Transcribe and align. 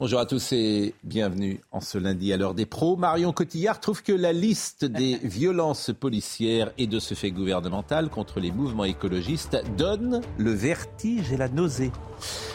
Bonjour 0.00 0.20
à 0.20 0.26
tous 0.26 0.52
et 0.52 0.94
bienvenue 1.02 1.58
en 1.72 1.80
ce 1.80 1.98
lundi 1.98 2.32
à 2.32 2.36
l'heure 2.36 2.54
des 2.54 2.66
pros. 2.66 2.94
Marion 2.96 3.32
Cotillard 3.32 3.80
trouve 3.80 4.04
que 4.04 4.12
la 4.12 4.32
liste 4.32 4.84
des 4.84 5.16
violences 5.24 5.90
policières 5.90 6.70
et 6.78 6.86
de 6.86 7.00
ce 7.00 7.14
fait 7.14 7.32
gouvernemental 7.32 8.08
contre 8.08 8.38
les 8.38 8.52
mouvements 8.52 8.84
écologistes 8.84 9.60
donne 9.76 10.20
le 10.36 10.52
vertige 10.52 11.32
et 11.32 11.36
la 11.36 11.48
nausée. 11.48 11.90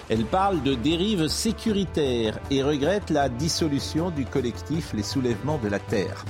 Elle 0.07 0.23
parle 0.23 0.63
de 0.63 0.73
dérives 0.73 1.27
sécuritaires 1.27 2.39
et 2.49 2.63
regrette 2.63 3.09
la 3.09 3.27
dissolution 3.27 4.09
du 4.09 4.23
collectif 4.23 4.93
Les 4.93 5.03
Soulèvements 5.03 5.59
de 5.62 5.67
la 5.67 5.79
Terre. 5.79 6.23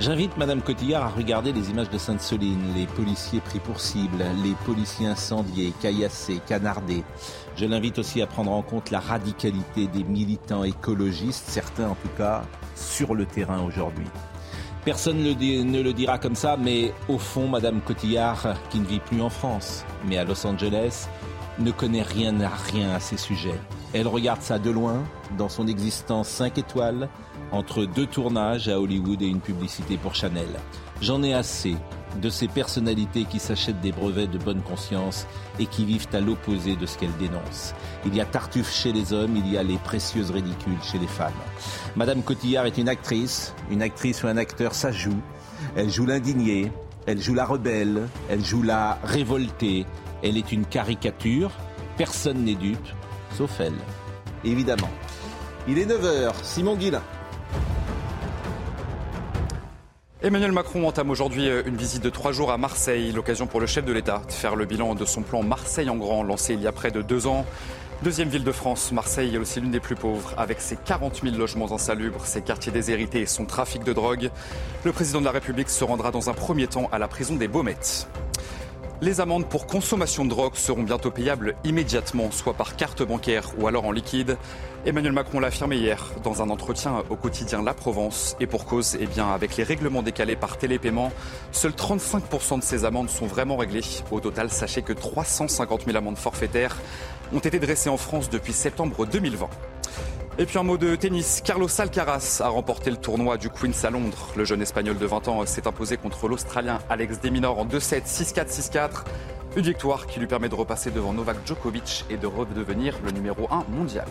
J'invite 0.00 0.36
Madame 0.36 0.62
Cotillard 0.62 1.04
à 1.04 1.10
regarder 1.10 1.52
les 1.52 1.70
images 1.70 1.90
de 1.90 1.98
Sainte-Soline, 1.98 2.74
les 2.74 2.86
policiers 2.86 3.40
pris 3.40 3.60
pour 3.60 3.78
cible, 3.78 4.24
les 4.42 4.54
policiers 4.66 5.06
incendiés, 5.06 5.72
caillassés, 5.80 6.40
canardés. 6.48 7.04
Je 7.56 7.66
l'invite 7.66 7.98
aussi 7.98 8.22
à 8.22 8.26
prendre 8.26 8.50
en 8.50 8.62
compte 8.62 8.90
la 8.90 9.00
radicalité 9.00 9.86
des 9.86 10.04
militants 10.04 10.64
écologistes, 10.64 11.48
certains 11.48 11.88
en 11.88 11.94
tout 11.94 12.08
cas, 12.16 12.42
sur 12.74 13.14
le 13.14 13.26
terrain 13.26 13.62
aujourd'hui. 13.62 14.06
Personne 14.84 15.22
ne 15.22 15.82
le 15.82 15.92
dira 15.92 16.18
comme 16.18 16.34
ça, 16.34 16.56
mais 16.56 16.92
au 17.08 17.18
fond, 17.18 17.46
Madame 17.46 17.80
Cotillard, 17.80 18.54
qui 18.70 18.80
ne 18.80 18.86
vit 18.86 18.98
plus 18.98 19.20
en 19.20 19.30
France, 19.30 19.84
mais 20.06 20.18
à 20.18 20.24
Los 20.24 20.44
Angeles, 20.44 21.08
ne 21.58 21.70
connaît 21.70 22.02
rien 22.02 22.40
à 22.40 22.48
rien 22.48 22.90
à 22.92 22.98
ces 22.98 23.16
sujets. 23.16 23.60
Elle 23.92 24.08
regarde 24.08 24.42
ça 24.42 24.58
de 24.58 24.70
loin, 24.70 25.04
dans 25.38 25.50
son 25.50 25.68
existence 25.68 26.28
5 26.28 26.58
étoiles, 26.58 27.08
entre 27.52 27.84
deux 27.84 28.06
tournages 28.06 28.68
à 28.68 28.80
Hollywood 28.80 29.22
et 29.22 29.26
une 29.26 29.40
publicité 29.40 29.98
pour 29.98 30.14
Chanel. 30.14 30.48
J'en 31.00 31.22
ai 31.22 31.34
assez 31.34 31.76
de 32.20 32.30
ces 32.30 32.48
personnalités 32.48 33.24
qui 33.24 33.38
s'achètent 33.38 33.80
des 33.80 33.92
brevets 33.92 34.30
de 34.30 34.38
bonne 34.38 34.62
conscience 34.62 35.26
et 35.58 35.66
qui 35.66 35.84
vivent 35.84 36.08
à 36.12 36.20
l'opposé 36.20 36.76
de 36.76 36.86
ce 36.86 36.98
qu'elles 36.98 37.16
dénoncent. 37.18 37.74
Il 38.04 38.14
y 38.14 38.20
a 38.20 38.24
Tartuffe 38.24 38.72
chez 38.72 38.92
les 38.92 39.12
hommes, 39.12 39.36
il 39.36 39.48
y 39.50 39.56
a 39.56 39.62
les 39.62 39.78
précieuses 39.78 40.30
ridicules 40.30 40.82
chez 40.82 40.98
les 40.98 41.06
femmes. 41.06 41.32
Madame 41.96 42.22
Cotillard 42.22 42.66
est 42.66 42.78
une 42.78 42.88
actrice, 42.88 43.54
une 43.70 43.82
actrice 43.82 44.22
ou 44.22 44.26
un 44.26 44.36
acteur, 44.36 44.74
ça 44.74 44.92
joue. 44.92 45.20
Elle 45.76 45.90
joue 45.90 46.06
l'indignée, 46.06 46.70
elle 47.06 47.20
joue 47.20 47.34
la 47.34 47.44
rebelle, 47.44 48.08
elle 48.28 48.44
joue 48.44 48.62
la 48.62 48.98
révoltée. 49.04 49.86
Elle 50.22 50.36
est 50.36 50.52
une 50.52 50.64
caricature, 50.64 51.50
personne 51.96 52.44
n'est 52.44 52.54
dupe, 52.54 52.88
sauf 53.36 53.60
elle. 53.60 53.74
Évidemment. 54.44 54.90
Il 55.68 55.78
est 55.78 55.86
9h, 55.86 56.32
Simon 56.42 56.76
Guillain. 56.76 57.02
Emmanuel 60.24 60.52
Macron 60.52 60.86
entame 60.86 61.10
aujourd'hui 61.10 61.48
euh, 61.48 61.64
une 61.66 61.76
visite 61.76 62.00
de 62.00 62.08
trois 62.08 62.30
jours 62.30 62.52
à 62.52 62.56
Marseille, 62.56 63.10
l'occasion 63.10 63.48
pour 63.48 63.58
le 63.58 63.66
chef 63.66 63.84
de 63.84 63.92
l'État 63.92 64.22
de 64.24 64.32
faire 64.32 64.54
le 64.54 64.66
bilan 64.66 64.94
de 64.94 65.04
son 65.04 65.22
plan 65.22 65.42
Marseille 65.42 65.90
en 65.90 65.96
grand, 65.96 66.22
lancé 66.22 66.54
il 66.54 66.60
y 66.60 66.68
a 66.68 66.70
près 66.70 66.92
de 66.92 67.02
deux 67.02 67.26
ans. 67.26 67.44
Deuxième 68.04 68.28
ville 68.28 68.44
de 68.44 68.52
France, 68.52 68.92
Marseille 68.92 69.34
est 69.34 69.38
aussi 69.38 69.60
l'une 69.60 69.72
des 69.72 69.80
plus 69.80 69.96
pauvres, 69.96 70.32
avec 70.36 70.60
ses 70.60 70.76
40 70.76 71.22
000 71.24 71.36
logements 71.36 71.72
insalubres, 71.72 72.24
ses 72.24 72.40
quartiers 72.40 72.70
déshérités 72.70 73.22
et 73.22 73.26
son 73.26 73.46
trafic 73.46 73.82
de 73.82 73.92
drogue. 73.92 74.30
Le 74.84 74.92
président 74.92 75.18
de 75.18 75.24
la 75.24 75.32
République 75.32 75.68
se 75.68 75.82
rendra 75.82 76.12
dans 76.12 76.30
un 76.30 76.34
premier 76.34 76.68
temps 76.68 76.88
à 76.92 77.00
la 77.00 77.08
prison 77.08 77.34
des 77.34 77.48
Baumettes. 77.48 78.06
Les 79.02 79.20
amendes 79.20 79.48
pour 79.48 79.66
consommation 79.66 80.24
de 80.24 80.30
drogue 80.30 80.54
seront 80.54 80.84
bientôt 80.84 81.10
payables 81.10 81.56
immédiatement, 81.64 82.30
soit 82.30 82.54
par 82.54 82.76
carte 82.76 83.02
bancaire 83.02 83.50
ou 83.58 83.66
alors 83.66 83.84
en 83.84 83.90
liquide. 83.90 84.36
Emmanuel 84.86 85.10
Macron 85.10 85.40
l'a 85.40 85.48
affirmé 85.48 85.74
hier 85.74 86.12
dans 86.22 86.40
un 86.40 86.50
entretien 86.50 87.02
au 87.10 87.16
quotidien 87.16 87.64
La 87.64 87.74
Provence. 87.74 88.36
Et 88.38 88.46
pour 88.46 88.64
cause, 88.64 88.96
eh 89.00 89.06
bien, 89.06 89.26
avec 89.26 89.56
les 89.56 89.64
règlements 89.64 90.04
décalés 90.04 90.36
par 90.36 90.56
télépaiement, 90.56 91.10
seuls 91.50 91.72
35% 91.72 92.60
de 92.60 92.62
ces 92.62 92.84
amendes 92.84 93.10
sont 93.10 93.26
vraiment 93.26 93.56
réglées. 93.56 93.82
Au 94.12 94.20
total, 94.20 94.50
sachez 94.50 94.82
que 94.82 94.92
350 94.92 95.84
000 95.84 95.98
amendes 95.98 96.16
forfaitaires 96.16 96.76
ont 97.34 97.40
été 97.40 97.58
dressées 97.58 97.90
en 97.90 97.96
France 97.96 98.30
depuis 98.30 98.52
septembre 98.52 99.04
2020. 99.04 99.48
Et 100.38 100.46
puis 100.46 100.58
un 100.58 100.62
mot 100.62 100.78
de 100.78 100.96
tennis. 100.96 101.42
Carlos 101.44 101.68
Alcaraz 101.78 102.40
a 102.42 102.48
remporté 102.48 102.90
le 102.90 102.96
tournoi 102.96 103.36
du 103.36 103.50
Queens 103.50 103.84
à 103.84 103.90
Londres. 103.90 104.28
Le 104.34 104.46
jeune 104.46 104.62
espagnol 104.62 104.96
de 104.96 105.04
20 105.04 105.28
ans 105.28 105.44
s'est 105.44 105.66
imposé 105.66 105.98
contre 105.98 106.26
l'Australien 106.26 106.78
Alex 106.88 107.20
Deminor 107.20 107.58
en 107.58 107.66
2-7, 107.66 108.06
6-4, 108.06 108.48
6-4. 108.48 108.90
Une 109.56 109.62
victoire 109.62 110.06
qui 110.06 110.20
lui 110.20 110.26
permet 110.26 110.48
de 110.48 110.54
repasser 110.54 110.90
devant 110.90 111.12
Novak 111.12 111.36
Djokovic 111.44 112.06
et 112.08 112.16
de 112.16 112.26
redevenir 112.26 112.98
le 113.04 113.10
numéro 113.10 113.46
1 113.50 113.64
mondial. 113.68 114.06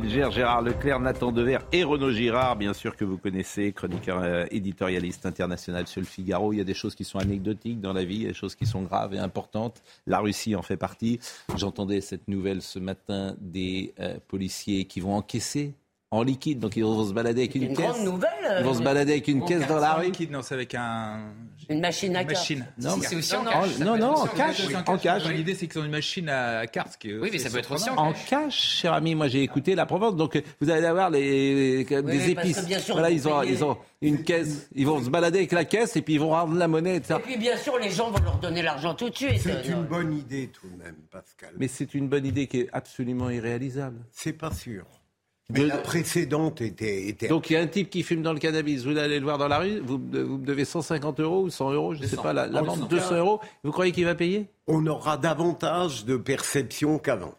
Il 0.00 0.08
gère 0.10 0.30
Gérard 0.30 0.62
Leclerc, 0.62 1.00
Nathan 1.00 1.32
Dever 1.32 1.58
et 1.72 1.82
Renaud 1.82 2.12
Girard, 2.12 2.54
bien 2.54 2.72
sûr 2.72 2.94
que 2.94 3.04
vous 3.04 3.18
connaissez, 3.18 3.72
chroniqueur 3.72 4.20
euh, 4.22 4.46
éditorialiste 4.52 5.26
international 5.26 5.88
sur 5.88 6.00
le 6.00 6.06
Figaro. 6.06 6.52
Il 6.52 6.58
y 6.58 6.60
a 6.60 6.64
des 6.64 6.72
choses 6.72 6.94
qui 6.94 7.02
sont 7.02 7.18
anecdotiques 7.18 7.80
dans 7.80 7.92
la 7.92 8.04
vie, 8.04 8.14
il 8.14 8.22
y 8.22 8.26
a 8.26 8.28
des 8.28 8.34
choses 8.34 8.54
qui 8.54 8.64
sont 8.64 8.82
graves 8.82 9.14
et 9.14 9.18
importantes. 9.18 9.82
La 10.06 10.20
Russie 10.20 10.54
en 10.54 10.62
fait 10.62 10.76
partie. 10.76 11.18
J'entendais 11.56 12.00
cette 12.00 12.28
nouvelle 12.28 12.62
ce 12.62 12.78
matin 12.78 13.34
des 13.40 13.92
euh, 13.98 14.18
policiers 14.28 14.84
qui 14.84 15.00
vont 15.00 15.16
encaisser 15.16 15.74
en 16.12 16.22
liquide, 16.22 16.60
donc 16.60 16.76
ils 16.76 16.84
vont 16.84 17.04
se 17.04 17.12
balader 17.12 17.40
avec 17.42 17.56
une, 17.56 17.64
une 17.64 17.76
caisse. 17.76 17.90
Grande 17.90 18.04
nouvelle, 18.04 18.56
ils 18.60 18.64
vont 18.64 18.74
se 18.74 18.82
balader 18.82 19.12
avec 19.12 19.26
une 19.26 19.44
caisse 19.44 19.66
dans 19.66 19.80
la 19.80 19.94
rue. 19.94 20.06
liquide, 20.06 20.30
non, 20.30 20.42
c'est 20.42 20.54
avec 20.54 20.76
un. 20.76 21.32
Une 21.68 21.80
machine 21.80 22.16
à 22.16 22.24
cartes. 22.24 22.52
Non, 22.78 22.96
c'est 23.02 23.16
aussi 23.16 23.36
en 23.36 23.44
cash. 23.44 23.78
Non, 23.78 23.98
non, 23.98 24.14
en 24.14 24.26
cash. 24.26 24.62
En 24.86 24.96
cash. 24.96 25.24
L'idée, 25.28 25.54
c'est 25.54 25.66
qu'ils 25.66 25.80
ont 25.80 25.84
une 25.84 25.90
machine 25.90 26.28
à 26.28 26.66
cartes. 26.66 26.98
Oui, 27.04 27.28
mais 27.30 27.38
ça 27.38 27.50
peut 27.50 27.58
être 27.58 27.72
aussi 27.72 27.90
en 27.90 28.12
cash, 28.12 28.78
cher 28.80 28.92
ami. 28.92 29.14
Moi, 29.14 29.28
j'ai 29.28 29.42
écouté 29.42 29.74
la 29.74 29.86
Provence, 29.86 30.16
donc 30.16 30.42
vous 30.60 30.70
allez 30.70 30.86
avoir 30.86 31.10
les, 31.10 31.84
des 31.84 32.30
épices. 32.30 32.64
Bien 32.64 32.78
sûr, 32.78 32.94
voilà, 32.94 33.10
ils 33.10 33.28
ont, 33.28 33.42
ils 33.42 33.64
ont 33.64 33.76
une 34.00 34.22
caisse. 34.22 34.68
Ils 34.74 34.86
vont 34.86 35.02
se 35.02 35.10
balader 35.10 35.38
avec 35.38 35.52
la 35.52 35.64
caisse 35.64 35.96
et 35.96 36.02
puis 36.02 36.14
ils 36.14 36.20
vont 36.20 36.30
rendre 36.30 36.54
la 36.54 36.68
monnaie. 36.68 36.96
Etc. 36.96 37.14
Et 37.18 37.22
puis, 37.22 37.36
bien 37.36 37.56
sûr, 37.56 37.78
les 37.78 37.90
gens 37.90 38.10
vont 38.10 38.22
leur 38.22 38.38
donner 38.38 38.62
l'argent 38.62 38.94
tout 38.94 39.10
de 39.10 39.16
suite. 39.16 39.40
C'est 39.42 39.68
une 39.68 39.84
bonne 39.84 40.16
idée, 40.16 40.48
tout 40.48 40.68
de 40.68 40.76
même, 40.76 40.96
Pascal. 41.10 41.50
Mais 41.58 41.68
c'est 41.68 41.94
une 41.94 42.08
bonne 42.08 42.26
idée 42.26 42.46
qui 42.46 42.60
est 42.60 42.68
absolument 42.72 43.30
irréalisable. 43.30 43.98
C'est 44.12 44.32
pas 44.32 44.52
sûr. 44.52 44.84
Mais 45.50 45.64
la 45.64 45.78
précédente 45.78 46.60
était, 46.60 47.08
était, 47.08 47.28
Donc 47.28 47.48
il 47.48 47.54
y 47.54 47.56
a 47.56 47.60
un 47.60 47.66
type 47.66 47.88
qui 47.88 48.02
fume 48.02 48.20
dans 48.22 48.34
le 48.34 48.38
cannabis, 48.38 48.84
vous 48.84 48.98
allez 48.98 49.18
le 49.18 49.24
voir 49.24 49.38
dans 49.38 49.48
la 49.48 49.58
rue, 49.60 49.80
vous, 49.80 49.94
vous 49.96 50.36
me 50.38 50.44
devez 50.44 50.66
150 50.66 51.20
euros 51.20 51.42
ou 51.44 51.48
100 51.50 51.72
euros, 51.72 51.94
je 51.94 52.02
ne 52.02 52.06
sais 52.06 52.16
pas, 52.16 52.34
la, 52.34 52.46
la 52.46 52.60
vente 52.60 52.86
200 52.90 53.16
euros, 53.16 53.40
vous 53.64 53.72
croyez 53.72 53.92
qu'il 53.92 54.04
va 54.04 54.14
payer? 54.14 54.46
On 54.66 54.86
aura 54.86 55.16
davantage 55.16 56.04
de 56.04 56.18
perception 56.18 56.98
qu'avant. 56.98 57.34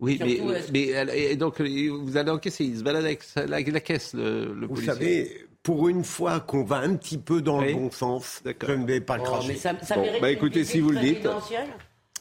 Oui, 0.00 0.18
mais, 0.20 0.40
mais, 0.72 1.06
et 1.30 1.36
donc 1.36 1.60
vous 1.60 2.16
allez 2.16 2.30
encaisser, 2.32 2.64
il 2.64 2.78
se 2.78 2.82
balade 2.82 3.04
avec 3.04 3.22
la, 3.36 3.60
la 3.60 3.80
caisse, 3.80 4.12
le, 4.14 4.52
le 4.52 4.66
Vous 4.66 4.74
policier. 4.74 4.92
savez, 4.92 5.46
pour 5.62 5.88
une 5.88 6.02
fois 6.02 6.40
qu'on 6.40 6.64
va 6.64 6.78
un 6.78 6.96
petit 6.96 7.16
peu 7.16 7.40
dans 7.42 7.60
Oui. 7.60 7.68
le 7.68 7.74
bon 7.74 7.90
sens, 7.92 8.42
je 8.44 8.72
ne 8.72 8.86
vais 8.86 9.00
pas 9.00 9.16
le 9.18 9.22
Oh, 9.24 9.30
cracher. 9.30 9.48
mais 9.52 9.54
ça, 9.54 9.72
ça 9.82 9.94
Bon, 9.94 10.02
mérite 10.02 10.20
bah, 10.20 10.30
une 10.32 10.36
écoutez, 10.36 10.64
si 10.64 10.80
vous 10.80 10.90
le 10.90 10.98
dites. 11.00 11.26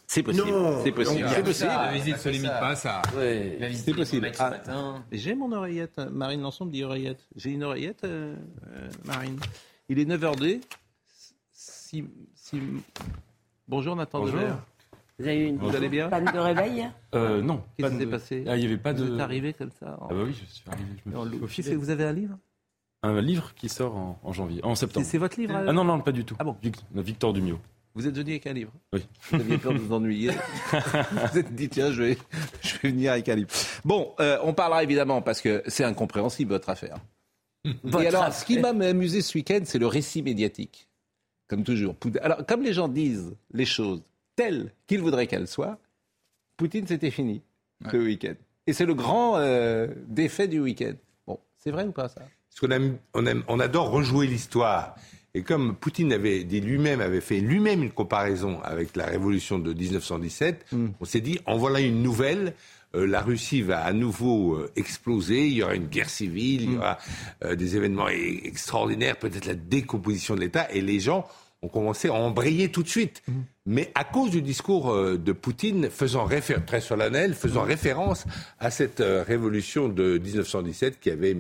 C'est 0.07 0.21
possible, 0.23 0.47
c'est 0.83 0.91
possible, 0.91 1.27
c'est 1.29 1.43
possible. 1.43 1.69
La 1.71 1.91
visite 1.93 2.17
se 2.17 2.29
limite 2.29 2.49
pas 2.49 2.69
à 2.69 2.75
ça. 2.75 3.01
Oui. 3.17 3.57
La 3.59 3.67
visite 3.67 3.85
C'est 3.85 3.93
possible. 3.93 4.31
Ah. 4.39 4.49
matin. 4.51 5.03
J'ai 5.11 5.33
mon 5.35 5.51
oreillette. 5.51 5.97
Marine 6.11 6.41
Lançon 6.41 6.65
me 6.65 6.71
dit 6.71 6.83
oreillette. 6.83 7.25
J'ai 7.35 7.51
une 7.51 7.63
oreillette, 7.63 8.03
euh, 8.03 8.35
euh, 8.67 8.89
Marine. 9.05 9.39
Il 9.89 9.99
est 9.99 10.05
9h02. 10.05 10.61
Si, 11.51 12.03
si... 12.35 12.61
Bonjour 13.67 13.95
Nathan 13.95 14.19
Bonjour. 14.19 14.39
Dever. 14.39 14.53
Vous 15.17 15.25
avez 15.27 15.37
eu 15.39 15.45
une 15.47 15.57
Vous 15.57 15.75
allez 15.75 15.89
bien 15.89 16.09
panne 16.09 16.25
de 16.25 16.37
réveil? 16.39 16.87
Euh, 17.15 17.41
non. 17.41 17.63
Qu'est-ce 17.77 17.91
qui 17.93 17.97
s'est 17.99 18.05
passé? 18.05 18.43
Ah, 18.47 18.57
il 18.57 18.59
n'y 18.59 18.65
avait 18.65 18.77
pas 18.77 18.93
Vous 18.93 19.05
de. 19.05 19.15
êtes 19.15 19.21
arrivé 19.21 19.53
comme 19.53 19.71
ça 19.71 19.97
en- 20.01 20.07
Ah 20.09 20.13
bah 20.13 20.21
oui, 20.25 20.33
je 20.39 20.45
suis 20.45 20.63
arrivé. 20.69 20.85
Je 21.05 21.09
me 21.39 21.47
suis 21.47 21.75
vous 21.75 21.89
avez 21.89 22.03
un 22.03 22.13
livre? 22.13 22.37
Un 23.01 23.21
livre 23.21 23.53
qui 23.55 23.69
sort 23.69 23.95
en, 23.95 24.19
en 24.23 24.33
janvier, 24.33 24.63
en 24.65 24.75
C'est 24.75 24.81
septembre. 24.87 25.05
c'est 25.09 25.17
votre 25.17 25.39
livre 25.39 25.55
Ah 25.67 25.71
non, 25.71 25.83
non, 25.83 25.99
pas 26.01 26.11
du 26.11 26.25
tout. 26.25 26.35
Ah 26.39 26.43
bon 26.43 26.57
Vic- 26.61 26.83
Victor 26.93 27.33
Dumio. 27.33 27.59
Vous 27.95 28.05
êtes 28.07 28.15
venu 28.15 28.31
avec 28.31 28.45
un 28.47 28.53
livre 28.53 28.73
Oui. 28.91 29.05
Vous 29.31 29.39
aviez 29.39 29.57
peur 29.57 29.73
de 29.73 29.77
vous 29.79 29.93
ennuyer. 29.93 30.31
vous 30.71 31.39
êtes 31.39 31.55
dit, 31.55 31.69
tiens, 31.69 31.91
je 31.93 32.03
vais, 32.03 32.17
je 32.61 32.77
vais 32.79 32.89
venir 32.91 33.13
avec 33.13 33.29
un 33.29 33.35
livre. 33.35 33.49
Bon, 33.85 34.13
euh, 34.19 34.37
on 34.43 34.53
parlera 34.53 34.83
évidemment, 34.83 35.21
parce 35.21 35.39
que 35.41 35.63
c'est 35.67 35.85
incompréhensible, 35.85 36.51
votre 36.51 36.69
affaire. 36.69 36.97
Votre 37.83 38.03
Et 38.03 38.07
alors, 38.07 38.23
affaire. 38.23 38.35
ce 38.37 38.45
qui 38.45 38.59
m'a 38.59 38.69
amusé 38.69 39.21
ce 39.21 39.37
week-end, 39.37 39.61
c'est 39.63 39.79
le 39.79 39.87
récit 39.87 40.21
médiatique. 40.21 40.89
Comme 41.47 41.63
toujours. 41.63 41.95
Alors, 42.21 42.45
comme 42.45 42.63
les 42.63 42.73
gens 42.73 42.87
disent 42.89 43.33
les 43.53 43.65
choses 43.65 44.01
telles 44.35 44.73
qu'ils 44.87 44.99
voudraient 45.01 45.27
qu'elles 45.27 45.47
soient, 45.47 45.79
Poutine, 46.57 46.87
c'était 46.87 47.11
fini 47.11 47.41
ce 47.91 47.97
week-end. 47.97 48.33
Et 48.67 48.73
c'est 48.73 48.85
le 48.85 48.93
grand 48.93 49.37
euh, 49.37 49.87
défait 50.07 50.47
du 50.47 50.59
week-end. 50.59 50.93
Bon, 51.27 51.39
c'est 51.59 51.71
vrai 51.71 51.85
ou 51.85 51.91
pas 51.91 52.09
ça? 52.09 52.21
Parce 52.49 52.59
qu'on 52.59 52.71
aime, 52.71 52.97
on, 53.13 53.25
aime, 53.25 53.43
on 53.47 53.59
adore 53.59 53.89
rejouer 53.91 54.27
l'histoire. 54.27 54.95
Et 55.37 55.43
comme 55.43 55.75
Poutine 55.75 56.13
avait 56.13 56.45
dit 56.45 56.61
lui-même, 56.61 57.01
avait 57.01 57.19
fait 57.21 57.41
lui-même 57.41 57.83
une 57.83 57.91
comparaison 57.91 58.59
avec 58.63 58.95
la 58.95 59.05
révolution 59.05 59.59
de 59.59 59.73
1917, 59.73 60.65
Mm. 60.71 60.85
on 61.01 61.05
s'est 61.05 61.19
dit, 61.21 61.39
en 61.45 61.57
voilà 61.57 61.79
une 61.81 62.01
nouvelle. 62.01 62.53
euh, 62.95 63.05
la 63.05 63.19
Russie 63.19 63.61
va 63.61 63.83
à 63.83 63.91
nouveau 63.91 64.55
euh, 64.55 64.71
exploser, 64.77 65.47
il 65.47 65.53
y 65.55 65.63
aura 65.63 65.75
une 65.75 65.87
guerre 65.87 66.09
civile, 66.09 66.61
il 66.61 66.73
y 66.75 66.77
aura 66.77 66.97
euh, 67.43 67.53
des 67.55 67.75
événements 67.75 68.07
e- 68.07 68.47
extraordinaires, 68.47 69.17
peut-être 69.17 69.45
la 69.45 69.55
décomposition 69.55 70.33
de 70.35 70.39
l'État, 70.39 70.71
et 70.71 70.79
les 70.79 71.01
gens 71.01 71.27
ont 71.61 71.67
commencé 71.67 72.09
à 72.09 72.13
embrayer 72.13 72.69
tout 72.69 72.83
de 72.83 72.87
suite. 72.87 73.23
Mais 73.65 73.91
à 73.95 74.03
cause 74.03 74.31
du 74.31 74.41
discours 74.41 74.91
euh, 74.91 75.17
de 75.17 75.31
Poutine, 75.31 75.89
faisant 75.89 76.27
très 76.67 76.81
solennel, 76.81 77.33
faisant 77.33 77.63
référence 77.63 78.25
à 78.59 78.69
cette 78.71 79.01
euh, 79.01 79.23
révolution 79.23 79.89
de 79.89 80.17
1917 80.17 80.99
qui 80.99 81.09
avait 81.09 81.35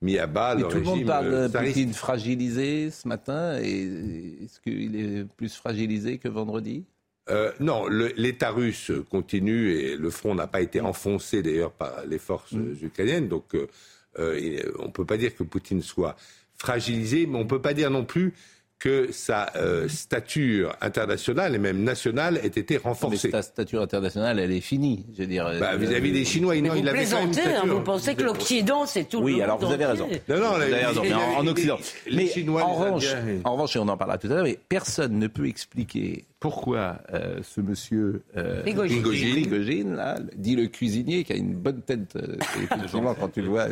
mis, 0.00 0.18
à 0.18 0.26
bas 0.26 0.54
le 0.54 0.62
tout 0.62 0.68
le 0.70 0.76
régime 0.78 0.94
monde 0.94 1.06
parle 1.06 1.26
euh, 1.26 1.48
de 1.48 1.52
tsariste. 1.52 1.74
Poutine 1.74 1.94
fragilisé 1.94 2.90
ce 2.90 3.08
matin. 3.08 3.58
Et 3.60 4.44
est-ce 4.44 4.60
qu'il 4.60 4.96
est 4.96 5.24
plus 5.36 5.54
fragilisé 5.54 6.18
que 6.18 6.28
vendredi? 6.28 6.84
Euh, 7.30 7.52
non, 7.60 7.86
l'État 7.88 8.50
russe 8.50 8.90
continue 9.10 9.72
et 9.72 9.96
le 9.96 10.10
front 10.10 10.34
n'a 10.34 10.46
pas 10.46 10.62
été 10.62 10.80
enfoncé 10.80 11.42
d'ailleurs 11.42 11.72
par 11.72 12.06
les 12.06 12.18
forces 12.18 12.54
euh, 12.54 12.74
ukrainiennes. 12.82 13.28
Donc 13.28 13.54
euh, 13.54 13.66
euh, 14.18 14.62
on 14.78 14.86
ne 14.86 14.90
peut 14.90 15.04
pas 15.04 15.18
dire 15.18 15.36
que 15.36 15.42
Poutine 15.42 15.82
soit 15.82 16.16
fragilisé, 16.56 17.26
mais 17.26 17.36
on 17.36 17.44
ne 17.44 17.48
peut 17.48 17.60
pas 17.60 17.74
dire 17.74 17.90
non 17.90 18.04
plus 18.04 18.32
que 18.78 19.08
sa 19.10 19.50
euh, 19.56 19.88
stature 19.88 20.72
internationale 20.80 21.54
et 21.54 21.58
même 21.58 21.82
nationale 21.82 22.38
ait 22.42 22.46
été 22.46 22.74
Mais 22.74 22.80
renforcée. 22.84 23.30
sa 23.30 23.42
stature 23.42 23.82
internationale, 23.82 24.38
elle 24.38 24.52
est 24.52 24.60
finie. 24.60 25.04
Je 25.16 25.22
veux 25.22 25.26
dire. 25.26 25.50
Bah, 25.58 25.70
euh, 25.74 25.76
Vis-à-vis 25.76 26.12
des 26.12 26.24
Chinois, 26.24 26.54
Mais 26.54 26.60
non, 26.68 26.74
vous 26.74 26.80
il 26.80 26.88
avait 26.88 27.04
quand 27.04 27.10
même 27.16 27.24
une 27.26 27.30
plaisantez, 27.32 27.50
hein, 27.50 27.56
stature. 27.58 27.74
vous 27.76 27.82
pensez 27.82 28.14
que 28.14 28.22
l'Occident, 28.22 28.86
c'est 28.86 29.08
tout 29.08 29.18
le 29.18 29.24
Oui, 29.24 29.32
monde 29.32 29.40
alors 29.42 29.58
vous 29.58 29.72
avez 29.72 29.84
raison. 29.84 30.08
Non, 30.28 30.36
non, 30.38 30.48
Vous 30.50 30.62
avez 30.62 30.74
raison, 30.84 31.02
les- 31.02 31.08
mais 31.08 31.14
en, 31.14 31.46
Occident. 31.46 31.78
les 32.06 32.16
mais 32.16 32.26
Chinois, 32.28 32.62
en, 32.62 32.68
les 32.78 32.84
revanche, 32.86 33.06
en 33.44 33.52
revanche, 33.52 33.74
et 33.76 33.78
on 33.80 33.88
en 33.88 33.96
parlera 33.96 34.18
tout 34.18 34.28
à 34.28 34.34
l'heure, 34.34 34.44
mais 34.44 34.58
personne 34.68 35.18
ne 35.18 35.26
peut 35.26 35.46
expliquer 35.48 36.24
pourquoi 36.40 36.98
euh, 37.12 37.40
ce 37.42 37.60
monsieur 37.60 38.22
euh, 38.36 38.62
là, 38.64 40.18
dit 40.36 40.54
le 40.54 40.66
cuisinier, 40.66 41.24
qui 41.24 41.32
a 41.32 41.36
une 41.36 41.54
bonne 41.54 41.82
tête, 41.82 42.14
euh, 42.16 42.36
effectivement, 42.62 43.14
quand 43.14 43.28
tu 43.28 43.42
le 43.42 43.48
vois, 43.48 43.66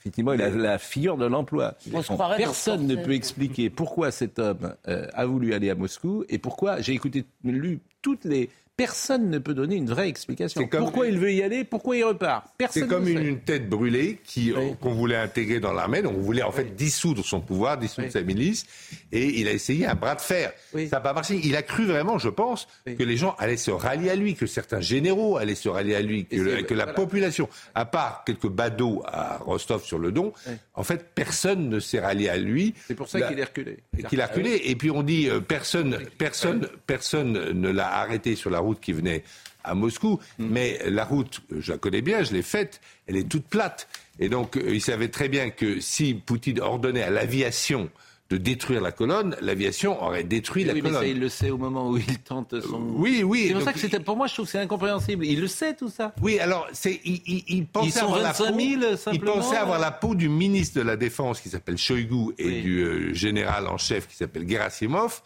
effectivement, 0.00 0.32
il 0.32 0.42
a 0.42 0.50
la 0.50 0.78
figure 0.78 1.16
de 1.16 1.26
l'emploi. 1.26 1.74
On 1.92 2.02
se 2.02 2.08
Bon, 2.08 2.14
croirait 2.14 2.38
dans 2.38 2.44
personne 2.44 2.86
ne 2.86 2.96
peut 2.96 3.12
expliquer 3.12 3.70
pourquoi 3.70 4.10
cet 4.10 4.38
homme 4.38 4.74
euh, 4.88 5.06
a 5.14 5.24
voulu 5.24 5.54
aller 5.54 5.70
à 5.70 5.74
Moscou 5.74 6.24
et 6.28 6.38
pourquoi, 6.38 6.80
j'ai 6.80 6.94
écouté, 6.94 7.24
lu 7.44 7.80
toutes 8.02 8.24
les... 8.24 8.50
Personne 8.80 9.28
ne 9.28 9.38
peut 9.38 9.52
donner 9.52 9.76
une 9.76 9.90
vraie 9.90 10.08
explication. 10.08 10.66
Comme- 10.66 10.80
Pourquoi 10.84 11.06
il 11.06 11.18
veut 11.18 11.32
y 11.32 11.42
aller 11.42 11.64
Pourquoi 11.64 11.96
il 11.98 12.04
repart? 12.04 12.46
Personne 12.56 12.82
C'est 12.84 12.88
comme 12.88 13.04
ne 13.04 13.10
une, 13.20 13.40
tête 13.40 13.68
brûlée 13.68 14.18
qui 14.24 14.52
Oui. 14.56 14.74
qu'on 14.80 14.92
voulait 14.94 15.16
intégrer 15.16 15.60
dans 15.60 15.72
l'armée. 15.74 16.00
Donc 16.00 16.14
on 16.16 16.20
voulait 16.22 16.42
en 16.42 16.50
fait 16.50 16.74
dissoudre 16.74 17.22
son 17.24 17.40
pouvoir, 17.42 17.76
dissoudre 17.76 18.06
Oui. 18.06 18.12
sa 18.12 18.22
milice, 18.22 18.64
et 19.12 19.38
il 19.40 19.48
a 19.48 19.52
essayé 19.52 19.86
un 19.86 19.94
bras 19.94 20.14
de 20.14 20.20
fer. 20.22 20.52
Ça 20.72 20.78
n'a 20.92 21.00
pas 21.00 21.12
marché. 21.12 21.38
Il 21.44 21.54
a 21.56 21.62
cru 21.62 21.84
vraiment, 21.84 22.16
je 22.18 22.30
pense, 22.30 22.68
que 22.86 23.02
les 23.02 23.16
gens 23.18 23.34
allaient 23.38 23.56
se 23.58 23.70
rallier 23.70 24.08
à 24.10 24.16
lui, 24.16 24.34
que 24.34 24.46
certains 24.46 24.80
généraux 24.80 25.36
allaient 25.36 25.54
se 25.54 25.68
rallier 25.68 25.94
à 25.96 26.00
lui, 26.00 26.24
que, 26.24 26.36
le- 26.36 26.54
la 26.60 26.66
voilà. 26.86 26.92
population, 26.94 27.48
à 27.74 27.84
part 27.84 28.22
quelques 28.24 28.48
badauds 28.48 29.02
à 29.06 29.36
Rostov 29.38 29.84
sur 29.84 29.98
le 29.98 30.10
Don, 30.10 30.32
en 30.74 30.82
fait 30.84 31.04
personne 31.14 31.68
ne 31.68 31.80
s'est 31.80 32.00
rallié 32.00 32.30
à 32.30 32.38
lui. 32.38 32.72
C'est 32.88 32.94
pour 32.94 33.08
ça 33.08 33.18
La- 33.18 33.28
qu'il 33.28 33.38
est 33.40 33.44
reculé. 33.44 33.76
et 33.98 34.02
qu'il 34.04 34.20
a 34.22 34.26
reculé. 34.26 34.62
Et 34.64 34.74
puis 34.76 34.90
on 34.90 35.02
dit 35.02 35.28
euh, 35.28 35.40
personne, 35.40 35.98
personne, 36.16 36.66
personne 36.86 37.32
ne 37.52 37.68
l'a 37.68 37.92
arrêté 37.98 38.36
sur 38.36 38.48
la 38.48 38.58
route 38.60 38.69
qui 38.78 38.92
venait 38.92 39.24
à 39.64 39.74
Moscou. 39.74 40.20
Mais 40.38 40.78
la 40.86 41.04
route, 41.04 41.40
euh, 41.52 41.56
je 41.60 41.72
la 41.72 41.78
connais 41.78 42.02
bien, 42.02 42.22
je 42.22 42.32
l'ai 42.32 42.42
faite, 42.42 42.80
elle 43.06 43.16
est 43.16 43.28
toute 43.28 43.44
plate. 43.46 43.88
Et 44.18 44.28
donc 44.28 44.56
euh, 44.56 44.62
il 44.74 44.80
savait 44.80 45.08
très 45.08 45.28
bien 45.28 45.50
que 45.50 45.80
si 45.80 46.14
Poutine 46.14 46.60
ordonnait 46.60 47.02
à 47.02 47.10
l'aviation 47.10 47.90
de 48.30 48.36
détruire 48.36 48.80
la 48.80 48.92
colonne, 48.92 49.34
l'aviation 49.40 50.00
aurait 50.04 50.22
détruit 50.22 50.62
la 50.62 50.72
Oui, 50.72 50.82
mais 50.82 50.90
colonne. 50.90 51.02
ça, 51.02 51.08
il 51.08 51.18
le 51.18 51.28
sait 51.28 51.50
au 51.50 51.58
moment 51.58 51.90
où 51.90 51.96
il 51.98 52.18
tente 52.20 52.60
son. 52.60 52.80
Oui, 52.94 53.24
oui. 53.24 53.46
C'est 53.48 53.54
pour 53.54 53.62
ça 53.62 53.72
que 53.72 53.80
c'était, 53.80 53.98
pour 53.98 54.16
moi, 54.16 54.28
je 54.28 54.34
trouve 54.34 54.46
que 54.46 54.52
c'est 54.52 54.60
incompréhensible. 54.60 55.26
Il 55.26 55.40
le 55.40 55.48
sait, 55.48 55.74
tout 55.74 55.88
ça. 55.88 56.14
Oui, 56.22 56.38
alors 56.38 56.68
c'est 56.72 57.00
il, 57.04 57.20
il, 57.26 57.42
il 57.48 57.66
pensait 57.66 57.98
avoir 57.98 58.20
la 58.20 58.30
25 58.30 58.52
peau, 58.52 58.60
000, 58.60 58.82
il 59.14 59.20
pensait 59.20 59.56
avoir 59.56 59.80
la 59.80 59.90
peau 59.90 60.14
du 60.14 60.28
ministre 60.28 60.78
de 60.78 60.84
la 60.84 60.96
Défense 60.96 61.40
qui 61.40 61.48
s'appelle 61.48 61.76
Shoigu 61.76 62.32
et 62.38 62.46
Oui. 62.46 62.62
du 62.62 62.78
euh, 62.84 63.12
général 63.14 63.66
en 63.66 63.78
chef 63.78 64.06
qui 64.06 64.14
s'appelle 64.14 64.48
Gerasimov 64.48 65.22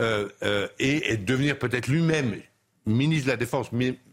euh, 0.00 0.26
euh, 0.42 0.66
et, 0.78 1.12
et 1.12 1.16
devenir 1.18 1.58
peut-être 1.58 1.88
lui-même 1.88 2.36
ministre 2.86 3.26
de 3.26 3.30
la 3.32 3.36
Défense, 3.36 3.68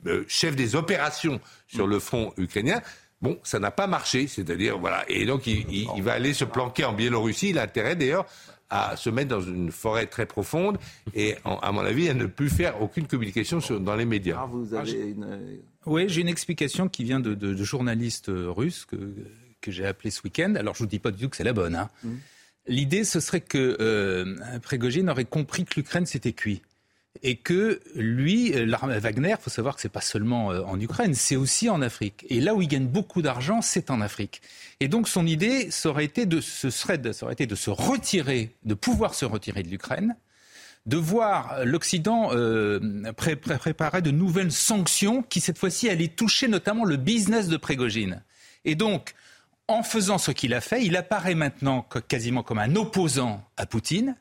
euh, 0.07 0.23
chef 0.27 0.55
des 0.55 0.75
opérations 0.75 1.39
sur 1.67 1.87
le 1.87 1.99
front 1.99 2.33
ukrainien. 2.37 2.81
Bon, 3.21 3.39
ça 3.43 3.57
n'a 3.59 3.71
pas 3.71 3.87
marché, 3.87 4.27
c'est-à-dire 4.27 4.77
voilà, 4.77 5.05
et 5.07 5.25
donc 5.25 5.47
il, 5.47 5.65
il- 5.71 5.87
il 5.95 6.03
va 6.03 6.13
aller 6.13 6.33
se 6.33 6.43
planquer 6.43 6.83
en 6.83 6.91
Biélorussie. 6.93 7.49
Il 7.51 7.57
a 7.57 7.63
intérêt 7.63 7.95
d'ailleurs 7.95 8.25
à 8.69 8.97
se 8.97 9.09
mettre 9.09 9.29
dans 9.29 9.41
une 9.41 9.71
forêt 9.71 10.07
très 10.07 10.25
profonde 10.25 10.77
et, 11.13 11.35
en- 11.45 11.57
à 11.59 11.71
mon 11.71 11.81
avis, 11.81 12.09
à 12.09 12.13
ne 12.15 12.25
plus 12.25 12.49
faire 12.49 12.81
aucune 12.81 13.07
communication 13.07 13.61
sur- 13.61 13.79
dans 13.79 13.95
les 13.95 14.03
médias. 14.05 14.35
Alors, 14.37 14.49
vous 14.49 14.73
avez 14.73 14.91
une. 15.11 15.39
Oui, 15.85 16.05
j'ai 16.09 16.21
une 16.21 16.27
explication 16.27 16.89
qui 16.89 17.03
vient 17.03 17.19
de, 17.21 17.33
de, 17.33 17.53
de 17.53 17.63
journalistes 17.63 18.29
euh, 18.29 18.49
russes 18.49 18.85
que, 18.85 18.97
que 19.61 19.71
j'ai 19.71 19.85
appelé 19.85 20.09
ce 20.11 20.21
week-end. 20.23 20.55
Alors, 20.55 20.73
je 20.73 20.79
vous 20.79 20.87
dis 20.87 20.99
pas 20.99 21.11
du 21.11 21.23
tout 21.23 21.29
que 21.29 21.37
c'est 21.37 21.43
la 21.45 21.53
bonne. 21.53 21.75
hein. 21.75 21.89
L'idée, 22.67 23.03
ce 23.03 23.19
serait 23.19 23.41
que 23.41 23.77
euh, 23.79 24.35
Prigogine 24.61 25.09
aurait 25.09 25.25
compris 25.25 25.65
que 25.65 25.75
l'Ukraine 25.75 26.05
s'était 26.05 26.31
cuit. 26.33 26.61
Et 27.25 27.37
que 27.37 27.79
lui, 27.95 28.53
euh, 28.53 28.65
l'armée 28.65 28.99
Wagner, 28.99 29.35
faut 29.39 29.49
savoir 29.49 29.75
que 29.75 29.81
c'est 29.81 29.87
pas 29.87 30.01
seulement 30.01 30.51
euh, 30.51 30.61
en 30.63 30.77
Ukraine, 30.79 31.13
c'est 31.13 31.37
aussi 31.37 31.69
en 31.69 31.81
Afrique. 31.81 32.25
Et 32.29 32.41
là 32.41 32.53
où 32.53 32.61
il 32.61 32.67
gagne 32.67 32.87
beaucoup 32.87 33.21
d'argent, 33.21 33.61
c'est 33.61 33.89
en 33.91 34.01
Afrique. 34.01 34.41
Et 34.81 34.89
donc 34.89 35.07
son 35.07 35.25
idée, 35.25 35.71
ça 35.71 35.87
aurait 35.89 36.03
été 36.03 36.25
de, 36.25 36.41
serait 36.41 36.97
de, 36.97 37.13
se 37.13 37.69
retirer, 37.69 38.55
de 38.65 38.73
pouvoir 38.73 39.13
se 39.13 39.23
retirer 39.23 39.63
de 39.63 39.69
l'Ukraine, 39.69 40.17
de 40.85 40.97
voir 40.97 41.63
l'Occident 41.63 42.31
euh, 42.33 42.81
pré- 43.15 43.37
pré- 43.37 43.57
préparer 43.57 44.01
de 44.01 44.11
nouvelles 44.11 44.51
sanctions 44.51 45.23
qui, 45.23 45.39
cette 45.39 45.57
fois-ci, 45.57 45.89
allaient 45.89 46.09
toucher 46.09 46.49
notamment 46.49 46.83
le 46.83 46.97
business 46.97 47.47
de 47.47 47.55
Prégogine. 47.55 48.21
Et 48.65 48.75
donc, 48.75 49.13
en 49.69 49.81
faisant 49.81 50.17
ce 50.17 50.31
qu'il 50.31 50.53
a 50.53 50.59
fait, 50.59 50.83
il 50.83 50.97
apparaît 50.97 51.35
maintenant 51.35 51.87
quasiment 52.09 52.43
comme 52.43 52.59
un 52.59 52.75
opposant 52.75 53.41
à 53.55 53.65
Poutine. 53.65 54.17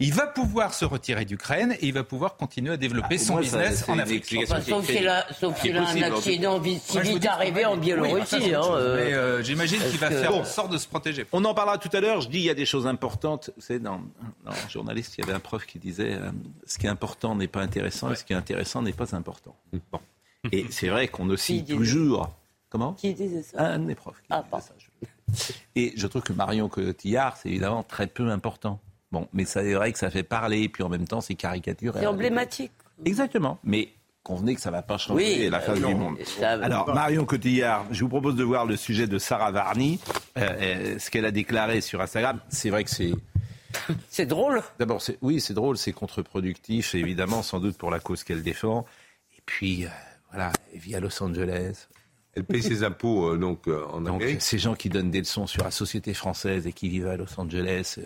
Il 0.00 0.12
va 0.14 0.26
pouvoir 0.26 0.74
se 0.74 0.84
retirer 0.84 1.24
d'Ukraine 1.24 1.72
et 1.80 1.86
il 1.86 1.92
va 1.92 2.04
pouvoir 2.04 2.36
continuer 2.36 2.72
à 2.72 2.76
développer 2.76 3.16
Ah, 3.16 3.18
son 3.18 3.32
moi, 3.34 3.42
business 3.42 3.82
c'est 3.86 3.90
en 3.92 3.98
Afrique. 3.98 4.24
sauf 4.24 4.86
qu'il 4.86 5.08
a, 5.08 5.26
sauf 5.32 5.60
qui 5.60 5.68
est 5.68 5.70
qu'il 5.70 5.78
a 5.78 5.80
un 5.82 5.84
accident 6.12 6.58
dis- 6.58 7.26
arrivé 7.28 7.64
en 7.64 7.74
Oui, 7.74 7.80
Biélorussie. 7.80 8.26
c'est 8.42 8.54
hein, 8.54 8.62
chose. 8.62 8.76
euh, 8.80 8.96
Mais 8.96 9.12
euh, 9.14 9.42
j'imagine 9.42 9.78
qu'il 9.80 9.98
va 9.98 10.08
que- 10.08 10.14
faire 10.16 10.30
Bon. 10.32 10.40
en 10.40 10.44
sorte 10.44 10.72
de 10.72 10.78
se 10.78 10.88
protéger. 10.88 11.26
On 11.32 11.44
en 11.44 11.54
parlera 11.54 11.78
tout 11.78 11.90
à 11.92 12.00
l'heure. 12.00 12.20
Je 12.20 12.28
dis, 12.28 12.38
il 12.38 12.44
y 12.44 12.50
a 12.50 12.54
des 12.54 12.66
choses 12.66 12.86
importantes. 12.86 13.50
Vous 13.56 13.62
savez, 13.62 13.80
dans, 13.80 14.00
dans 14.44 14.50
un 14.52 14.68
journaliste, 14.68 15.14
il 15.18 15.22
y 15.22 15.24
avait 15.24 15.36
un 15.36 15.40
prof 15.40 15.64
qui 15.66 15.78
disait 15.78 16.14
euh, 16.14 16.30
ce 16.66 16.78
qui 16.78 16.86
est 16.86 16.90
important 16.90 17.34
n'est 17.34 17.48
pas 17.48 17.60
intéressant 17.62 18.10
et 18.10 18.16
ce 18.16 18.24
qui 18.24 18.32
est 18.32 18.36
intéressant 18.36 18.82
n'est 18.82 18.92
pas 18.92 19.14
important. 19.14 19.54
Bon. 19.90 20.00
Et 20.50 20.66
c'est 20.70 20.88
vrai 20.88 21.08
qu'on 21.08 21.28
oscille 21.30 21.64
toujours. 21.64 22.30
Comment 22.70 22.94
Qui 22.94 23.12
disait 23.12 23.42
ça 23.42 23.60
Un 23.62 23.78
de 23.78 23.84
mes 23.84 23.94
profs. 23.94 24.16
qui 24.22 24.28
Ah, 24.30 24.38
disait 24.38 24.50
pardon. 24.50 24.66
ça, 24.66 24.74
je- 24.78 25.52
Et 25.76 25.92
je 25.96 26.06
trouve 26.06 26.22
que 26.22 26.32
Marion 26.32 26.68
Cotillard, 26.68 27.36
c'est 27.36 27.50
évidemment 27.50 27.82
très 27.82 28.06
peu 28.06 28.30
important. 28.30 28.80
Bon, 29.12 29.28
mais 29.32 29.44
c'est 29.44 29.72
vrai 29.74 29.92
que 29.92 29.98
ça 29.98 30.10
fait 30.10 30.22
parler, 30.22 30.62
et 30.62 30.68
puis 30.68 30.82
en 30.82 30.88
même 30.88 31.06
temps, 31.06 31.20
c'est 31.20 31.34
caricature. 31.34 31.94
C'est 31.98 32.06
emblématique. 32.06 32.72
Exactement. 33.04 33.58
Mais 33.62 33.90
convenez 34.22 34.54
que 34.54 34.60
ça 34.60 34.70
ne 34.70 34.76
va 34.76 34.82
pas 34.82 34.96
changer 34.98 35.42
Oui, 35.42 35.48
la 35.50 35.60
face 35.60 35.78
euh, 35.78 35.86
du 35.86 35.94
monde. 35.94 36.16
ça- 36.24 36.52
Alors, 36.52 36.94
Marion 36.94 37.24
Cotillard, 37.26 37.84
je 37.90 38.00
vous 38.04 38.08
propose 38.08 38.36
de 38.36 38.44
voir 38.44 38.64
le 38.64 38.76
sujet 38.76 39.06
de 39.06 39.18
Sarah 39.18 39.50
Varny. 39.50 40.00
Euh, 40.38 40.40
euh, 40.40 40.98
ce 40.98 41.10
qu'elle 41.10 41.26
a 41.26 41.30
déclaré 41.30 41.80
sur 41.82 42.00
Instagram, 42.00 42.40
c'est 42.48 42.70
vrai 42.70 42.84
que 42.84 42.90
c'est. 42.90 43.12
C'est 44.10 44.26
drôle. 44.26 44.62
D'abord, 44.78 45.00
oui, 45.22 45.40
c'est 45.40 45.54
drôle, 45.54 45.78
c'est 45.78 45.92
contre-productif, 45.92 46.94
évidemment, 46.94 47.42
sans 47.42 47.58
doute 47.58 47.78
pour 47.78 47.90
la 47.90 48.00
cause 48.00 48.22
qu'elle 48.22 48.42
défend. 48.42 48.84
Et 49.34 49.40
puis, 49.46 49.86
euh, 49.86 49.88
voilà, 50.30 50.52
elle 50.74 50.78
vit 50.80 50.94
à 50.94 51.00
Los 51.00 51.22
Angeles. 51.22 51.88
Elle 52.34 52.44
paye 52.44 52.62
ses 52.62 52.84
impôts 52.84 53.30
euh, 53.32 53.38
donc 53.38 53.68
euh, 53.68 53.84
en 53.90 54.02
Donc, 54.02 54.20
Amérique. 54.22 54.42
ces 54.42 54.58
gens 54.58 54.74
qui 54.74 54.90
donnent 54.90 55.10
des 55.10 55.20
leçons 55.20 55.46
sur 55.46 55.64
la 55.64 55.70
société 55.70 56.12
française 56.12 56.66
et 56.66 56.72
qui 56.74 56.90
vivent 56.90 57.08
à 57.08 57.16
Los 57.16 57.38
Angeles, 57.38 57.96
euh, 57.98 58.02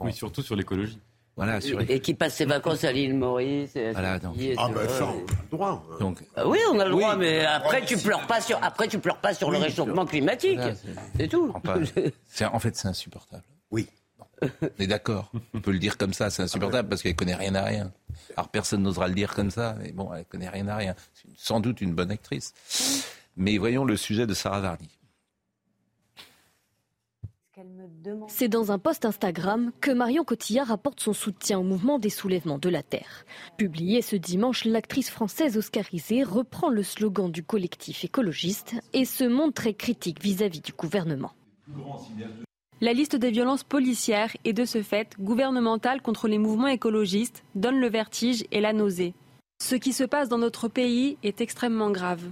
Oui, 0.00 0.12
surtout 0.12 0.42
sur 0.42 0.54
l'écologie. 0.56 0.98
voilà, 1.36 1.60
sur 1.60 1.80
Et 1.88 2.00
qui 2.00 2.14
passe 2.14 2.34
ses 2.36 2.44
vacances 2.44 2.84
à 2.84 2.92
l'île 2.92 3.14
Maurice. 3.14 3.74
et 3.76 3.88
à 3.88 3.92
Voilà, 3.92 4.18
donc. 4.18 4.36
et 4.38 4.54
Ah 4.58 4.68
ben 4.74 4.88
ça, 4.88 5.04
on 5.06 5.10
a 5.10 5.14
le 5.14 5.50
droit. 5.50 5.86
donc, 6.00 6.18
Ah 6.36 6.46
Oui, 6.48 6.58
on 6.72 6.78
a 6.78 6.84
le 6.84 6.94
Oui. 6.94 7.00
droit, 7.02 7.16
mais 7.16 7.44
après 7.44 7.84
tu 7.84 7.96
pleures 7.98 8.26
pas 8.26 8.40
sur, 8.40 8.58
après 8.62 8.88
tu 8.88 8.98
pleures 8.98 9.18
pas 9.20 9.34
sur 9.34 9.50
le 9.50 9.58
réchauffement 9.58 10.06
climatique. 10.06 10.56
Voilà, 10.58 10.74
c'est- 11.16 11.28
tout. 11.28 11.52
en 12.52 12.58
fait, 12.58 12.76
c'est 12.76 12.88
insupportable. 12.88 13.42
Oui. 13.70 13.86
On 14.42 14.68
est 14.78 14.86
d'accord. 14.86 15.32
On 15.52 15.60
peut 15.60 15.72
le 15.72 15.80
dire 15.80 15.96
comme 15.98 16.12
ça, 16.12 16.30
c'est 16.30 16.42
insupportable 16.44 16.88
parce 16.88 17.02
qu'elle 17.02 17.16
connaît 17.16 17.34
rien 17.34 17.56
à 17.56 17.64
rien. 17.64 17.92
Alors 18.36 18.48
personne 18.48 18.82
n'osera 18.82 19.08
le 19.08 19.14
dire 19.14 19.34
comme 19.34 19.50
ça, 19.50 19.74
mais 19.80 19.90
bon, 19.90 20.10
elle 20.14 20.24
connaît 20.26 20.48
rien 20.48 20.68
à 20.68 20.76
rien. 20.76 20.94
C'est 21.12 21.28
sans 21.36 21.58
doute 21.58 21.80
une 21.80 21.92
bonne 21.92 22.12
actrice. 22.12 22.54
Mais 23.36 23.58
voyons 23.58 23.84
le 23.84 23.96
sujet 23.96 24.26
de 24.28 24.34
Sarah 24.34 24.60
Varny. 24.60 24.88
C'est 28.28 28.48
dans 28.48 28.72
un 28.72 28.78
post 28.78 29.04
Instagram 29.04 29.72
que 29.80 29.90
Marion 29.90 30.24
Cotillard 30.24 30.70
apporte 30.70 31.00
son 31.00 31.12
soutien 31.12 31.58
au 31.58 31.62
mouvement 31.62 31.98
des 31.98 32.10
soulèvements 32.10 32.58
de 32.58 32.68
la 32.68 32.82
Terre. 32.82 33.24
Publié 33.56 34.02
ce 34.02 34.16
dimanche, 34.16 34.64
l'actrice 34.64 35.10
française 35.10 35.56
oscarisée 35.56 36.22
reprend 36.22 36.68
le 36.68 36.82
slogan 36.82 37.30
du 37.30 37.42
collectif 37.42 38.04
écologiste 38.04 38.74
et 38.92 39.04
se 39.04 39.24
montre 39.24 39.54
très 39.54 39.74
critique 39.74 40.22
vis-à-vis 40.22 40.60
du 40.60 40.72
gouvernement. 40.72 41.32
La 42.80 42.92
liste 42.92 43.16
des 43.16 43.30
violences 43.30 43.64
policières 43.64 44.36
et 44.44 44.52
de 44.52 44.64
ce 44.64 44.82
fait 44.82 45.14
gouvernementales 45.18 46.00
contre 46.00 46.28
les 46.28 46.38
mouvements 46.38 46.68
écologistes 46.68 47.42
donne 47.54 47.80
le 47.80 47.88
vertige 47.88 48.44
et 48.52 48.60
la 48.60 48.72
nausée. 48.72 49.14
Ce 49.60 49.74
qui 49.74 49.92
se 49.92 50.04
passe 50.04 50.28
dans 50.28 50.38
notre 50.38 50.68
pays 50.68 51.18
est 51.24 51.40
extrêmement 51.40 51.90
grave. 51.90 52.22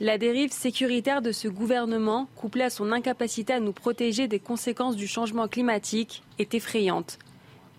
La 0.00 0.16
dérive 0.16 0.52
sécuritaire 0.52 1.22
de 1.22 1.32
ce 1.32 1.48
gouvernement, 1.48 2.28
couplée 2.36 2.62
à 2.62 2.70
son 2.70 2.92
incapacité 2.92 3.52
à 3.52 3.58
nous 3.58 3.72
protéger 3.72 4.28
des 4.28 4.38
conséquences 4.38 4.94
du 4.94 5.08
changement 5.08 5.48
climatique, 5.48 6.22
est 6.38 6.54
effrayante. 6.54 7.18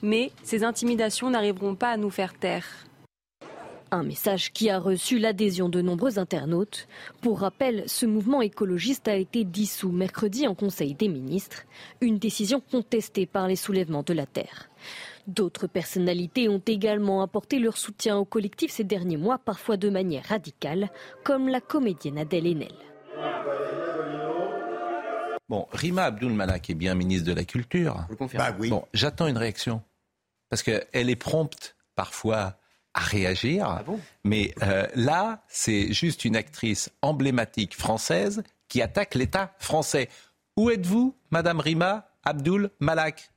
Mais 0.02 0.32
ces 0.44 0.66
intimidations 0.66 1.30
n'arriveront 1.30 1.76
pas 1.76 1.92
à 1.92 1.98
nous 1.98 2.10
faire 2.10 2.34
taire. 2.34 2.66
Un 3.92 4.04
message 4.04 4.52
qui 4.52 4.70
a 4.70 4.80
reçu 4.80 5.18
l'adhésion 5.18 5.70
de 5.70 5.82
nombreux 5.82 6.20
internautes. 6.20 6.90
Pour 7.22 7.40
rappel, 7.40 7.86
ce 7.88 8.06
mouvement 8.06 8.42
écologiste 8.42 9.08
a 9.08 9.16
été 9.16 9.46
dissous 9.46 9.92
mercredi 9.92 10.46
en 10.46 10.56
Conseil 10.56 10.96
des 10.96 11.08
ministres, 11.08 11.64
une 12.02 12.20
décision 12.20 12.62
contestée 12.70 13.28
par 13.28 13.48
les 13.48 13.56
soulèvements 13.56 14.04
de 14.04 14.14
la 14.14 14.26
Terre. 14.26 14.69
D'autres 15.30 15.68
personnalités 15.68 16.50
ont 16.50 16.62
également 16.66 17.22
apporté 17.22 17.60
leur 17.60 17.78
soutien 17.78 18.18
au 18.18 18.26
collectif 18.26 18.72
ces 18.72 18.84
derniers 18.84 19.16
mois, 19.16 19.38
parfois 19.38 19.78
de 19.78 19.88
manière 19.88 20.26
radicale, 20.26 20.90
comme 21.24 21.48
la 21.48 21.62
comédienne 21.62 22.18
Adèle 22.18 22.48
Haenel. 22.48 22.74
Bon, 25.48 25.68
Rima 25.72 26.06
Abdul 26.06 26.34
Malak 26.34 26.72
est 26.72 26.74
bien 26.74 26.96
ministre 26.96 27.28
de 27.28 27.34
la 27.34 27.44
Culture. 27.44 28.08
Bah 28.34 28.56
oui. 28.60 28.70
Bon, 28.70 28.86
j'attends 28.96 29.28
une 29.28 29.38
réaction. 29.38 29.84
Parce 30.50 30.64
qu'elle 30.64 31.12
est 31.12 31.16
prompte 31.16 31.76
parfois 31.94 32.58
à 32.96 33.02
réagir. 33.02 33.68
Ah 33.70 33.84
bon? 33.86 34.00
Mais 34.24 34.56
euh, 34.64 34.88
là, 34.96 35.44
c'est 35.48 35.94
juste 35.94 36.26
une 36.26 36.36
actrice 36.36 36.90
emblématique 37.04 37.76
française 37.76 38.42
qui 38.68 38.82
attaque 38.82 39.14
l'État 39.14 39.54
français. 39.60 40.10
Où 40.58 40.72
êtes-vous, 40.72 41.16
Madame 41.30 41.60
Rima 41.60 42.10
Abdul 42.24 42.72
Malak 42.80 43.30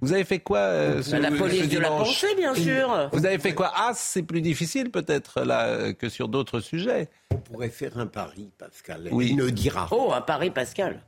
vous 0.00 0.12
avez 0.12 0.24
fait 0.24 0.38
quoi 0.38 0.58
euh, 0.58 1.02
ce, 1.02 1.12
Bah, 1.12 1.18
la 1.18 1.30
police 1.30 1.64
ce 1.64 1.68
de 1.68 1.78
la 1.78 1.88
dimanche 1.88 2.08
pensée, 2.22 2.34
bien 2.36 2.54
sûr. 2.54 3.08
Vous 3.12 3.26
avez 3.26 3.38
fait 3.38 3.54
quoi 3.54 3.72
Ah, 3.74 3.92
c'est 3.94 4.22
plus 4.22 4.40
difficile 4.40 4.90
peut-être 4.90 5.42
là 5.42 5.66
euh, 5.66 5.92
que 5.92 6.08
sur 6.08 6.28
d'autres 6.28 6.60
sujets. 6.60 7.08
On 7.32 7.36
pourrait 7.36 7.68
faire 7.68 7.98
un 7.98 8.06
pari, 8.06 8.50
Pascal. 8.58 9.08
Oui. 9.12 9.28
Il 9.30 9.36
ne 9.36 9.50
dira 9.50 9.86
rien. 9.86 9.98
Oh, 10.00 10.12
à 10.12 10.24
Paris, 10.24 10.50
Pascal. 10.50 11.02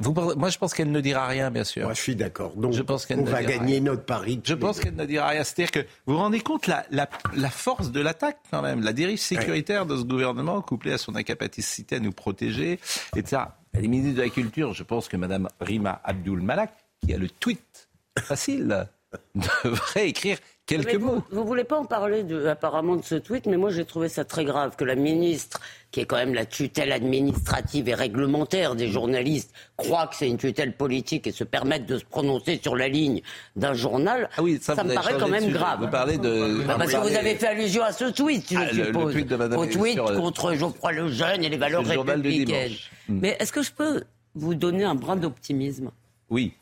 Vous, 0.00 0.12
moi, 0.12 0.48
je 0.48 0.56
pense 0.58 0.72
qu'elle 0.72 0.90
ne 0.90 1.00
dira 1.02 1.26
rien, 1.26 1.50
bien 1.50 1.64
sûr. 1.64 1.84
Moi, 1.84 1.92
je 1.92 2.00
suis 2.00 2.16
d'accord. 2.16 2.54
Donc, 2.56 2.72
Je 2.72 2.80
pense 2.82 3.04
qu'elle 3.04 3.20
on 3.20 3.24
ne 3.24 3.30
va 3.30 3.42
gagner 3.44 3.74
rien. 3.74 3.82
notre 3.82 4.04
pari. 4.04 4.40
Je 4.42 4.54
pense 4.54 4.80
qu'elle 4.80 4.96
ne 4.96 5.04
dira 5.04 5.28
rien. 5.28 5.44
C'est-à-dire 5.44 5.70
que 5.70 5.80
vous 6.06 6.14
vous 6.14 6.18
rendez 6.18 6.40
compte 6.40 6.66
la, 6.66 6.86
la, 6.90 7.08
la 7.36 7.50
force 7.50 7.92
de 7.92 8.00
l'attaque 8.00 8.38
quand 8.50 8.62
même, 8.62 8.80
la 8.82 8.94
dérive 8.94 9.18
sécuritaire 9.18 9.84
de 9.84 9.96
ce 9.98 10.02
gouvernement 10.02 10.62
couplée 10.62 10.92
à 10.94 10.98
son 10.98 11.14
incapacité 11.14 11.96
à 11.96 12.00
nous 12.00 12.10
protéger, 12.12 12.80
etc. 13.14 13.42
Elle 13.74 13.84
est 13.84 13.88
ministre 13.88 14.16
de 14.16 14.22
la 14.22 14.30
Culture. 14.30 14.72
Je 14.72 14.82
pense 14.82 15.08
que 15.08 15.16
Madame 15.18 15.48
Rima 15.60 16.00
Abdul 16.04 16.40
Malak, 16.40 16.72
qui 17.06 17.12
a 17.12 17.18
le 17.18 17.28
tweet 17.28 17.90
facile, 18.20 18.86
devrait 19.64 20.08
écrire 20.08 20.38
quelques 20.64 20.94
vous, 20.94 21.06
mots. 21.16 21.22
vous 21.30 21.44
voulez 21.44 21.64
pas 21.64 21.78
en 21.78 21.84
parler 21.84 22.22
de, 22.22 22.46
apparemment 22.46 22.96
de 22.96 23.02
ce 23.04 23.14
tweet, 23.16 23.44
mais 23.46 23.56
moi 23.58 23.70
j'ai 23.70 23.84
trouvé 23.84 24.08
ça 24.08 24.24
très 24.24 24.44
grave 24.46 24.74
que 24.76 24.84
la 24.84 24.94
ministre, 24.94 25.60
qui 25.90 26.00
est 26.00 26.06
quand 26.06 26.16
même 26.16 26.32
la 26.32 26.46
tutelle 26.46 26.92
administrative 26.92 27.88
et 27.90 27.94
réglementaire 27.94 28.74
des 28.74 28.88
journalistes, 28.88 29.52
croit 29.76 30.06
que 30.06 30.16
c'est 30.16 30.28
une 30.28 30.38
tutelle 30.38 30.74
politique 30.74 31.26
et 31.26 31.32
se 31.32 31.44
permette 31.44 31.84
de 31.84 31.98
se 31.98 32.04
prononcer 32.06 32.58
sur 32.62 32.74
la 32.74 32.88
ligne 32.88 33.20
d'un 33.54 33.74
journal. 33.74 34.30
Ah 34.38 34.42
oui, 34.42 34.58
ça, 34.62 34.82
me 34.82 34.94
paraît 34.94 35.18
quand 35.18 35.28
même 35.28 35.44
sujet. 35.44 35.58
grave. 35.58 35.80
Vous 35.82 35.88
parlez 35.90 36.16
de. 36.16 36.62
Ah, 36.68 36.76
parce 36.78 36.92
que 36.92 36.96
vous 36.98 37.16
avez 37.16 37.34
fait 37.34 37.48
allusion 37.48 37.82
à 37.82 37.92
ce 37.92 38.04
tweet, 38.10 38.46
je 38.50 38.56
Ah, 38.56 38.64
le- 38.72 38.78
le 38.78 38.84
suppose. 38.86 39.12
tweet 39.12 39.28
de 39.28 39.36
Madame 39.36 39.58
Au 39.58 39.66
tweet 39.66 39.94
sur 39.94 40.14
contre 40.16 40.54
Geoffroy 40.54 40.92
Lejeune 40.92 41.44
et 41.44 41.50
les 41.50 41.58
valeurs 41.58 41.82
le 41.82 41.88
républicaines. 42.00 42.72
Mais 43.08 43.36
est-ce 43.40 43.52
que 43.52 43.62
je 43.62 43.72
peux 43.72 44.04
vous 44.34 44.54
donner 44.54 44.84
un 44.84 44.94
brin 44.94 45.16
d'optimisme? 45.16 45.90
Oui. 46.30 46.54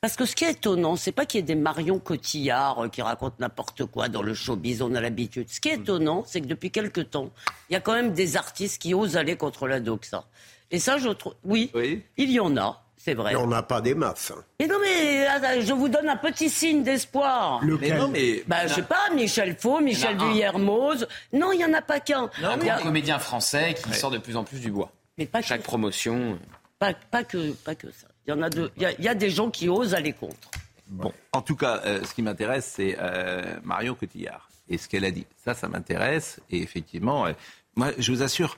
Parce 0.00 0.16
que 0.16 0.24
ce 0.24 0.34
qui 0.34 0.44
est 0.44 0.52
étonnant, 0.52 0.96
c'est 0.96 1.12
pas 1.12 1.26
qu'il 1.26 1.38
y 1.38 1.42
ait 1.42 1.46
des 1.46 1.54
Marion 1.54 1.98
Cotillard 1.98 2.84
euh, 2.84 2.88
qui 2.88 3.02
racontent 3.02 3.36
n'importe 3.38 3.84
quoi 3.86 4.08
dans 4.08 4.22
le 4.22 4.34
showbiz, 4.34 4.80
on 4.82 4.94
a 4.94 5.00
l'habitude. 5.00 5.48
Ce 5.50 5.60
qui 5.60 5.68
est 5.68 5.74
étonnant, 5.74 6.24
c'est 6.26 6.40
que 6.40 6.46
depuis 6.46 6.70
quelque 6.70 7.00
temps, 7.02 7.30
il 7.68 7.74
y 7.74 7.76
a 7.76 7.80
quand 7.80 7.92
même 7.92 8.12
des 8.12 8.36
artistes 8.36 8.80
qui 8.80 8.94
osent 8.94 9.16
aller 9.16 9.36
contre 9.36 9.68
la 9.68 9.80
doxa. 9.80 10.24
Et 10.70 10.78
ça, 10.78 10.98
je 10.98 11.08
trouve, 11.10 11.34
oui, 11.44 11.70
Oui. 11.74 12.02
il 12.16 12.30
y 12.30 12.40
en 12.40 12.56
a, 12.56 12.82
c'est 12.96 13.14
vrai. 13.14 13.32
Mais 13.32 13.36
on 13.40 13.46
n'a 13.48 13.62
pas 13.62 13.80
des 13.80 13.94
masses. 13.94 14.30
hein. 14.30 14.42
Mais 14.60 14.66
non, 14.68 14.76
mais 14.80 15.26
attends, 15.26 15.60
je 15.60 15.72
vous 15.72 15.88
donne 15.88 16.08
un 16.08 16.16
petit 16.16 16.48
signe 16.48 16.82
d'espoir. 16.82 17.60
Mais 17.62 17.70
Lequel 17.72 17.98
non, 17.98 18.08
mais. 18.08 18.42
Bah, 18.46 18.66
je 18.66 18.74
sais 18.74 18.82
pas, 18.82 19.10
Michel 19.14 19.56
Faux, 19.58 19.80
Michel 19.80 20.16
un. 20.18 20.26
Vuillermoz. 20.28 21.06
Non, 21.32 21.52
il 21.52 21.58
n'y 21.58 21.64
en 21.64 21.72
a 21.74 21.82
pas 21.82 22.00
qu'un. 22.00 22.30
Un 22.42 22.56
Il 22.60 22.66
y 22.66 22.70
a- 22.70 22.76
grand 22.76 22.84
comédien 22.84 23.18
français 23.18 23.74
qui 23.74 23.92
sort 23.94 24.10
de 24.10 24.18
plus 24.18 24.36
en 24.36 24.44
plus 24.44 24.60
du 24.60 24.70
bois. 24.70 24.92
Mais 25.18 25.26
pas, 25.26 25.42
Chaque 25.42 25.60
que, 25.60 25.66
promotion. 25.66 26.38
pas, 26.78 26.94
pas 27.10 27.24
que, 27.24 27.52
pas 27.52 27.74
que 27.74 27.88
ça. 27.90 28.06
Il 28.30 28.36
y 28.36 28.38
en 28.38 28.42
a 28.42 28.50
deux. 28.50 28.70
Il 28.76 29.04
y 29.04 29.08
a, 29.08 29.14
des 29.16 29.28
gens 29.30 29.50
qui 29.50 29.68
osent 29.68 29.92
aller 29.92 30.12
contre. 30.12 30.50
Bon, 30.86 31.12
en 31.32 31.42
tout 31.42 31.56
cas, 31.56 31.80
euh, 31.84 32.04
ce 32.04 32.14
qui 32.14 32.22
m'intéresse, 32.22 32.74
c'est 32.76 32.96
euh, 33.00 33.56
Marion 33.64 33.96
Cotillard 33.96 34.48
et 34.68 34.78
ce 34.78 34.88
qu'elle 34.88 35.04
a 35.04 35.10
dit. 35.10 35.26
Ça, 35.44 35.52
ça 35.52 35.68
m'intéresse. 35.68 36.38
Et 36.48 36.62
effectivement, 36.62 37.26
euh, 37.26 37.32
moi, 37.74 37.90
je 37.98 38.12
vous 38.12 38.22
assure, 38.22 38.56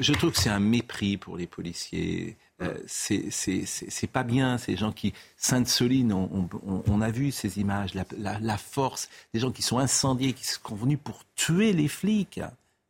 je 0.00 0.12
trouve 0.12 0.32
que 0.32 0.38
c'est 0.38 0.50
un 0.50 0.60
mépris 0.60 1.16
pour 1.16 1.38
les 1.38 1.46
policiers. 1.46 2.36
Euh, 2.60 2.76
c'est- 2.86 4.06
pas 4.12 4.22
bien, 4.22 4.58
ces 4.58 4.76
gens 4.76 4.92
qui. 4.92 5.14
Sainte-Soline, 5.38 6.12
on, 6.12 7.00
a 7.00 7.10
vu 7.10 7.32
ces 7.32 7.58
images, 7.58 7.94
la, 7.94 8.58
force, 8.58 9.08
des 9.32 9.40
gens 9.40 9.50
qui 9.50 9.62
sont 9.62 9.78
incendiés, 9.78 10.34
qui 10.34 10.44
sont 10.44 10.74
venus 10.74 10.98
pour 11.02 11.22
tuer 11.36 11.72
les 11.72 11.88
flics. 11.88 12.40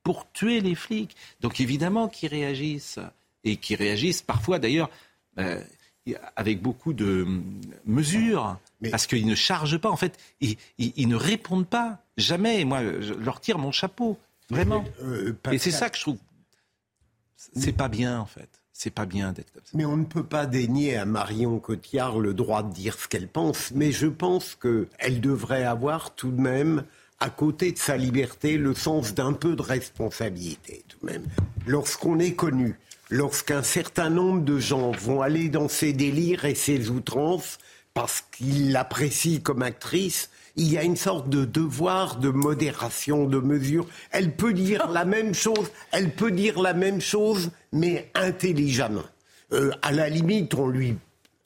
Pour 0.02 0.28
tuer 0.32 0.60
les 0.60 0.74
flics. 0.74 1.14
Donc 1.40 1.60
évidemment 1.60 2.08
qu'ils 2.08 2.30
réagissent. 2.30 2.98
Et 3.44 3.58
qui 3.58 3.76
réagissent 3.76 4.22
parfois, 4.22 4.58
d'ailleurs. 4.58 4.90
euh, 5.38 5.62
avec 6.37 6.61
beaucoup 6.61 6.92
de 6.92 7.26
mesures, 7.87 8.58
Mais- 8.80 8.90
parce 8.90 9.06
qu'ils 9.06 9.26
ne 9.26 9.34
chargent 9.34 9.78
pas, 9.78 9.90
en 9.90 9.96
fait, 9.96 10.18
ils, 10.40 10.56
ils- 10.78 10.92
ils 10.96 11.08
ne 11.08 11.16
répondent 11.16 11.66
pas, 11.66 11.99
jamais. 12.18 12.64
Moi, 12.64 13.00
je 13.00 13.14
leur 13.14 13.40
tire 13.40 13.58
mon 13.58 13.73
chapeau, 13.73 14.18
vraiment. 14.50 14.84
Euh, 15.02 15.32
Et 15.52 15.58
c'est 15.58 15.70
ça 15.70 15.88
que 15.88 15.96
je 15.96 16.02
trouve. 16.02 16.18
C'est 17.56 17.73
pas 17.73 17.88
bien, 17.88 18.18
en 18.20 18.26
fait. 18.26 18.49
C'est 18.76 18.90
pas 18.90 19.06
bien 19.06 19.32
d'être 19.32 19.52
comme 19.52 19.62
ça. 19.64 19.70
Mais 19.75 19.84
on 19.84 19.96
ne 19.96 20.04
peut 20.04 20.25
pas 20.25 20.46
dénier 20.46 20.96
à 20.96 21.04
Marion 21.04 21.58
Cotillard 21.61 22.18
le 22.18 22.34
droit 22.34 22.62
de 22.64 22.73
dire 22.75 22.99
ce 22.99 23.06
qu'elle 23.06 23.28
pense, 23.28 23.70
mais 23.73 23.92
je 23.92 24.08
pense 24.08 24.56
qu'elle 24.56 25.20
devrait 25.20 25.64
avoir 25.64 26.14
tout 26.16 26.32
de 26.32 26.40
même, 26.40 26.84
à 27.20 27.30
côté 27.30 27.70
de 27.70 27.78
sa 27.78 27.96
liberté, 27.96 28.58
le 28.58 28.75
sens 28.75 29.14
d'un 29.14 29.32
peu 29.32 29.54
de 29.54 29.62
responsabilité, 29.62 30.84
tout 30.88 30.99
de 31.06 31.12
même. 31.12 31.23
Lorsqu'on 31.66 32.18
est 32.18 32.34
connu, 32.34 32.76
lorsqu'un 33.11 33.62
certain 33.62 34.11
nombre 34.11 34.42
de 34.42 34.58
gens 34.58 34.90
vont 34.92 35.23
aller 35.23 35.49
dans 35.49 35.68
ses 35.68 35.92
délires 35.92 36.44
et 36.44 36.54
ses 36.54 36.90
outrances 36.90 37.58
parce 37.92 38.25
qu'ils 38.32 38.73
l'apprécient 38.73 39.40
comme 39.40 39.62
actrice, 39.62 40.30
il 40.56 40.73
y 40.73 40.78
a 40.78 40.82
une 40.82 40.96
sorte 40.96 41.28
de 41.28 41.44
devoir 41.44 42.16
de 42.16 42.28
modération, 42.28 43.26
de 43.26 43.38
mesure. 43.38 43.87
Elle 44.11 44.34
peut 44.34 44.52
dire 44.52 44.88
la 44.90 45.04
même 45.04 45.34
chose, 45.34 45.70
elle 45.92 46.14
peut 46.14 46.30
dire 46.30 46.61
la 46.61 46.75
même 46.75 47.00
chose, 47.00 47.50
mais 47.73 48.11
intelligemment. 48.14 49.04
Euh, 49.52 49.70
à 49.82 49.92
la 49.92 50.08
limite, 50.08 50.54
on 50.54 50.68
lui, 50.68 50.96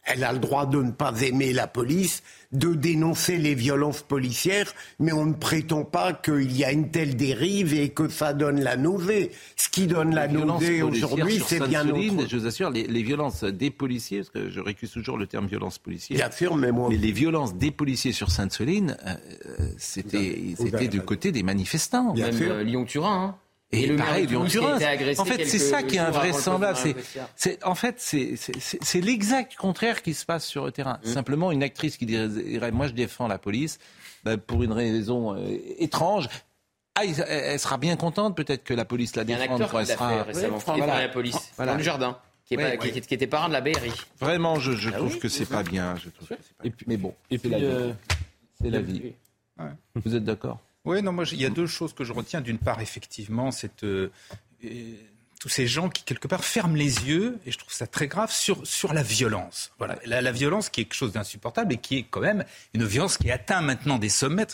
elle 0.08 0.24
a 0.24 0.32
le 0.32 0.38
droit 0.38 0.66
de 0.66 0.82
ne 0.82 0.90
pas 0.90 1.12
aimer 1.22 1.52
la 1.52 1.66
police, 1.66 2.22
de 2.52 2.72
dénoncer 2.74 3.36
les 3.36 3.54
violences 3.54 4.00
policières, 4.02 4.72
mais 4.98 5.12
on 5.12 5.26
ne 5.26 5.34
prétend 5.34 5.84
pas 5.84 6.12
qu'il 6.14 6.56
y 6.56 6.64
a 6.64 6.72
une 6.72 6.90
telle 6.90 7.14
dérive 7.14 7.74
et 7.74 7.90
que 7.90 8.08
ça 8.08 8.32
donne 8.32 8.60
la 8.60 8.76
nausée. 8.76 9.30
Ce 9.56 9.68
qui 9.68 9.86
donne 9.86 10.14
la 10.14 10.26
Les 10.26 10.32
nausée 10.32 10.82
aujourd'hui, 10.82 11.42
c'est 11.46 11.60
bien 11.68 11.86
autre. 11.88 12.26
Je 12.28 12.36
vous 12.38 12.46
assure, 12.46 12.70
les, 12.70 12.86
les 12.86 13.02
violences 13.02 13.44
des 13.44 13.70
policiers, 13.70 14.18
parce 14.18 14.30
que 14.30 14.50
je 14.50 14.60
récuse 14.60 14.90
toujours 14.90 15.18
le 15.18 15.26
terme 15.26 15.46
violence 15.46 15.78
policière. 15.78 16.16
Bien 16.18 16.30
sûr, 16.30 16.56
mais 16.56 16.72
moi, 16.72 16.88
Mais 16.90 16.96
les 16.96 17.12
violences 17.12 17.54
des 17.54 17.70
policiers 17.70 18.12
sur 18.12 18.30
Sainte-Soline, 18.30 18.96
euh, 19.06 19.14
euh, 19.60 19.68
c'était 19.76 20.88
du 20.88 21.02
côté 21.02 21.32
des 21.32 21.42
manifestants. 21.42 22.12
Bien 22.12 22.26
Même 22.26 22.36
sûr. 22.36 22.50
euh, 22.52 22.62
Lyon-Turin. 22.62 23.24
hein. 23.24 23.34
Et, 23.70 23.86
le 23.86 23.96
maire 23.96 24.06
pareil, 24.06 24.24
été 24.24 24.84
agressé 24.86 25.20
En 25.20 25.24
fait, 25.26 25.44
c'est 25.44 25.58
ça 25.58 25.82
qui 25.82 25.96
est 25.96 26.00
le 26.00 26.06
invraisemblable. 26.06 26.78
de 26.82 26.94
C'est, 27.36 27.62
en 27.64 27.74
fait, 27.74 27.96
c'est, 28.00 29.00
l'exact 29.00 29.56
contraire 29.56 30.00
qui 30.02 30.14
se 30.14 30.24
passe 30.24 30.46
sur 30.46 30.64
le 30.64 30.72
terrain. 30.72 30.98
Mmh. 31.04 31.08
Simplement, 31.08 31.52
une 31.52 31.62
actrice 31.62 31.98
qui 31.98 32.06
dirait 32.06 32.70
Moi, 32.72 32.86
je 32.86 32.92
défends 32.92 33.28
la 33.28 33.36
police, 33.38 33.78
ben, 34.24 34.38
pour 34.38 34.62
une 34.62 34.72
raison 34.72 35.34
euh, 35.34 35.58
étrange. 35.78 36.28
Ah, 36.94 37.02
elle, 37.04 37.60
sera 37.60 37.76
bien 37.78 37.94
contente, 37.96 38.36
peut-être 38.36 38.64
que 38.64 38.74
la 38.74 38.84
police 38.84 39.14
la 39.14 39.22
Il 39.22 39.30
y 39.30 39.32
a 39.34 39.36
un 39.36 39.40
défende 39.40 39.62
acteur 39.62 39.70
quand 39.70 39.84
qui 39.84 39.92
elle 39.92 39.98
l'a 39.98 40.08
fait 40.08 40.14
sera. 40.14 40.22
récemment, 40.24 40.56
Oui, 40.56 40.78
voilà. 40.78 41.00
la 41.02 41.08
police, 41.10 41.50
Voilà. 41.56 41.72
dans 41.72 41.78
le 41.78 41.84
jardin, 41.84 42.18
qui, 42.46 42.54
est 42.54 42.56
Oui, 42.56 42.64
pas- 42.64 42.84
oui. 42.84 42.90
qui- 42.92 43.00
qui 43.02 43.14
était 43.14 43.26
parrain 43.28 43.48
de 43.48 43.52
la 43.52 43.60
BRI. 43.60 43.92
Vraiment, 44.18 44.58
je, 44.58 44.72
je 44.72 44.88
Ah 44.88 44.92
trouve 44.96 45.12
oui, 45.12 45.18
que 45.20 45.28
c'est 45.28 45.44
pas 45.46 45.62
bien. 45.62 45.94
Je 45.96 46.08
trouve 46.08 46.26
que 46.28 46.34
c'est 46.42 46.56
pas 46.56 46.64
Et 46.64 46.68
bien. 46.70 46.76
puis- 46.76 46.86
Mais 46.88 46.96
bon, 46.96 47.14
Et 47.30 47.38
c'est 47.38 47.48
la 47.50 47.58
vie. 47.58 47.64
euh, 47.66 47.92
C'est 48.60 48.70
la 48.70 48.80
vie. 48.80 49.12
Vous 49.94 50.16
êtes 50.16 50.24
d'accord? 50.24 50.58
Oui, 50.88 51.02
non, 51.02 51.12
moi, 51.12 51.24
il 51.30 51.40
y 51.40 51.46
a 51.46 51.50
deux 51.50 51.66
choses 51.66 51.92
que 51.92 52.04
je 52.04 52.12
retiens. 52.12 52.40
D'une 52.40 52.58
part, 52.58 52.80
effectivement, 52.80 53.50
cette, 53.50 53.84
euh, 53.84 54.10
tous 55.40 55.48
ces 55.48 55.68
gens 55.68 55.88
qui, 55.88 56.02
quelque 56.02 56.26
part, 56.26 56.44
ferment 56.44 56.74
les 56.74 57.06
yeux, 57.06 57.38
et 57.46 57.52
je 57.52 57.58
trouve 57.58 57.72
ça 57.72 57.86
très 57.86 58.08
grave, 58.08 58.32
sur, 58.32 58.66
sur 58.66 58.92
la 58.92 59.04
violence. 59.04 59.70
Voilà. 59.78 59.96
La, 60.04 60.20
la 60.20 60.32
violence 60.32 60.68
qui 60.68 60.80
est 60.80 60.84
quelque 60.84 60.94
chose 60.96 61.12
d'insupportable 61.12 61.74
et 61.74 61.76
qui 61.76 61.98
est 61.98 62.06
quand 62.10 62.20
même 62.20 62.44
une 62.74 62.84
violence 62.84 63.18
qui 63.18 63.30
atteint 63.30 63.60
maintenant 63.60 63.98
des 63.98 64.08
sommets. 64.08 64.46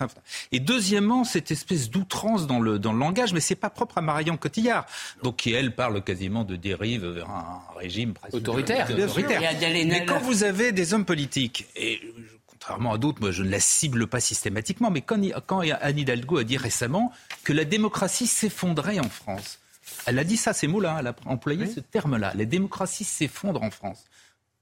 Et 0.52 0.60
deuxièmement, 0.60 1.24
cette 1.24 1.50
espèce 1.50 1.88
d'outrance 1.88 2.46
dans 2.46 2.60
le, 2.60 2.78
dans 2.78 2.92
le 2.92 2.98
langage, 2.98 3.32
mais 3.32 3.40
c'est 3.40 3.54
pas 3.54 3.70
propre 3.70 3.96
à 3.96 4.02
Marion 4.02 4.36
Cotillard, 4.36 4.84
donc 5.22 5.36
qui, 5.36 5.52
elle, 5.54 5.74
parle 5.74 6.02
quasiment 6.04 6.44
de 6.44 6.56
dérive 6.56 7.06
vers 7.06 7.30
un 7.30 7.62
régime 7.78 8.12
presque 8.12 8.34
Autoritaire. 8.34 8.86
autoritaire. 8.90 9.40
Mais 9.86 10.04
quand 10.04 10.18
vous 10.18 10.42
avez 10.44 10.72
des 10.72 10.92
hommes 10.92 11.06
politiques, 11.06 11.66
et 11.76 12.00
je- 12.02 12.33
contrairement 12.66 12.94
à 12.94 12.98
d'autres, 12.98 13.20
moi 13.20 13.30
je 13.30 13.42
ne 13.42 13.50
la 13.50 13.60
cible 13.60 14.06
pas 14.06 14.20
systématiquement, 14.20 14.90
mais 14.90 15.02
quand, 15.02 15.20
quand 15.46 15.60
Anne 15.60 15.98
Hidalgo 15.98 16.38
a 16.38 16.44
dit 16.44 16.56
récemment 16.56 17.12
que 17.42 17.52
la 17.52 17.64
démocratie 17.64 18.26
s'effondrait 18.26 18.98
en 19.00 19.08
France, 19.10 19.58
elle 20.06 20.18
a 20.18 20.24
dit 20.24 20.38
ça, 20.38 20.54
ces 20.54 20.66
mots-là, 20.66 20.96
elle 21.00 21.06
a 21.08 21.14
employé 21.26 21.66
ce 21.70 21.80
terme-là, 21.80 22.32
la 22.34 22.44
démocratie 22.46 23.04
s'effondre 23.04 23.62
en 23.62 23.70
France. 23.70 24.04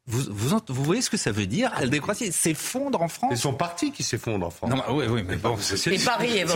Vous, 0.06 0.24
vous, 0.30 0.52
ent- 0.52 0.64
vous 0.66 0.82
voyez 0.82 1.00
ce 1.00 1.10
que 1.10 1.16
ça 1.16 1.30
veut 1.30 1.46
dire 1.46 1.70
La 1.78 1.86
démocratie 1.86 2.32
s'effondre 2.32 3.00
en 3.00 3.06
France? 3.06 3.30
C'est 3.36 3.40
son 3.42 3.54
parti 3.54 3.92
qui 3.92 4.02
s'effondre 4.02 4.44
en 4.44 4.50
France. 4.50 4.68
non, 4.68 4.76
mais- 4.76 4.92
oui, 4.92 5.06
oui, 5.08 5.22
mais 5.24 5.36
bon, 5.36 5.56
c'est 5.60 5.76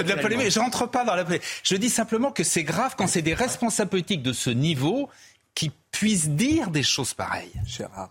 de 0.03 0.09
la 0.09 0.17
polémique. 0.17 0.50
Je 0.50 0.59
rentre 0.59 0.91
pas 0.91 1.05
dans 1.05 1.15
la 1.15 1.23
polémique. 1.25 1.47
Je 1.62 1.76
dis 1.76 1.91
simplement 1.91 2.33
que 2.33 2.43
c'est 2.43 2.65
grave 2.65 2.97
quand 2.99 3.07
c'est 3.07 3.23
des 3.23 3.35
responsables 3.35 3.91
politiques 3.91 4.25
de 4.25 4.33
ce 4.33 4.50
niveau 4.50 5.09
qui 5.55 5.71
puissent 5.93 6.29
dire 6.31 6.71
des 6.71 6.83
choses 6.83 7.15
pareilles. 7.15 7.53
Gérard, 7.65 8.11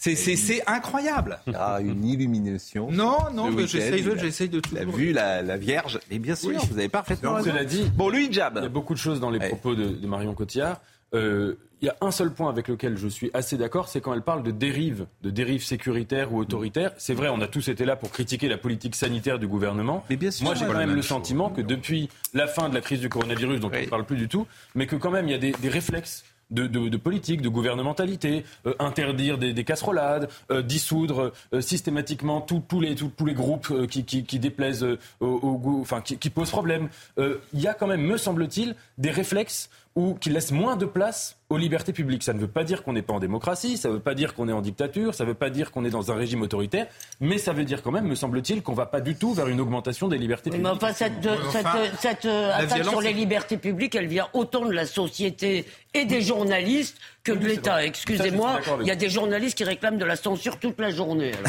C'est 0.00 0.62
incroyable. 0.68 1.40
a 1.54 1.80
une 1.82 2.04
illumination. 2.04 2.90
Non, 2.90 3.18
non, 3.34 3.50
j'essaye 3.66 4.08
a- 4.08 4.16
j'essaye 4.16 4.48
de 4.48 4.60
tout. 4.60 4.70
Il 4.72 4.78
a 4.78 4.84
vu 4.84 5.12
la, 5.12 5.42
la 5.42 5.56
Vierge. 5.56 5.98
Mais 6.10 6.18
bien 6.18 6.36
sûr, 6.36 6.58
vous 6.70 6.78
avez 6.78 6.88
parfaitement 6.88 7.30
Donc, 7.30 7.38
raison. 7.38 7.50
cela 7.50 7.64
dit, 7.64 7.90
Bon, 7.96 8.08
lui, 8.08 8.26
il 8.26 8.30
il 8.32 8.36
y 8.36 8.40
a 8.40 8.50
beaucoup 8.68 8.94
de 8.94 8.98
choses 8.98 9.18
dans 9.20 9.30
les 9.30 9.38
Ouais. 9.40 9.48
propos 9.48 9.74
de, 9.74 9.88
de 9.88 10.06
Marion 10.06 10.34
Cotillard. 10.34 10.80
Euh, 11.14 11.54
il 11.80 11.86
y 11.86 11.88
a 11.88 11.96
un 12.00 12.10
seul 12.10 12.32
point 12.32 12.48
avec 12.50 12.66
lequel 12.68 12.96
je 12.96 13.06
suis 13.08 13.30
assez 13.34 13.56
d'accord, 13.56 13.88
c'est 13.88 14.00
quand 14.00 14.12
elle 14.12 14.22
parle 14.22 14.42
de 14.42 14.50
dérive, 14.50 15.06
de 15.22 15.30
dérive 15.30 15.62
sécuritaire 15.64 16.32
ou 16.32 16.38
autoritaire. 16.38 16.90
C'est 16.98 17.14
vrai, 17.14 17.28
on 17.28 17.40
a 17.40 17.46
tous 17.46 17.68
été 17.68 17.84
là 17.84 17.94
pour 17.96 18.10
critiquer 18.10 18.48
la 18.48 18.58
politique 18.58 18.94
sanitaire 18.96 19.38
du 19.38 19.46
gouvernement. 19.46 20.04
Mais 20.10 20.16
bien 20.16 20.30
sûr, 20.32 20.44
Moi, 20.44 20.54
j'ai 20.54 20.66
quand 20.66 20.72
la 20.72 20.80
même 20.86 20.94
le 20.96 21.02
sentiment 21.02 21.50
que 21.50 21.60
depuis 21.60 22.08
la 22.34 22.46
fin 22.48 22.68
de 22.68 22.74
la 22.74 22.80
crise 22.80 23.00
du 23.00 23.08
coronavirus, 23.08 23.60
dont 23.60 23.70
on 23.72 23.80
ne 23.80 23.86
parle 23.86 24.04
plus 24.04 24.16
du 24.16 24.28
tout, 24.28 24.46
mais 24.74 24.86
que 24.86 24.96
quand 24.96 25.10
même 25.12 25.26
il 25.28 25.30
y 25.32 25.34
a 25.34 25.38
des, 25.38 25.52
des 25.52 25.68
réflexes. 25.68 26.24
De, 26.50 26.66
de- 26.66 26.96
politique, 26.96 27.42
de 27.42 27.48
gouvernementalité, 27.50 28.44
euh, 28.66 28.74
interdire 28.78 29.36
des, 29.36 29.52
des 29.52 29.64
casserolades, 29.64 30.30
euh, 30.50 30.62
dissoudre 30.62 31.32
euh, 31.52 31.60
systématiquement 31.60 32.40
tous 32.40 32.80
les, 32.80 32.94
tous, 32.94 33.26
les 33.26 33.34
groupes 33.34 33.86
qui, 33.86 34.04
qui, 34.04 34.38
déplaisent 34.38 34.86
au, 35.20 35.26
au 35.26 35.80
enfin 35.82 36.00
qui, 36.00 36.30
posent 36.30 36.50
problème. 36.50 36.88
Il 37.18 37.60
y 37.60 37.66
a 37.66 37.74
quand 37.74 37.86
même, 37.86 38.00
me 38.02 38.16
semble-t-il, 38.16 38.74
des 38.96 39.10
réflexes 39.10 39.68
ou 39.98 40.14
qui 40.14 40.30
laissent 40.30 40.52
moins 40.52 40.76
de 40.76 40.86
place 40.86 41.36
aux 41.50 41.58
libertés 41.58 41.92
publiques. 41.92 42.22
Ça 42.22 42.32
ne 42.32 42.38
veut 42.38 42.46
pas 42.46 42.62
dire 42.62 42.84
qu'on 42.84 42.92
n'est 42.92 43.02
pas 43.02 43.14
en 43.14 43.18
démocratie, 43.18 43.76
ça 43.76 43.88
ne 43.88 43.94
veut 43.94 44.00
pas 44.00 44.14
dire 44.14 44.32
qu'on 44.32 44.48
est 44.48 44.52
en 44.52 44.60
dictature, 44.60 45.12
ça 45.12 45.24
ne 45.24 45.30
veut 45.30 45.34
pas 45.34 45.50
dire 45.50 45.72
qu'on 45.72 45.84
est 45.84 45.90
dans 45.90 46.12
un 46.12 46.14
régime 46.14 46.40
autoritaire, 46.42 46.86
mais 47.18 47.36
ça 47.36 47.52
veut 47.52 47.64
dire 47.64 47.82
quand 47.82 47.90
même, 47.90 48.06
me 48.06 48.14
semble-t-il, 48.14 48.62
qu'on 48.62 48.72
ne 48.72 48.76
va 48.76 48.86
pas 48.86 49.00
du 49.00 49.16
tout 49.16 49.34
vers 49.34 49.48
une 49.48 49.60
augmentation 49.60 50.06
des 50.06 50.16
libertés 50.16 50.50
Mais 50.50 50.58
publiques. 50.58 50.72
enfin, 50.76 50.92
cette, 50.92 51.26
enfin, 51.26 51.50
cette, 51.98 51.98
cette, 52.00 52.24
attaque 52.26 52.74
violence, 52.74 52.90
sur 52.90 53.00
les 53.00 53.12
libertés 53.12 53.56
publiques, 53.56 53.96
elle 53.96 54.06
vient 54.06 54.28
autant 54.34 54.66
de 54.66 54.72
la 54.72 54.86
société 54.86 55.64
et 55.94 56.04
des 56.04 56.22
journalistes 56.22 56.96
que 57.24 57.32
de 57.32 57.44
l'État. 57.44 57.84
Excusez-moi, 57.84 58.60
il 58.80 58.86
y 58.86 58.92
a 58.92 58.96
des 58.96 59.10
journalistes 59.10 59.58
qui 59.58 59.64
réclament 59.64 59.98
de 59.98 60.04
la 60.04 60.14
censure 60.14 60.60
toute 60.60 60.78
la 60.78 60.90
journée. 60.90 61.32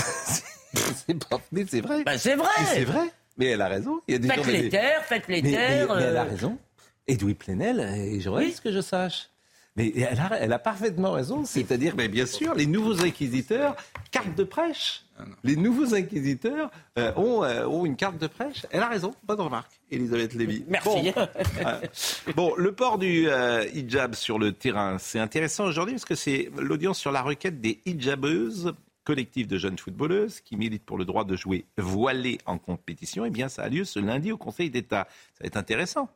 C'est 0.73 1.81
vrai. 1.81 2.03
Ben, 2.03 2.17
c'est 2.17 2.35
vrai. 2.35 2.47
Mais 2.59 2.65
c'est 2.65 2.83
vrai. 2.83 3.07
Mais 3.37 3.45
elle 3.47 3.61
a 3.61 3.67
raison. 3.67 4.01
Il 4.07 4.13
y 4.13 4.15
a 4.15 4.19
des 4.19 4.27
Faites 4.27 4.45
les 4.47 4.69
taire, 4.69 5.03
faites 5.05 5.27
les 5.27 5.41
Mais, 5.41 5.49
mais- 5.51 5.57
taire. 5.57 5.95
mais 5.95 6.03
elle 6.03 6.17
a 6.17 6.21
euh, 6.21 6.29
raison. 6.29 6.57
Edoui 7.09 7.33
Plenel 7.33 7.79
est 7.79 8.19
journaliste, 8.19 8.61
que 8.61 8.71
je 8.71 8.81
sache. 8.81 9.29
Mais 9.75 9.93
elle 9.95 10.19
a, 10.19 10.37
elle 10.39 10.53
a 10.53 10.59
parfaitement 10.59 11.11
raison. 11.11 11.45
C'est-à-dire, 11.45 11.93
mais 11.95 12.07
bien 12.07 12.25
sûr, 12.25 12.53
les 12.53 12.65
nouveaux 12.65 13.01
inquisiteurs, 13.01 13.75
carte 14.11 14.35
de 14.35 14.43
prêche. 14.43 15.05
Les 15.43 15.55
nouveaux 15.55 15.93
inquisiteurs 15.93 16.71
euh, 16.97 17.11
ont, 17.15 17.43
euh, 17.43 17.65
ont 17.65 17.85
une 17.85 17.95
carte 17.95 18.17
de 18.17 18.27
prêche. 18.27 18.65
Elle 18.71 18.81
a 18.81 18.87
raison. 18.87 19.13
Bonne 19.23 19.41
remarque, 19.41 19.71
Elisabeth 19.91 20.33
Lévy. 20.33 20.63
Merci. 20.67 20.89
Bon, 20.89 21.27
euh, 21.65 21.81
bon, 22.35 22.53
le 22.55 22.71
port 22.71 22.97
du 22.97 23.29
euh, 23.29 23.65
hijab 23.73 24.15
sur 24.15 24.39
le 24.39 24.53
terrain, 24.53 24.97
c'est 24.97 25.19
intéressant 25.19 25.65
aujourd'hui 25.65 25.95
parce 25.95 26.05
que 26.05 26.15
c'est 26.15 26.49
l'audience 26.57 26.99
sur 26.99 27.11
la 27.11 27.21
requête 27.21 27.59
des 27.59 27.79
hijabeuses 27.85 28.73
collectif 29.03 29.47
de 29.47 29.57
jeunes 29.57 29.77
footballeuses 29.77 30.39
qui 30.39 30.55
militent 30.55 30.85
pour 30.85 30.97
le 30.97 31.03
droit 31.03 31.23
de 31.23 31.35
jouer 31.35 31.65
voilées 31.77 32.37
en 32.45 32.59
compétition, 32.59 33.25
eh 33.25 33.31
bien, 33.31 33.49
ça 33.49 33.63
a 33.63 33.69
lieu 33.69 33.83
ce 33.83 33.99
lundi 33.99 34.31
au 34.31 34.37
Conseil 34.37 34.69
d'État. 34.69 35.07
Ça 35.33 35.43
va 35.43 35.47
être 35.47 35.57
intéressant. 35.57 36.09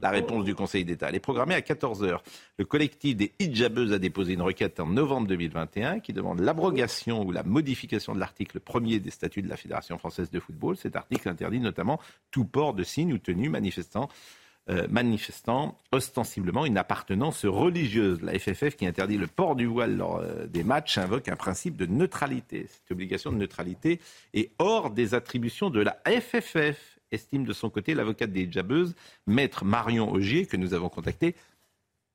La 0.00 0.10
réponse 0.10 0.44
du 0.44 0.54
Conseil 0.54 0.84
d'État. 0.84 1.08
Elle 1.08 1.16
est 1.16 1.20
programmée 1.20 1.54
à 1.54 1.60
14h. 1.60 2.18
Le 2.58 2.64
collectif 2.64 3.16
des 3.16 3.32
hijabeuses 3.38 3.92
a 3.92 3.98
déposé 3.98 4.32
une 4.34 4.42
requête 4.42 4.80
en 4.80 4.86
novembre 4.86 5.26
2021 5.26 6.00
qui 6.00 6.12
demande 6.12 6.40
l'abrogation 6.40 7.22
ou 7.22 7.32
la 7.32 7.42
modification 7.42 8.14
de 8.14 8.20
l'article 8.20 8.60
1er 8.60 9.00
des 9.00 9.10
statuts 9.10 9.42
de 9.42 9.48
la 9.48 9.56
Fédération 9.56 9.98
française 9.98 10.30
de 10.30 10.40
football. 10.40 10.76
Cet 10.76 10.96
article 10.96 11.28
interdit 11.28 11.60
notamment 11.60 12.00
tout 12.30 12.44
port 12.44 12.72
de 12.72 12.82
signes 12.82 13.12
ou 13.12 13.18
tenue 13.18 13.48
manifestant 13.48 14.08
euh, 14.70 14.86
manifestant 14.88 15.76
ostensiblement 15.90 16.64
une 16.64 16.78
appartenance 16.78 17.44
religieuse. 17.44 18.22
La 18.22 18.38
FFF, 18.38 18.76
qui 18.76 18.86
interdit 18.86 19.18
le 19.18 19.26
port 19.26 19.56
du 19.56 19.66
voile 19.66 19.96
lors 19.96 20.18
euh, 20.18 20.46
des 20.46 20.62
matchs, 20.62 20.98
invoque 20.98 21.26
un 21.26 21.34
principe 21.34 21.76
de 21.76 21.84
neutralité. 21.84 22.68
Cette 22.68 22.92
obligation 22.92 23.32
de 23.32 23.38
neutralité 23.38 23.98
est 24.34 24.52
hors 24.60 24.90
des 24.90 25.14
attributions 25.14 25.68
de 25.68 25.80
la 25.80 26.00
FFF, 26.06 26.91
estime 27.12 27.44
de 27.44 27.52
son 27.52 27.70
côté 27.70 27.94
l'avocate 27.94 28.32
des 28.32 28.42
hijabeuses, 28.42 28.94
maître 29.26 29.64
Marion 29.64 30.10
Augier, 30.10 30.46
que 30.46 30.56
nous 30.56 30.74
avons 30.74 30.88
contacté, 30.88 31.34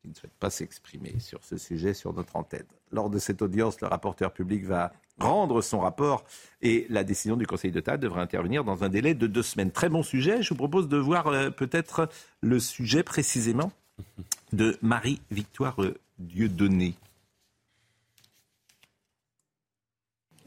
qui 0.02 0.10
ne 0.10 0.14
souhaite 0.14 0.36
pas 0.40 0.50
s'exprimer 0.50 1.16
sur 1.20 1.44
ce 1.44 1.58
sujet 1.58 1.94
sur 1.94 2.14
notre 2.14 2.36
antenne. 2.36 2.66
Lors 2.92 3.10
de 3.10 3.20
cette 3.20 3.42
audience, 3.42 3.82
le 3.82 3.88
rapporteur 3.88 4.32
public 4.34 4.66
va 4.66 4.94
rendre 5.20 5.62
son 5.62 5.80
rapport 5.80 6.24
et 6.62 6.86
la 6.90 7.04
décision 7.04 7.36
du 7.36 7.48
Conseil 7.48 7.72
d'État 7.72 7.98
devra 7.98 8.22
intervenir 8.22 8.64
dans 8.64 8.84
un 8.84 8.90
délai 8.90 9.14
de 9.14 9.28
deux 9.28 9.44
semaines. 9.44 9.72
Très 9.72 9.90
bon 9.90 10.04
sujet. 10.04 10.42
Je 10.42 10.50
vous 10.50 10.56
propose 10.56 10.88
de 10.88 10.98
voir 10.98 11.28
euh, 11.28 11.50
peut-être 11.50 12.10
le 12.42 12.60
sujet 12.60 13.04
précisément 13.04 13.72
de 14.54 14.78
Marie-Victoire 14.82 15.78
Dieudonné. 16.20 16.94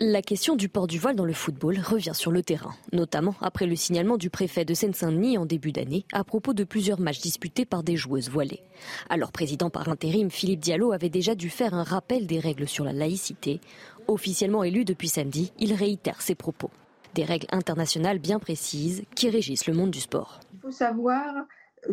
La 0.03 0.23
question 0.23 0.57
du 0.57 0.71
port 0.71 0.87
du 0.87 0.99
voile 0.99 1.15
dans 1.15 1.27
le 1.27 1.35
football 1.35 1.79
revient 1.79 2.15
sur 2.15 2.33
le 2.33 2.43
terrain, 2.43 2.73
notamment 2.91 3.35
après 3.43 3.67
le 3.67 3.77
signalement 3.77 4.17
du 4.17 4.31
préfet 4.31 4.65
de 4.65 4.73
Seine-Saint-Denis 4.73 5.37
en 5.37 5.45
début 5.45 5.73
d'année 5.73 6.07
à 6.15 6.25
propos 6.25 6.55
de 6.55 6.65
plusieurs 6.65 6.99
matchs 6.99 7.21
disputés 7.21 7.67
par 7.67 7.83
des 7.83 7.97
joueuses 7.97 8.31
voilées. 8.31 8.63
Alors 9.11 9.31
président 9.31 9.69
par 9.69 9.91
intérim, 9.91 10.31
Philippe 10.31 10.61
Diallo 10.61 10.93
avait 10.93 11.11
déjà 11.11 11.35
dû 11.35 11.51
faire 11.51 11.75
un 11.75 11.83
rappel 11.83 12.27
des 12.27 12.39
règles 12.39 12.67
sur 12.67 12.83
la 12.83 12.95
laïcité. 12.95 13.61
Officiellement 14.09 14.65
élu 14.65 14.87
depuis 14.87 15.09
samedi, 15.09 15.53
il 15.59 15.75
réitère 15.75 16.23
ses 16.23 16.35
propos. 16.35 16.71
Des 17.15 17.25
règles 17.25 17.49
internationales 17.53 18.21
bien 18.21 18.39
précises 18.39 19.03
qui 19.15 19.29
régissent 19.29 19.67
le 19.67 19.75
monde 19.75 19.91
du 19.91 20.01
sport. 20.01 20.41
Il 20.55 20.61
faut 20.61 20.71
savoir 20.71 21.45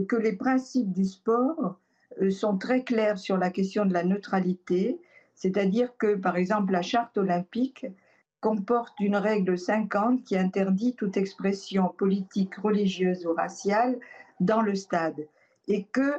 que 0.07 0.15
les 0.15 0.37
principes 0.37 0.93
du 0.93 1.03
sport 1.03 1.77
euh, 2.21 2.31
sont 2.31 2.57
très 2.57 2.85
clairs 2.85 3.19
sur 3.19 3.35
la 3.35 3.49
question 3.49 3.85
de 3.85 3.91
la 3.91 4.05
neutralité, 4.05 4.97
c'est-à-dire 5.37 5.95
que, 5.97 6.15
par 6.15 6.35
exemple, 6.35 6.73
la 6.73 6.81
charte 6.81 7.17
olympique 7.17 7.85
comporte 8.41 8.99
une 8.99 9.15
règle 9.15 9.57
50 9.57 10.23
qui 10.23 10.35
interdit 10.35 10.95
toute 10.95 11.15
expression 11.15 11.89
politique, 11.95 12.55
religieuse 12.55 13.25
ou 13.25 13.33
raciale 13.33 13.99
dans 14.39 14.61
le 14.61 14.75
stade, 14.75 15.27
et 15.67 15.83
que 15.83 16.15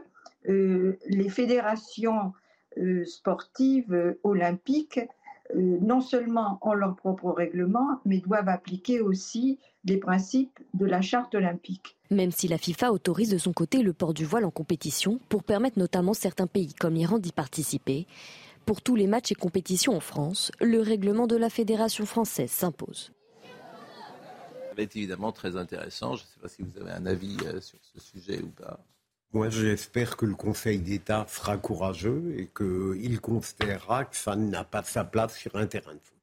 euh, 0.48 0.98
les 1.06 1.28
fédérations 1.28 2.32
euh, 2.78 3.04
sportives 3.04 3.92
euh, 3.92 4.18
olympiques 4.22 5.00
non 5.54 6.02
seulement 6.02 6.58
ont 6.60 6.74
leur 6.74 6.94
propre 6.94 7.30
règlement, 7.30 8.00
mais 8.04 8.18
doivent 8.18 8.50
appliquer 8.50 9.00
aussi 9.00 9.58
les 9.86 9.96
principes 9.96 10.58
de 10.74 10.84
la 10.84 11.00
charte 11.00 11.34
olympique. 11.34 11.96
Même 12.10 12.30
si 12.30 12.48
la 12.48 12.58
FIFA 12.58 12.92
autorise 12.92 13.30
de 13.30 13.38
son 13.38 13.54
côté 13.54 13.82
le 13.82 13.94
port 13.94 14.12
du 14.12 14.26
voile 14.26 14.44
en 14.44 14.50
compétition 14.50 15.18
pour 15.30 15.42
permettre 15.42 15.78
notamment 15.78 16.12
certains 16.12 16.46
pays 16.46 16.74
comme 16.74 16.94
l'Iran 16.94 17.18
d'y 17.18 17.32
participer, 17.32 18.06
pour 18.68 18.82
tous 18.82 18.96
les 18.96 19.06
matchs 19.06 19.32
et 19.32 19.34
compétitions 19.34 19.96
en 19.96 20.00
France, 20.00 20.52
le 20.60 20.82
règlement 20.82 21.26
de 21.26 21.36
la 21.36 21.48
Fédération 21.48 22.04
française 22.04 22.50
s'impose. 22.50 23.12
Ça 23.42 24.74
va 24.76 24.82
être 24.82 24.94
évidemment 24.94 25.32
très 25.32 25.56
intéressant. 25.56 26.16
Je 26.16 26.24
ne 26.24 26.26
sais 26.26 26.40
pas 26.42 26.48
si 26.48 26.60
vous 26.60 26.78
avez 26.78 26.90
un 26.90 27.06
avis 27.06 27.38
euh, 27.46 27.62
sur 27.62 27.78
ce 27.82 27.98
sujet 27.98 28.42
ou 28.42 28.48
pas. 28.48 28.78
Moi, 29.32 29.48
j'espère 29.48 30.18
que 30.18 30.26
le 30.26 30.34
Conseil 30.34 30.80
d'État 30.80 31.24
sera 31.30 31.56
courageux 31.56 32.34
et 32.36 32.50
qu'il 32.54 33.18
considérera 33.22 34.04
que 34.04 34.14
ça 34.14 34.36
n'a 34.36 34.64
pas 34.64 34.82
sa 34.82 35.02
place 35.02 35.34
sur 35.34 35.56
un 35.56 35.66
terrain 35.66 35.94
de 35.94 36.00
foot. 36.02 36.18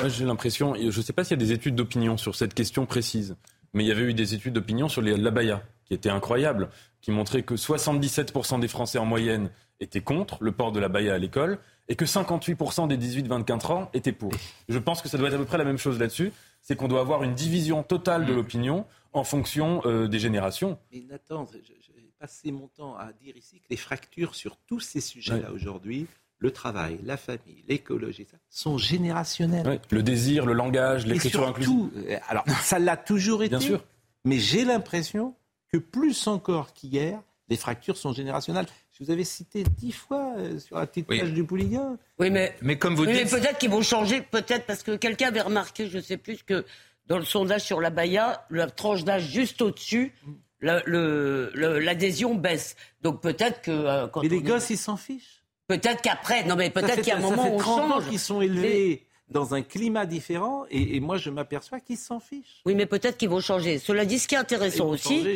Moi, 0.00 0.08
j'ai 0.08 0.24
l'impression, 0.24 0.74
je 0.74 0.86
ne 0.86 1.04
sais 1.04 1.12
pas 1.12 1.24
s'il 1.24 1.38
y 1.38 1.42
a 1.42 1.44
des 1.44 1.52
études 1.52 1.74
d'opinion 1.74 2.16
sur 2.16 2.36
cette 2.36 2.54
question 2.54 2.86
précise, 2.86 3.36
mais 3.74 3.84
il 3.84 3.88
y 3.88 3.92
avait 3.92 4.04
eu 4.04 4.14
des 4.14 4.32
études 4.32 4.54
d'opinion 4.54 4.88
sur 4.88 5.02
les 5.02 5.14
l'abaya, 5.14 5.62
qui 5.84 5.92
étaient 5.92 6.08
incroyables, 6.08 6.70
qui 7.02 7.10
montraient 7.10 7.42
que 7.42 7.54
77% 7.54 8.60
des 8.60 8.68
Français 8.68 8.96
en 8.96 9.04
moyenne 9.04 9.50
étaient 9.82 10.00
contre 10.00 10.38
le 10.40 10.52
port 10.52 10.72
de 10.72 10.80
l'abaya 10.80 11.14
à 11.14 11.18
l'école 11.18 11.58
et 11.88 11.96
que 11.96 12.04
58% 12.04 12.86
des 12.88 12.96
18-24 12.96 13.72
ans 13.72 13.90
étaient 13.92 14.12
pour. 14.12 14.32
Je 14.68 14.78
pense 14.78 15.02
que 15.02 15.08
ça 15.08 15.18
doit 15.18 15.28
être 15.28 15.34
à 15.34 15.38
peu 15.38 15.44
près 15.44 15.58
la 15.58 15.64
même 15.64 15.78
chose 15.78 15.98
là-dessus, 15.98 16.32
c'est 16.62 16.76
qu'on 16.76 16.88
doit 16.88 17.00
avoir 17.00 17.22
une 17.24 17.34
division 17.34 17.82
totale 17.82 18.24
de 18.24 18.32
l'opinion 18.32 18.86
en 19.12 19.24
fonction 19.24 19.82
euh, 19.84 20.06
des 20.08 20.18
générations. 20.18 20.78
Mais 20.92 21.02
Nathan, 21.08 21.46
j'ai 21.52 22.12
passé 22.18 22.52
mon 22.52 22.68
temps 22.68 22.96
à 22.96 23.12
dire 23.12 23.36
ici 23.36 23.58
que 23.58 23.66
les 23.68 23.76
fractures 23.76 24.34
sur 24.34 24.56
tous 24.68 24.80
ces 24.80 25.00
sujets-là 25.00 25.50
aujourd'hui, 25.52 26.06
le 26.38 26.50
travail, 26.52 26.98
la 27.04 27.16
famille, 27.16 27.64
l'écologie, 27.68 28.26
ça, 28.30 28.36
sont 28.48 28.78
générationnelles. 28.78 29.66
Ouais, 29.66 29.80
Le 29.90 30.02
désir, 30.02 30.46
le 30.46 30.52
langage, 30.54 31.04
l'écriture 31.06 31.46
inclusive. 31.46 31.90
euh, 32.08 32.18
alors 32.28 32.44
ça 32.62 32.78
l'a 32.78 32.96
toujours 32.96 33.42
été, 33.42 33.50
Bien 33.56 33.60
sûr. 33.60 33.84
mais 34.24 34.38
j'ai 34.38 34.64
l'impression 34.64 35.34
que 35.72 35.78
plus 35.78 36.26
encore 36.26 36.72
qu'hier, 36.74 37.20
les 37.48 37.56
fractures 37.56 37.96
sont 37.96 38.12
générationnelles. 38.12 38.66
Je 38.92 39.04
vous 39.04 39.10
avais 39.10 39.24
cité 39.24 39.64
dix 39.64 39.92
fois 39.92 40.34
euh, 40.36 40.58
sur 40.58 40.76
la 40.78 40.86
petite 40.86 41.06
Oui. 41.08 41.20
page 41.20 41.32
du 41.32 41.44
Pouliguen. 41.44 41.96
Oui, 42.18 42.30
mais, 42.30 42.54
Mais 42.60 42.76
comme 42.78 42.94
vous 42.94 43.02
oui, 43.04 43.12
mais 43.12 43.24
dites, 43.24 43.30
peut-être 43.32 43.58
qu'ils 43.58 43.70
vont 43.70 43.80
changer, 43.82 44.20
peut-être 44.20 44.66
parce 44.66 44.82
que 44.82 44.96
quelqu'un 44.96 45.28
avait 45.28 45.40
remarqué, 45.40 45.88
je 45.88 45.98
sais 45.98 46.18
plus, 46.18 46.42
que 46.42 46.64
dans 47.06 47.18
le 47.18 47.24
sondage 47.24 47.62
sur 47.62 47.80
la 47.80 47.90
Baïa, 47.90 48.46
la 48.50 48.68
tranche 48.70 49.04
d'âge 49.04 49.28
juste 49.30 49.62
au-dessus, 49.62 50.12
la- 50.60 50.82
le- 50.84 51.50
le- 51.54 51.78
l'adhésion 51.78 52.34
baisse. 52.34 52.76
Donc 53.00 53.20
peut-être 53.22 53.62
que 53.62 53.70
euh, 53.70 54.06
quand 54.08 54.22
Mais 54.22 54.28
les 54.28 54.42
gosses, 54.42 54.68
ils 54.70 54.76
s'en 54.78 54.96
fichent. 54.98 55.42
peut-être 55.68 56.02
qu'après, 56.02 56.44
non 56.44 56.54
mais 56.54 56.68
peut-être 56.70 56.96
qu'il 57.00 57.08
y 57.08 57.10
a 57.12 57.16
un 57.16 57.20
ça 57.22 57.28
moment 57.30 57.44
fait 57.44 57.50
où 57.50 57.54
on 57.54 57.58
30 57.58 57.80
ans 57.80 57.94
change. 58.00 58.08
qu'ils 58.10 58.18
sont 58.20 58.40
élevés 58.42 59.06
dans 59.32 59.54
un 59.54 59.62
climat 59.62 60.06
différent, 60.06 60.64
et, 60.70 60.96
et 60.96 61.00
moi 61.00 61.16
je 61.16 61.30
m'aperçois 61.30 61.80
qu'ils 61.80 61.96
s'en 61.96 62.20
fichent. 62.20 62.60
Oui, 62.66 62.74
mais 62.74 62.86
peut-être 62.86 63.16
qu'ils 63.16 63.28
vont 63.30 63.40
changer. 63.40 63.78
Cela 63.78 64.04
dit, 64.04 64.18
ce 64.18 64.28
qui 64.28 64.34
est 64.34 64.38
intéressant 64.38 64.86
aussi, 64.88 65.26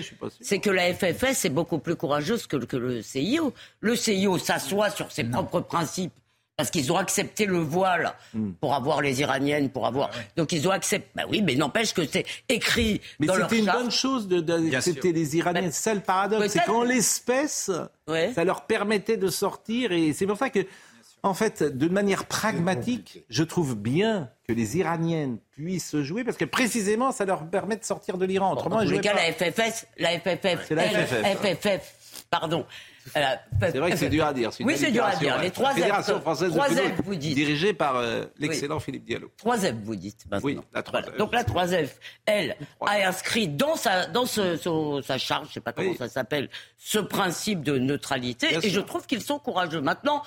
c'est 0.41 0.59
que 0.61 0.71
la 0.71 0.93
FFS 0.95 1.45
est 1.47 1.51
beaucoup 1.51 1.79
plus 1.79 1.97
courageuse 1.97 2.47
que, 2.47 2.57
le- 2.57 2.67
que 2.67 2.77
le 2.77 3.03
CIO. 3.03 3.53
Le 3.81 3.97
CIO 3.97 4.39
s'assoit 4.39 4.91
sur 4.91 5.11
ses 5.11 5.25
propres 5.25 5.61
principes. 5.61 6.13
Parce 6.59 6.71
qu'ils 6.71 6.91
ont 6.91 6.97
accepté 6.97 7.45
le 7.45 7.59
voile 7.59 8.15
Hmm. 8.33 8.53
pour 8.53 8.73
avoir 8.73 9.03
les 9.03 9.21
Iraniennes, 9.21 9.69
pour 9.69 9.87
avoir. 9.87 10.11
Donc 10.39 10.53
ils 10.53 10.67
ont 10.67 10.71
accepté. 10.71 11.07
Bah 11.15 11.25
oui, 11.29 11.43
mais 11.43 11.55
n'empêche 11.55 11.93
que 11.93 12.07
c'est 12.07 12.25
écrit 12.49 13.03
Mais 13.21 13.27
dans 13.27 13.37
leur 13.37 13.51
c'était 13.51 13.61
une 13.63 13.71
bonne 13.71 13.91
chose 13.91 14.27
d'accepter 14.27 15.13
les 15.13 15.37
Iraniens. 15.37 15.65
C'est 15.71 15.83
ça 15.91 15.93
le 15.95 16.01
paradoxe. 16.01 16.47
C'est 16.55 16.65
qu'en 16.65 16.83
l'espèce, 16.83 17.71
Ouais. 18.09 18.33
ça 18.35 18.43
leur 18.45 18.63
permettait 18.63 19.19
de 19.19 19.29
sortir. 19.29 19.93
Et 19.93 20.15
c'est 20.15 20.27
pour 20.27 20.39
ça 20.39 20.49
que, 20.49 20.61
en 21.27 21.35
fait, 21.35 21.63
de 21.63 21.89
manière 21.89 22.25
pragmatique, 22.27 23.25
je 23.29 23.43
trouve 23.43 23.75
bien 23.77 24.31
que 24.49 24.53
les 24.53 24.79
Iraniennes 24.79 25.39
puissent 25.53 25.97
jouer 25.97 26.25
parce 26.25 26.37
que 26.37 26.45
précisément, 26.45 27.13
ça 27.13 27.25
leur 27.25 27.47
permet 27.49 27.77
de 27.77 27.85
sortir 27.85 28.17
de 28.19 28.25
l'Iran. 28.25 28.53
Autrement, 28.53 28.77
tous 28.77 28.83
les 28.83 28.89
jouaient 28.89 29.01
cas, 29.01 29.15
pas. 29.15 29.21
la 29.27 29.33
FFS, 29.33 29.87
la 29.99 30.11
FFF, 30.21 30.65
C'est 30.69 30.75
la 30.75 30.85
FFF. 30.85 31.39
FFF, 31.41 31.95
pardon. 32.31 32.65
C'est 33.15 33.79
vrai 33.79 33.93
que 33.93 33.97
c'est 33.97 34.09
dur 34.09 34.25
à 34.25 34.33
dire. 34.33 34.51
Oui, 34.61 34.75
c'est 34.77 34.91
dur 34.91 35.05
à 35.05 35.15
dire. 35.15 35.41
Les 35.41 35.53
trois 35.53 35.73
Fédération 35.73 36.21
française 36.21 36.51
trois 36.51 36.69
de 36.69 37.03
vous 37.05 37.15
dites. 37.15 37.37
dirigée 37.37 37.73
par 37.73 37.95
euh, 37.97 38.25
l'excellent 38.39 38.81
Philippe 38.81 39.05
Diallo. 39.05 39.31
3 39.37 39.59
F, 39.59 39.73
vous 39.85 39.95
dites 39.95 40.25
maintenant. 40.29 40.45
Oui, 40.45 40.59
la 40.75 40.83
3F. 40.83 40.91
Voilà. 40.91 41.17
Donc 41.19 41.33
la 41.33 41.45
3 41.45 41.67
F, 41.69 42.01
elle 42.27 42.57
a 42.81 43.09
inscrit 43.09 43.47
dans 43.47 43.77
sa, 43.77 44.07
dans 44.07 44.27
ce- 44.27 44.57
son- 44.57 45.03
sa 45.03 45.19
charge, 45.19 45.47
je 45.51 45.53
sais 45.55 45.61
pas 45.61 45.73
comment 45.73 45.91
Oui. 45.91 45.97
ça 45.97 46.09
s'appelle, 46.09 46.51
ce 46.79 46.99
principe 46.99 47.63
de 47.63 47.79
neutralité. 47.79 48.49
Bien 48.49 48.59
et 48.59 48.69
je 48.69 48.75
sûr. 48.75 48.87
trouve 48.87 49.07
qu'ils 49.07 49.23
sont 49.23 49.39
courageux. 49.39 49.81
Maintenant, 49.81 50.25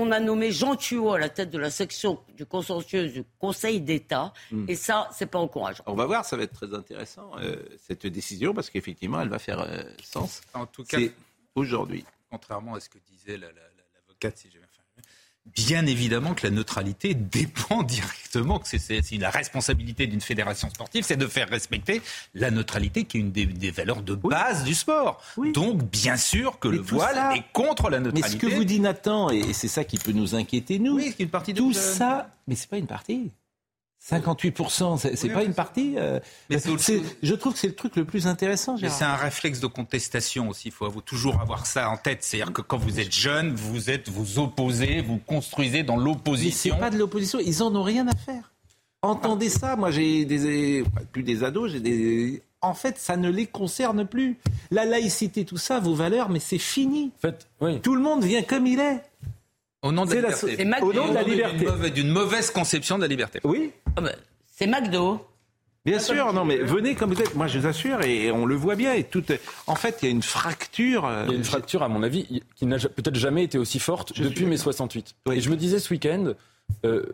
on 0.00 0.10
a 0.10 0.20
nommé 0.20 0.50
Jean 0.52 0.76
Thuot 0.76 1.12
à 1.12 1.18
la 1.18 1.28
tête 1.28 1.50
de 1.50 1.58
la 1.58 1.70
section 1.70 2.20
du 2.36 2.46
consensueux 2.46 3.08
du 3.08 3.24
Conseil 3.38 3.80
d'État. 3.80 4.32
Hmm. 4.50 4.64
Et 4.68 4.74
ça, 4.76 5.08
c'est 5.12 5.26
pas 5.26 5.38
encourageant. 5.38 5.84
On 5.86 5.94
va 5.94 6.06
voir, 6.06 6.24
ça 6.24 6.36
va 6.36 6.42
être 6.44 6.52
très 6.54 6.72
intéressant, 6.74 7.30
euh, 7.38 7.56
cette 7.86 8.06
décision, 8.06 8.54
parce 8.54 8.70
qu'effectivement, 8.70 9.20
elle 9.20 9.28
va 9.28 9.38
faire 9.38 9.60
euh, 9.60 9.82
sens. 10.02 10.40
en 10.54 10.66
tout 10.66 10.84
cas, 10.84 10.98
aujourd'hui. 11.54 12.04
contrairement 12.30 12.74
à 12.74 12.80
ce 12.80 12.88
que 12.88 12.98
disait 13.10 13.36
la- 13.36 13.48
la- 13.48 13.52
la- 13.52 14.00
l'avocate, 14.06 14.38
si 14.38 14.48
j'ai 14.52 14.58
bien. 14.58 14.68
Bien 15.56 15.86
évidemment 15.86 16.34
que 16.34 16.46
la 16.46 16.50
neutralité 16.50 17.14
dépend 17.14 17.82
directement, 17.82 18.58
que 18.58 18.68
c'est- 18.68 19.02
la 19.18 19.30
responsabilité 19.30 20.06
d'une 20.06 20.20
fédération 20.20 20.68
sportive, 20.70 21.04
c'est 21.04 21.16
de 21.16 21.26
faire 21.26 21.48
respecter 21.48 22.02
la 22.34 22.50
neutralité 22.50 23.04
qui 23.04 23.16
est 23.16 23.20
une 23.20 23.32
des, 23.32 23.46
des 23.46 23.70
valeurs 23.70 24.02
de 24.02 24.14
base 24.14 24.64
du 24.64 24.74
sport. 24.74 25.22
Oui. 25.36 25.52
Donc, 25.52 25.82
bien 25.90 26.16
sûr 26.16 26.58
que 26.58 26.68
Mais 26.68 26.76
le 26.76 26.82
voile 26.82 27.14
ça- 27.14 27.34
est 27.36 27.44
contre 27.52 27.90
la 27.90 27.98
Mais 27.98 28.04
neutralité. 28.06 28.30
ce 28.30 28.36
que 28.50 28.54
vous 28.54 28.64
dit 28.64 28.80
Nathan, 28.80 29.30
et 29.30 29.52
c'est 29.52 29.68
ça 29.68 29.84
qui 29.84 29.98
peut 29.98 30.12
nous 30.12 30.34
inquiéter, 30.34 30.78
nous, 30.78 30.94
Oui, 30.96 31.12
c'est 31.16 31.22
une 31.24 31.30
partie 31.30 31.52
de 31.52 31.58
tout 31.58 31.72
ça, 31.72 32.30
mais 32.46 32.54
c'est 32.54 32.68
pas 32.68 32.78
une 32.78 32.86
partie. 32.86 33.30
58%, 34.02 34.96
c'est 34.98 35.14
c'est 35.16 35.28
Oui, 35.28 35.34
pas 35.34 35.44
une 35.44 35.52
partie. 35.54 35.94
euh, 35.98 36.18
Mais 36.48 36.58
c'est 36.58 36.78
c'est- 36.80 37.02
je 37.22 37.34
trouve 37.34 37.52
que 37.52 37.58
c'est 37.58 37.68
le 37.68 37.74
truc 37.74 37.96
le 37.96 38.04
plus 38.04 38.26
intéressant, 38.26 38.76
Mais 38.80 38.88
c'est 38.88 39.04
un 39.04 39.14
réflexe 39.16 39.60
de 39.60 39.66
contestation 39.66 40.48
aussi. 40.48 40.68
Il 40.68 40.72
faut 40.72 40.86
avoir- 40.86 41.04
toujours 41.04 41.40
avoir 41.40 41.66
ça 41.66 41.90
en 41.90 41.96
tête. 41.98 42.18
C'est-à-dire 42.22 42.52
que 42.52 42.62
quand 42.62 42.78
vous 42.78 42.98
êtes 42.98 43.12
jeune, 43.12 43.52
vous 43.54 43.90
êtes 43.90 44.08
vous 44.08 44.38
opposez, 44.38 45.02
vous 45.02 45.18
construisez 45.18 45.82
dans 45.82 45.96
Mais 45.96 46.00
c'est 46.02 46.04
l'opposition. 46.06 46.78
pas 46.78 46.90
de 46.90 46.96
l'opposition, 46.98 47.38
ils 47.44 47.62
en 47.62 47.74
ont 47.76 47.82
rien 47.82 48.08
à 48.08 48.16
faire. 48.16 48.50
Entendez 49.02 49.48
ça, 49.50 49.76
moi 49.76 49.90
j'ai 49.90 50.24
des 50.24 50.82
plus 51.12 51.22
des 51.22 51.44
ados, 51.44 51.70
j'ai 51.72 51.80
des 51.80 52.42
en 52.62 52.74
fait, 52.74 52.98
ça 52.98 53.16
ne 53.16 53.30
les 53.30 53.46
concerne 53.46 54.06
plus. 54.06 54.36
La 54.70 54.84
laïcité, 54.84 55.46
tout 55.46 55.56
ça, 55.56 55.80
vos 55.80 55.94
valeurs, 55.94 56.28
mais 56.28 56.40
c'est 56.40 56.58
fini. 56.58 57.10
En 57.16 57.20
fait, 57.20 57.48
oui. 57.62 57.80
Tout 57.80 57.94
le 57.94 58.02
monde 58.02 58.22
vient 58.24 58.42
comme 58.42 58.66
il 58.66 58.78
est. 58.80 59.02
Au 59.82 59.92
nom 59.92 60.04
de 60.04 60.10
la 60.10 60.16
liberté. 60.20 60.56
C'est 60.56 60.64
McDo. 60.64 60.86
Au 60.86 60.92
nom 60.92 61.08
de 61.08 61.14
la 61.14 61.22
liberté. 61.22 61.90
d'une 61.90 62.08
mauvaise- 62.10 62.50
conception 62.50 62.96
de 62.96 63.02
la 63.02 63.08
liberté. 63.08 63.40
Oui, 63.44 63.72
Ah 63.96 64.00
ben, 64.02 64.14
c'est 64.46 64.66
McDo. 64.66 65.24
bien 65.86 65.98
sûr. 65.98 66.32
Non, 66.32 66.44
mais 66.44 66.58
venez 66.58 66.94
comme 66.94 67.12
vous 67.14 67.20
êtes. 67.22 67.34
Moi, 67.34 67.46
je 67.46 67.58
vous 67.58 67.66
assure, 67.66 68.02
et 68.02 68.30
on 68.30 68.44
le 68.44 68.54
voit 68.54 68.76
bien. 68.76 68.92
Et 68.92 69.04
tout, 69.04 69.24
en 69.66 69.74
fait, 69.74 69.98
il 70.02 70.04
y 70.04 70.08
a 70.08 70.10
une 70.10 70.22
fracture. 70.22 71.06
euh, 71.06 71.24
Il 71.28 71.32
y 71.32 71.34
a 71.34 71.38
une 71.38 71.44
fracture, 71.44 71.82
à 71.82 71.88
mon 71.88 72.02
avis, 72.02 72.42
qui 72.56 72.66
n'a 72.66 72.78
peut-être 72.78 73.14
jamais 73.16 73.44
été 73.44 73.56
aussi 73.58 73.78
forte 73.78 74.12
Je 74.14 74.22
depuis 74.24 74.44
mai 74.44 74.50
d'accord. 74.56 74.64
68. 74.64 75.14
Oui. 75.26 75.36
Et 75.38 75.40
je 75.40 75.48
me 75.50 75.56
disais 75.56 75.78
ce 75.78 75.92
week-end, 75.94 76.34
euh, 76.84 77.06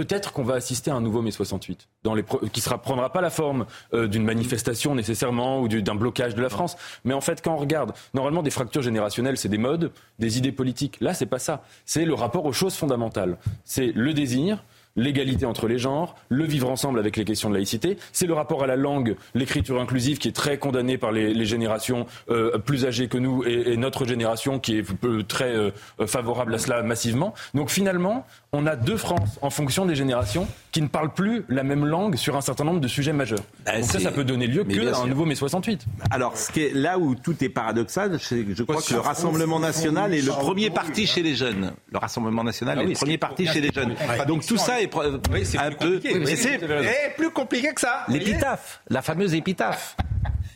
peut-être 0.00 0.32
qu'on 0.32 0.44
va 0.44 0.54
assister 0.54 0.90
à 0.90 0.94
un 0.94 1.02
nouveau 1.02 1.20
mai 1.20 1.30
68, 1.30 1.86
dans 2.04 2.14
qui 2.14 2.62
ne 2.70 2.76
prendra 2.78 3.12
pas 3.12 3.20
la 3.20 3.28
forme 3.28 3.66
euh, 3.92 4.08
d'une 4.08 4.24
manifestation 4.24 4.94
nécessairement 4.94 5.60
ou 5.60 5.68
du- 5.68 5.82
d'un 5.82 5.94
blocage 5.94 6.34
de 6.34 6.40
la 6.40 6.48
France. 6.48 6.78
Mais 7.04 7.12
en 7.12 7.20
fait, 7.20 7.42
quand 7.42 7.52
on 7.52 7.58
regarde, 7.58 7.92
normalement, 8.14 8.42
des 8.42 8.48
fractures 8.50 8.80
générationnelles, 8.80 9.36
c'est 9.36 9.50
des 9.50 9.58
modes, 9.58 9.92
des 10.18 10.38
idées 10.38 10.52
politiques. 10.52 10.96
Là, 11.02 11.12
c'est 11.12 11.26
pas 11.26 11.38
ça. 11.38 11.64
C'est 11.84 12.06
le 12.06 12.14
rapport 12.14 12.46
aux 12.46 12.52
choses 12.54 12.76
fondamentales. 12.76 13.36
C'est 13.64 13.92
le 13.94 14.14
désir, 14.14 14.64
l'égalité 14.96 15.46
entre 15.46 15.66
les 15.68 15.78
genres, 15.78 16.16
le 16.28 16.44
vivre 16.44 16.70
ensemble 16.70 16.98
avec 16.98 17.16
les 17.16 17.24
questions 17.24 17.48
de 17.48 17.54
laïcité. 17.54 17.96
C'est 18.12 18.26
le 18.26 18.34
rapport 18.34 18.62
à 18.62 18.66
la 18.66 18.76
langue, 18.76 19.16
l'écriture 19.34 19.80
inclusive 19.80 20.18
qui 20.18 20.28
est 20.28 20.32
très 20.32 20.58
condamnée 20.58 20.98
par 20.98 21.12
les, 21.12 21.32
les 21.32 21.46
générations 21.46 22.06
euh, 22.30 22.58
plus 22.58 22.84
âgées 22.86 23.08
que 23.08 23.18
nous 23.18 23.44
et, 23.44 23.72
et 23.72 23.76
notre 23.76 24.04
génération 24.04 24.58
qui 24.58 24.78
est 24.78 24.84
euh, 25.04 25.22
très 25.22 25.54
euh, 25.54 25.70
favorable 26.06 26.54
à 26.54 26.58
cela 26.58 26.82
massivement. 26.82 27.34
Donc 27.54 27.70
finalement, 27.70 28.26
on 28.52 28.66
a 28.66 28.76
deux 28.76 28.96
France 28.96 29.38
en 29.42 29.50
fonction 29.50 29.86
des 29.86 29.94
générations 29.94 30.48
qui 30.72 30.82
ne 30.82 30.88
parlent 30.88 31.12
plus 31.12 31.44
la 31.48 31.62
même 31.62 31.86
langue 31.86 32.16
sur 32.16 32.36
un 32.36 32.40
certain 32.40 32.64
nombre 32.64 32.80
de 32.80 32.88
sujets 32.88 33.12
majeurs. 33.12 33.40
Bah, 33.64 33.80
Donc 33.80 33.84
ça, 33.84 34.00
ça 34.00 34.10
peut 34.10 34.24
donner 34.24 34.46
lieu 34.46 34.64
mais 34.66 34.74
que 34.74 34.80
bien 34.80 34.92
à 34.92 34.98
un 34.98 35.06
nouveau 35.06 35.24
mai 35.24 35.34
68. 35.34 35.84
Alors, 36.10 36.36
ce 36.36 36.50
qui 36.50 36.62
est, 36.62 36.74
là 36.74 36.98
où 36.98 37.14
tout 37.14 37.42
est 37.44 37.48
paradoxal, 37.48 38.18
c'est 38.20 38.42
que 38.44 38.54
je 38.54 38.62
crois 38.62 38.82
que 38.82 38.92
le 38.92 39.00
Rassemblement 39.00 39.60
national 39.60 40.14
est 40.14 40.22
le 40.22 40.30
premier 40.30 40.70
parti 40.70 41.06
chez 41.06 41.22
les 41.22 41.34
jeunes. 41.34 41.72
Le 41.92 41.98
Rassemblement 41.98 42.44
national 42.44 42.78
Ah 42.80 42.82
est 42.82 42.86
le 42.86 42.92
premier 42.94 43.18
parti 43.18 43.46
chez 43.46 43.60
les 43.60 43.70
jeunes. 43.72 43.94
Donc 44.26 44.46
tout 44.46 44.56
ça 44.56 44.79
est 44.82 44.88
pro- 44.88 45.02
Oui, 45.32 45.44
c'est 45.46 45.58
un 45.58 45.70
plus 45.72 46.00
peu. 46.00 46.18
Oui, 46.18 46.36
c'est. 46.36 46.58
Eh, 46.62 47.10
plus 47.16 47.30
compliqué 47.30 47.72
que 47.74 47.80
ça. 47.80 48.04
l'épitaphe, 48.08 48.80
la 48.88 49.02
fameuse 49.02 49.34
épitaphe. 49.34 49.96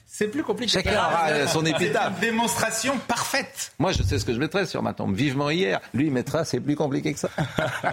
C'est 0.06 0.28
plus 0.28 0.44
compliqué. 0.44 0.70
Chacun 0.70 0.90
que 0.90 0.96
ça. 0.96 1.08
aura, 1.08 1.28
euh, 1.30 1.46
son 1.48 1.64
C'est 1.64 1.70
épitaphe. 1.70 2.12
une 2.14 2.20
démonstration 2.20 2.96
parfaite. 3.08 3.72
Moi, 3.80 3.90
je 3.90 4.02
sais 4.04 4.18
ce 4.20 4.24
que 4.24 4.32
je 4.32 4.38
mettrais 4.38 4.64
sur 4.64 4.80
ma 4.80 4.92
tombe. 4.92 5.12
Vivement 5.16 5.50
hier. 5.50 5.80
Lui, 5.92 6.06
il 6.06 6.12
mettra, 6.12 6.44
c'est 6.44 6.60
plus 6.60 6.76
compliqué 6.76 7.12
que 7.12 7.18
ça. 7.18 7.30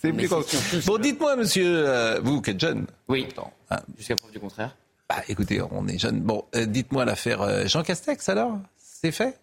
c'est 0.00 0.12
plus 0.12 0.28
compliqué. 0.28 0.56
Bon, 0.86 0.98
dites-moi, 0.98 1.36
monsieur, 1.36 1.86
euh, 1.86 2.20
vous 2.22 2.40
qui 2.40 2.50
êtes 2.50 2.60
jeune. 2.60 2.86
Oui. 3.08 3.28
Hein, 3.70 3.76
Jusqu'à 3.98 4.16
preuve 4.16 4.32
du 4.32 4.40
contraire. 4.40 4.74
bah, 5.08 5.16
écoutez, 5.28 5.60
on 5.70 5.86
est 5.88 5.98
jeune. 5.98 6.20
Bon, 6.20 6.44
euh, 6.54 6.66
dites-moi 6.66 7.04
l'affaire 7.04 7.42
euh, 7.42 7.66
Jean 7.66 7.82
Castex 7.82 8.28
alors? 8.28 8.58
C'est 8.78 9.12
fait? 9.12 9.38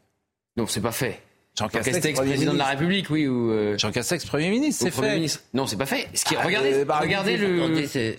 Non, 0.58 0.66
c'est 0.68 0.82
pas 0.82 0.92
fait. 0.92 1.22
Jean 1.56 1.68
Castex, 1.68 2.20
président 2.20 2.54
de 2.54 2.58
la 2.58 2.66
République, 2.66 3.10
oui, 3.12 3.28
ou. 3.28 3.52
euh, 3.52 3.78
Jean 3.78 3.92
Castex, 3.92 4.26
Premier 4.26 4.50
ministre, 4.50 4.86
c'est 4.86 4.92
fait. 4.92 5.14
ministre. 5.16 5.42
Non, 5.54 5.68
c'est 5.68 5.78
pas 5.78 5.86
fait. 5.86 6.08
Ce 6.16 6.26
qui, 6.26 6.36
Ah, 6.36 6.42
regardez, 6.44 6.74
euh, 6.74 6.86
bah, 6.86 6.98
regardez 7.00 7.38
le, 7.38 7.62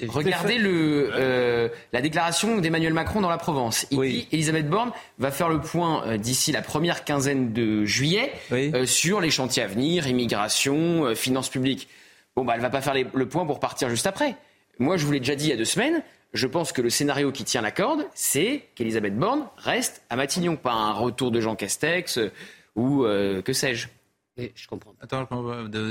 regardez 0.08 0.56
le, 0.58 1.10
euh, 1.12 1.68
la 1.92 2.00
déclaration 2.00 2.58
d'Emmanuel 2.58 2.92
Macron 2.92 3.20
dans 3.20 3.28
la 3.28 3.36
Provence. 3.38 3.86
Il 3.90 3.98
Oui. 3.98 4.10
dit 4.12 4.28
Elisabeth 4.30 4.68
Borne 4.68 4.92
va 5.18 5.32
faire 5.32 5.48
le 5.48 5.60
point 5.60 6.06
euh, 6.06 6.16
d'ici 6.16 6.52
la 6.52 6.62
première 6.62 7.04
quinzaine 7.04 7.52
de 7.52 7.84
juillet 7.84 8.32
Oui. 8.52 8.70
euh, 8.72 8.86
sur 8.86 9.20
les 9.20 9.30
chantiers 9.30 9.64
à 9.64 9.66
venir, 9.66 10.06
immigration, 10.06 11.06
euh, 11.06 11.14
finances 11.16 11.48
publiques. 11.48 11.88
Bon, 12.36 12.44
bah, 12.44 12.52
elle 12.54 12.62
va 12.62 12.70
pas 12.70 12.82
faire 12.82 12.94
les- 12.94 13.06
le 13.12 13.26
point 13.28 13.44
pour 13.46 13.58
partir 13.58 13.88
juste 13.90 14.06
après. 14.06 14.36
Moi, 14.78 14.96
je 14.96 15.04
vous 15.06 15.12
l'ai 15.12 15.20
déjà 15.20 15.34
dit 15.34 15.46
il 15.46 15.50
y 15.50 15.52
a 15.52 15.56
deux 15.56 15.64
semaines. 15.64 16.02
Je 16.34 16.46
pense 16.46 16.70
que 16.72 16.82
le 16.82 16.90
scénario 16.90 17.30
qui 17.32 17.42
tient 17.44 17.62
la 17.62 17.70
corde, 17.72 18.06
c'est 18.14 18.62
qu'Elisabeth 18.76 19.16
Borne 19.16 19.46
reste 19.56 20.02
à 20.10 20.14
Matignon, 20.16 20.56
pas 20.56 20.72
un 20.72 20.92
retour 20.92 21.30
de 21.32 21.40
Jean 21.40 21.54
Castex 21.56 22.18
euh, 22.18 22.32
ou 22.76 23.04
euh, 23.04 23.42
que 23.42 23.52
sais-je. 23.52 23.88
Mais 24.36 24.50
je 24.56 24.66
comprends 24.66 24.90
pas. 24.94 25.04
Attends, 25.04 25.28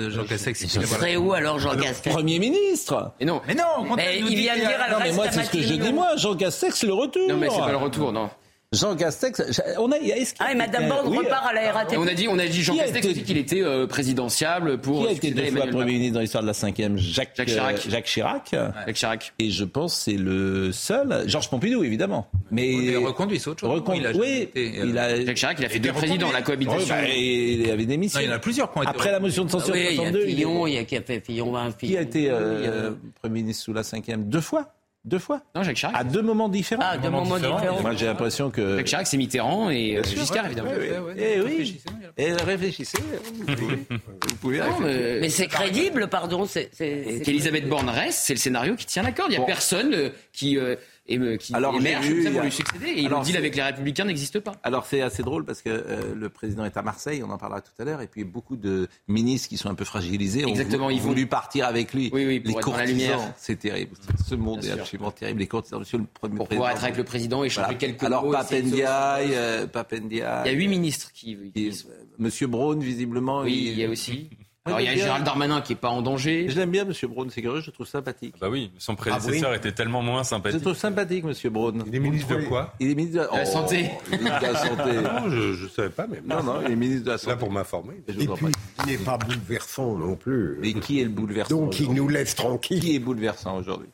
Jean 0.09 0.25
Castex. 0.25 0.67
Ce 0.67 0.81
serait 0.81 1.15
où 1.15 1.31
alors 1.33 1.59
Jean 1.59 1.77
Castex 1.77 2.13
Premier 2.13 2.39
ministre 2.39 3.13
Et 3.21 3.25
non, 3.25 3.41
Mais 3.47 3.55
non, 3.55 3.95
Mais 3.95 4.19
il 4.19 4.25
vient 4.25 4.25
de 4.25 4.29
qu'il 4.29 4.43
y 4.43 4.49
a- 4.49 4.55
dire, 4.57 4.83
elle 4.85 4.91
Non, 4.91 4.99
mais 5.01 5.11
moi, 5.13 5.25
à 5.27 5.31
c'est 5.31 5.43
ce 5.43 5.49
que 5.51 5.61
je 5.61 5.73
dis, 5.75 5.93
moi. 5.93 6.15
Jean 6.17 6.35
Castex, 6.35 6.75
c'est 6.77 6.87
le 6.87 6.93
retour. 6.93 7.27
non 7.29 7.37
mais 7.37 7.49
c'est 7.49 7.57
pas 7.59 7.71
le 7.71 7.77
retour, 7.77 8.11
non. 8.11 8.29
Jean 8.73 8.95
Castex, 8.95 9.41
on 9.79 9.91
a, 9.91 9.95
a 9.95 9.99
Ah, 10.39 10.51
et 10.51 10.55
Madame 10.55 10.89
Borne 10.89 11.07
oui, 11.07 11.17
repart 11.19 11.45
à 11.47 11.53
la 11.53 11.71
RATP. 11.71 11.95
On 11.97 12.07
a 12.07 12.13
dit, 12.13 12.27
on 12.27 12.37
a 12.39 12.45
dit 12.47 12.61
Jean 12.63 12.75
Castex 12.75 13.05
été- 13.07 13.21
qu'il 13.21 13.37
était 13.37 13.61
euh, 13.61 13.87
présidentiable 13.87 14.79
pour 14.79 15.03
Qui 15.03 15.07
a 15.07 15.11
été 15.11 15.31
deux 15.31 15.45
fois 15.47 15.67
Premier 15.67 15.93
ministre 15.93 16.15
dans 16.15 16.19
l'histoire 16.19 16.43
de 16.43 16.47
la 16.47 16.53
cinquième 16.53 16.97
Jacques, 16.97 17.31
Jacques 17.35 17.47
Chirac. 17.47 17.75
euh, 17.85 17.89
Jacques 17.89 18.05
Chirac. 18.05 18.51
Jacques 18.51 18.95
Chirac. 18.95 19.33
Et 19.39 19.49
je 19.51 19.63
pense 19.63 19.95
que 19.95 20.01
c'est 20.11 20.17
le 20.17 20.71
seul. 20.71 21.23
Georges 21.27 21.49
Pompidou, 21.49 21.83
évidemment. 21.83 22.27
Mais 22.51 22.69
Il 22.73 22.97
reconduit, 22.97 23.39
c'est 23.39 23.49
autre 23.49 23.61
chose. 23.61 23.69
Recon- 23.79 23.93
Il 23.95 24.05
a 24.07 24.11
oui, 24.11 24.39
été, 24.41 24.79
euh, 24.79 24.85
il 24.87 24.97
a. 24.97 25.23
Jacques 25.25 25.37
Chirac, 25.37 25.57
il 25.59 25.65
a 25.65 25.69
fait 25.69 25.79
deux 25.79 25.91
présidents, 25.91 26.27
reconduit. 26.27 26.33
la 26.33 26.41
cohabitation. 26.41 26.95
Ouais, 26.95 27.01
bah, 27.01 27.07
et 27.13 27.53
il 27.53 27.69
avait 27.71 27.85
démissionné. 27.85 28.25
Non, 28.25 28.29
il 28.29 28.31
y 28.31 28.33
en 28.33 28.37
a 28.37 28.39
plusieurs 28.39 28.71
qui 28.71 28.79
ont 28.79 28.81
été 28.81 28.89
Après 28.89 29.11
la 29.11 29.19
motion 29.19 29.43
de 29.43 29.49
Ah 29.49 29.51
censure 29.59 29.73
oui, 29.73 29.81
il 29.81 29.85
y 29.85 29.93
a 29.93 29.95
62, 29.95 30.19
il 30.19 30.29
est- 30.31 30.35
Fillon, 30.35 30.67
il 30.67 30.73
y 30.73 30.77
a 30.77 30.83
qui 30.83 30.97
a 30.97 31.01
fait 31.01 31.19
Fillon, 31.25 31.55
un 31.55 31.71
qui 31.71 31.95
a 31.97 32.01
été 32.01 32.29
euh, 32.29 32.33
euh, 32.39 32.91
Premier 33.21 33.41
ministre 33.41 33.63
sous 33.63 33.73
la 33.73 33.83
cinquième? 33.83 34.23
Deux 34.29 34.41
fois 34.41 34.73
Deux 35.05 35.19
fois 35.19 35.41
Non, 35.53 35.63
Jacques 35.63 35.75
Chirac. 35.75 35.95
À 35.97 36.05
deux 36.05 36.21
moments 36.21 36.47
différents 36.47 36.81
Ah, 36.85 36.97
deux 36.97 37.09
moments 37.09 37.35
différents. 37.35 37.57
différents. 37.59 37.81
Moi, 37.81 37.93
j'ai 37.93 38.05
l'impression 38.05 38.49
que. 38.49 38.77
Jacques 38.77 38.85
Chirac, 38.87 39.07
c'est 39.07 39.17
Mitterrand 39.17 39.69
et 39.69 39.97
euh, 39.97 40.03
Giscard, 40.03 40.43
ouais, 40.45 40.51
évidemment. 40.51 40.69
ouais, 40.71 40.77
ouais. 40.77 40.99
Ouais, 40.99 40.99
ouais, 40.99 41.35
Eh 41.37 41.41
oui. 41.41 41.81
Et 42.17 42.31
réfléchissez. 42.31 42.97
Vous 43.45 43.55
pouvez, 43.55 43.75
vous 43.89 44.35
pouvez 44.39 44.57
Non, 44.59 44.65
réfléchir. 44.77 44.85
mais- 44.85 45.19
Mais 45.19 45.29
c'est 45.29 45.47
crédible, 45.47 46.07
pardon. 46.07 46.45
c'est- 46.45 46.69
c'est- 46.71 47.03
c'est- 47.17 47.19
Qu'Elisabeth 47.21 47.67
Borne 47.67 47.89
reste, 47.89 48.19
c'est 48.19 48.33
le 48.33 48.39
scénario 48.39 48.75
qui 48.75 48.85
tient 48.85 49.03
la 49.03 49.11
corde. 49.11 49.27
Il 49.29 49.31
n'y 49.31 49.37
a 49.37 49.39
Bon. 49.41 49.45
personne 49.45 49.93
euh, 49.93 50.09
qui, 50.31 50.57
euh, 50.57 50.75
éme- 51.07 51.37
qui 51.37 51.53
Alors, 51.53 51.75
émerge 51.75 52.05
vu, 52.07 52.23
il 52.25 52.31
pour 52.31 52.41
a- 52.41 52.43
lui 52.45 52.51
succéder. 52.51 52.93
Et 52.97 53.05
Alors, 53.05 53.19
le 53.19 53.25
deal 53.25 53.37
avec 53.37 53.55
les 53.55 53.61
Républicains 53.61 54.05
n'existe 54.05 54.39
pas. 54.39 54.53
Alors 54.63 54.85
c'est 54.85 55.01
assez 55.01 55.23
drôle 55.23 55.45
parce 55.45 55.61
que 55.61 55.69
euh, 55.69 56.13
le 56.15 56.29
président 56.29 56.63
est 56.65 56.77
à 56.77 56.81
Marseille, 56.81 57.23
on 57.23 57.29
en 57.29 57.37
parlera 57.37 57.61
tout 57.61 57.71
à 57.79 57.83
l'heure, 57.83 58.01
et 58.01 58.07
puis 58.07 58.23
beaucoup 58.23 58.55
de 58.55 58.87
ministres 59.07 59.49
qui 59.49 59.57
sont 59.57 59.69
un 59.69 59.75
peu 59.75 59.85
fragilisés 59.85 60.45
ont 60.45 60.49
Exactement, 60.49 60.85
vou- 60.85 60.91
ils 60.91 61.01
vont- 61.01 61.09
voulu 61.09 61.27
partir 61.27 61.65
avec 61.67 61.93
lui. 61.93 62.09
Oui, 62.13 62.25
oui, 62.25 62.39
pour 62.39 62.51
les 62.51 62.57
être 62.57 62.71
dans 62.71 62.77
la 62.77 62.85
lumière. 62.85 63.19
c'est 63.37 63.57
terrible. 63.59 63.95
Ce 64.25 64.35
monde 64.35 64.59
Bien 64.61 64.69
est 64.71 64.73
sûr. 64.75 64.81
absolument 64.83 65.11
terrible. 65.11 65.39
Les 65.39 65.47
courtisans, 65.47 65.79
monsieur 65.79 65.97
le 65.97 66.05
premier 66.05 66.35
Pour 66.37 66.47
pouvoir 66.47 66.71
être 66.71 66.83
avec 66.83 66.97
le 66.97 67.03
président 67.03 67.43
et 67.43 67.49
changer 67.49 67.65
Voilà. 67.65 67.77
quelques 67.79 68.03
Alors 68.03 68.23
mots. 68.25 68.33
sauver- 68.33 68.61
Papendiaï, 68.61 69.31
euh, 69.33 69.67
Papendiaï, 69.67 70.41
Il 70.45 70.51
y 70.51 70.55
a 70.55 70.57
huit 70.57 70.67
ministres 70.67 71.11
qui. 71.13 71.37
qui- 71.53 71.65
et, 71.65 71.69
euh, 71.69 71.73
Monsieur 72.19 72.47
Braun, 72.47 72.79
visiblement. 72.79 73.41
Oui, 73.41 73.69
il 73.71 73.79
y 73.79 73.83
a 73.85 73.89
aussi. 73.89 74.29
Alors 74.65 74.79
il 74.79 74.85
y 74.85 74.87
a 74.89 74.95
Gérald 74.95 75.25
Darmanin 75.25 75.59
qui 75.59 75.73
est 75.73 75.77
pas 75.77 75.89
en 75.89 76.01
danger. 76.01 76.47
Je 76.47 76.55
l'aime 76.57 76.71
bien, 76.71 76.85
Monsieur 76.85 77.09
Braun, 77.09 77.29
c'est 77.29 77.41
curieux, 77.41 77.59
je 77.59 77.65
le 77.67 77.71
trouve 77.73 77.85
sympathique. 77.87 78.35
Bah 78.39 78.47
oui, 78.49 78.71
son 78.77 78.95
prédécesseur 78.95 79.53
était 79.53 79.73
tellement 79.73 80.01
moins 80.01 80.19
Je 80.19 80.19
le 80.19 80.23
sympathique. 80.29 80.61
trouve 80.61 80.75
sympathique, 80.77 81.25
Monsieur 81.25 81.49
Braun. 81.49 81.83
Il 81.85 81.93
est 81.93 81.99
ministre 81.99 82.33
de 82.37 82.45
quoi 82.45 82.73
Il 82.79 82.91
est 82.91 82.95
ministre 82.95 83.29
de 83.29 83.35
la 83.37 83.45
santé. 83.45 83.89
il 84.07 84.13
est 84.13 84.17
ministre 84.19 84.39
de 84.39 84.45
la 84.45 84.55
santé. 84.55 84.93
Non, 85.03 85.29
je 85.29 85.63
ne 85.63 85.67
savais 85.69 85.89
pas, 85.89 86.07
mais 86.07 86.21
Non, 86.25 86.41
non, 86.43 86.61
il 86.65 86.71
est 86.71 86.75
ministre 86.77 87.03
de 87.03 87.07
la 87.09 87.13
là 87.15 87.17
santé. 87.17 87.37
pour 87.37 87.51
m'informer. 87.51 87.95
Je 88.07 88.13
Et 88.21 88.27
puis, 88.27 88.45
il 88.85 88.91
n'est 88.91 88.97
pas 88.99 89.17
bouleversant 89.17 89.97
non 89.97 90.15
plus. 90.15 90.57
Mais 90.61 90.73
qui 90.73 91.01
est 91.01 91.03
le 91.03 91.09
bouleversant 91.09 91.57
Donc, 91.57 91.77
il 91.81 91.91
nous 91.93 92.07
laisse 92.07 92.33
tranquille. 92.35 92.79
Qui 92.79 92.95
est 92.95 92.99
bouleversant 92.99 93.57
aujourd'hui 93.57 93.89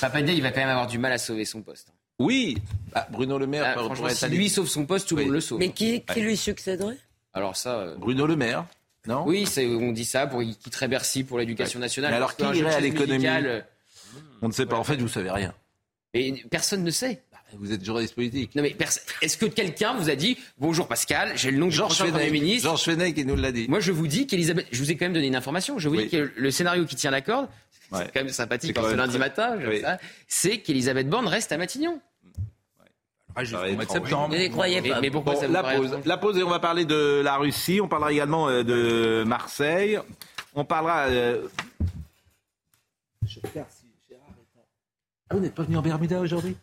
Papendia, 0.00 0.32
il 0.32 0.42
va 0.42 0.50
quand 0.52 0.60
même 0.60 0.70
avoir 0.70 0.86
du 0.86 0.98
mal 0.98 1.12
à 1.12 1.18
sauver 1.18 1.44
son 1.44 1.60
poste. 1.60 1.92
Oui, 2.18 2.56
Bah, 2.94 3.06
Bruno 3.12 3.38
Le 3.38 3.46
Maire 3.46 3.64
Ah, 3.66 3.72
pourrait 3.74 3.84
franchement, 3.94 4.08
si 4.08 4.26
lui 4.28 4.48
sauve 4.48 4.66
son 4.68 4.86
poste, 4.86 5.06
tout 5.06 5.14
le 5.16 5.20
Oui. 5.20 5.26
monde 5.26 5.34
le 5.34 5.40
sauve. 5.42 5.58
Mais 5.58 5.68
qui, 5.68 6.00
qui 6.02 6.20
lui 6.22 6.36
succéderait? 6.36 6.96
Alors 7.34 7.54
ça. 7.56 7.74
euh, 7.76 7.94
Bruno 7.96 8.26
Le 8.26 8.34
Maire, 8.34 8.64
non 9.08 9.24
Oui, 9.26 9.46
c'est- 9.46 9.66
on 9.66 9.90
dit 9.92 10.04
ça 10.04 10.26
pour 10.26 10.42
il 10.42 10.56
quitterait 10.56 10.86
Bercy 10.88 11.24
pour 11.24 11.38
l'éducation 11.38 11.80
nationale. 11.80 12.10
Mais 12.12 12.16
alors, 12.16 12.36
qui 12.36 12.44
irait 12.44 12.74
à 12.74 12.80
l'économie 12.80 13.26
On 14.42 14.48
ne 14.48 14.52
sait 14.52 14.66
pas. 14.66 14.76
En 14.76 14.84
fait, 14.84 14.96
vous 14.96 15.08
savez 15.08 15.30
rien. 15.30 15.52
Mais 16.14 16.34
personne 16.50 16.84
ne 16.84 16.90
sait. 16.90 17.22
Vous 17.54 17.72
êtes 17.72 17.82
journaliste 17.82 18.14
politique. 18.14 18.54
Non 18.54 18.62
mais 18.62 18.76
est-ce 19.22 19.38
que 19.38 19.46
quelqu'un 19.46 19.94
vous 19.94 20.10
a 20.10 20.14
dit 20.14 20.36
bonjour 20.58 20.86
Pascal, 20.86 21.32
j'ai 21.34 21.50
le 21.50 21.56
nom 21.56 21.68
du 21.68 21.74
Georges 21.74 21.96
prochain 21.96 22.12
Premier 22.12 22.30
ministre 22.30 22.64
Georges 22.68 22.82
Fenech, 22.84 23.14
il 23.16 23.26
nous 23.26 23.36
l'a 23.36 23.52
dit. 23.52 23.66
Moi 23.68 23.80
je 23.80 23.90
vous 23.90 24.06
dis 24.06 24.26
qu'Elisabeth, 24.26 24.66
je 24.70 24.78
vous 24.78 24.90
ai 24.90 24.96
quand 24.96 25.06
même 25.06 25.14
donné 25.14 25.28
une 25.28 25.36
information. 25.36 25.78
Je 25.78 25.88
vous 25.88 25.96
Oui. 25.96 26.04
dis 26.04 26.10
que 26.10 26.30
le 26.36 26.50
scénario 26.50 26.84
qui 26.84 26.94
tient 26.94 27.10
la 27.10 27.22
corde, 27.22 27.48
Ouais. 27.90 28.00
c'est 28.04 28.12
quand 28.12 28.20
même 28.20 28.28
sympathique 28.28 28.72
C'est 28.76 28.82
quand 28.82 28.90
ce 28.90 28.94
lundi 28.94 29.16
matin, 29.16 29.56
Oui. 29.66 29.82
c'est 30.26 30.58
qu'Elisabeth 30.58 31.08
Borne 31.08 31.26
reste 31.26 31.50
à 31.50 31.56
Matignon. 31.56 31.98
Ah, 33.40 33.44
jusqu'au 33.44 33.72
mois 33.74 33.84
de 33.84 33.90
septembre. 33.90 34.28
Ne 34.34 34.38
les 34.38 34.50
croyez 34.50 34.80
Mais, 34.80 34.88
pas. 34.90 35.00
mais 35.00 35.10
pourquoi 35.10 35.34
Bon, 35.34 35.40
ça 35.40 35.46
vous 35.46 35.52
la 35.52 35.62
pause. 35.62 35.98
La 36.04 36.16
pause 36.16 36.38
et 36.38 36.42
on 36.42 36.50
va 36.50 36.58
parler 36.58 36.84
de 36.84 37.20
la 37.22 37.36
Russie. 37.36 37.80
On 37.80 37.86
parlera 37.88 38.12
également 38.12 38.48
euh, 38.48 38.62
de 38.64 39.22
Marseille. 39.24 39.98
On 40.54 40.64
parlera. 40.64 41.02
euh, 41.06 41.46
Je 43.26 43.38
regarde 43.44 43.68
si 43.70 43.86
Gérard 44.08 44.24
est 44.30 44.58
en- 44.58 44.64
Ah, 45.30 45.34
vous 45.36 45.40
n'êtes 45.40 45.54
pas 45.54 45.62
venu 45.62 45.76
en 45.76 45.82
Bermuda 45.82 46.18
aujourd'hui? 46.20 46.56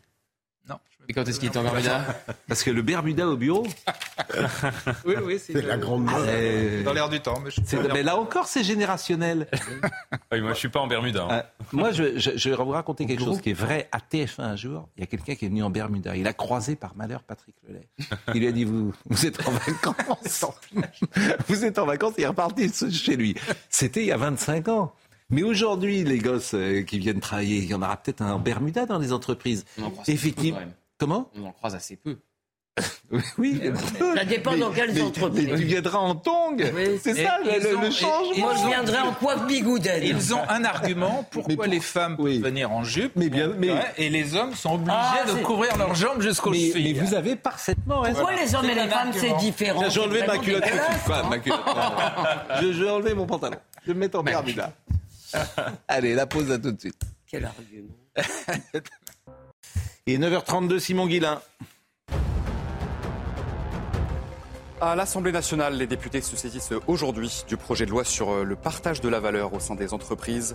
Et 1.07 1.13
quand 1.13 1.27
est-ce 1.27 1.39
qu'il 1.39 1.49
est 1.49 1.57
en 1.57 1.63
Bermuda 1.63 2.05
Parce 2.47 2.63
que 2.63 2.71
le 2.71 2.81
Bermuda 2.81 3.27
au 3.27 3.37
bureau, 3.37 3.65
Oui, 5.05 5.15
oui, 5.23 5.39
c'est 5.39 5.53
C'est 5.53 5.61
la 5.61 5.77
grande 5.77 6.05
mode. 6.05 6.25
euh, 6.27 6.83
dans 6.83 6.93
l'air 6.93 7.09
du 7.09 7.19
temps. 7.19 7.39
Mais 7.43 7.51
je... 7.51 7.61
c'est- 7.65 7.77
mais 7.93 8.03
là 8.03 8.17
encore, 8.17 8.47
c'est 8.47 8.63
générationnel. 8.63 9.47
Oui, 10.31 10.41
moi, 10.41 10.53
je 10.53 10.59
suis 10.59 10.69
pas 10.69 10.79
en 10.79 10.87
Bermuda. 10.87 11.23
hein. 11.23 11.27
Euh, 11.31 11.41
moi, 11.71 11.91
je, 11.91 12.17
je- 12.17 12.31
je 12.35 12.49
vais 12.49 12.55
vous 12.55 12.69
raconter 12.69 13.05
quelque 13.05 13.23
chose 13.23 13.41
qui 13.41 13.51
est 13.51 13.53
vrai. 13.53 13.87
À 13.91 13.99
TF1 13.99 14.41
un 14.41 14.55
jour, 14.55 14.89
il 14.97 15.01
y 15.01 15.03
a 15.03 15.07
quelqu'un 15.07 15.35
qui 15.35 15.45
est 15.45 15.49
venu 15.49 15.63
en 15.63 15.69
Bermuda. 15.69 16.15
Il 16.15 16.27
a 16.27 16.33
croisé 16.33 16.75
par 16.75 16.95
malheur 16.95 17.23
Patrick 17.23 17.55
Lelay. 17.67 17.87
Il 18.33 18.41
lui 18.41 18.47
a 18.47 18.51
dit 18.51 18.63
vous, 18.65 18.93
vous 19.09 19.25
êtes 19.25 19.39
en 19.47 19.51
vacances. 19.51 20.45
vous 21.47 21.65
êtes 21.65 21.79
en 21.79 21.85
vacances. 21.85 22.13
Il 22.17 22.23
est 22.23 22.27
reparti 22.27 22.71
chez 22.91 23.15
lui. 23.15 23.35
C'était 23.69 24.01
il 24.01 24.07
y 24.07 24.11
a 24.11 24.17
25 24.17 24.67
ans. 24.69 24.93
Mais 25.31 25.41
aujourd'hui, 25.41 26.03
les 26.03 26.19
gosses 26.19 26.53
euh, 26.53 26.83
qui 26.83 26.99
viennent 26.99 27.19
travailler, 27.19 27.57
il 27.57 27.65
y 27.65 27.73
en 27.73 27.81
aura 27.81 27.97
peut-être 27.97 28.21
un 28.21 28.33
en 28.33 28.39
Bermuda 28.39 28.85
dans 28.85 28.99
les 28.99 29.11
entreprises. 29.11 29.65
Effectivement. 30.07 30.59
Comment? 30.97 31.29
On 31.35 31.45
en 31.45 31.51
croise 31.51 31.75
assez 31.75 31.95
peu. 31.97 32.17
Oui. 33.37 33.61
Ça 34.17 34.25
dépend 34.25 34.57
dans 34.57 34.69
quelles 34.71 34.93
mais- 34.93 35.01
entreprises. 35.01 35.47
mais 35.49 35.57
tu 35.57 35.63
viendras 35.63 35.99
en 35.99 36.15
tongs. 36.15 36.57
Oui. 36.57 36.99
C'est 37.01 37.13
ça 37.23 37.37
le, 37.41 37.77
ont- 37.77 37.81
le 37.81 37.91
changement. 37.91 38.37
Moi, 38.45 38.55
je 38.61 38.67
viendrais 38.67 38.99
en 38.99 39.13
coiffe 39.13 39.45
bigoudaine. 39.47 40.03
Ils 40.03 40.33
ont 40.33 40.41
un 40.49 40.65
argument 40.65 41.25
pourquoi 41.31 41.55
pour- 41.55 41.65
les 41.65 41.79
femmes 41.79 42.15
Oui. 42.19 42.39
peuvent 42.39 42.49
venir 42.49 42.71
en 42.71 42.83
jupe 42.83 43.13
Mais 43.15 43.29
bien- 43.29 43.53
mais- 43.57 43.73
et 43.97 44.09
les 44.09 44.35
hommes 44.35 44.53
sont 44.55 44.73
obligés 44.73 44.91
Ah, 44.93 45.23
de 45.25 45.41
couvrir 45.43 45.77
leurs 45.77 45.95
jambes 45.95 46.21
jusqu'aux 46.21 46.49
mais, 46.49 46.57
mais 46.57 46.71
chevilles. 46.73 46.93
vous 46.99 47.13
avez 47.13 47.35
parfaitement 47.37 48.01
raison. 48.01 48.19
Pourquoi 48.19 48.35
les 48.41 48.53
hommes 48.55 48.65
et 48.69 48.75
les 48.75 48.87
femmes, 48.89 49.11
c'est 49.13 49.37
différent 49.37 49.89
J'ai 49.89 49.99
enlevé 50.01 50.25
ma 50.27 50.37
culotte 50.39 50.63
hein. 50.65 51.23
ma 51.29 51.37
culotte 51.39 51.59
je, 52.61 52.73
je 52.73 52.83
vais 52.83 52.89
enlever 52.89 53.13
mon 53.13 53.25
pantalon. 53.25 53.57
Je 53.83 53.87
vais 53.87 53.93
me 53.93 53.99
mettre 53.99 54.19
en 54.19 54.23
Bermuda. 54.23 54.73
Allez, 55.87 56.13
la 56.15 56.25
pause 56.25 56.51
à 56.51 56.57
tout 56.59 56.71
de 56.71 56.79
suite. 56.79 56.99
Quel 57.27 57.45
argument. 57.45 57.93
Et 60.07 60.19
9h32, 60.19 60.77
Simon 60.77 61.07
Guillain. 61.07 61.41
À 64.79 64.95
l'Assemblée 64.95 65.31
nationale, 65.31 65.77
les 65.77 65.87
députés 65.87 66.21
se 66.21 66.35
saisissent 66.35 66.73
aujourd'hui 66.85 67.43
du 67.47 67.57
projet 67.57 67.87
de 67.87 67.89
loi 67.89 68.03
sur 68.03 68.29
euh, 68.29 68.43
le 68.43 68.55
partage 68.55 69.01
de 69.01 69.09
la 69.09 69.19
valeur 69.19 69.55
au 69.55 69.59
sein 69.59 69.73
des 69.73 69.95
entreprises. 69.95 70.53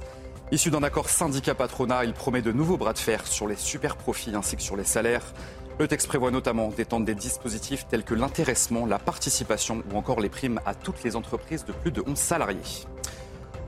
Issu 0.53 0.71
d'un 0.71 0.85
accord 0.85 1.09
syndicat-patronat, 1.09 2.05
il 2.05 2.13
promet 2.13 2.43
de 2.43 2.53
nouveaux 2.53 2.77
bras 2.77 2.93
de 2.93 2.99
fer 3.01 3.27
sur 3.27 3.49
les 3.49 3.57
super 3.57 3.97
profits 3.97 4.37
ainsi 4.37 4.55
que 4.55 4.63
sur 4.63 4.77
les 4.77 4.85
salaires. 4.85 5.35
Le 5.81 5.89
texte 5.89 6.07
prévoit 6.07 6.31
notamment 6.31 6.69
d'étendre 6.69 7.05
des 7.05 7.17
dispositifs 7.17 7.89
tels 7.89 8.05
que 8.05 8.15
l'intéressement, 8.15 8.87
la 8.87 9.01
participation 9.01 9.83
ou 9.93 9.97
encore 9.97 10.21
les 10.21 10.29
primes 10.29 10.61
à 10.65 10.77
toutes 10.77 11.03
les 11.03 11.17
entreprises 11.17 11.65
de 11.65 11.73
plus 11.73 11.91
de 11.91 12.05
11 12.07 12.17
salariés. 12.17 12.87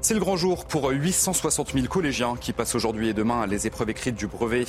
C'est 0.00 0.14
le 0.14 0.20
grand 0.20 0.36
jour 0.36 0.64
pour 0.64 0.90
860 0.90 1.74
000 1.74 1.86
collégiens 1.86 2.34
qui 2.36 2.52
passent 2.52 2.74
aujourd'hui 2.74 3.08
et 3.08 3.14
demain 3.14 3.46
les 3.46 3.68
épreuves 3.68 3.90
écrites 3.90 4.16
du 4.16 4.26
brevet. 4.26 4.64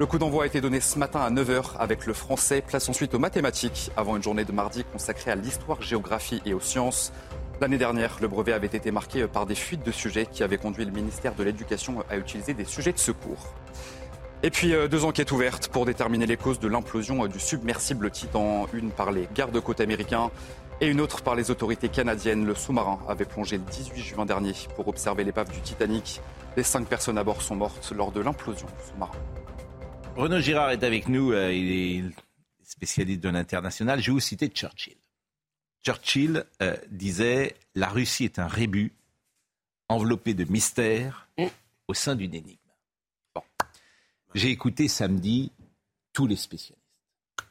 Le 0.00 0.06
coup 0.06 0.18
d'envoi 0.18 0.42
a 0.42 0.46
été 0.48 0.60
donné 0.60 0.80
ce 0.80 0.98
matin 0.98 1.20
à 1.20 1.30
9h 1.30 1.76
avec 1.78 2.06
le 2.06 2.14
français, 2.14 2.60
place 2.66 2.88
ensuite 2.88 3.14
aux 3.14 3.20
mathématiques, 3.20 3.92
avant 3.96 4.16
une 4.16 4.22
journée 4.24 4.44
de 4.44 4.50
mardi 4.50 4.82
consacrée 4.82 5.30
à 5.30 5.36
l'histoire, 5.36 5.80
géographie 5.82 6.42
et 6.44 6.52
aux 6.52 6.58
sciences. 6.58 7.12
L'année 7.60 7.78
dernière, 7.78 8.16
le 8.20 8.26
brevet 8.26 8.52
avait 8.52 8.66
été 8.66 8.90
marqué 8.90 9.28
par 9.28 9.46
des 9.46 9.54
fuites 9.54 9.86
de 9.86 9.92
sujets 9.92 10.26
qui 10.26 10.42
avaient 10.42 10.58
conduit 10.58 10.84
le 10.84 10.90
ministère 10.90 11.36
de 11.36 11.44
l'Éducation 11.44 12.02
à 12.10 12.16
utiliser 12.16 12.54
des 12.54 12.64
sujets 12.64 12.92
de 12.92 12.98
secours. 12.98 13.54
Et 14.42 14.50
puis 14.50 14.74
euh, 14.74 14.88
deux 14.88 15.04
enquêtes 15.04 15.30
ouvertes 15.30 15.68
pour 15.68 15.86
déterminer 15.86 16.26
les 16.26 16.36
causes 16.36 16.58
de 16.58 16.66
l'implosion 16.66 17.24
euh, 17.24 17.28
du 17.28 17.38
submersible 17.38 18.10
Titan, 18.10 18.66
une 18.72 18.90
par 18.90 19.12
les 19.12 19.28
gardes-côtes 19.32 19.80
américains 19.80 20.32
et 20.80 20.88
une 20.88 21.00
autre 21.00 21.22
par 21.22 21.36
les 21.36 21.52
autorités 21.52 21.88
canadiennes. 21.88 22.44
Le 22.44 22.56
sous-marin 22.56 22.98
avait 23.08 23.26
plongé 23.26 23.58
le 23.58 23.62
18 23.62 24.02
juin 24.02 24.26
dernier 24.26 24.54
pour 24.74 24.88
observer 24.88 25.22
l'épave 25.22 25.52
du 25.52 25.60
Titanic. 25.60 26.20
Les 26.56 26.64
cinq 26.64 26.88
personnes 26.88 27.16
à 27.16 27.22
bord 27.22 27.42
sont 27.42 27.54
mortes 27.54 27.92
lors 27.96 28.10
de 28.10 28.20
l'implosion 28.20 28.66
du 28.66 28.90
sous-marin. 28.90 29.12
Renaud 30.16 30.40
Girard 30.40 30.70
est 30.70 30.82
avec 30.84 31.08
nous. 31.08 31.32
euh, 31.32 31.52
il 31.52 31.70
est 31.70 32.04
spécialiste 32.64 33.20
de 33.20 33.28
l'international. 33.28 34.00
Je 34.00 34.06
vais 34.06 34.12
vous 34.12 34.20
citer 34.20 34.48
Churchill. 34.48 34.96
Churchill 35.84 36.44
euh, 36.62 36.76
disait 36.90 37.56
La 37.74 37.88
Russie 37.88 38.24
est 38.24 38.38
un 38.38 38.46
rébut 38.46 38.92
enveloppé 39.88 40.34
de 40.34 40.44
mystères 40.44 41.28
au 41.88 41.94
sein 41.94 42.14
d'une 42.16 42.34
énigme. 42.34 42.58
J'ai 44.34 44.50
écouté 44.50 44.88
samedi 44.88 45.52
tous 46.12 46.26
les 46.26 46.36
spécialistes 46.36 46.80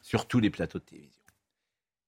sur 0.02 0.26
tous 0.26 0.40
les 0.40 0.50
plateaux 0.50 0.78
de 0.78 0.84
télévision. 0.84 1.22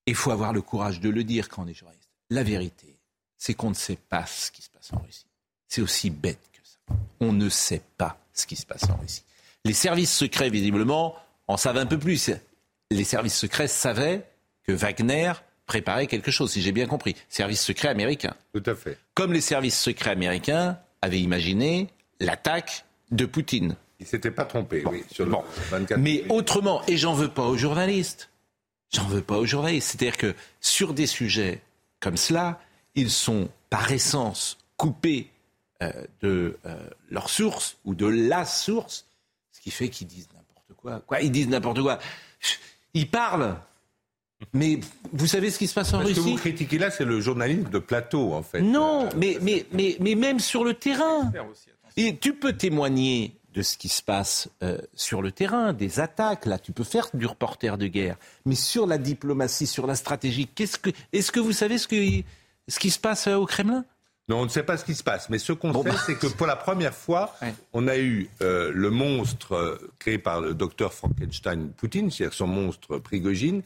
Il 0.06 0.14
faut 0.14 0.30
avoir 0.30 0.52
le 0.52 0.62
courage 0.62 1.00
de 1.00 1.08
le 1.08 1.24
dire 1.24 1.48
quand 1.48 1.62
on 1.64 1.66
est 1.68 1.74
journaliste. 1.74 2.10
La 2.30 2.42
vérité, 2.42 2.98
c'est 3.36 3.54
qu'on 3.54 3.70
ne 3.70 3.74
sait 3.74 3.96
pas 3.96 4.26
ce 4.26 4.50
qui 4.50 4.62
se 4.62 4.70
passe 4.70 4.92
en 4.92 4.98
Russie. 4.98 5.26
C'est 5.68 5.80
aussi 5.80 6.10
bête 6.10 6.40
que 6.52 6.60
ça. 6.64 6.78
On 7.20 7.32
ne 7.32 7.48
sait 7.48 7.82
pas 7.96 8.18
ce 8.32 8.46
qui 8.46 8.56
se 8.56 8.66
passe 8.66 8.84
en 8.90 8.96
Russie. 8.96 9.22
Les 9.66 9.72
services 9.72 10.14
secrets, 10.14 10.48
visiblement, 10.48 11.16
en 11.48 11.56
savent 11.56 11.78
un 11.78 11.86
peu 11.86 11.98
plus. 11.98 12.30
Les 12.92 13.02
services 13.02 13.36
secrets 13.36 13.66
savaient 13.66 14.22
que 14.64 14.70
Wagner 14.70 15.32
préparait 15.66 16.06
quelque 16.06 16.30
chose, 16.30 16.52
si 16.52 16.62
j'ai 16.62 16.70
bien 16.70 16.86
compris. 16.86 17.16
Services 17.28 17.62
secrets 17.62 17.88
américains. 17.88 18.34
Tout 18.54 18.62
à 18.64 18.76
fait. 18.76 18.96
Comme 19.14 19.32
les 19.32 19.40
services 19.40 19.78
secrets 19.78 20.10
américains 20.10 20.78
avaient 21.02 21.18
imaginé 21.18 21.88
l'attaque 22.20 22.84
de 23.10 23.26
Poutine. 23.26 23.74
Il 23.98 24.06
s'était 24.06 24.30
pas 24.30 24.44
trompé, 24.44 24.84
oui, 24.86 25.02
sur 25.10 25.24
le 25.24 25.32
Bon. 25.32 25.42
24 25.70 25.98
Mais 25.98 26.24
autrement, 26.28 26.82
et 26.86 26.96
j'en 26.96 27.14
veux 27.14 27.28
pas 27.28 27.46
aux 27.46 27.56
journalistes, 27.56 28.30
J'en 28.92 29.06
veux 29.06 29.20
pas 29.22 29.36
aux 29.38 29.46
journalistes. 29.46 29.88
C'est-à-dire 29.90 30.16
que 30.16 30.34
sur 30.60 30.94
des 30.94 31.08
sujets 31.08 31.60
comme 31.98 32.16
cela, 32.16 32.60
ils 32.94 33.10
sont 33.10 33.48
par 33.68 33.90
essence 33.90 34.58
coupés 34.76 35.28
euh, 35.82 35.90
de 36.22 36.56
euh, 36.66 36.88
leur 37.10 37.28
source 37.28 37.78
ou 37.84 37.96
de 37.96 38.06
la 38.06 38.44
source, 38.44 39.05
ce 39.05 39.05
qui 39.66 39.72
fait 39.72 39.88
qu'ils 39.88 40.06
disent 40.06 40.28
n'importe 40.32 40.80
quoi. 40.80 41.00
Quoi 41.00 41.20
Ils 41.22 41.32
disent 41.32 41.48
n'importe 41.48 41.82
quoi. 41.82 41.98
Ils 42.94 43.10
parlent. 43.10 43.56
Mais 44.52 44.78
vous 45.12 45.26
savez 45.26 45.50
ce 45.50 45.58
qui 45.58 45.66
se 45.66 45.74
passe 45.74 45.92
en 45.92 45.98
Russie 45.98 46.14
Ce 46.14 46.20
que 46.20 46.24
vous 46.24 46.36
critiquez 46.36 46.78
là, 46.78 46.92
c'est 46.92 47.04
le 47.04 47.20
journalisme 47.20 47.68
de 47.68 47.80
plateau, 47.80 48.32
en 48.32 48.44
fait. 48.44 48.60
Non, 48.60 49.08
mais, 49.16 49.38
mais, 49.42 49.66
mais, 49.72 49.96
mais 49.98 50.14
même 50.14 50.38
sur 50.38 50.62
le 50.62 50.74
terrain. 50.74 51.32
Et 51.96 52.16
tu 52.16 52.32
peux 52.34 52.52
témoigner 52.52 53.34
de 53.52 53.62
ce 53.62 53.76
qui 53.76 53.88
se 53.88 54.02
passe 54.02 54.48
euh, 54.62 54.78
sur 54.94 55.20
le 55.20 55.32
terrain, 55.32 55.72
des 55.72 55.98
attaques. 55.98 56.46
Là, 56.46 56.60
tu 56.60 56.70
peux 56.70 56.84
faire 56.84 57.08
du 57.12 57.26
reporter 57.26 57.76
de 57.76 57.88
guerre. 57.88 58.16
Mais 58.44 58.54
sur 58.54 58.86
la 58.86 58.98
diplomatie, 58.98 59.66
sur 59.66 59.88
la 59.88 59.96
stratégie, 59.96 60.46
qu'est-ce 60.46 60.78
que, 60.78 60.90
est-ce 61.12 61.32
que 61.32 61.40
vous 61.40 61.52
savez 61.52 61.78
ce, 61.78 61.88
que, 61.88 61.96
ce 62.68 62.78
qui 62.78 62.90
se 62.90 63.00
passe 63.00 63.26
euh, 63.26 63.34
au 63.34 63.46
Kremlin? 63.46 63.84
Non, 64.28 64.40
on 64.40 64.44
ne 64.44 64.48
sait 64.48 64.64
pas 64.64 64.76
ce 64.76 64.84
qui 64.84 64.94
se 64.94 65.04
passe. 65.04 65.28
Mais 65.30 65.38
ce 65.38 65.52
qu'on 65.52 65.72
sait, 65.72 65.88
bah. 65.88 65.96
c'est 66.04 66.16
que 66.16 66.26
pour 66.26 66.46
la 66.46 66.56
première 66.56 66.94
fois, 66.94 67.34
on 67.72 67.86
a 67.86 67.96
eu 67.96 68.28
euh, 68.42 68.72
le 68.74 68.90
monstre 68.90 69.78
créé 69.98 70.18
par 70.18 70.40
le 70.40 70.54
docteur 70.54 70.92
Frankenstein 70.92 71.70
Poutine, 71.70 72.10
c'est-à-dire 72.10 72.34
son 72.34 72.48
monstre 72.48 72.98
Prigogine, 72.98 73.62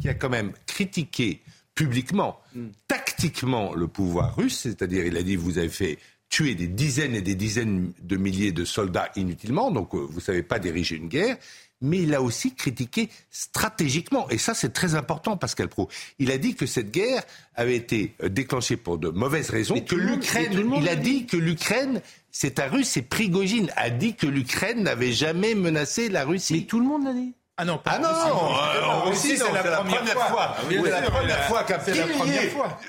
qui 0.00 0.08
a 0.08 0.14
quand 0.14 0.30
même 0.30 0.52
critiqué 0.66 1.40
publiquement, 1.74 2.40
mm. 2.54 2.68
tactiquement 2.86 3.74
le 3.74 3.88
pouvoir 3.88 4.36
russe, 4.36 4.60
c'est-à-dire 4.60 5.04
il 5.06 5.16
a 5.16 5.22
dit 5.22 5.36
vous 5.36 5.58
avez 5.58 5.68
fait 5.68 5.98
tuer 6.28 6.54
des 6.54 6.66
dizaines 6.66 7.14
et 7.14 7.20
des 7.20 7.34
dizaines 7.34 7.92
de 8.02 8.16
milliers 8.16 8.52
de 8.52 8.64
soldats 8.64 9.10
inutilement, 9.16 9.70
donc 9.70 9.94
euh, 9.94 9.98
vous 9.98 10.16
ne 10.16 10.20
savez 10.20 10.42
pas 10.42 10.58
diriger 10.58 10.96
une 10.96 11.08
guerre, 11.08 11.36
mais 11.84 11.98
il 11.98 12.14
a 12.14 12.22
aussi 12.22 12.54
critiqué 12.54 13.10
stratégiquement. 13.30 14.28
Et 14.30 14.38
ça, 14.38 14.54
c'est 14.54 14.72
très 14.72 14.94
important, 14.94 15.36
Pascal 15.36 15.68
Pro. 15.68 15.88
Il 16.18 16.30
a 16.30 16.38
dit 16.38 16.54
que 16.54 16.66
cette 16.66 16.90
guerre 16.90 17.22
avait 17.54 17.76
été 17.76 18.14
euh, 18.22 18.28
déclenchée 18.28 18.76
pour 18.76 18.98
de 18.98 19.08
mauvaises 19.10 19.50
raisons, 19.50 19.80
que 19.80 19.94
l'Ukraine, 19.94 20.72
il 20.76 20.88
a 20.88 20.96
dit 20.96 21.26
que 21.26 21.36
l'Ukraine, 21.36 22.00
c'est 22.30 22.58
un 22.58 22.68
russe, 22.68 22.96
et 22.96 23.02
Prigogine 23.02 23.70
a 23.76 23.90
dit 23.90 24.14
que 24.14 24.26
l'Ukraine 24.26 24.82
n'avait 24.82 25.12
jamais 25.12 25.54
menacé 25.54 26.08
la 26.08 26.24
Russie. 26.24 26.54
Mais 26.54 26.60
tout 26.62 26.80
le 26.80 26.86
monde 26.86 27.04
l'a 27.04 27.12
dit. 27.12 27.34
Ah 27.56 27.64
non, 27.64 27.78
pas 27.78 27.92
ah 27.92 27.98
non, 28.00 28.88
en 28.88 29.00
Russie, 29.02 29.36
c'est 29.36 29.52
la, 29.52 29.62
première 29.62 30.28
fois. 30.28 30.56
c'est 30.68 30.90
la 30.90 31.02
première 31.02 31.44
fois 31.44 31.62
qu'un 31.62 31.78
pilier, 31.78 32.00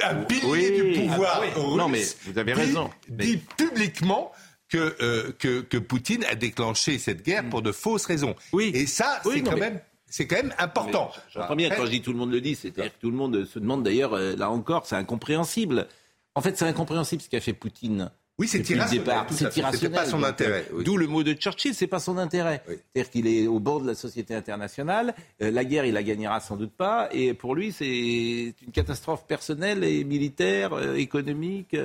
un 0.03 0.15
pilier 0.23 0.81
du 0.81 1.01
pouvoir 1.01 1.33
ah 1.35 1.39
russe 1.41 1.77
non, 1.77 1.87
mais 1.87 2.01
vous 2.25 2.39
avez 2.39 2.53
raison. 2.53 2.89
dit, 3.07 3.37
publiquement 3.37 4.31
que, 4.75 4.95
euh, 5.01 5.31
que, 5.37 5.61
que, 5.61 5.77
Poutine 5.77 6.23
a 6.25 6.35
déclenché 6.35 6.97
cette 6.97 7.23
guerre 7.23 7.49
pour 7.49 7.61
de 7.61 7.71
fausses 7.71 8.05
raisons. 8.05 8.35
Oui. 8.51 8.71
Et 8.73 8.87
ça, 8.87 9.21
c'est 9.23 9.41
quand 9.41 9.57
même 9.57 9.79
c'est 10.07 10.27
quand 10.27 10.35
même 10.37 10.53
important. 10.57 11.11
J'entends 11.29 11.55
bien 11.55 11.69
quand 11.69 11.85
je 11.85 11.91
dis 11.91 12.01
tout 12.01 12.11
le 12.11 12.17
monde 12.17 12.31
le 12.31 12.39
dit, 12.39 12.55
c'est-à-dire 12.55 12.93
que 12.93 13.01
tout 13.01 13.11
le 13.11 13.17
monde 13.17 13.45
se 13.45 13.59
demande 13.59 13.83
d'ailleurs, 13.83 14.13
euh, 14.13 14.35
là 14.35 14.49
encore, 14.49 14.85
c'est 14.85 14.95
incompréhensible. 14.95 15.87
En 16.35 16.41
fait, 16.41 16.57
c'est 16.57 16.65
incompréhensible 16.65 17.21
ce 17.21 17.29
qu'a 17.29 17.41
fait 17.41 17.53
Poutine. 17.53 18.11
Oui, 18.37 18.49
c'est 18.49 18.69
irrationnel. 18.69 19.25
C'est 19.31 19.55
irrationnel. 19.57 19.97
pas 19.97 20.05
son 20.05 20.23
intérêt. 20.23 20.67
Euh, 20.73 20.83
d'où 20.83 20.97
le 20.97 21.07
mot 21.07 21.23
de 21.23 21.33
Churchill, 21.33 21.73
c'est 21.73 21.87
pas 21.87 21.99
son 21.99 22.17
intérêt. 22.17 22.61
C'est-à-dire 22.67 23.09
qu'il 23.09 23.27
est 23.27 23.47
au 23.47 23.61
bord 23.61 23.79
de 23.79 23.87
la 23.87 23.95
société 23.95 24.35
internationale. 24.35 25.15
Euh, 25.41 25.51
la 25.51 25.63
guerre, 25.63 25.85
il 25.85 25.93
la 25.93 26.03
gagnera 26.03 26.41
sans 26.41 26.57
doute 26.57 26.73
pas. 26.73 27.07
Et 27.13 27.33
pour 27.33 27.55
lui, 27.55 27.71
c'est 27.71 27.85
une 27.85 28.71
catastrophe 28.73 29.25
personnelle 29.25 29.85
et 29.85 30.03
militaire, 30.03 30.73
euh, 30.73 30.95
économique, 30.95 31.77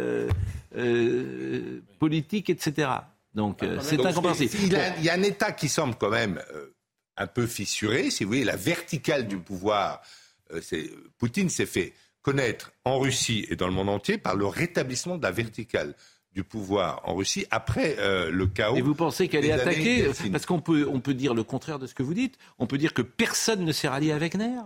politique, 2.00 2.50
etc. 2.50 2.88
Donc, 3.32 3.60
c'est 3.80 4.04
incompréhensible. 4.04 4.52
Il, 4.60 4.78
il, 4.98 5.04
y 5.04 5.08
a 5.08 5.14
un 5.14 5.22
État 5.22 5.52
qui 5.52 5.68
semble 5.68 5.94
quand 5.94 6.10
même 6.10 6.42
un 7.16 7.26
peu 7.28 7.46
fissuré. 7.46 8.10
Si 8.10 8.24
vous 8.24 8.30
voulez, 8.30 8.44
la 8.44 8.56
verticale 8.56 9.28
du 9.28 9.36
pouvoir, 9.36 10.02
Poutine 11.18 11.48
s'est 11.48 11.66
fait 11.66 11.92
connaître 12.22 12.72
en 12.84 12.98
Russie 12.98 13.46
et 13.48 13.56
dans 13.56 13.66
le 13.66 13.72
monde 13.72 13.88
entier 13.88 14.18
par 14.18 14.34
le 14.34 14.46
rétablissement 14.46 15.16
de 15.16 15.22
la 15.22 15.30
verticale 15.30 15.94
du 16.32 16.44
pouvoir 16.44 17.00
en 17.04 17.14
Russie 17.14 17.46
après 17.50 17.96
euh, 17.98 18.30
le 18.30 18.46
chaos. 18.46 18.76
Et 18.76 18.82
vous 18.82 18.94
pensez 18.94 19.28
qu'elle 19.28 19.44
est 19.44 19.52
attaquée? 19.52 20.10
Parce 20.30 20.46
qu'on 20.46 20.60
peut, 20.60 20.88
on 20.90 21.00
peut 21.00 21.14
dire 21.14 21.34
le 21.34 21.42
contraire 21.42 21.78
de 21.78 21.86
ce 21.86 21.94
que 21.94 22.02
vous 22.02 22.14
dites. 22.14 22.38
On 22.58 22.66
peut 22.66 22.78
dire 22.78 22.94
que 22.94 23.02
personne 23.02 23.64
ne 23.64 23.72
s'est 23.72 23.88
rallié 23.88 24.12
avec 24.12 24.34
Ner. 24.34 24.60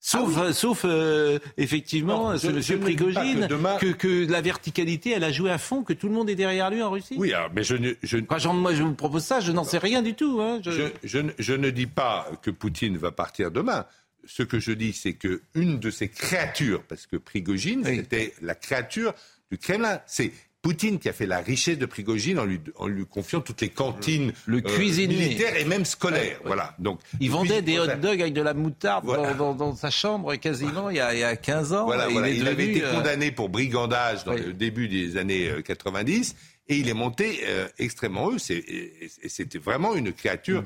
Sauf, 0.00 0.38
ah 0.38 0.52
sauf 0.52 0.82
euh, 0.84 1.40
effectivement, 1.56 2.36
ce 2.38 2.46
monsieur 2.46 2.78
Prigogine, 2.78 3.48
que, 3.80 3.92
que, 3.92 4.30
la 4.30 4.40
verticalité, 4.40 5.10
elle 5.10 5.24
a 5.24 5.32
joué 5.32 5.50
à 5.50 5.58
fond, 5.58 5.82
que 5.82 5.92
tout 5.92 6.06
le 6.06 6.14
monde 6.14 6.30
est 6.30 6.36
derrière 6.36 6.70
lui 6.70 6.82
en 6.82 6.90
Russie. 6.90 7.16
Oui, 7.18 7.32
mais 7.52 7.64
je 7.64 7.74
ne. 7.74 7.94
Je... 8.04 8.18
moi, 8.52 8.74
je 8.74 8.82
vous 8.84 8.94
propose 8.94 9.24
ça, 9.24 9.40
je 9.40 9.50
n'en 9.50 9.64
sais 9.64 9.78
rien 9.78 10.02
du 10.02 10.14
tout. 10.14 10.40
Hein, 10.40 10.60
je... 10.62 11.52
Ne 11.56 11.70
dis 11.70 11.86
pas 11.86 12.30
que 12.42 12.52
Poutine 12.52 12.96
va 12.96 13.10
partir 13.10 13.50
demain. 13.50 13.86
Ce 14.24 14.44
que 14.44 14.60
je 14.60 14.70
dis, 14.70 14.92
c'est 14.92 15.14
que 15.14 15.42
une 15.54 15.80
de 15.80 15.90
ces 15.90 16.08
créatures, 16.08 16.84
parce 16.84 17.06
que 17.06 17.16
Prigogine, 17.16 17.84
c'était 17.84 18.34
la 18.40 18.54
créature 18.54 19.14
du 19.50 19.58
Kremlin. 19.58 20.00
C'est 20.06 20.32
Poutine 20.60 20.98
qui 20.98 21.08
a 21.08 21.12
fait 21.12 21.26
la 21.26 21.38
richesse 21.38 21.78
de 21.78 21.86
Prigogine 21.86 22.38
en 22.40 22.44
lui, 22.44 22.60
en 22.76 22.88
lui 22.88 23.06
confiant 23.06 23.40
toutes 23.40 23.60
les 23.60 23.68
cantines 23.68 24.32
le 24.46 24.58
euh, 24.58 24.78
militaires 24.78 25.56
et 25.56 25.64
même 25.64 25.84
scolaires. 25.84 26.40
Voilà. 26.44 26.74
Donc, 26.80 27.00
il 27.20 27.30
vendait 27.30 27.62
des 27.62 27.78
hot 27.78 27.86
dogs 28.02 28.20
avec 28.20 28.32
de 28.34 28.42
la 28.42 28.54
moutarde 28.54 29.06
dans, 29.06 29.76
sa 29.76 29.90
chambre 29.90 30.34
quasiment 30.34 30.90
il 30.90 30.96
y 30.96 31.00
a, 31.00 31.14
il 31.14 31.20
y 31.20 31.24
a 31.24 31.36
15 31.36 31.72
ans. 31.74 31.84
Voilà, 31.84 32.08
il, 32.10 32.48
avait 32.48 32.70
été 32.70 32.84
euh, 32.84 32.92
condamné 32.92 33.30
pour 33.30 33.48
brigandage 33.48 34.24
dans 34.24 34.32
le 34.32 34.52
début 34.52 34.88
des 34.88 35.16
années 35.16 35.48
90 35.64 36.30
euh, 36.30 36.72
et 36.74 36.76
il 36.76 36.88
est 36.88 36.94
monté 36.94 37.40
extrêmement 37.78 38.26
heureux. 38.26 38.38
C'était 38.38 39.58
vraiment 39.58 39.94
une 39.94 40.12
créature. 40.12 40.64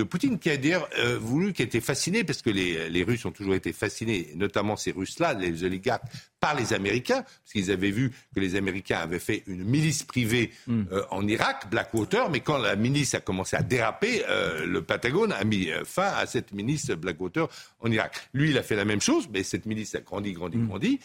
Mm 0.00 0.04
de 0.04 0.04
Poutine, 0.04 0.38
qui 0.38 0.48
a 0.48 0.56
d'ailleurs 0.56 0.88
euh, 0.98 1.18
voulu, 1.18 1.52
qui 1.52 1.62
était 1.62 1.80
fasciné, 1.80 2.24
parce 2.24 2.40
que 2.40 2.50
les, 2.50 3.02
Russes 3.02 3.24
ont 3.26 3.32
toujours 3.32 3.54
été 3.54 3.72
fascinés, 3.72 4.32
notamment 4.34 4.76
ces 4.76 4.92
Russes-là, 4.92 5.34
les 5.34 5.62
oligarques, 5.62 6.04
par 6.40 6.54
les 6.54 6.72
Américains, 6.72 7.22
parce 7.22 7.52
qu'ils 7.52 7.70
avaient 7.70 7.90
vu 7.90 8.10
que 8.34 8.40
les 8.40 8.56
Américains 8.56 8.98
avaient 8.98 9.18
fait 9.18 9.42
une 9.46 9.62
milice 9.62 10.02
privée 10.02 10.52
hmm. 10.66 10.84
euh, 10.90 11.02
en 11.10 11.26
Irak, 11.28 11.68
Blackwater, 11.70 12.30
mais 12.30 12.40
quand 12.40 12.56
la 12.56 12.76
milice 12.76 13.14
a 13.14 13.20
commencé 13.20 13.56
à 13.56 13.62
déraper, 13.62 14.24
euh, 14.28 14.64
le 14.64 14.82
Patagone 14.82 15.32
a 15.32 15.44
mis 15.44 15.68
fin 15.84 16.08
à 16.14 16.24
cette 16.26 16.52
milice 16.52 16.86
Blackwater 16.90 17.46
en 17.80 17.90
Irak. 17.90 18.16
Lui, 18.32 18.50
il 18.50 18.58
a 18.58 18.62
fait 18.62 18.76
la 18.76 18.86
même 18.86 19.02
chose, 19.02 19.28
mais 19.30 19.42
cette 19.42 19.66
milice 19.66 19.94
a 19.94 20.00
grandi, 20.00 20.32
grandi, 20.32 20.56
hmm. 20.56 20.68
grandi. 20.68 21.00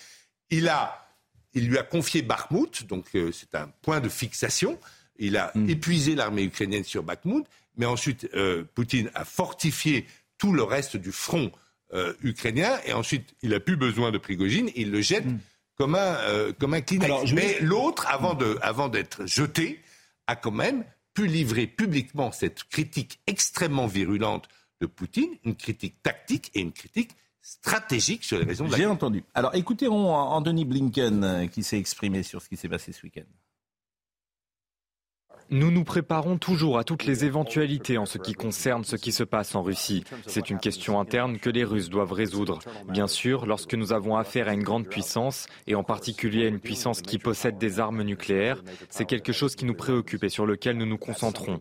Il 0.52 0.70
a, 0.70 1.06
il 1.54 1.68
lui 1.68 1.78
a 1.78 1.84
confié 1.84 2.22
Bakhmut, 2.22 2.88
donc 2.88 3.08
c'est 3.12 3.56
un 3.56 3.68
point 3.82 4.00
de 4.00 4.10
fixation. 4.10 4.80
Il 5.18 5.36
a 5.36 5.52
hmm. 5.54 5.70
épuisé 5.70 6.16
l'armée 6.16 6.44
ukrainienne 6.44 6.86
sur 6.86 7.04
Bakhmut 7.04 7.46
mais 7.78 7.86
ensuite, 7.86 8.30
euh, 8.34 8.64
Poutine 8.74 9.10
a 9.14 9.26
fortifié 9.26 10.06
tout 10.38 10.54
le 10.54 10.64
reste 10.64 10.98
du 10.98 11.12
front 11.12 11.52
euh, 11.94 12.14
ukrainien, 12.22 12.78
et 12.86 12.94
ensuite, 12.94 13.36
il 13.42 13.52
n'a 13.52 13.60
plus 13.60 13.78
besoin 13.78 14.12
de 14.12 14.18
Prigogine, 14.18 14.70
il 14.76 14.92
le 14.92 15.02
jette 15.02 15.26
hmm. 15.26 15.40
comme, 15.76 15.96
un, 15.96 16.16
euh, 16.28 16.54
comme 16.58 16.74
un 16.74 16.82
Kleenex. 16.82 17.32
Mais 17.34 17.60
l'autre, 17.62 18.08
avant, 18.10 18.34
de, 18.34 18.58
avant 18.62 18.90
d'être 18.90 19.26
jeté, 19.26 19.82
a 20.28 20.36
quand 20.36 20.52
même 20.52 20.84
pu 21.14 21.28
livrer 21.28 21.68
publiquement 21.68 22.32
cette 22.32 22.64
critique 22.66 23.20
extrêmement 23.28 23.88
virulente 23.88 24.48
de 24.82 24.86
Poutine, 24.86 25.30
une 25.46 25.56
critique 25.56 26.02
tactique 26.04 26.52
et 26.54 26.60
une 26.60 26.74
critique 26.74 27.12
stratégique 27.42 28.24
sur 28.24 28.40
les 28.40 28.44
raisons 28.44 28.66
de 28.66 28.72
la 28.72 28.78
J'ai 28.78 28.86
entendu. 28.86 29.24
Alors 29.34 29.56
écoutez-on 29.56 30.14
Anthony 30.14 30.66
Blinken 30.66 31.48
qui 31.50 31.64
s'est 31.64 31.78
exprimé 31.78 32.24
sur 32.24 32.42
ce 32.42 32.50
qui 32.50 32.58
s'est 32.58 32.68
passé 32.68 32.92
ce 32.92 33.04
week-end. 33.04 33.24
Nous 35.52 35.70
nous 35.70 35.84
préparons 35.84 36.38
toujours 36.38 36.80
à 36.80 36.84
toutes 36.84 37.06
les 37.06 37.24
éventualités 37.24 38.00
en 38.00 38.06
ce 38.06 38.18
qui 38.18 38.34
concerne 38.34 38.84
ce 38.84 38.96
qui 38.96 39.12
se 39.12 39.24
passe 39.24 39.54
en 39.54 39.62
Russie. 39.62 40.04
C'est 40.26 40.50
une 40.50 40.58
question 40.58 41.00
interne 41.00 41.38
que 41.38 41.52
les 41.52 41.64
Russes 41.64 41.90
doivent 41.90 42.14
résoudre. 42.14 42.60
Bien 42.90 43.06
sûr, 43.06 43.46
lorsque 43.46 43.76
nous 43.76 43.94
avons 43.94 44.18
affaire 44.18 44.48
à 44.48 44.54
une 44.54 44.64
grande 44.64 44.88
puissance, 44.88 45.46
et 45.68 45.76
en 45.76 45.84
particulier 45.84 46.46
à 46.46 46.50
une 46.50 46.60
puissance 46.60 47.02
qui 47.04 47.20
possède 47.20 47.60
des 47.60 47.80
armes 47.80 48.02
nucléaires, 48.02 48.64
c'est 48.90 49.06
quelque 49.06 49.34
chose 49.34 49.56
qui 49.56 49.66
nous 49.66 49.76
préoccupe 49.76 50.24
et 50.24 50.30
sur 50.30 50.48
lequel 50.48 50.78
nous 50.78 50.88
nous 50.88 50.98
concentrons. 50.98 51.60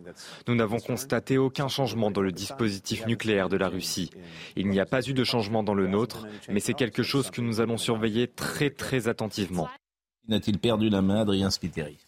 Nous 0.49 0.55
n'avons 0.55 0.79
constaté 0.79 1.37
aucun 1.37 1.69
changement 1.69 2.11
dans 2.11 2.23
le 2.23 2.33
dispositif 2.33 3.07
nucléaire 3.07 3.51
de 3.51 3.59
la 3.59 3.69
Russie. 3.69 4.11
Il 4.57 4.69
n'y 4.69 4.81
a 4.81 4.87
pas 4.87 5.07
eu 5.07 5.13
de 5.13 5.25
changement 5.25 5.63
dans 5.63 5.75
le 5.75 5.89
nôtre, 5.89 6.27
mais 6.49 6.61
c'est 6.61 6.75
quelque 6.75 7.03
chose 7.03 7.31
que 7.31 7.43
nous 7.43 7.61
allons 7.61 7.77
surveiller 7.79 8.29
très 8.29 8.71
très 8.71 9.09
attentivement. 9.09 9.69
N'a-t-il 10.29 10.59
perdu 10.59 10.89
la 10.89 11.03
main, 11.03 11.21
Adrien 11.21 11.51
Spiteri? 11.51 11.99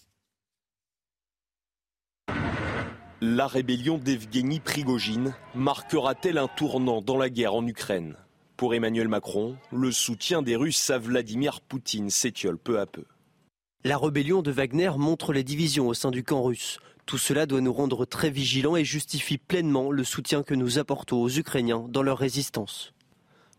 La 3.22 3.46
rébellion 3.46 3.96
d'Evgeny 3.96 4.60
Prigogine 4.60 5.34
marquera-t-elle 5.54 6.36
un 6.36 6.48
tournant 6.48 7.00
dans 7.00 7.16
la 7.16 7.30
guerre 7.30 7.54
en 7.54 7.66
Ukraine? 7.66 8.14
Pour 8.58 8.74
Emmanuel 8.74 9.08
Macron, 9.08 9.56
le 9.72 9.90
soutien 9.90 10.42
des 10.42 10.54
Russes 10.54 10.90
à 10.90 10.98
Vladimir 10.98 11.62
Poutine 11.62 12.10
s'étiole 12.10 12.58
peu 12.58 12.78
à 12.78 12.84
peu. 12.84 13.04
La 13.84 13.96
rébellion 13.96 14.42
de 14.42 14.50
Wagner 14.50 14.90
montre 14.98 15.32
les 15.32 15.44
divisions 15.44 15.88
au 15.88 15.94
sein 15.94 16.10
du 16.10 16.24
camp 16.24 16.42
russe. 16.42 16.78
Tout 17.06 17.16
cela 17.16 17.46
doit 17.46 17.62
nous 17.62 17.72
rendre 17.72 18.04
très 18.04 18.28
vigilants 18.28 18.76
et 18.76 18.84
justifie 18.84 19.38
pleinement 19.38 19.90
le 19.90 20.04
soutien 20.04 20.42
que 20.42 20.54
nous 20.54 20.78
apportons 20.78 21.22
aux 21.22 21.30
Ukrainiens 21.30 21.86
dans 21.88 22.02
leur 22.02 22.18
résistance. 22.18 22.92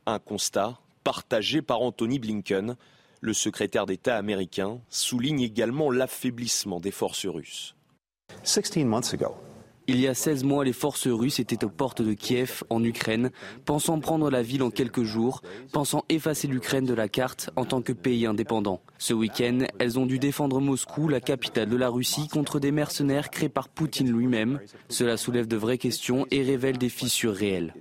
Un 0.05 0.19
constat 0.19 0.77
partagé 1.03 1.63
par 1.63 1.81
Anthony 1.81 2.19
Blinken. 2.19 2.75
Le 3.21 3.33
secrétaire 3.33 3.87
d'État 3.87 4.17
américain 4.17 4.81
souligne 4.89 5.41
également 5.41 5.89
l'affaiblissement 5.89 6.79
des 6.79 6.91
forces 6.91 7.25
russes. 7.25 7.73
Il 9.90 10.02
y 10.02 10.08
a 10.08 10.13
16 10.13 10.44
mois, 10.44 10.65
les 10.65 10.73
forces 10.73 11.08
russes 11.08 11.40
étaient 11.40 11.63
aux 11.63 11.69
portes 11.69 12.02
de 12.02 12.12
Kiev, 12.12 12.62
en 12.69 12.83
Ukraine, 12.83 13.31
pensant 13.63 14.02
prendre 14.02 14.29
la 14.29 14.42
ville 14.42 14.62
en 14.62 14.69
quelques 14.69 15.04
jours, 15.04 15.42
pensant 15.71 16.04
effacer 16.10 16.50
l'Ukraine 16.50 16.83
de 16.83 16.94
la 16.94 17.08
carte 17.08 17.52
en 17.56 17.63
tant 17.63 17.81
que 17.81 17.94
pays 17.94 18.25
indépendant. 18.25 18.81
Ce 18.98 19.13
week-end, 19.13 19.60
elles 19.79 19.98
ont 19.98 20.06
dû 20.06 20.19
défendre 20.19 20.60
Moscou, 20.60 21.08
la 21.08 21.21
capitale 21.21 21.69
de 21.69 21.77
la 21.77 21.88
Russie, 21.88 22.27
contre 22.27 22.60
des 22.60 22.73
mercenaires 22.73 23.29
créés 23.29 23.48
par 23.48 23.69
Poutine 23.69 24.12
lui-même. 24.12 24.60
Cela 24.90 25.15
soulève 25.15 25.48
de 25.48 25.56
vraies 25.56 25.77
questions 25.77 26.27
et 26.31 26.44
révèle 26.44 26.77
des 26.77 26.90
fissures 26.90 27.33
réelles. 27.33 27.73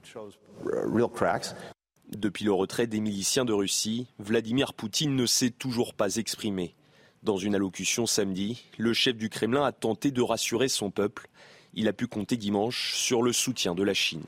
Depuis 2.17 2.45
le 2.45 2.53
retrait 2.53 2.87
des 2.87 3.01
miliciens 3.01 3.45
de 3.45 3.53
Russie, 3.53 4.07
Vladimir 4.21 4.75
Poutine 4.75 5.17
ne 5.17 5.27
s'est 5.27 5.51
toujours 5.51 5.93
pas 5.93 6.19
exprimé. 6.19 6.77
Dans 7.25 7.37
une 7.37 7.57
allocution 7.57 8.07
samedi, 8.07 8.63
le 8.79 8.93
chef 8.93 9.17
du 9.17 9.29
Kremlin 9.29 9.65
a 9.65 9.73
tenté 9.73 10.13
de 10.13 10.23
rassurer 10.23 10.69
son 10.69 10.93
peuple 10.93 11.29
il 11.77 11.89
a 11.89 11.93
pu 11.93 12.09
compter 12.09 12.37
dimanche 12.37 12.95
sur 12.95 13.23
le 13.23 13.33
soutien 13.33 13.75
de 13.75 13.83
la 13.83 13.95
Chine. 13.95 14.25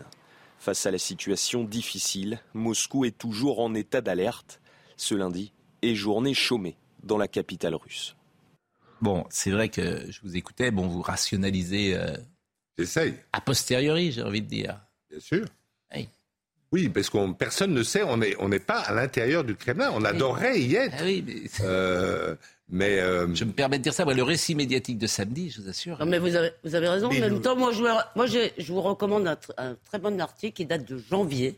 Face 0.59 0.86
à 0.86 0.90
la 0.90 0.99
situation 0.99 1.64
difficile, 1.64 2.40
Moscou 2.55 3.05
est 3.05 3.16
toujours 3.16 3.61
en 3.61 3.74
état 3.74 4.01
d'alerte. 4.01 4.61
Ce 4.96 5.14
lundi 5.14 5.53
est 5.82 5.94
journée 5.94 6.34
chômée 6.34 6.76
dans 7.03 7.16
la 7.16 7.28
capitale 7.28 7.74
russe. 7.74 8.16
Bon, 9.01 9.24
c'est 9.30 9.51
vrai 9.51 9.68
que 9.68 10.11
je 10.11 10.20
vous 10.22 10.36
écoutais, 10.36 10.70
bon, 10.70 10.86
vous 10.86 11.03
rationalisez. 11.03 11.96
Euh, 11.96 12.16
J'essaye. 12.76 13.14
A 13.32 13.40
posteriori, 13.40 14.12
j'ai 14.12 14.22
envie 14.22 14.42
de 14.42 14.49
dire. 14.49 14.80
Bien 15.11 15.20
sûr. 15.20 15.46
Oui. 16.70 16.88
parce 16.90 17.09
que 17.09 17.32
personne 17.32 17.72
ne 17.72 17.82
sait, 17.82 18.03
on 18.03 18.18
n'est 18.18 18.36
on 18.38 18.51
pas 18.59 18.80
à 18.80 18.92
l'intérieur 18.92 19.42
du 19.42 19.57
Kremlin, 19.57 19.90
on 19.94 20.05
adorerait 20.05 20.61
y 20.61 20.74
être. 20.74 20.96
Ah 20.99 21.05
oui, 21.05 21.24
mais... 21.26 21.42
Euh, 21.62 22.36
mais 22.71 22.99
euh, 22.99 23.33
Je 23.35 23.45
me 23.45 23.53
permets 23.53 23.79
de 23.79 23.83
dire 23.83 23.95
ça. 23.95 24.05
le 24.05 24.23
récit 24.23 24.55
médiatique 24.55 24.99
de 24.99 25.07
samedi, 25.07 25.51
je 25.51 25.62
vous 25.62 25.69
assure. 25.69 25.99
Non, 25.99 26.07
mais 26.07 26.19
vous 26.19 26.37
avez, 26.37 26.51
vous 26.64 26.75
avez 26.75 26.89
raison. 26.89 27.09
en 27.09 27.12
même 27.12 27.41
temps, 27.41 27.57
moi, 27.57 27.73
je, 27.73 27.83
moi 27.83 28.27
je 28.27 28.73
vous 28.73 28.83
recommande 28.83 29.27
un, 29.57 29.77
très 29.87 29.99
bon 29.99 30.21
article 30.21 30.55
qui 30.55 30.66
date 30.66 30.85
de 30.85 30.99
janvier 30.99 31.57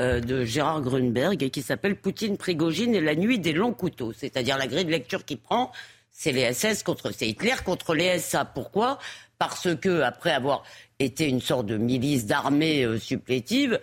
euh, 0.00 0.20
de 0.20 0.44
Gérard 0.44 0.82
Grunberg 0.82 1.42
et 1.42 1.50
qui 1.50 1.62
s'appelle 1.62 1.96
Poutine, 1.96 2.36
Prigogine 2.36 2.94
et 2.94 3.00
la 3.00 3.14
nuit 3.14 3.38
des 3.38 3.52
longs 3.52 3.72
couteaux. 3.72 4.12
C'est-à-dire 4.12 4.58
la 4.58 4.66
grille 4.66 4.84
de 4.84 4.90
lecture 4.90 5.24
qu'il 5.24 5.38
prend, 5.38 5.72
c'est 6.10 6.32
les 6.32 6.52
SS 6.52 6.82
contre, 6.82 7.12
c'est 7.12 7.28
Hitler 7.28 7.54
contre 7.64 7.94
les 7.94 8.18
SA. 8.18 8.44
Pourquoi? 8.44 8.98
Parce 9.38 9.74
que 9.74 10.02
après 10.02 10.32
avoir 10.32 10.62
été 10.98 11.28
une 11.28 11.40
sorte 11.40 11.66
de 11.66 11.76
milice 11.78 12.26
d'armée 12.26 12.84
euh, 12.84 12.98
supplétive, 12.98 13.80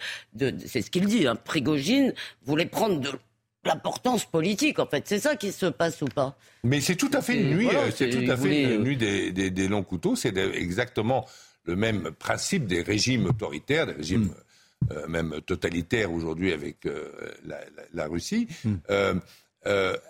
c'est 0.66 0.82
ce 0.84 0.92
qu'il 0.92 1.06
dit, 1.06 1.28
hein, 1.28 1.36
Prigogine 1.36 2.14
voulait 2.44 2.68
prendre 2.68 3.00
de 3.00 3.10
l'importance 3.70 4.26
politique, 4.26 4.80
en 4.80 4.86
fait. 4.86 5.08
C'est 5.08 5.20
ça 5.20 5.36
qui 5.36 5.52
se 5.52 5.68
passe 5.68 6.02
ou 6.02 6.06
pas 6.06 6.38
Mais 6.64 6.82
c'est 6.82 6.96
tout 6.96 7.12
à 7.14 7.22
fait 7.22 7.40
une 7.40 7.56
nuit, 7.56 7.70
euh, 7.74 7.92
c'est 7.96 8.10
tout 8.10 8.30
à 8.32 8.36
fait 8.38 8.76
une 8.76 8.84
nuit 8.84 8.98
des, 8.98 9.68
longs 9.68 9.84
couteaux. 9.84 10.16
C'est 10.16 10.36
exactement 10.38 11.26
le 11.66 11.76
même 11.76 12.12
principe 12.18 12.66
des 12.66 12.82
régimes 12.82 13.28
autoritaires, 13.28 13.86
des 13.86 13.94
régimes 13.94 14.30
hmm. 14.30 14.92
euh, 14.92 15.08
même 15.08 15.42
totalitaires 15.46 16.12
aujourd'hui 16.12 16.52
avec 16.52 16.86
euh, 16.86 17.12
la, 17.94 18.08
Russie. 18.08 18.48
Hmm. 18.64 18.76
Euh, 18.90 19.14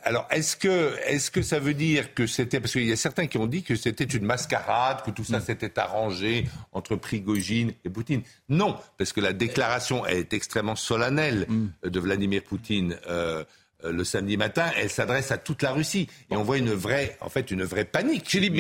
alors, 0.04 0.28
est-ce 0.32 0.56
que, 0.56 0.96
est-ce 1.06 1.32
que 1.32 1.42
ça 1.42 1.60
veut 1.60 1.74
dire 1.74 2.14
que 2.14 2.28
c'était 2.28 2.60
parce 2.60 2.74
qu'il 2.74 2.86
y 2.86 2.92
a 2.92 2.96
certains 2.96 3.28
qui 3.28 3.38
ont 3.38 3.48
dit 3.48 3.64
que 3.64 3.76
c'était 3.76 4.06
une 4.06 4.26
mascarade, 4.26 5.04
que 5.04 5.12
tout 5.12 5.24
ça 5.24 5.40
mm. 5.40 5.44
s'était 5.44 5.80
arrangé 5.80 6.46
entre 6.72 6.96
Prigogine 6.96 7.74
et 7.84 7.90
Poutine 7.90 8.22
Non, 8.48 8.78
parce 8.98 9.12
que 9.12 9.22
la 9.22 9.34
déclaration 9.34 10.06
est 10.06 10.34
extrêmement 10.34 10.76
solennelle 10.76 11.46
mm. 11.50 11.90
de 11.90 12.00
Vladimir 12.00 12.44
Poutine. 12.44 12.98
Euh, 13.10 13.44
euh, 13.86 13.94
le 13.94 14.04
samedi 14.04 14.36
matin, 14.36 14.70
elle 14.78 14.90
s'adresse 14.90 15.32
à 15.32 15.38
toute 15.38 15.62
la 15.62 15.72
Russie 15.72 16.10
et 16.30 16.36
on 16.36 16.44
voit 16.44 16.58
une 16.58 16.74
vraie, 16.74 17.18
en 17.22 17.30
fait, 17.30 17.50
une 17.50 17.64
vraie 17.64 17.86
panique. 17.86 18.30
Philippe 18.30 18.54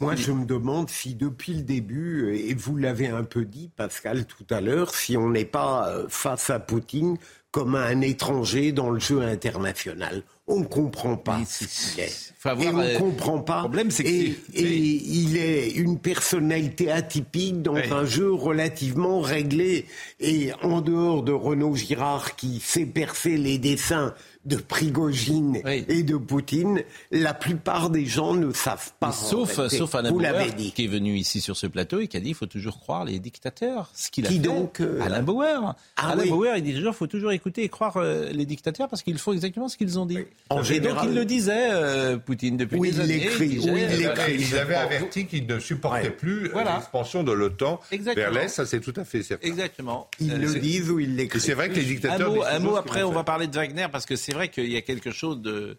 Moi, 0.00 0.16
je 0.16 0.32
me 0.32 0.46
demande 0.46 0.88
si 0.88 1.14
depuis 1.14 1.52
le 1.52 1.62
début, 1.62 2.34
et 2.34 2.54
vous 2.54 2.76
l'avez 2.76 3.08
un 3.08 3.24
peu 3.24 3.44
dit, 3.44 3.70
Pascal, 3.76 4.24
tout 4.24 4.46
à 4.48 4.62
l'heure, 4.62 4.94
si 4.94 5.16
on 5.16 5.28
n'est 5.28 5.44
pas 5.44 6.06
face 6.08 6.48
à 6.48 6.58
Poutine 6.58 7.18
comme 7.56 7.74
un 7.74 8.02
étranger 8.02 8.70
dans 8.70 8.90
le 8.90 9.00
jeu 9.00 9.22
international. 9.22 10.24
On 10.46 10.60
ne 10.60 10.66
comprend 10.66 11.16
pas 11.16 11.40
ce 11.48 11.64
qu'il 11.64 12.04
est. 12.04 12.32
et 12.44 12.68
on 12.68 12.72
ne 12.74 12.82
euh, 12.82 12.98
comprend 12.98 13.38
pas. 13.38 13.60
Problème, 13.60 13.90
c'est 13.90 14.04
et, 14.04 14.36
il 14.54 15.38
est 15.38 15.70
une 15.70 15.98
personnalité 15.98 16.92
atypique 16.92 17.62
dans 17.62 17.76
un 17.76 18.04
jeu 18.04 18.30
relativement 18.30 19.20
réglé. 19.20 19.86
Et 20.20 20.50
en 20.62 20.82
dehors 20.82 21.22
de 21.22 21.32
Renaud 21.32 21.74
Girard 21.74 22.36
qui 22.36 22.60
sait 22.60 22.84
percer 22.84 23.38
les 23.38 23.56
dessins 23.56 24.12
de 24.46 24.56
Prigogine 24.56 25.60
et 25.66 26.02
de 26.02 26.16
Poutine, 26.16 26.82
la 27.10 27.34
plupart 27.34 27.90
des 27.90 28.06
gens 28.06 28.34
ne 28.34 28.52
savent 28.52 28.92
pas. 29.00 29.12
sauf, 29.12 29.66
sauf 29.68 29.94
Alain 29.94 30.12
Bauer, 30.12 30.54
qui 30.74 30.84
est 30.84 30.88
venu 30.88 31.16
ici 31.16 31.40
sur 31.40 31.56
ce 31.56 31.66
plateau 31.66 32.00
et 32.00 32.08
qui 32.08 32.16
a 32.16 32.20
dit 32.20 32.26
qu'il 32.26 32.34
faut 32.36 32.46
toujours 32.46 32.78
croire 32.78 33.04
les 33.04 33.18
dictateurs. 33.18 33.90
Ce 33.94 34.10
qu'il 34.10 34.26
a 34.26 34.28
qui 34.28 34.36
fait. 34.36 34.42
donc 34.42 34.80
euh, 34.80 35.00
Alain 35.00 35.22
Bauer. 35.22 35.74
Ah 35.96 36.10
Alain 36.10 36.26
Bauer, 36.26 36.56
il 36.56 36.62
dit 36.62 36.74
toujours 36.74 36.92
qu'il 36.92 36.98
faut 36.98 37.06
toujours 37.06 37.32
écouter 37.32 37.64
et 37.64 37.68
croire 37.68 37.96
euh, 37.96 38.30
les 38.32 38.46
dictateurs 38.46 38.88
parce 38.88 39.02
qu'ils 39.02 39.18
font 39.18 39.32
exactement 39.32 39.68
ce 39.68 39.76
qu'ils 39.76 39.98
ont 39.98 40.06
dit. 40.06 40.18
En 40.48 40.62
et 40.62 40.80
donc 40.80 40.98
il 41.04 41.14
le 41.14 41.24
disait, 41.24 41.68
euh, 41.72 42.16
Poutine, 42.16 42.56
depuis 42.56 42.78
oui, 42.78 42.92
des 42.92 43.00
années. 43.00 43.16
Écrit, 43.16 43.58
oui, 43.58 43.82
il 43.90 43.98
l'écrit. 43.98 44.36
Il 44.38 44.58
avait 44.58 44.74
averti 44.74 45.26
qu'il 45.26 45.46
ne 45.46 45.58
supportait 45.58 46.10
plus 46.10 46.50
l'expansion 46.52 47.24
de 47.24 47.32
l'OTAN 47.32 47.80
vers 47.90 48.30
l'Est. 48.30 48.48
Ça, 48.48 48.66
c'est 48.66 48.80
tout 48.80 48.94
à 48.96 49.04
fait 49.04 49.22
certain. 49.22 49.46
Exactement. 49.46 50.08
Ils 50.20 50.38
le 50.38 50.54
disent 50.54 50.90
ou 50.90 51.00
ils 51.00 51.16
l'écrivent. 51.16 51.42
C'est 51.42 51.54
vrai 51.54 51.68
que 51.68 51.74
les 51.74 51.84
dictateurs. 51.84 52.46
Un 52.46 52.58
mot, 52.60 52.76
après, 52.76 53.02
on 53.02 53.12
va 53.12 53.24
parler 53.24 53.46
de 53.46 53.54
Wagner 53.56 53.86
parce 53.90 54.06
que 54.06 54.16
c'est 54.16 54.35
vrai 54.36 54.48
qu'il 54.48 54.70
y 54.70 54.76
a 54.76 54.82
quelque 54.82 55.10
chose 55.10 55.40
de, 55.40 55.78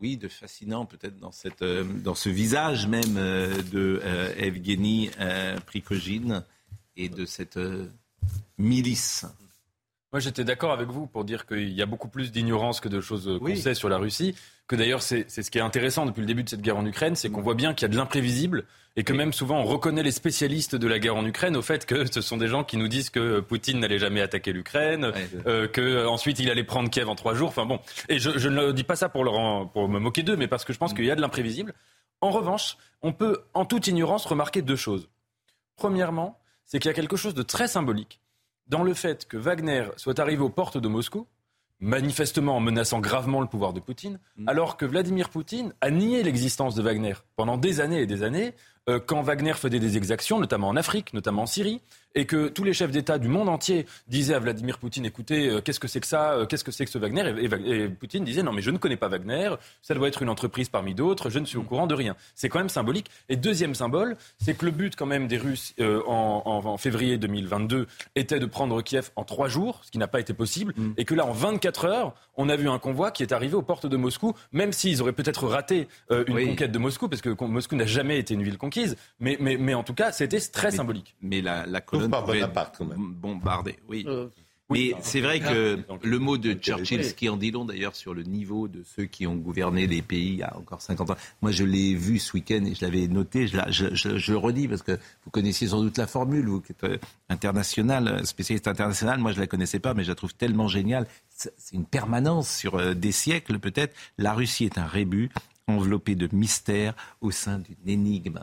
oui, 0.00 0.16
de 0.16 0.28
fascinant 0.28 0.86
peut-être 0.86 1.18
dans, 1.18 1.32
cette, 1.32 1.62
euh, 1.62 1.84
dans 1.84 2.14
ce 2.14 2.28
visage 2.28 2.86
même 2.86 3.16
euh, 3.16 3.62
de 3.72 4.00
euh, 4.04 4.34
Evgeny 4.36 5.10
Prigogine 5.66 6.42
et 6.96 7.08
de 7.08 7.24
cette 7.24 7.58
milice. 8.58 9.26
Moi, 10.12 10.20
j'étais 10.20 10.44
d'accord 10.44 10.72
avec 10.72 10.88
vous 10.88 11.06
pour 11.06 11.24
dire 11.24 11.44
qu'il 11.44 11.72
y 11.72 11.82
a 11.82 11.86
beaucoup 11.86 12.08
plus 12.08 12.30
d'ignorance 12.30 12.80
que 12.80 12.88
de 12.88 13.00
choses 13.00 13.38
qu'on 13.40 13.56
sait 13.56 13.74
sur 13.74 13.88
la 13.88 13.98
Russie. 13.98 14.34
Que 14.68 14.76
d'ailleurs, 14.76 15.02
c'est 15.02 15.28
ce 15.28 15.50
qui 15.50 15.58
est 15.58 15.62
intéressant 15.62 16.06
depuis 16.06 16.20
le 16.20 16.26
début 16.26 16.44
de 16.44 16.48
cette 16.48 16.62
guerre 16.62 16.76
en 16.76 16.86
Ukraine, 16.86 17.16
c'est 17.16 17.30
qu'on 17.30 17.42
voit 17.42 17.56
bien 17.56 17.74
qu'il 17.74 17.82
y 17.82 17.86
a 17.86 17.92
de 17.92 17.96
l'imprévisible 17.96 18.64
et 18.96 19.04
que 19.04 19.12
même 19.12 19.32
souvent 19.32 19.60
on 19.60 19.64
reconnaît 19.64 20.02
les 20.02 20.12
spécialistes 20.12 20.76
de 20.76 20.86
la 20.86 20.98
guerre 20.98 21.16
en 21.16 21.24
Ukraine 21.24 21.56
au 21.56 21.62
fait 21.62 21.84
que 21.86 22.10
ce 22.10 22.20
sont 22.20 22.36
des 22.36 22.48
gens 22.48 22.64
qui 22.64 22.76
nous 22.76 22.88
disent 22.88 23.10
que 23.10 23.40
Poutine 23.40 23.80
n'allait 23.80 23.98
jamais 23.98 24.20
attaquer 24.20 24.52
l'Ukraine, 24.52 25.12
euh, 25.46 25.66
que 25.66 26.06
ensuite 26.06 26.38
il 26.38 26.50
allait 26.50 26.64
prendre 26.64 26.90
Kiev 26.90 27.08
en 27.08 27.14
trois 27.14 27.34
jours. 27.34 27.48
Enfin 27.48 27.66
bon, 27.66 27.80
et 28.08 28.18
je, 28.18 28.38
je 28.38 28.48
ne 28.48 28.72
dis 28.72 28.84
pas 28.84 28.96
ça 28.96 29.08
pour, 29.08 29.24
leur, 29.24 29.70
pour 29.70 29.88
me 29.88 29.98
moquer 29.98 30.22
d'eux, 30.22 30.36
mais 30.36 30.48
parce 30.48 30.64
que 30.64 30.72
je 30.72 30.78
pense 30.78 30.92
mm. 30.92 30.96
qu'il 30.96 31.04
y 31.06 31.10
a 31.10 31.16
de 31.16 31.20
l'imprévisible. 31.20 31.74
En 32.20 32.30
revanche, 32.30 32.76
on 33.02 33.12
peut 33.12 33.42
en 33.52 33.64
toute 33.64 33.86
ignorance 33.86 34.24
remarquer 34.26 34.62
deux 34.62 34.76
choses. 34.76 35.08
Premièrement, 35.76 36.38
c'est 36.64 36.78
qu'il 36.78 36.88
y 36.88 36.92
a 36.92 36.94
quelque 36.94 37.16
chose 37.16 37.34
de 37.34 37.42
très 37.42 37.68
symbolique 37.68 38.20
dans 38.66 38.82
le 38.82 38.94
fait 38.94 39.26
que 39.26 39.36
Wagner 39.36 39.88
soit 39.96 40.18
arrivé 40.18 40.42
aux 40.42 40.48
portes 40.48 40.78
de 40.78 40.88
Moscou, 40.88 41.26
manifestement 41.80 42.56
en 42.56 42.60
menaçant 42.60 43.00
gravement 43.00 43.40
le 43.40 43.46
pouvoir 43.46 43.72
de 43.72 43.80
Poutine, 43.80 44.18
mm. 44.36 44.48
alors 44.48 44.76
que 44.76 44.86
Vladimir 44.86 45.28
Poutine 45.28 45.74
a 45.80 45.90
nié 45.90 46.22
l'existence 46.22 46.74
de 46.74 46.82
Wagner 46.82 47.14
pendant 47.36 47.58
des 47.58 47.80
années 47.80 48.00
et 48.00 48.06
des 48.06 48.22
années, 48.22 48.54
euh, 48.54 48.54
quand 49.06 49.22
Wagner 49.22 49.54
faisait 49.54 49.80
des 49.80 49.96
exactions, 49.96 50.38
notamment 50.38 50.68
en 50.68 50.76
Afrique, 50.76 51.14
notamment 51.14 51.42
en 51.42 51.46
Syrie, 51.46 51.80
et 52.14 52.26
que 52.26 52.48
tous 52.48 52.64
les 52.64 52.72
chefs 52.72 52.90
d'État 52.90 53.18
du 53.18 53.28
monde 53.28 53.48
entier 53.48 53.86
disaient 54.08 54.34
à 54.34 54.38
Vladimir 54.38 54.78
Poutine, 54.78 55.04
écoutez, 55.04 55.48
euh, 55.48 55.60
qu'est-ce 55.60 55.80
que 55.80 55.88
c'est 55.88 56.00
que 56.00 56.06
ça 56.06 56.32
euh, 56.32 56.46
Qu'est-ce 56.46 56.64
que 56.64 56.72
c'est 56.72 56.84
que 56.84 56.90
ce 56.90 56.98
Wagner 56.98 57.34
et, 57.40 57.88
Poutine 57.88 58.24
disait, 58.24 58.42
non 58.42 58.52
mais 58.52 58.62
je 58.62 58.70
ne 58.70 58.78
connais 58.78 58.96
pas 58.96 59.08
Wagner, 59.08 59.50
ça 59.82 59.94
doit 59.94 60.08
être 60.08 60.22
une 60.22 60.28
entreprise 60.28 60.68
parmi 60.68 60.94
d'autres, 60.94 61.30
je 61.30 61.38
ne 61.38 61.44
suis 61.44 61.58
au 61.58 61.62
courant 61.62 61.86
de 61.86 61.94
rien. 61.94 62.16
C'est 62.34 62.48
quand 62.48 62.58
même 62.58 62.68
symbolique. 62.68 63.10
Et 63.28 63.36
deuxième 63.36 63.74
symbole, 63.74 64.16
c'est 64.38 64.54
que 64.54 64.64
le 64.64 64.70
but 64.70 64.96
quand 64.96 65.06
même 65.06 65.26
des 65.26 65.38
Russes 65.38 65.74
euh, 65.80 66.02
en, 66.06 66.76
février 66.78 67.18
2022 67.18 67.86
était 68.14 68.40
de 68.40 68.46
prendre 68.46 68.80
Kiev 68.82 69.10
en 69.16 69.24
trois 69.24 69.48
jours, 69.48 69.80
ce 69.84 69.90
qui 69.90 69.98
n'a 69.98 70.08
pas 70.08 70.20
été 70.20 70.34
possible, 70.34 70.74
mm. 70.76 70.92
et 70.96 71.04
que 71.04 71.14
là, 71.14 71.26
en 71.26 71.32
24 71.32 71.84
heures, 71.86 72.14
on 72.36 72.48
a 72.48 72.56
vu 72.56 72.68
un 72.68 72.78
convoi 72.78 73.10
qui 73.10 73.22
est 73.22 73.32
arrivé 73.32 73.54
aux 73.54 73.62
portes 73.62 73.86
de 73.86 73.96
Moscou, 73.96 74.34
même 74.52 74.72
s'ils 74.72 75.00
auraient 75.02 75.12
peut-être 75.12 75.46
raté 75.46 75.88
une 76.10 76.48
conquête 76.48 76.72
de 76.72 76.78
Moscou, 76.78 77.08
parce 77.08 77.22
que 77.22 77.30
Moscou 77.44 77.76
n'a 77.76 77.86
jamais 77.86 78.18
été 78.18 78.34
une 78.34 78.42
ville 78.42 78.58
conquise, 78.58 78.96
mais, 79.20 79.36
mais, 79.40 79.56
mais 79.56 79.74
en 79.74 79.82
tout 79.82 79.94
cas, 79.94 80.12
c'était 80.12 80.40
très 80.40 80.70
symbolique. 80.70 81.14
Mais 81.22 81.40
la, 81.40 81.66
la 81.66 81.80
colonne 81.80 82.03
Bombardé, 82.96 83.76
oui. 83.88 84.04
Euh, 84.06 84.28
mais 84.70 84.94
c'est 85.02 85.20
vrai 85.20 85.40
que 85.40 85.78
le 86.02 86.18
mot 86.18 86.38
de 86.38 86.54
Churchill, 86.54 87.04
ce 87.04 87.12
qui 87.12 87.28
en 87.28 87.36
dit 87.36 87.50
long 87.50 87.66
d'ailleurs 87.66 87.94
sur 87.94 88.14
le 88.14 88.22
niveau 88.22 88.66
de 88.66 88.82
ceux 88.82 89.04
qui 89.04 89.26
ont 89.26 89.36
gouverné 89.36 89.86
les 89.86 90.00
pays 90.00 90.28
il 90.28 90.36
y 90.36 90.42
a 90.42 90.56
encore 90.56 90.80
50 90.80 91.10
ans. 91.10 91.16
Moi, 91.42 91.50
je 91.50 91.64
l'ai 91.64 91.94
vu 91.94 92.18
ce 92.18 92.32
week-end 92.32 92.64
et 92.64 92.74
je 92.74 92.82
l'avais 92.84 93.06
noté. 93.06 93.46
Je, 93.46 93.58
je, 93.94 94.32
le 94.32 94.38
redis 94.38 94.66
parce 94.66 94.82
que 94.82 94.92
vous 95.24 95.30
connaissiez 95.30 95.68
sans 95.68 95.82
doute 95.82 95.98
la 95.98 96.06
formule, 96.06 96.46
vous 96.46 96.60
qui 96.60 96.72
êtes 96.72 96.84
euh, 96.84 96.98
international, 97.28 98.24
spécialiste 98.26 98.66
international. 98.66 99.20
Moi, 99.20 99.32
je 99.32 99.40
la 99.40 99.46
connaissais 99.46 99.80
pas, 99.80 99.92
mais 99.92 100.02
je 100.02 100.08
la 100.08 100.14
trouve 100.14 100.34
tellement 100.34 100.66
géniale. 100.66 101.06
C'est 101.28 101.52
une 101.72 101.84
permanence 101.84 102.48
sur 102.48 102.76
euh, 102.76 102.94
des 102.94 103.12
siècles 103.12 103.58
peut-être. 103.58 103.94
La 104.16 104.32
Russie 104.32 104.64
est 104.64 104.78
un 104.78 104.86
rébut 104.86 105.30
enveloppé 105.66 106.14
de 106.14 106.28
mystères 106.32 106.94
au 107.20 107.30
sein 107.30 107.58
d'une 107.58 107.88
énigme 107.88 108.40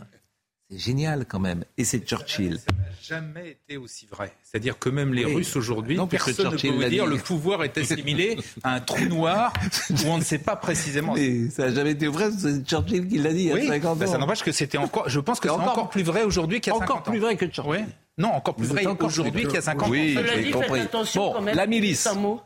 C'est 0.72 0.78
génial 0.78 1.26
quand 1.26 1.39
même. 1.39 1.65
Et 1.78 1.84
c'est 1.84 1.99
Churchill. 1.99 2.57
Ça 2.59 2.74
n'a 2.74 2.86
jamais 3.01 3.49
été 3.51 3.76
aussi 3.76 4.05
vrai. 4.09 4.32
C'est-à-dire 4.41 4.80
que 4.80 4.88
même 4.89 5.13
les 5.13 5.26
Oui. 5.26 5.36
Russes 5.36 5.55
aujourd'hui, 5.57 5.97
personne 6.09 6.34
ne 6.45 6.51
peut 6.51 6.57
Churchill 6.57 6.74
vous 6.76 6.80
l'a 6.80 6.89
dire 6.89 7.05
dit. 7.09 7.11
le 7.11 7.22
pouvoir 7.22 7.63
est 7.65 7.78
assimilé 7.78 8.38
à 8.63 8.76
un 8.76 8.80
trou 8.80 9.03
noir 9.05 9.51
où 9.89 10.07
on 10.07 10.17
ne 10.17 10.24
sait 10.24 10.38
pas 10.39 10.55
précisément. 10.55 11.13
Mais 11.13 11.49
ça 11.49 11.67
n'a 11.67 11.74
jamais 11.76 11.91
été 11.91 12.07
vrai, 12.07 12.30
c'est 12.32 12.65
Churchill 12.65 13.05
qui 13.07 13.17
l'a 13.17 13.34
dit 13.34 13.39
il 13.41 13.45
y 13.47 13.51
a 13.51 13.55
Oui, 13.55 13.67
50 13.67 13.97
ben, 13.99 14.07
ans. 14.07 14.11
ça 14.13 14.17
n'empêche 14.17 14.43
que 14.43 14.51
c'était 14.53 14.78
encore. 14.78 15.09
Je 15.09 15.19
pense 15.19 15.39
que 15.41 15.49
C'est 15.49 15.53
c'est 15.55 15.59
encore- 15.59 15.74
encore, 15.74 15.89
plus 15.89 16.03
vrai 16.03 16.24
aujourd'hui 16.24 16.61
qu'il 16.61 16.72
y 16.72 16.76
a 16.76 16.80
50 16.80 16.89
Encore 16.99 17.03
plus 17.11 17.19
vrai 17.19 17.36
que 17.36 17.45
Churchill. 17.47 17.72
Oui. 17.72 17.80
Non, 18.17 18.30
encore 18.30 18.55
plus 18.55 18.67
Vous 18.67 18.74
vrai 18.74 18.86
aujourd'hui 18.86 19.32
plus- 19.32 19.43
qu'il 19.47 19.55
y 19.55 19.57
a 19.57 19.61
50 19.61 19.89
Oui, 19.89 20.17
ans. 20.17 20.22
Cela 20.22 20.41
j'ai 20.41 20.51
compris. 20.51 20.82
Bon, 21.15 21.34
quand 21.34 21.41
même. 21.41 21.55
la 21.55 21.65
milice. 21.67 22.07
Un 22.07 22.13
mot. 22.15 22.39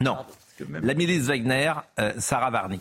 Non. 0.00 0.16
La 0.82 0.94
milice 0.94 1.24
Wagner, 1.24 1.72
euh, 2.00 2.12
Sarah 2.18 2.50
Varny. 2.50 2.80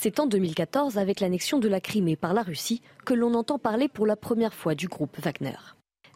C'est 0.00 0.20
en 0.20 0.26
2014, 0.26 0.96
avec 0.96 1.18
l'annexion 1.18 1.58
de 1.58 1.66
la 1.66 1.80
Crimée 1.80 2.14
par 2.14 2.32
la 2.32 2.44
Russie, 2.44 2.82
que 3.04 3.14
l'on 3.14 3.34
entend 3.34 3.58
parler 3.58 3.88
pour 3.88 4.06
la 4.06 4.14
première 4.14 4.54
fois 4.54 4.76
du 4.76 4.86
groupe 4.86 5.18
Wagner. 5.18 5.56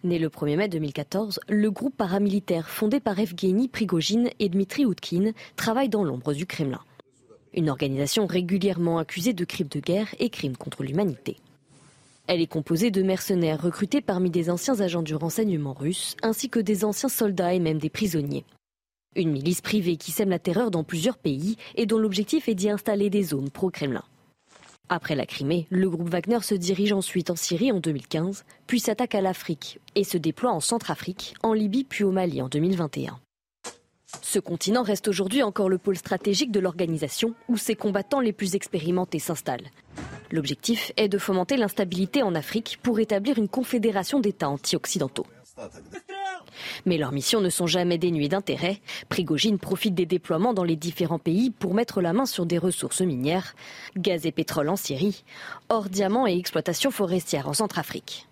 Né 0.04 0.20
le 0.20 0.28
1er 0.28 0.56
mai 0.56 0.68
2014, 0.68 1.40
le 1.48 1.68
groupe 1.68 1.96
paramilitaire 1.96 2.68
fondé 2.68 3.00
par 3.00 3.18
Evgeny 3.18 3.66
Prigogine 3.66 4.30
et 4.38 4.48
Dmitri 4.48 4.86
Outkin 4.86 5.32
travaille 5.56 5.88
dans 5.88 6.04
l'ombre 6.04 6.32
du 6.32 6.46
Kremlin. 6.46 6.78
Une 7.54 7.68
organisation 7.68 8.26
régulièrement 8.26 8.98
accusée 8.98 9.32
de 9.32 9.44
crimes 9.44 9.66
de 9.66 9.80
guerre 9.80 10.14
et 10.20 10.30
crimes 10.30 10.56
contre 10.56 10.84
l'humanité. 10.84 11.38
Elle 12.28 12.40
est 12.40 12.46
composée 12.46 12.92
de 12.92 13.02
mercenaires 13.02 13.60
recrutés 13.60 14.00
parmi 14.00 14.30
des 14.30 14.48
anciens 14.48 14.80
agents 14.80 15.02
du 15.02 15.16
renseignement 15.16 15.72
russe, 15.72 16.14
ainsi 16.22 16.48
que 16.48 16.60
des 16.60 16.84
anciens 16.84 17.08
soldats 17.08 17.52
et 17.52 17.58
même 17.58 17.78
des 17.78 17.90
prisonniers. 17.90 18.44
Une 19.14 19.30
milice 19.30 19.60
privée 19.60 19.96
qui 19.96 20.10
sème 20.10 20.30
la 20.30 20.38
terreur 20.38 20.70
dans 20.70 20.84
plusieurs 20.84 21.18
pays 21.18 21.56
et 21.74 21.84
dont 21.84 21.98
l'objectif 21.98 22.48
est 22.48 22.54
d'y 22.54 22.70
installer 22.70 23.10
des 23.10 23.22
zones 23.22 23.50
pro-Kremlin. 23.50 24.04
Après 24.88 25.14
la 25.14 25.26
Crimée, 25.26 25.66
le 25.70 25.88
groupe 25.88 26.08
Wagner 26.08 26.40
se 26.40 26.54
dirige 26.54 26.92
ensuite 26.92 27.30
en 27.30 27.36
Syrie 27.36 27.72
en 27.72 27.80
2015, 27.80 28.44
puis 28.66 28.80
s'attaque 28.80 29.14
à 29.14 29.20
l'Afrique 29.20 29.80
et 29.94 30.04
se 30.04 30.18
déploie 30.18 30.52
en 30.52 30.60
Centrafrique, 30.60 31.34
en 31.42 31.52
Libye 31.52 31.84
puis 31.84 32.04
au 32.04 32.10
Mali 32.10 32.42
en 32.42 32.48
2021. 32.48 33.18
Ce 34.20 34.38
continent 34.38 34.82
reste 34.82 35.08
aujourd'hui 35.08 35.42
encore 35.42 35.68
le 35.68 35.78
pôle 35.78 35.96
stratégique 35.96 36.52
de 36.52 36.60
l'organisation 36.60 37.34
où 37.48 37.56
ses 37.56 37.74
combattants 37.74 38.20
les 38.20 38.32
plus 38.32 38.54
expérimentés 38.54 39.18
s'installent. 39.18 39.70
L'objectif 40.30 40.92
est 40.96 41.08
de 41.08 41.18
fomenter 41.18 41.56
l'instabilité 41.56 42.22
en 42.22 42.34
Afrique 42.34 42.78
pour 42.82 42.98
établir 42.98 43.38
une 43.38 43.48
confédération 43.48 44.20
d'États 44.20 44.48
anti-occidentaux. 44.48 45.26
Mais 46.86 46.98
leurs 46.98 47.12
missions 47.12 47.40
ne 47.40 47.50
sont 47.50 47.66
jamais 47.66 47.98
dénuées 47.98 48.28
d'intérêt. 48.28 48.80
Prigogine 49.08 49.58
profite 49.58 49.94
des 49.94 50.06
déploiements 50.06 50.54
dans 50.54 50.64
les 50.64 50.76
différents 50.76 51.18
pays 51.18 51.50
pour 51.50 51.74
mettre 51.74 52.00
la 52.00 52.12
main 52.12 52.26
sur 52.26 52.46
des 52.46 52.58
ressources 52.58 53.00
minières, 53.00 53.54
gaz 53.96 54.26
et 54.26 54.32
pétrole 54.32 54.68
en 54.68 54.76
Syrie, 54.76 55.24
or 55.68 55.88
diamants 55.88 56.26
et 56.26 56.36
exploitation 56.36 56.90
forestière 56.90 57.48
en 57.48 57.54
Centrafrique. 57.54 58.26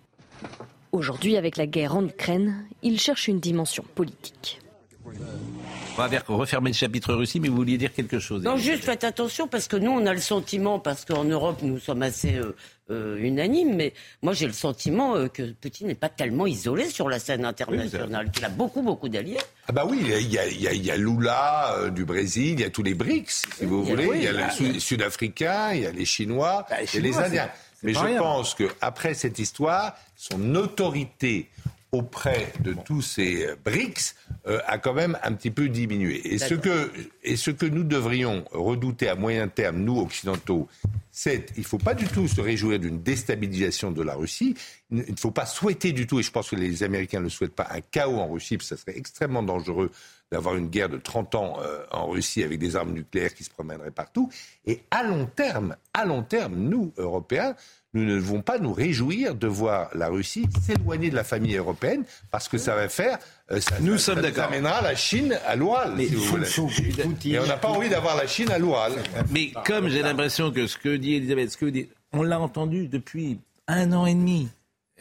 Aujourd'hui, 0.91 1.37
avec 1.37 1.57
la 1.57 1.67
guerre 1.67 1.95
en 1.95 2.05
Ukraine, 2.05 2.65
il 2.83 2.99
cherche 2.99 3.27
une 3.27 3.39
dimension 3.39 3.85
politique. 3.95 4.59
On 5.97 6.07
va 6.07 6.19
refermer 6.27 6.71
le 6.71 6.75
chapitre 6.75 7.13
Russie, 7.13 7.39
mais 7.39 7.49
vous 7.49 7.55
vouliez 7.55 7.77
dire 7.77 7.93
quelque 7.93 8.19
chose. 8.19 8.43
Non, 8.43 8.57
juste 8.57 8.83
faites 8.83 9.03
attention 9.03 9.47
parce 9.47 9.67
que 9.67 9.75
nous, 9.75 9.91
on 9.91 10.05
a 10.05 10.13
le 10.13 10.19
sentiment, 10.19 10.79
parce 10.79 11.05
qu'en 11.05 11.23
Europe, 11.23 11.59
nous 11.61 11.79
sommes 11.79 12.01
assez 12.01 12.35
euh, 12.35 12.55
euh, 12.91 13.17
unanimes, 13.17 13.75
mais 13.75 13.93
moi, 14.21 14.33
j'ai 14.33 14.45
le 14.47 14.53
sentiment 14.53 15.15
euh, 15.15 15.27
que 15.27 15.51
Poutine 15.53 15.87
n'est 15.87 15.95
pas 15.95 16.09
tellement 16.09 16.45
isolé 16.45 16.89
sur 16.89 17.09
la 17.09 17.17
scène 17.19 17.45
internationale, 17.45 18.29
qu'il 18.31 18.45
a 18.45 18.49
beaucoup, 18.49 18.81
beaucoup 18.81 19.09
d'alliés. 19.09 19.37
Ah 19.67 19.71
bah 19.71 19.85
oui, 19.87 19.99
il 20.01 20.09
y 20.09 20.13
a, 20.13 20.19
il 20.47 20.61
y 20.61 20.67
a- 20.67 20.73
il 20.73 20.85
y 20.85 20.91
a- 20.91 20.97
Lula 20.97 21.75
euh, 21.77 21.89
du 21.89 22.05
Brésil, 22.05 22.53
il 22.53 22.59
y 22.59 22.63
a 22.63 22.69
tous 22.69 22.83
les 22.83 22.93
BRICS, 22.93 23.43
si 23.57 23.65
vous 23.65 23.83
voulez, 23.83 24.05
oui, 24.05 24.17
il 24.17 24.23
y 24.23 24.27
a 24.27 24.33
là, 24.33 24.47
les 24.47 24.53
Sud- 24.53 24.79
Sud-Africains, 24.79 25.73
il 25.73 25.81
y 25.81 25.85
a 25.85 25.91
les 25.91 26.05
Chinois, 26.05 26.65
Bah, 26.69 26.75
les 26.81 26.97
a 26.97 27.01
les 27.01 27.17
Indiens. 27.17 27.49
Mais 27.83 27.93
je 27.95 27.99
rien. 27.99 28.19
pense 28.19 28.53
qu'après 28.53 29.15
cette 29.15 29.39
histoire, 29.39 29.95
son 30.15 30.53
autorité 30.53 31.49
auprès 31.91 32.53
de 32.61 32.73
tous 32.73 33.01
ces 33.01 33.47
BRICS 33.65 34.15
euh, 34.47 34.59
a 34.65 34.77
quand 34.77 34.93
même 34.93 35.17
un 35.23 35.33
petit 35.33 35.51
peu 35.51 35.67
diminué. 35.67 36.33
Et 36.33 36.37
ce, 36.37 36.53
que, 36.53 36.91
et 37.23 37.35
ce 37.35 37.51
que 37.51 37.65
nous 37.65 37.83
devrions 37.83 38.45
redouter 38.51 39.09
à 39.09 39.15
moyen 39.15 39.47
terme, 39.49 39.77
nous 39.79 39.99
occidentaux, 39.99 40.69
c'est 41.11 41.47
il 41.57 41.61
ne 41.61 41.65
faut 41.65 41.77
pas 41.77 41.93
du 41.93 42.07
tout 42.07 42.27
se 42.27 42.39
réjouir 42.39 42.79
d'une 42.79 43.01
déstabilisation 43.01 43.91
de 43.91 44.01
la 44.01 44.15
Russie. 44.15 44.55
Il 44.89 44.97
ne 44.97 45.03
il 45.03 45.11
ne 45.11 45.19
faut 45.19 45.31
pas 45.31 45.45
souhaiter 45.45 45.91
du 45.91 46.07
tout, 46.07 46.19
et 46.19 46.23
je 46.23 46.31
pense 46.31 46.49
que 46.49 46.55
les 46.55 46.83
Américains 46.83 47.19
ne 47.19 47.25
le 47.25 47.29
souhaitent 47.29 47.55
pas, 47.55 47.67
un 47.69 47.81
chaos 47.81 48.17
en 48.17 48.29
Russie, 48.29 48.57
parce 48.57 48.69
que 48.69 48.75
ça 48.77 48.81
serait 48.81 48.97
extrêmement 48.97 49.43
dangereux 49.43 49.91
d'avoir 50.31 50.55
une 50.55 50.69
guerre 50.69 50.89
de 50.89 50.97
30 50.97 51.35
ans 51.35 51.57
euh, 51.61 51.83
en 51.91 52.07
Russie 52.07 52.41
avec 52.41 52.57
des 52.57 52.77
armes 52.77 52.93
nucléaires 52.93 53.33
qui 53.33 53.43
se 53.43 53.49
promèneraient 53.49 53.91
partout. 53.91 54.29
Et 54.65 54.83
à 54.89 55.03
long 55.03 55.25
terme, 55.25 55.75
à 55.93 56.05
long 56.05 56.23
terme, 56.23 56.55
nous, 56.55 56.93
Européens, 56.97 57.55
nous 57.93 58.05
ne 58.05 58.15
devons 58.15 58.41
pas 58.41 58.57
nous 58.57 58.71
réjouir 58.73 59.35
de 59.35 59.47
voir 59.47 59.89
la 59.95 60.07
Russie 60.07 60.45
s'éloigner 60.65 61.09
de 61.09 61.15
la 61.15 61.23
famille 61.25 61.55
européenne 61.55 62.03
parce 62.31 62.47
que 62.47 62.57
ça 62.57 62.75
va 62.75 62.87
faire. 62.89 63.17
euh, 63.51 63.59
ça, 63.59 63.75
Nous 63.81 63.97
ça- 63.97 64.05
sommes 64.13 64.15
ça 64.15 64.21
d'accord. 64.21 64.45
amènera 64.45 64.81
la 64.81 64.95
Chine 64.95 65.37
à 65.45 65.55
l'Oural. 65.55 65.93
si 65.97 66.15
vous 66.15 66.23
voulez. 66.23 66.45
Et 67.25 67.39
on 67.39 67.45
n'a 67.45 67.57
pas 67.57 67.67
envie 67.69 67.89
d'avoir 67.89 68.15
la 68.15 68.27
Chine 68.27 68.49
à 68.51 68.57
l'Oural. 68.59 68.93
Mais 69.31 69.51
comme 69.65 69.89
j'ai 69.89 70.01
l'impression 70.01 70.51
que 70.51 70.67
ce 70.67 70.77
que 70.77 70.95
dit 70.95 71.15
Elisabeth, 71.15 71.51
ce 71.51 71.57
que 71.57 71.65
dit, 71.65 71.89
on 72.13 72.23
l'a 72.23 72.39
entendu 72.39 72.87
depuis 72.87 73.39
un 73.67 73.91
an 73.93 74.05
et 74.05 74.13
demi. 74.15 74.47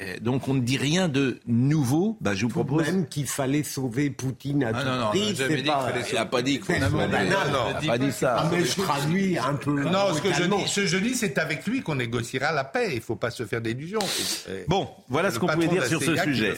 Euh, 0.02 0.16
Donc 0.20 0.48
on 0.48 0.54
ne 0.54 0.60
dit 0.60 0.78
rien 0.78 1.08
de 1.08 1.40
nouveau. 1.46 2.16
Bah, 2.20 2.34
je 2.34 2.42
vous 2.46 2.48
propose. 2.48 2.86
Même 2.86 3.06
qu'il 3.06 3.26
fallait 3.26 3.62
sauver 3.62 4.08
Poutine 4.10 4.64
à 4.64 4.68
Ah 4.74 4.82
tout 4.82 4.88
non, 4.88 4.96
non, 4.98 5.06
prix, 5.10 5.20
on 5.20 5.30
a 5.30 5.34
jamais 5.34 5.56
c'est 5.56 5.62
dit 5.62 5.68
pas- 5.68 5.92
Il 6.10 6.16
a 6.16 6.24
pas 6.26 6.42
dit 6.42 6.52
qu'il 6.52 6.64
fallait 6.64 6.80
Non, 6.80 6.86
sauver. 6.90 7.06
non, 7.06 7.10
Non, 7.10 7.52
non, 7.52 7.78
il 7.82 7.88
a 7.88 7.92
pas 7.92 7.98
dit 7.98 8.12
ça. 8.12 8.36
Ah, 8.38 8.48
mais 8.50 8.64
je 8.64 8.80
traduis 8.80 9.36
un 9.38 9.54
peu. 9.54 9.82
Non, 9.84 10.14
ce 10.14 10.22
que 10.22 10.32
je 10.32 10.44
dis, 10.44 10.68
ce 10.68 10.80
que 10.80 10.86
je 10.86 10.96
dis, 10.96 11.14
c'est 11.14 11.36
avec 11.38 11.66
lui 11.66 11.82
qu'on 11.82 11.96
négociera 11.96 12.52
la 12.52 12.64
paix. 12.64 12.88
Il 12.92 12.96
ne 12.96 13.00
faut 13.00 13.16
pas 13.16 13.30
se 13.30 13.44
faire 13.44 13.60
d'illusions. 13.60 13.98
Bon, 14.68 14.88
voilà 15.08 15.30
ce 15.30 15.38
qu'on 15.38 15.46
pouvait 15.48 15.68
dire 15.68 15.84
sur 15.86 16.02
ce 16.02 16.16
sujet. 16.16 16.54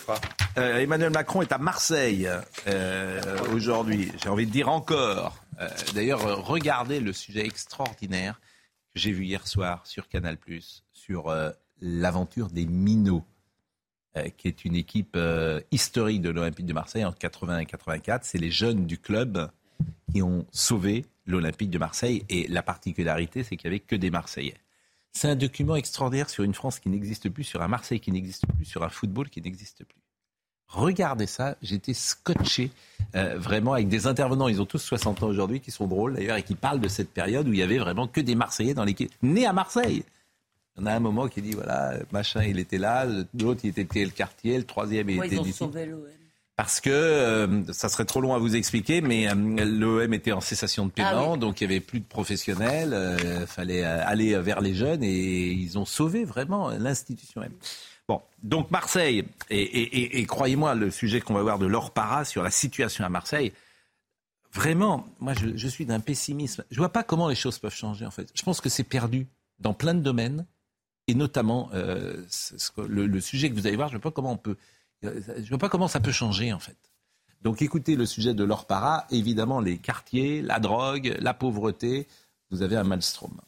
Euh, 0.59 0.79
Emmanuel 0.79 1.11
Macron 1.11 1.43
est 1.43 1.51
à 1.53 1.59
Marseille 1.59 2.29
euh, 2.69 3.21
aujourd'hui. 3.55 4.13
J'ai 4.23 4.29
envie 4.29 4.47
de 4.47 4.53
dire 4.53 4.69
encore. 4.69 5.37
Euh, 5.61 5.69
D'ailleurs, 5.95 6.45
regardez 6.47 7.01
le 7.01 7.13
sujet 7.13 7.45
extraordinaire 7.45 8.41
que 8.95 9.01
j'ai 9.01 9.11
vu 9.13 9.25
hier 9.25 9.47
soir 9.47 9.81
sur 9.85 10.09
Canal+, 10.09 10.37
sur 10.93 11.29
euh, 11.29 11.51
l'aventure 11.81 12.49
des 12.49 12.67
minots, 12.67 13.25
qui 14.37 14.49
est 14.49 14.65
une 14.65 14.75
équipe 14.75 15.15
euh, 15.17 15.61
historique 15.71 16.21
de 16.21 16.31
l'Olympique 16.31 16.67
de 16.67 16.73
Marseille 16.73 17.05
en 17.05 17.13
80 17.13 17.61
et 17.61 17.67
84. 17.67 18.25
C'est 18.25 18.39
les 18.39 18.51
jeunes 18.51 18.87
du 18.87 18.99
club 18.99 19.51
qui 20.13 20.23
ont 20.23 20.47
sauvé 20.53 21.07
l'Olympique 21.27 21.71
de 21.71 21.79
Marseille. 21.79 22.25
Et 22.29 22.47
la 22.49 22.63
particularité, 22.63 23.43
c'est 23.43 23.57
qu'il 23.57 23.71
n'y 23.71 23.77
avait 23.77 23.85
que 23.85 23.97
des 23.97 24.11
Marseillais. 24.11 24.57
C'est 25.13 25.29
un 25.29 25.37
document 25.37 25.77
extraordinaire 25.77 26.31
sur 26.31 26.45
une 26.45 26.55
France 26.55 26.79
qui 26.79 26.89
n'existe 26.89 27.29
plus, 27.29 27.45
sur 27.45 27.63
un 27.63 27.69
Marseille 27.69 28.01
qui 28.01 28.13
n'existe 28.13 28.47
plus, 28.47 28.65
sur 28.65 28.83
un 28.83 28.89
football 28.89 29.29
qui 29.29 29.43
n'existe 29.43 29.85
plus. 29.85 30.01
Regardez 30.69 31.27
ça, 31.27 31.57
j'étais 31.61 31.93
scotché 31.93 32.71
euh, 33.15 33.37
vraiment 33.37 33.75
avec 33.75 33.89
des 33.89 34.07
intervenants, 34.07 34.49
ils 34.49 34.63
ont 34.63 34.67
tous 34.67 34.79
60 34.79 35.23
ans 35.23 35.27
aujourd'hui, 35.27 35.61
qui 35.61 35.71
sont 35.71 35.87
drôles 35.87 36.15
d'ailleurs 36.15 36.39
et 36.39 36.43
qui 36.43 36.55
parlent 36.55 36.81
de 36.81 36.89
cette 36.89 37.11
période 37.11 37.47
où 37.47 37.53
il 37.53 37.59
y 37.59 37.63
avait 37.63 37.79
vraiment 37.79 38.09
que 38.09 38.23
des 38.23 38.35
Marseillais 38.35 38.73
dans 38.73 38.85
l'équipe, 38.85 39.13
nés 39.23 39.45
à 39.45 39.53
Marseille. 39.53 40.03
Il 40.77 40.81
y 40.81 40.85
en 40.85 40.87
a 40.87 40.93
un 40.95 41.01
moment 41.01 41.29
qui 41.29 41.43
dit 41.43 41.53
voilà, 41.53 41.95
machin 42.13 42.43
il 42.45 42.59
était 42.59 42.79
là, 42.79 43.07
l'autre 43.39 43.61
il 43.65 43.71
était 43.71 43.85
tel 43.85 44.11
quartier, 44.13 44.57
le 44.57 44.65
troisième 44.65 45.11
il 45.11 45.23
était 45.23 45.37
ils 45.37 45.41
ont 45.41 45.45
sauvé 45.53 45.91
Parce 46.57 46.81
que 46.81 46.89
euh, 46.91 47.73
ça 47.73 47.89
serait 47.91 48.07
trop 48.07 48.21
long 48.23 48.35
à 48.35 48.39
vous 48.39 48.57
expliquer, 48.57 49.01
mais 49.03 49.29
euh, 49.29 49.35
l'OM 49.65 50.15
était 50.15 50.33
en 50.33 50.41
cessation 50.41 50.87
de 50.87 50.91
paiement, 50.91 51.11
Ah 51.13 51.33
oui. 51.33 51.39
donc 51.39 51.61
il 51.61 51.65
y 51.65 51.67
avait 51.67 51.81
plus 51.81 52.01
de 52.01 52.07
professionnels. 52.07 52.97
Il 53.41 53.47
fallait 53.47 53.85
euh, 53.85 54.01
aller 54.07 54.37
vers 54.39 54.61
les 54.63 54.75
jeunes 54.75 55.03
et 55.05 55.51
ils 55.53 55.79
ont 55.79 55.85
sauvé 55.85 56.25
vraiment 56.25 56.71
l'institution 56.71 57.43
même. 57.43 57.53
Bon, 58.09 58.21
donc 58.43 58.71
Marseille, 58.71 59.25
et, 59.51 59.61
et- 59.63 59.97
et- 59.99 60.19
et 60.21 60.27
croyez-moi, 60.27 60.75
le 60.75 60.91
sujet 60.91 61.21
qu'on 61.21 61.35
va 61.35 61.43
voir 61.43 61.59
de 61.59 61.67
Laure 61.67 61.91
Para 61.93 62.25
sur 62.25 62.43
la 62.43 62.51
situation 62.51 63.05
à 63.05 63.09
Marseille, 63.11 63.53
vraiment, 64.53 65.07
moi 65.21 65.35
je, 65.35 65.57
je 65.57 65.69
suis 65.69 65.87
d'un 65.87 66.01
pessimisme. 66.01 66.65
Je 66.71 66.79
vois 66.79 66.93
pas 66.93 67.03
comment 67.03 67.29
les 67.29 67.35
choses 67.35 67.59
peuvent 67.59 67.75
changer 67.75 68.05
en 68.07 68.11
fait. 68.11 68.31
Je 68.35 68.43
pense 68.43 68.61
que 68.61 68.69
c'est 68.69 68.85
perdu 68.85 69.27
dans 69.61 69.75
plein 69.75 69.95
de 69.95 70.01
domaines, 70.01 70.47
et 71.13 71.15
notamment 71.15 71.69
euh, 71.75 72.25
le, 72.89 73.21
sujet 73.21 73.51
que 73.51 73.55
vous 73.55 73.67
allez 73.67 73.77
voir, 73.77 73.89
je 73.89 73.97
ne 73.97 74.01
vois 74.01 74.11
pas 74.11 74.15
comment 74.15 74.33
on 74.33 74.39
peut, 74.39 74.57
je 75.03 75.47
vois 75.51 75.59
pas 75.59 75.69
comment 75.69 75.87
ça 75.87 76.01
peut 76.01 76.11
changer 76.11 76.55
en 76.55 76.59
fait. 76.59 76.79
Donc 77.43 77.61
écoutez 77.61 77.97
le 77.97 78.07
sujet 78.07 78.33
de 78.33 78.45
Laure 78.45 78.65
Para, 78.65 79.07
évidemment 79.11 79.61
les 79.61 79.77
quartiers, 79.77 80.41
la 80.41 80.59
drogue, 80.59 81.15
la 81.21 81.35
pauvreté. 81.35 82.09
Vous 82.51 82.63
avez 82.63 82.77
un 82.77 82.85
maelstrom. 82.85 83.43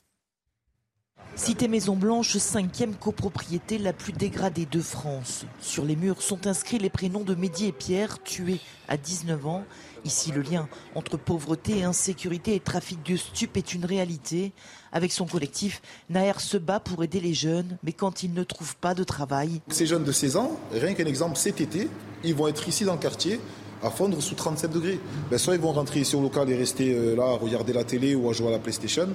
Cité 1.37 1.67
Maison 1.67 1.97
Blanche, 1.97 2.37
cinquième 2.37 2.95
copropriété 2.95 3.79
la 3.79 3.95
plus 3.95 4.13
dégradée 4.13 4.67
de 4.67 4.81
France. 4.81 5.47
Sur 5.61 5.87
les 5.87 5.97
murs 5.97 6.21
sont 6.21 6.47
inscrits 6.47 6.79
les 6.79 6.91
prénoms 6.91 7.25
de 7.25 7.35
Mehdi 7.35 7.67
et 7.67 7.73
Pierre, 7.73 8.23
tués 8.23 8.61
à 8.89 8.99
19 8.99 9.47
ans. 9.47 9.65
Ici, 10.05 10.33
le 10.33 10.43
lien 10.43 10.69
entre 10.95 11.17
pauvreté, 11.17 11.83
insécurité 11.83 12.55
et 12.55 12.61
trafic 12.61 13.03
de 13.05 13.17
stupes 13.17 13.57
est 13.57 13.73
une 13.73 13.87
réalité. 13.87 14.53
Avec 14.93 15.13
son 15.13 15.27
collectif, 15.27 15.81
Naër 16.11 16.41
se 16.41 16.59
bat 16.59 16.79
pour 16.79 17.03
aider 17.03 17.21
les 17.21 17.33
jeunes, 17.33 17.79
mais 17.83 17.93
quand 17.93 18.23
ils 18.23 18.33
ne 18.33 18.45
trouvent 18.45 18.77
pas 18.77 18.95
de 18.95 19.03
travail, 19.03 19.63
Ces 19.69 19.87
jeunes 19.87 20.05
de 20.05 20.13
16 20.13 20.37
ans, 20.37 20.59
rien 20.73 20.93
qu'un 20.93 21.07
exemple, 21.07 21.37
cet 21.37 21.61
été, 21.61 21.89
ils 22.23 22.35
vont 22.35 22.49
être 22.49 22.69
ici 22.69 22.85
dans 22.85 22.93
le 22.93 22.99
quartier 22.99 23.41
à 23.83 23.91
fondre 23.91 24.21
sous 24.23 24.35
37 24.35 24.71
degrés. 24.71 24.99
Ben, 25.31 25.39
soit 25.39 25.55
ils 25.55 25.61
vont 25.61 25.73
rentrer 25.73 26.01
ici 26.01 26.17
au 26.17 26.23
local 26.23 26.49
et 26.51 26.57
rester 26.57 26.95
euh, 26.95 27.17
là 27.17 27.25
à 27.25 27.37
regarder 27.37 27.73
la 27.73 27.85
télé 27.85 28.15
ou 28.15 28.29
à 28.31 28.33
jouer 28.33 28.49
à 28.49 28.53
la 28.53 28.59
PlayStation, 28.59 29.09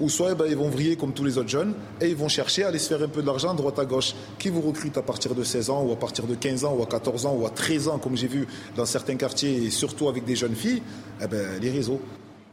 ou 0.00 0.08
soit 0.08 0.34
ben, 0.34 0.46
ils 0.48 0.56
vont 0.56 0.68
vriller 0.68 0.96
comme 0.96 1.12
tous 1.12 1.24
les 1.24 1.38
autres 1.38 1.48
jeunes 1.48 1.74
et 2.00 2.08
ils 2.08 2.16
vont 2.16 2.28
chercher 2.28 2.64
à 2.64 2.68
aller 2.68 2.78
se 2.78 2.88
faire 2.88 3.02
un 3.02 3.08
peu 3.08 3.22
d'argent 3.22 3.50
à 3.50 3.54
droite 3.54 3.78
à 3.78 3.84
gauche. 3.84 4.14
Qui 4.38 4.48
vous 4.48 4.60
recrute 4.60 4.96
à 4.96 5.02
partir 5.02 5.34
de 5.34 5.42
16 5.42 5.70
ans 5.70 5.82
ou 5.82 5.92
à 5.92 5.96
partir 5.96 6.26
de 6.26 6.34
15 6.34 6.64
ans 6.64 6.74
ou 6.74 6.82
à 6.82 6.86
14 6.86 7.26
ans 7.26 7.34
ou 7.34 7.46
à 7.46 7.50
13 7.50 7.88
ans, 7.88 7.98
comme 7.98 8.16
j'ai 8.16 8.28
vu 8.28 8.46
dans 8.76 8.86
certains 8.86 9.16
quartiers 9.16 9.64
et 9.64 9.70
surtout 9.70 10.08
avec 10.08 10.24
des 10.24 10.36
jeunes 10.36 10.54
filles 10.54 10.82
eh 11.22 11.26
ben, 11.26 11.60
Les 11.60 11.70
réseaux. 11.70 12.00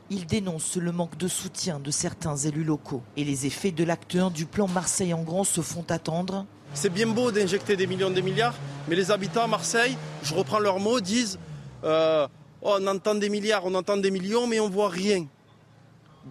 Il 0.10 0.28
dénonce 0.28 0.78
le 0.78 0.91
manque 0.91 1.18
de 1.18 1.28
soutien 1.28 1.80
de 1.80 1.89
certains 1.89 2.36
élus 2.38 2.64
locaux 2.64 3.02
et 3.18 3.24
les 3.24 3.48
effets 3.48 3.72
de 3.72 3.84
l'acte 3.84 4.16
1 4.16 4.30
du 4.30 4.46
plan 4.46 4.68
Marseille 4.68 5.14
en 5.14 5.24
grand 5.24 5.43
se 5.43 5.62
font 5.62 5.86
attendre. 5.89 6.46
C'est 6.76 6.93
bien 6.93 7.08
beau 7.08 7.32
d'injecter 7.32 7.76
des 7.76 7.88
millions, 7.88 8.12
des 8.12 8.22
milliards, 8.22 8.54
mais 8.88 8.96
les 8.96 9.10
habitants 9.10 9.43
à 9.43 9.48
Marseille, 9.48 9.98
je 10.24 10.34
reprends 10.36 10.60
leurs 10.60 10.80
mots, 10.80 11.00
disent 11.00 11.39
euh, 11.84 12.28
oh, 12.62 12.78
on 12.80 12.88
entend 12.88 13.16
des 13.16 13.30
milliards, 13.30 13.66
on 13.66 13.74
entend 13.74 13.98
des 13.98 14.12
millions, 14.12 14.46
mais 14.46 14.60
on 14.60 14.70
voit 14.70 14.89
rien. 14.89 15.26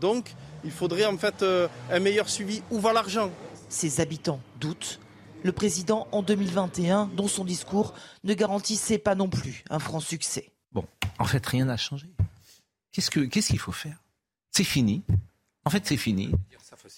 Donc, 0.01 0.35
il 0.65 0.71
faudrait 0.71 1.07
en 1.07 1.17
fait 1.17 1.43
euh, 1.43 1.69
un 1.91 2.01
meilleur 2.01 2.29
suivi. 2.29 2.63
Où 2.71 2.81
va 2.81 2.93
l'argent? 2.93 3.31
Ces 3.69 4.01
habitants 4.01 4.41
doutent. 4.61 5.01
Le 5.43 5.53
président, 5.53 6.09
en 6.11 6.23
2021, 6.23 7.11
dont 7.15 7.29
son 7.29 7.45
discours 7.45 7.95
ne 8.25 8.33
garantissait 8.33 8.99
pas 8.99 9.15
non 9.15 9.29
plus 9.29 9.63
un 9.69 9.79
franc 9.79 10.01
succès. 10.01 10.51
Bon, 10.73 10.85
en 11.19 11.27
fait, 11.27 11.45
rien 11.45 11.67
n'a 11.67 11.77
changé. 11.77 12.09
Qu'est-ce 12.93 13.11
qu'il 13.11 13.59
faut 13.59 13.73
faire? 13.73 13.99
C'est 14.51 14.65
fini. 14.65 15.03
En 15.65 15.71
fait, 15.71 15.85
c'est 15.85 15.97
fini. 15.97 16.31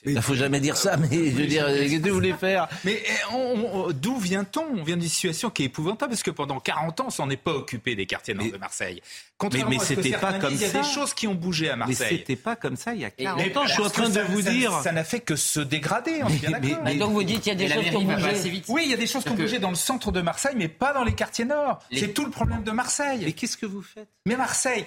Il 0.05 0.15
ne 0.15 0.21
faut 0.21 0.35
jamais 0.35 0.61
dire 0.61 0.77
ça, 0.77 0.97
mais 0.97 1.09
je 1.11 1.37
veux 1.37 1.47
dire, 1.47 1.67
qu'est-ce 1.67 1.97
que 1.97 2.09
vous 2.09 2.15
voulez 2.15 2.33
faire? 2.33 2.69
Mais 2.85 3.03
eh, 3.05 3.93
d'où 3.95 4.19
vient-on? 4.19 4.65
On 4.77 4.83
vient 4.83 4.97
d'une 4.97 5.09
situation 5.09 5.51
qui 5.51 5.63
est 5.63 5.67
épouvantable, 5.67 6.11
parce 6.11 6.23
que 6.23 6.31
pendant 6.31 6.61
40 6.61 7.01
ans, 7.01 7.05
on 7.07 7.11
s'en 7.11 7.31
est 7.31 7.37
pas 7.37 7.53
occupé 7.53 7.95
des 7.95 8.07
quartiers 8.07 8.35
nord 8.35 8.51
de 8.51 8.57
Marseille. 8.59 9.01
Contrairement 9.39 9.71
mais, 9.71 9.77
mais 9.79 9.85
c'était 9.85 10.17
pas 10.17 10.33
comme 10.33 10.57
ça. 10.57 10.57
Il 10.57 10.61
y 10.61 10.65
a 10.65 10.83
des 10.83 10.89
choses 10.89 11.13
qui 11.13 11.27
ont 11.27 11.35
bougé 11.35 11.69
à 11.69 11.77
Marseille. 11.77 11.97
Mais 12.11 12.19
c'était 12.19 12.37
pas 12.37 12.57
comme 12.57 12.77
ça 12.77 12.95
il 12.95 13.01
y 13.01 13.05
a 13.05 13.11
40 13.11 13.57
ans. 13.57 13.67
Je 13.67 13.73
suis 13.73 13.83
en 13.83 13.91
train 13.91 14.09
de 14.09 14.21
vous 14.21 14.43
dire. 14.43 14.73
Ça 14.83 14.93
n'a 14.93 15.05
fait 15.05 15.21
que 15.21 15.37
se 15.37 15.61
dégrader. 15.61 16.23
On 16.23 16.29
mais, 16.29 16.77
mais, 16.85 16.95
donc 16.97 17.13
vous 17.13 17.23
dites 17.23 17.43
qu'il 17.43 17.53
y 17.53 17.55
a 17.55 17.59
des 17.59 17.73
choses 17.73 17.85
qui 17.85 17.97
ont 17.97 18.05
bougé. 18.05 18.63
Oui, 18.69 18.83
il 18.87 18.91
y 18.91 18.95
a 18.95 18.97
des 18.97 19.07
choses 19.07 19.25
qui 19.25 19.31
ont 19.31 19.35
bougé 19.35 19.59
dans 19.59 19.71
le 19.71 19.77
centre 19.77 20.11
de 20.11 20.21
Marseille, 20.21 20.55
mais 20.57 20.69
pas 20.69 20.93
dans 20.93 21.05
les 21.05 21.15
quartiers 21.15 21.45
nord. 21.45 21.81
C'est 21.93 22.15
tout 22.15 22.25
le 22.25 22.31
problème 22.31 22.63
de 22.65 22.71
Marseille. 22.71 23.23
Mais 23.25 23.33
qu'est-ce 23.33 23.57
que 23.57 23.67
vous 23.67 23.83
faites? 23.83 24.09
Mais 24.25 24.37
Marseille, 24.37 24.87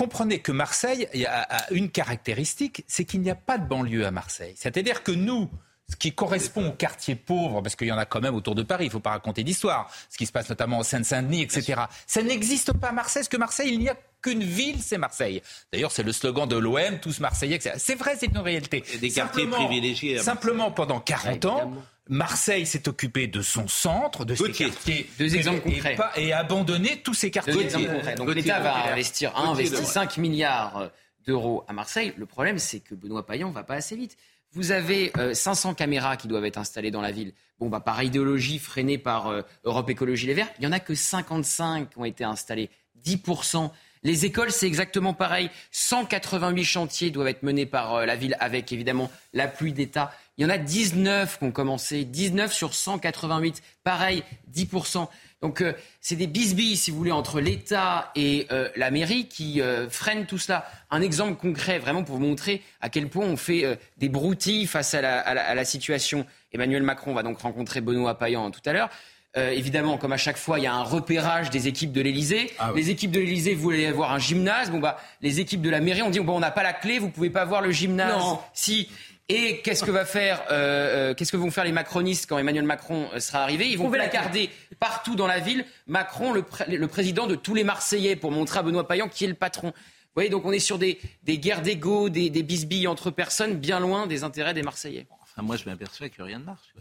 comprenez 0.00 0.38
que 0.38 0.50
Marseille 0.50 1.06
a 1.26 1.70
une 1.72 1.90
caractéristique, 1.90 2.84
c'est 2.86 3.04
qu'il 3.04 3.20
n'y 3.20 3.28
a 3.28 3.34
pas 3.34 3.58
de 3.58 3.68
banlieue 3.68 4.06
à 4.06 4.10
Marseille. 4.10 4.54
C'est-à-dire 4.56 5.02
que 5.02 5.12
nous, 5.12 5.50
ce 5.90 5.96
qui 5.96 6.12
correspond 6.12 6.68
aux 6.68 6.72
quartiers 6.72 7.16
pauvres, 7.16 7.62
parce 7.62 7.74
qu'il 7.74 7.88
y 7.88 7.92
en 7.92 7.98
a 7.98 8.04
quand 8.04 8.20
même 8.20 8.34
autour 8.34 8.54
de 8.54 8.62
Paris, 8.62 8.84
il 8.84 8.88
ne 8.88 8.92
faut 8.92 9.00
pas 9.00 9.10
raconter 9.10 9.42
d'histoire, 9.42 9.90
ce 10.08 10.16
qui 10.16 10.26
se 10.26 10.32
passe 10.32 10.48
notamment 10.48 10.78
au 10.78 10.84
Seine-Saint-Denis, 10.84 11.42
etc. 11.42 11.82
Ça 12.06 12.22
n'existe 12.22 12.72
pas 12.74 12.88
à 12.88 12.92
Marseille, 12.92 13.22
parce 13.22 13.28
que 13.28 13.36
Marseille, 13.36 13.70
il 13.72 13.80
n'y 13.80 13.88
a 13.88 13.96
qu'une 14.22 14.44
ville, 14.44 14.80
c'est 14.80 14.98
Marseille. 14.98 15.42
D'ailleurs, 15.72 15.90
c'est 15.90 16.02
le 16.02 16.12
slogan 16.12 16.48
de 16.48 16.56
l'OM, 16.56 17.00
tous 17.00 17.20
Marseillais, 17.20 17.56
etc. 17.56 17.74
C'est 17.78 17.96
vrai, 17.96 18.16
c'est 18.18 18.26
une 18.26 18.38
réalité. 18.38 18.84
des 19.00 19.10
quartiers 19.10 19.46
privilégiés. 19.46 20.18
Simplement, 20.18 20.70
pendant 20.70 21.00
40 21.00 21.44
ans, 21.46 21.72
Marseille 22.08 22.66
s'est 22.66 22.88
occupé 22.88 23.26
de 23.26 23.42
son 23.42 23.66
centre, 23.68 24.24
de 24.24 24.34
ses 24.34 24.52
quartiers. 24.52 25.08
Deux 25.18 25.34
exemples 25.34 25.60
concrets. 25.60 25.96
Et, 26.16 26.32
abandonné 26.32 27.00
tous 27.02 27.14
ses 27.14 27.30
quartiers. 27.30 27.54
Deux 27.54 27.62
exemples 27.62 27.92
concrets. 27.94 28.14
Donc 28.14 28.34
l'État 28.34 28.60
va 28.60 28.92
investir, 28.92 29.34
a 29.36 29.48
investi 29.48 29.84
5 29.84 30.18
milliards 30.18 30.90
d'euros 31.26 31.64
à 31.68 31.72
Marseille. 31.72 32.12
Le 32.16 32.26
problème, 32.26 32.58
c'est 32.58 32.80
que 32.80 32.94
Benoît 32.94 33.26
Payan 33.26 33.48
ne 33.48 33.54
va 33.54 33.64
pas 33.64 33.74
assez 33.74 33.96
vite. 33.96 34.16
Vous 34.52 34.72
avez 34.72 35.12
500 35.32 35.70
euh, 35.70 35.74
caméras 35.74 36.16
qui 36.16 36.26
doivent 36.26 36.44
être 36.44 36.58
installées 36.58 36.90
dans 36.90 37.00
la 37.00 37.12
ville. 37.12 37.32
Bon, 37.60 37.68
bah, 37.68 37.80
par 37.80 38.02
idéologie 38.02 38.58
freinée 38.58 38.98
par 38.98 39.28
euh, 39.28 39.42
Europe 39.64 39.88
Écologie 39.90 40.26
Les 40.26 40.34
Verts, 40.34 40.50
il 40.58 40.62
n'y 40.62 40.66
en 40.66 40.72
a 40.72 40.80
que 40.80 40.94
55 40.94 41.90
qui 41.90 41.98
ont 41.98 42.04
été 42.04 42.24
installés. 42.24 42.68
10%. 43.04 43.70
Les 44.02 44.24
écoles, 44.24 44.50
c'est 44.50 44.66
exactement 44.66 45.14
pareil. 45.14 45.50
188 45.70 46.64
chantiers 46.64 47.10
doivent 47.10 47.28
être 47.28 47.42
menés 47.42 47.66
par 47.66 47.94
euh, 47.94 48.06
la 48.06 48.16
ville 48.16 48.36
avec 48.40 48.72
évidemment 48.72 49.10
l'appui 49.32 49.72
d'État. 49.72 50.10
Il 50.40 50.44
y 50.44 50.46
en 50.46 50.48
a 50.48 50.56
19 50.56 51.38
qui 51.38 51.44
ont 51.44 51.52
commencé. 51.52 52.04
19 52.04 52.50
sur 52.50 52.72
188. 52.72 53.62
Pareil, 53.84 54.24
10%. 54.50 55.06
Donc 55.42 55.60
euh, 55.60 55.74
c'est 56.00 56.16
des 56.16 56.26
bisbilles, 56.26 56.78
si 56.78 56.90
vous 56.90 56.96
voulez, 56.96 57.12
entre 57.12 57.42
l'État 57.42 58.10
et 58.16 58.46
euh, 58.50 58.70
la 58.74 58.90
mairie 58.90 59.28
qui 59.28 59.60
euh, 59.60 59.90
freinent 59.90 60.24
tout 60.24 60.38
cela. 60.38 60.64
Un 60.90 61.02
exemple 61.02 61.34
concret, 61.34 61.78
vraiment 61.78 62.04
pour 62.04 62.16
vous 62.16 62.24
montrer 62.24 62.62
à 62.80 62.88
quel 62.88 63.10
point 63.10 63.26
on 63.26 63.36
fait 63.36 63.78
des 63.98 64.08
broutilles 64.08 64.66
face 64.66 64.94
à 64.94 65.02
la, 65.02 65.64
situation. 65.66 66.24
Emmanuel 66.52 66.84
Macron 66.84 67.12
va 67.12 67.22
donc 67.22 67.40
rencontrer 67.40 67.82
Benoît 67.82 68.18
Payan 68.18 68.50
tout 68.50 68.62
à 68.64 68.72
l'heure. 68.72 68.88
évidemment, 69.36 69.98
comme 69.98 70.12
à 70.12 70.16
chaque 70.16 70.38
fois, 70.38 70.58
il 70.58 70.62
y 70.62 70.66
a 70.66 70.72
un 70.72 70.82
repérage 70.82 71.50
des 71.50 71.68
équipes 71.68 71.92
de 71.92 72.00
l'Elysée. 72.00 72.50
Ah 72.58 72.72
les 72.74 72.88
équipes 72.88 73.10
de 73.10 73.20
l'Elysée 73.20 73.54
voulaient 73.54 73.86
avoir 73.86 74.12
un 74.12 74.18
gymnase. 74.18 74.70
Bon 74.70 74.78
bah, 74.78 74.98
les 75.20 75.38
équipes 75.38 75.60
de 75.60 75.70
la 75.70 75.80
mairie 75.80 76.00
ont 76.00 76.10
dit 76.10 76.18
bon, 76.20 76.36
on 76.36 76.40
n'a 76.40 76.50
pas 76.50 76.62
la 76.62 76.72
clé, 76.72 76.98
vous 76.98 77.10
pouvez 77.10 77.30
pas 77.30 77.44
voir 77.44 77.60
le 77.60 77.72
gymnase. 77.72 78.18
Non. 78.18 78.40
Si 78.54 78.88
et 79.30 79.60
qu'est-ce 79.62 79.84
que 79.84 79.92
va 79.92 80.04
faire, 80.04 80.42
euh, 80.50 81.10
euh, 81.10 81.14
qu'est-ce 81.14 81.30
que 81.30 81.36
vont 81.36 81.52
faire 81.52 81.64
les 81.64 81.70
macronistes 81.70 82.28
quand 82.28 82.36
Emmanuel 82.36 82.64
Macron 82.64 83.08
euh, 83.14 83.20
sera 83.20 83.44
arrivé? 83.44 83.70
Ils 83.70 83.78
vont 83.78 83.88
placarder 83.88 84.50
partout 84.80 85.14
dans 85.14 85.28
la 85.28 85.38
ville 85.38 85.64
Macron, 85.86 86.32
le, 86.32 86.42
président 86.88 87.28
de 87.28 87.36
tous 87.36 87.54
les 87.54 87.62
Marseillais, 87.62 88.16
pour 88.16 88.32
montrer 88.32 88.58
à 88.58 88.62
Benoît 88.62 88.88
Payan 88.88 89.08
qui 89.08 89.24
est 89.24 89.28
le 89.28 89.34
patron. 89.34 89.68
Vous 89.68 90.14
voyez, 90.16 90.30
donc 90.30 90.44
on 90.44 90.50
est 90.50 90.58
sur 90.58 90.78
des, 90.78 90.98
guerres 91.24 91.62
d'ego, 91.62 92.08
des, 92.08 92.28
des, 92.28 92.42
bisbilles 92.42 92.88
entre 92.88 93.12
personnes, 93.12 93.54
bien 93.54 93.78
loin 93.78 94.08
des 94.08 94.24
intérêts 94.24 94.52
des 94.52 94.62
Marseillais. 94.62 95.06
Enfin, 95.22 95.42
moi, 95.42 95.56
je 95.56 95.64
m'aperçois 95.64 96.08
que 96.08 96.22
rien 96.22 96.40
ne 96.40 96.44
marche. 96.44 96.74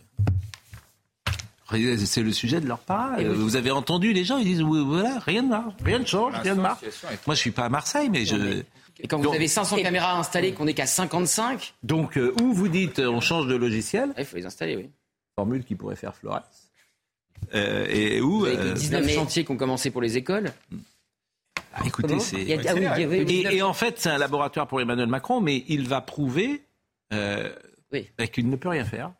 C'est 2.05 2.23
le 2.23 2.31
sujet 2.31 2.59
de 2.61 2.67
leur 2.67 2.79
parole. 2.79 3.27
Vous 3.27 3.57
avez 3.57 3.69
entendu 3.69 4.11
les 4.11 4.25
gens, 4.25 4.39
ils 4.39 4.45
disent 4.45 4.61
voilà, 4.61 5.19
rien 5.19 5.43
ne 5.43 5.49
marche, 5.49 5.73
rien 5.85 5.99
ne 5.99 6.05
change, 6.05 6.33
rien 6.41 6.55
ne 6.55 6.61
marche. 6.61 6.81
Moi, 7.27 7.35
je 7.35 7.39
suis 7.39 7.51
pas 7.51 7.65
à 7.65 7.69
Marseille, 7.69 8.09
mais 8.09 8.25
je. 8.25 8.63
Et 8.99 9.07
quand 9.07 9.17
vous 9.19 9.33
avez 9.33 9.47
500 9.47 9.77
caméras 9.77 10.17
installées, 10.17 10.53
qu'on 10.53 10.65
n'est 10.65 10.73
qu'à 10.73 10.85
55. 10.85 11.73
Donc, 11.83 12.17
euh, 12.17 12.33
où 12.41 12.53
vous 12.53 12.67
dites 12.67 12.99
on 12.99 13.21
change 13.21 13.47
de 13.47 13.55
logiciel. 13.55 14.13
Il 14.17 14.25
faut 14.25 14.37
les 14.37 14.45
installer, 14.45 14.75
oui. 14.75 14.89
Formule 15.35 15.63
qui 15.63 15.75
pourrait 15.75 15.95
faire 15.95 16.15
Flores. 16.15 16.41
Euh, 17.55 17.87
et 17.89 18.19
où 18.19 18.45
Avec 18.45 18.73
19 18.73 19.05
euh, 19.05 19.09
chantiers 19.09 19.45
qui 19.45 19.51
ont 19.51 19.57
commencé 19.57 19.91
pour 19.91 20.01
les 20.01 20.17
écoles. 20.17 20.51
Ah, 21.73 21.83
écoutez, 21.85 22.19
c'est. 22.19 22.41
Et, 22.41 23.61
en 23.61 23.73
fait, 23.73 23.99
c'est 23.99 24.09
un 24.09 24.17
laboratoire 24.17 24.67
pour 24.67 24.81
Emmanuel 24.81 25.07
Macron, 25.07 25.39
mais 25.39 25.63
il 25.67 25.87
va 25.87 26.01
prouver 26.01 26.63
qu'il 27.11 28.49
ne 28.49 28.55
peut 28.57 28.69
rien 28.69 28.83
faire. 28.83 29.13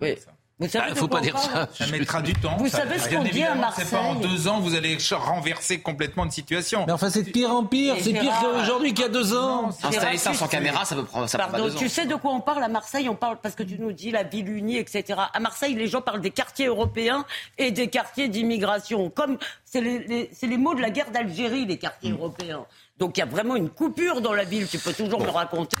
Oui. 0.00 0.14
Il 0.60 0.66
ne 0.66 0.72
bah, 0.72 0.94
faut 0.96 1.06
pas 1.06 1.20
dire 1.20 1.38
ça. 1.38 1.68
Ça 1.72 1.86
mettra 1.86 2.20
du 2.20 2.32
temps. 2.32 2.56
Vous 2.58 2.68
savez 2.68 2.98
ce 2.98 3.08
qu'on 3.08 3.22
dit 3.22 3.44
à 3.44 3.54
Marseille 3.54 3.86
pas 3.88 4.00
en 4.00 4.16
deux 4.16 4.48
ans 4.48 4.58
vous 4.58 4.74
allez 4.74 4.98
renverser 5.12 5.80
complètement 5.80 6.24
une 6.24 6.32
situation. 6.32 6.84
Mais 6.86 6.92
enfin, 6.92 7.10
c'est 7.10 7.22
de 7.22 7.30
pire 7.30 7.52
en 7.52 7.64
pire. 7.64 7.94
C'est 8.00 8.12
pire 8.12 8.32
qu'aujourd'hui 8.40 8.92
qu'il 8.92 9.04
y 9.04 9.08
a 9.08 9.10
deux 9.10 9.36
ans. 9.36 9.70
Installer 9.82 10.18
ça 10.18 10.34
sans 10.34 10.48
caméra, 10.48 10.84
ça 10.84 10.96
peut 10.96 11.04
prendre. 11.04 11.28
Ça 11.28 11.38
Pardon, 11.38 11.64
deux 11.64 11.74
tu 11.74 11.88
sais 11.88 12.06
de 12.06 12.16
quoi 12.16 12.32
on 12.32 12.40
parle 12.40 12.64
à 12.64 12.68
Marseille 12.68 13.08
On 13.08 13.14
parle 13.14 13.38
parce 13.40 13.54
que 13.54 13.62
tu 13.62 13.78
nous 13.78 13.92
dis 13.92 14.10
la 14.10 14.24
ville 14.24 14.48
unie, 14.48 14.78
etc. 14.78 15.20
À 15.32 15.38
Marseille, 15.38 15.74
les 15.74 15.86
gens 15.86 16.02
parlent 16.02 16.20
des 16.20 16.32
quartiers 16.32 16.66
européens 16.66 17.24
et 17.56 17.70
des 17.70 17.88
quartiers 17.88 18.28
d'immigration. 18.28 19.10
Comme 19.10 19.38
c'est 19.64 19.80
les, 19.80 20.30
les, 20.42 20.56
mots 20.56 20.74
de 20.74 20.80
la 20.80 20.90
guerre 20.90 21.12
d'Algérie, 21.12 21.66
les 21.66 21.78
quartiers 21.78 22.10
mm. 22.10 22.16
européens. 22.16 22.66
Donc 22.98 23.16
il 23.16 23.20
y 23.20 23.22
a 23.22 23.26
vraiment 23.26 23.54
une 23.54 23.70
coupure 23.70 24.20
dans 24.20 24.32
la 24.32 24.44
ville. 24.44 24.66
Tu 24.66 24.78
peux 24.78 24.92
toujours 24.92 25.20
me 25.20 25.30
raconter 25.30 25.76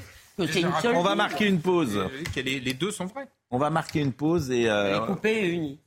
que 0.46 0.52
c'est 0.52 0.60
une 0.60 0.72
seule. 0.80 0.96
On 0.96 1.02
va 1.02 1.14
marquer 1.14 1.46
une 1.46 1.60
pause. 1.60 1.98
Les 2.36 2.74
deux 2.74 2.90
sont 2.90 3.06
vrais. 3.06 3.28
On 3.50 3.58
va 3.58 3.70
marquer 3.70 4.00
une 4.00 4.12
pause 4.12 4.50
et. 4.50 4.68
Euh, 4.68 5.16
et 5.24 5.78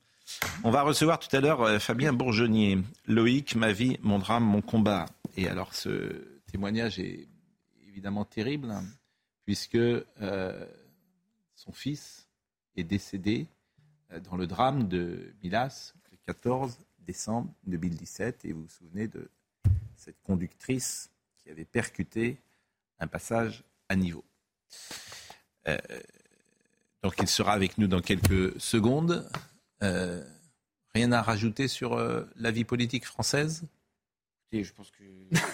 On 0.63 0.71
va 0.71 0.81
recevoir 0.81 1.19
tout 1.19 1.33
à 1.35 1.39
l'heure 1.39 1.61
euh, 1.61 1.79
Fabien 1.79 2.13
Bourgeonnier. 2.13 2.79
Loïc, 3.07 3.55
ma 3.55 3.71
vie, 3.71 3.97
mon 4.01 4.19
drame, 4.19 4.43
mon 4.43 4.61
combat. 4.61 5.05
Et 5.37 5.47
alors, 5.47 5.73
ce 5.73 6.41
témoignage 6.51 6.99
est 6.99 7.27
évidemment 7.87 8.25
terrible, 8.25 8.71
hein, 8.71 8.83
puisque 9.45 9.75
euh, 9.75 10.65
son 11.55 11.71
fils 11.71 12.27
est 12.75 12.83
décédé 12.83 13.47
dans 14.23 14.35
le 14.35 14.47
drame 14.47 14.87
de 14.87 15.33
Milas 15.43 15.93
le 16.11 16.17
14 16.25 16.79
décembre 16.99 17.53
2017. 17.67 18.45
Et 18.45 18.53
vous 18.53 18.63
vous 18.63 18.69
souvenez 18.69 19.07
de 19.07 19.29
cette 19.95 20.21
conductrice 20.23 21.09
qui 21.37 21.49
avait 21.49 21.65
percuté 21.65 22.37
un 22.99 23.07
passage 23.07 23.63
à 23.87 23.95
niveau. 23.95 24.23
Donc 27.03 27.15
il 27.19 27.27
sera 27.27 27.53
avec 27.53 27.77
nous 27.77 27.87
dans 27.87 28.01
quelques 28.01 28.59
secondes. 28.59 29.27
Euh, 29.83 30.21
rien 30.93 31.11
à 31.11 31.21
rajouter 31.21 31.67
sur 31.67 31.93
euh, 31.93 32.23
la 32.35 32.51
vie 32.51 32.63
politique 32.63 33.05
française? 33.05 33.63
Je 34.53 34.69
pense 34.73 34.91
que 34.91 35.03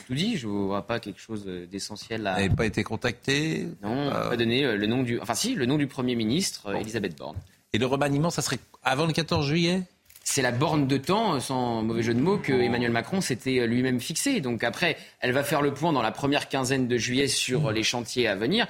tout 0.07 0.15
dit. 0.15 0.37
Je 0.37 0.47
ne 0.47 0.51
vois 0.51 0.87
pas 0.87 0.99
quelque 0.99 1.21
chose 1.21 1.45
d'essentiel 1.45 2.25
à. 2.25 2.33
Vous 2.33 2.41
n'avez 2.41 2.55
pas 2.55 2.65
été 2.65 2.83
contacté? 2.83 3.67
Non, 3.83 4.09
pas 4.09 4.35
donné 4.35 4.65
euh, 4.65 4.75
le 4.75 4.87
nom 4.87 5.03
du. 5.03 5.19
Enfin, 5.19 5.35
si, 5.35 5.53
le 5.53 5.67
nom 5.67 5.77
du 5.77 5.85
Premier 5.85 6.15
ministre, 6.15 6.73
Elisabeth 6.75 7.15
Borne. 7.15 7.37
Et 7.73 7.77
le 7.77 7.85
remaniement, 7.85 8.31
ça 8.31 8.41
serait 8.41 8.59
avant 8.83 9.05
le 9.05 9.13
14 9.13 9.45
juillet? 9.45 9.83
C'est 10.23 10.41
la 10.41 10.51
borne 10.51 10.87
de 10.87 10.97
temps, 10.97 11.39
sans 11.39 11.83
mauvais 11.83 12.01
jeu 12.01 12.13
de 12.13 12.19
mots, 12.19 12.37
que 12.37 12.51
Emmanuel 12.51 12.91
Macron 12.91 13.21
s'était 13.21 13.65
lui-même 13.65 14.01
fixé. 14.01 14.41
Donc 14.41 14.63
après, 14.63 14.97
elle 15.21 15.31
va 15.31 15.43
faire 15.43 15.61
le 15.61 15.73
point 15.73 15.93
dans 15.93 16.01
la 16.01 16.11
première 16.11 16.49
quinzaine 16.49 16.87
de 16.87 16.97
juillet 16.97 17.27
sur 17.27 17.71
les 17.71 17.83
chantiers 17.83 18.27
à 18.27 18.35
venir. 18.35 18.67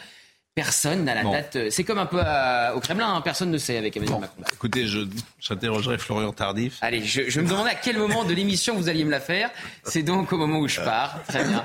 Personne 0.58 1.04
n'a 1.04 1.14
la 1.14 1.22
Bon. 1.22 1.34
date. 1.34 1.56
euh, 1.56 1.68
C'est 1.70 1.84
comme 1.84 2.00
un 2.00 2.08
peu 2.08 2.20
à- 2.20 2.74
au 2.76 2.80
Kremlin, 2.80 3.14
hein, 3.14 3.22
personne 3.22 3.52
ne 3.52 3.60
sait 3.60 3.78
avec 3.78 3.96
Emmanuel 3.96 4.22
Macron. 4.22 4.42
Écoutez, 4.54 4.88
je- 4.88 5.06
j'interrogerai 5.40 6.00
Florian 6.00 6.34
Tardif. 6.34 6.80
Allez, 6.82 7.04
je, 7.06 7.30
je 7.30 7.42
me 7.42 7.48
demandais 7.48 7.70
à 7.70 7.76
quel 7.76 8.00
moment 8.00 8.24
de 8.24 8.34
l'émission 8.34 8.76
vous 8.76 8.90
alliez 8.90 9.04
me 9.06 9.12
la 9.12 9.20
faire. 9.20 9.52
C'est 9.84 10.02
donc 10.02 10.34
au 10.34 10.38
moment 10.38 10.58
où 10.58 10.68
je 10.68 10.82
pars. 10.82 11.20
Très 11.28 11.44
bien. 11.44 11.64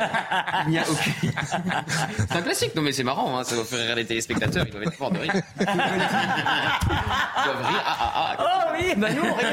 Il 0.66 0.72
n'y 0.72 0.78
a 0.78 0.82
aucun. 0.82 1.82
C'est 2.18 2.32
un 2.36 2.42
classique. 2.42 2.74
Non 2.76 2.82
mais 2.82 2.92
c'est 2.92 3.02
marrant. 3.02 3.38
Hein, 3.38 3.44
ça 3.44 3.54
doit 3.54 3.64
faire 3.64 3.78
rire 3.86 3.96
les 3.96 4.04
téléspectateurs. 4.04 4.66
Ils 4.66 4.72
doivent 4.72 4.82
être 4.82 4.92
forts 4.94 5.10
de 5.10 5.20
rire. 5.20 5.32
Ils 5.58 5.64
doivent 5.64 7.66
rire. 7.66 7.82
Ah 7.86 7.96
ah 7.98 8.12
ah. 8.14 8.36
Oh 8.38 8.44
oui, 8.78 8.92
bah 8.98 9.08
nous 9.10 9.22
on 9.22 9.32
rit 9.34 9.44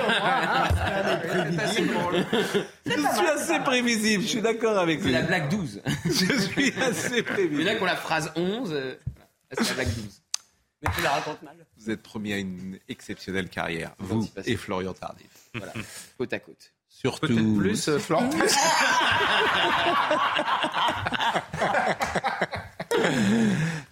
Je 2.85 2.91
suis 2.91 3.27
assez 3.27 3.59
prévisible, 3.63 4.23
je 4.23 4.27
suis 4.27 4.41
d'accord 4.41 4.77
avec 4.77 4.99
C'est 4.99 5.05
lui. 5.07 5.13
la 5.13 5.21
blague 5.21 5.49
12. 5.49 5.81
Je 6.05 6.39
suis 6.41 6.73
assez 6.81 7.09
Mais 7.11 7.23
prévisible. 7.23 7.63
là, 7.63 7.75
qu'on 7.75 7.85
la 7.85 7.95
phrase 7.95 8.31
11, 8.35 8.73
euh, 8.73 8.95
là, 9.17 9.23
c'est 9.57 9.67
la 9.69 9.73
blague 9.75 9.93
12. 9.93 10.21
Mais 10.81 10.89
tu 10.95 11.01
la 11.01 11.11
racontes 11.11 11.41
mal. 11.41 11.65
Vous 11.77 11.89
êtes 11.89 12.01
promis 12.01 12.31
à 12.33 12.37
une 12.37 12.79
exceptionnelle 12.87 13.49
carrière, 13.49 13.95
vous 13.99 14.27
et 14.45 14.55
Florian 14.55 14.93
Tardif. 14.93 15.49
Voilà, 15.53 15.73
côte 16.17 16.31
à 16.33 16.39
côte. 16.39 16.73
Surtout. 16.87 17.27
Peut-être 17.27 17.57
plus, 17.57 17.87
euh, 17.89 17.99
Florent 17.99 18.29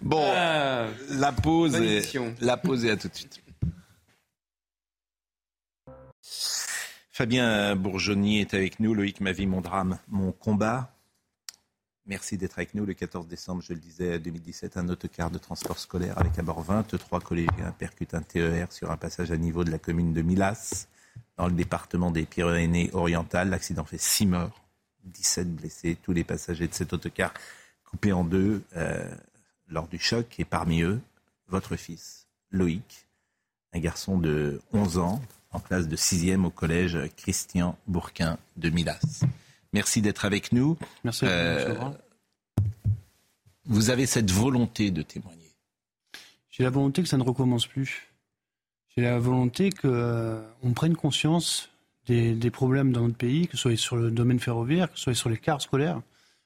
Bon, 0.02 0.24
Ah. 0.36 0.88
la 1.10 1.32
pause, 1.32 1.76
est, 1.76 2.18
la 2.42 2.58
pause 2.58 2.86
est 2.86 2.92
à 2.92 2.98
tout 2.98 3.08
de 3.08 3.16
suite. 3.16 3.42
Fabien 7.12 7.76
Bourgeonnier 7.76 8.42
est 8.42 8.54
avec 8.54 8.80
nous. 8.80 8.94
Loïc, 8.94 9.22
ma 9.22 9.32
vie, 9.32 9.48
mon 9.48 9.62
drame, 9.62 9.98
mon 10.08 10.32
combat. 10.32 10.94
Merci 12.08 12.38
d'être 12.38 12.58
avec 12.58 12.74
nous. 12.74 12.86
Le 12.86 12.94
14 12.94 13.28
décembre, 13.28 13.62
je 13.62 13.74
le 13.74 13.80
disais, 13.80 14.18
2017, 14.18 14.78
un 14.78 14.88
autocar 14.88 15.30
de 15.30 15.38
transport 15.38 15.78
scolaire 15.78 16.18
avec 16.18 16.40
à 16.40 16.42
bord 16.42 16.62
23 16.62 17.20
collégiens 17.20 17.74
percute 17.78 18.14
un 18.14 18.22
TER 18.22 18.72
sur 18.72 18.92
un 18.92 18.98
passage 18.98 19.30
à 19.30 19.36
niveau 19.36 19.66
de 19.66 19.72
la 19.72 19.78
commune 19.78 20.14
de 20.14 20.22
Milas, 20.22 20.88
dans 21.36 21.48
le 21.48 21.54
département 21.54 22.10
des 22.10 22.26
Pyrénées-Orientales. 22.26 23.50
L'accident 23.50 23.84
fait 23.84 24.00
6 24.00 24.26
morts, 24.28 24.64
17 25.04 25.54
blessés. 25.54 25.98
Tous 26.02 26.14
les 26.14 26.24
passagers 26.24 26.70
de 26.70 26.74
cet 26.74 26.94
autocar 26.94 27.34
coupés 27.84 28.14
en 28.14 28.24
deux 28.24 28.64
euh, 28.78 29.14
lors 29.68 29.90
du 29.90 30.00
choc. 30.00 30.40
Et 30.40 30.46
parmi 30.46 30.84
eux, 30.84 31.02
votre 31.50 31.76
fils, 31.76 32.28
Loïc, 32.52 33.06
un 33.74 33.80
garçon 33.80 34.18
de 34.18 34.62
11 34.72 34.98
ans, 34.98 35.22
en 35.52 35.60
classe 35.60 35.90
de 35.90 35.98
6e 35.98 36.46
au 36.46 36.52
collège 36.52 36.98
Christian 37.18 37.78
Bourquin 37.86 38.38
de 38.56 38.70
Milas. 38.70 39.26
Merci 39.78 40.02
d'être 40.02 40.26
avec 40.26 40.52
nous. 40.54 40.76
Merci 41.04 41.26
à 41.26 41.28
vous, 41.28 41.34
Euh, 41.86 41.92
vous 43.66 43.90
avez 43.92 44.08
cette 44.08 44.32
volonté 44.32 44.90
de 44.90 45.04
témoigner. 45.04 45.52
J'ai 46.50 46.64
la 46.64 46.72
volonté 46.72 47.04
que 47.04 47.08
ça 47.08 47.18
ne 47.18 47.24
recommence 47.24 47.68
plus. 47.68 48.08
J'ai 48.96 49.04
la 49.04 49.20
volonté 49.20 49.70
qu'on 49.70 50.74
prenne 50.74 50.96
conscience 50.96 51.70
des, 52.08 52.34
des 52.34 52.50
problèmes 52.50 52.92
dans 52.92 53.02
notre 53.02 53.18
pays, 53.18 53.48
que 53.48 53.56
ce 53.56 53.62
soit 53.64 53.76
sur 53.78 53.98
le 53.98 54.10
domaine 54.10 54.40
ferroviaire, 54.40 54.92
que 54.92 54.98
ce 54.98 55.04
soit 55.04 55.14
sur 55.14 55.30
les 55.30 55.38
cars 55.38 55.62
scolaires, 55.62 56.02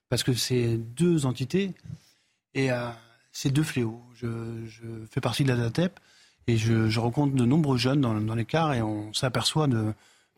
parce 0.10 0.24
que 0.24 0.34
c'est 0.34 0.76
deux 0.76 1.26
entités 1.26 1.72
et 2.54 2.70
euh, 2.70 2.90
c'est 3.32 3.52
deux 3.52 3.64
fléaux. 3.64 4.02
Je, 4.16 4.28
je 4.68 4.84
fais 5.10 5.22
partie 5.22 5.46
de 5.46 5.50
la 5.54 5.56
DATEP 5.56 5.98
et 6.48 6.58
je, 6.58 6.90
je 6.90 7.00
rencontre 7.00 7.34
de 7.34 7.46
nombreux 7.46 7.78
jeunes 7.78 8.02
dans, 8.02 8.14
dans 8.20 8.36
les 8.36 8.44
cars 8.46 8.74
et 8.74 8.82
on 8.82 9.14
s'aperçoit 9.14 9.68
de, 9.68 9.94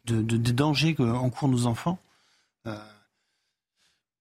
de- 0.05 0.21
de- 0.21 0.37
des 0.37 0.53
dangers 0.53 0.93
qu'encourent 0.93 1.49
nos 1.49 1.65
enfants. 1.65 1.97
Euh, 2.67 2.75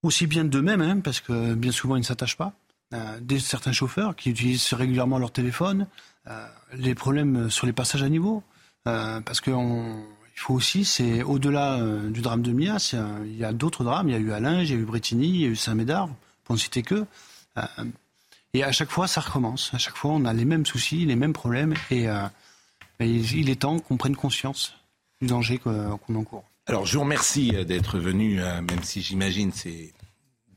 aussi 0.03 0.27
bien 0.27 0.45
d'eux-mêmes, 0.45 0.81
hein, 0.81 1.01
parce 1.01 1.21
que 1.21 1.55
bien 1.55 1.71
souvent 1.73 1.97
ils 1.97 2.01
ne 2.01 2.05
s'attachent 2.05 2.37
pas. 2.37 2.53
Euh, 2.93 3.21
des 3.21 3.39
certains 3.39 3.73
chauffeurs 3.73 4.17
qui 4.17 4.31
utilisent 4.31 4.73
régulièrement 4.75 5.19
leur 5.19 5.31
téléphone, 5.33 5.87
euh, 6.27 6.47
les 6.75 6.95
problèmes 6.95 7.49
sur 7.51 7.67
les 7.67 7.73
passages 7.73 8.03
à 8.03 8.09
niveau, 8.09 8.43
parce 8.85 9.41
que 9.41 9.51
on- 9.51 10.05
il 10.35 10.41
faut 10.41 10.55
aussi, 10.55 10.85
c'est 10.85 11.23
au-delà 11.23 11.79
du 12.11 12.21
drame 12.21 12.43
de 12.43 12.53
Mia, 12.53 12.79
c'est, 12.79 12.97
euh, 12.97 13.25
il 13.27 13.37
y 13.37 13.45
a 13.45 13.53
d'autres 13.53 13.85
drames. 13.85 14.09
Il 14.09 14.13
y 14.13 14.17
a 14.17 14.19
eu 14.19 14.33
Alain, 14.33 14.61
il 14.63 14.71
y 14.71 14.73
a 14.73 14.77
eu 14.77 14.85
Bretigny, 14.85 15.29
il 15.29 15.41
y 15.43 15.45
a 15.45 15.49
eu 15.49 15.57
Saint-Médard, 15.57 16.09
pour 16.45 16.55
ne 16.57 16.61
citer 16.61 16.83
que. 16.83 17.07
Et 18.55 18.65
à 18.65 18.73
chaque 18.73 18.91
fois, 18.91 19.07
ça 19.07 19.21
recommence. 19.21 19.73
À 19.73 19.79
chaque 19.79 19.97
fois, 19.97 20.11
on 20.13 20.25
a 20.25 20.33
les 20.33 20.45
mêmes 20.45 20.67
soucis, 20.67 21.05
les 21.07 21.17
mêmes 21.17 21.33
problèmes, 21.35 21.75
et, 21.91 22.05
et 22.07 23.07
il 23.07 23.51
est 23.51 23.61
temps 23.61 23.79
qu'on 23.79 23.97
prenne 23.97 24.17
conscience 24.17 24.75
du 25.21 25.29
danger 25.29 25.59
qu'on 25.59 26.15
encourt. 26.17 26.45
Alors, 26.67 26.87
je 26.87 26.95
vous 26.95 27.03
remercie 27.03 27.53
euh, 27.55 27.65
d'être 27.65 27.99
venu, 27.99 28.41
euh, 28.41 28.63
même 28.63 28.83
si 28.85 29.03
j'imagine 29.03 29.51
c'est 29.53 29.93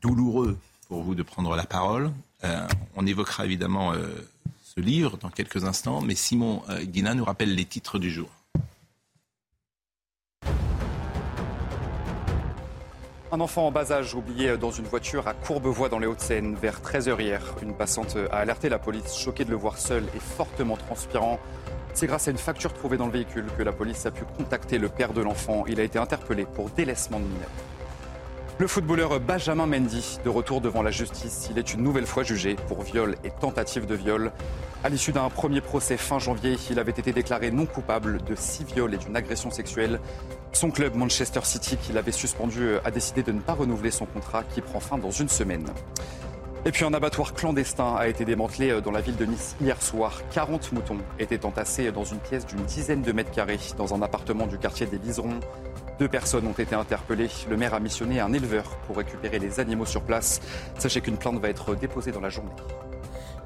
douloureux 0.01 0.55
pour 0.87 1.01
vous 1.01 1.15
de 1.15 1.23
prendre 1.23 1.55
la 1.55 1.65
parole. 1.65 2.11
Euh, 2.43 2.67
on 2.95 3.07
évoquera 3.07 3.43
évidemment 3.45 3.93
ce 4.75 4.81
livre 4.81 5.17
dans 5.17 5.29
quelques 5.29 5.63
instants, 5.63 6.01
mais 6.01 6.15
Simon 6.15 6.61
euh, 6.69 7.13
nous 7.15 7.23
rappelle 7.23 7.55
les 7.55 7.65
titres 7.65 7.97
du 7.97 8.11
jour. 8.11 8.29
Un 13.31 13.39
enfant 13.39 13.67
en 13.67 13.71
bas 13.71 13.91
âge 13.91 14.13
oublié 14.13 14.57
dans 14.57 14.71
une 14.71 14.85
voiture 14.85 15.27
à 15.27 15.33
Courbevoie 15.33 15.89
dans 15.89 15.97
les 15.97 16.07
Hauts-de-Seine 16.07 16.55
vers 16.55 16.81
13h 16.81 17.19
hier. 17.19 17.41
Une 17.63 17.73
passante 17.73 18.15
a 18.31 18.37
alerté 18.37 18.69
la 18.69 18.77
police, 18.77 19.17
choquée 19.17 19.45
de 19.45 19.49
le 19.49 19.55
voir 19.55 19.77
seul 19.77 20.03
et 20.15 20.19
fortement 20.19 20.77
transpirant. 20.77 21.39
C'est 21.95 22.07
grâce 22.07 22.27
à 22.27 22.31
une 22.31 22.37
facture 22.37 22.73
trouvée 22.73 22.97
dans 22.97 23.05
le 23.05 23.13
véhicule 23.13 23.45
que 23.57 23.63
la 23.63 23.71
police 23.71 24.05
a 24.05 24.11
pu 24.11 24.25
contacter 24.37 24.77
le 24.79 24.89
père 24.89 25.13
de 25.13 25.21
l'enfant. 25.21 25.63
Il 25.69 25.79
a 25.79 25.83
été 25.83 25.97
interpellé 25.97 26.45
pour 26.45 26.69
délaissement 26.69 27.21
de 27.21 27.23
mineur. 27.23 27.47
Le 28.57 28.67
footballeur 28.67 29.17
Benjamin 29.21 29.65
Mendy, 29.65 30.19
de 30.25 30.29
retour 30.29 30.59
devant 30.59 30.83
la 30.83 30.91
justice, 30.91 31.47
il 31.49 31.57
est 31.57 31.73
une 31.73 31.83
nouvelle 31.83 32.05
fois 32.05 32.23
jugé 32.23 32.57
pour 32.67 32.81
viol 32.81 33.15
et 33.23 33.31
tentative 33.31 33.85
de 33.85 33.95
viol. 33.95 34.33
À 34.83 34.89
l'issue 34.89 35.13
d'un 35.13 35.29
premier 35.29 35.61
procès 35.61 35.95
fin 35.95 36.19
janvier, 36.19 36.57
il 36.69 36.79
avait 36.79 36.91
été 36.91 37.13
déclaré 37.13 37.49
non 37.49 37.65
coupable 37.65 38.21
de 38.23 38.35
six 38.35 38.65
viols 38.65 38.93
et 38.93 38.97
d'une 38.97 39.15
agression 39.15 39.49
sexuelle. 39.49 40.01
Son 40.51 40.71
club 40.71 40.95
Manchester 40.95 41.41
City, 41.43 41.77
qui 41.77 41.93
l'avait 41.93 42.11
suspendu, 42.11 42.75
a 42.83 42.91
décidé 42.91 43.23
de 43.23 43.31
ne 43.31 43.39
pas 43.39 43.53
renouveler 43.53 43.91
son 43.91 44.05
contrat 44.05 44.43
qui 44.43 44.59
prend 44.59 44.81
fin 44.81 44.97
dans 44.97 45.11
une 45.11 45.29
semaine. 45.29 45.65
Et 46.67 46.71
puis 46.71 46.83
un 46.83 46.95
abattoir 46.95 47.35
clandestin 47.35 47.95
a 47.95 48.07
été 48.07 48.25
démantelé 48.25 48.81
dans 48.81 48.89
la 48.89 48.99
ville 48.99 49.15
de 49.15 49.25
Nice 49.25 49.55
hier 49.61 49.79
soir. 49.79 50.23
40 50.31 50.71
moutons 50.71 50.97
étaient 51.19 51.45
entassés 51.45 51.91
dans 51.91 52.05
une 52.05 52.17
pièce 52.17 52.47
d'une 52.47 52.63
dizaine 52.65 53.03
de 53.03 53.11
mètres 53.11 53.29
carrés 53.29 53.59
dans 53.77 53.93
un 53.93 54.01
appartement 54.01 54.47
du 54.47 54.57
quartier 54.57 54.87
des 54.87 54.97
Liserons. 54.97 55.39
Deux 55.99 56.07
personnes 56.07 56.47
ont 56.47 56.53
été 56.53 56.73
interpellées. 56.73 57.29
Le 57.51 57.55
maire 57.55 57.75
a 57.75 57.79
missionné 57.79 58.19
un 58.19 58.33
éleveur 58.33 58.77
pour 58.87 58.97
récupérer 58.97 59.37
les 59.37 59.59
animaux 59.59 59.85
sur 59.85 60.01
place. 60.01 60.41
Sachez 60.79 61.01
qu'une 61.01 61.17
plainte 61.17 61.39
va 61.39 61.49
être 61.49 61.75
déposée 61.75 62.11
dans 62.11 62.19
la 62.21 62.29
journée. 62.29 62.49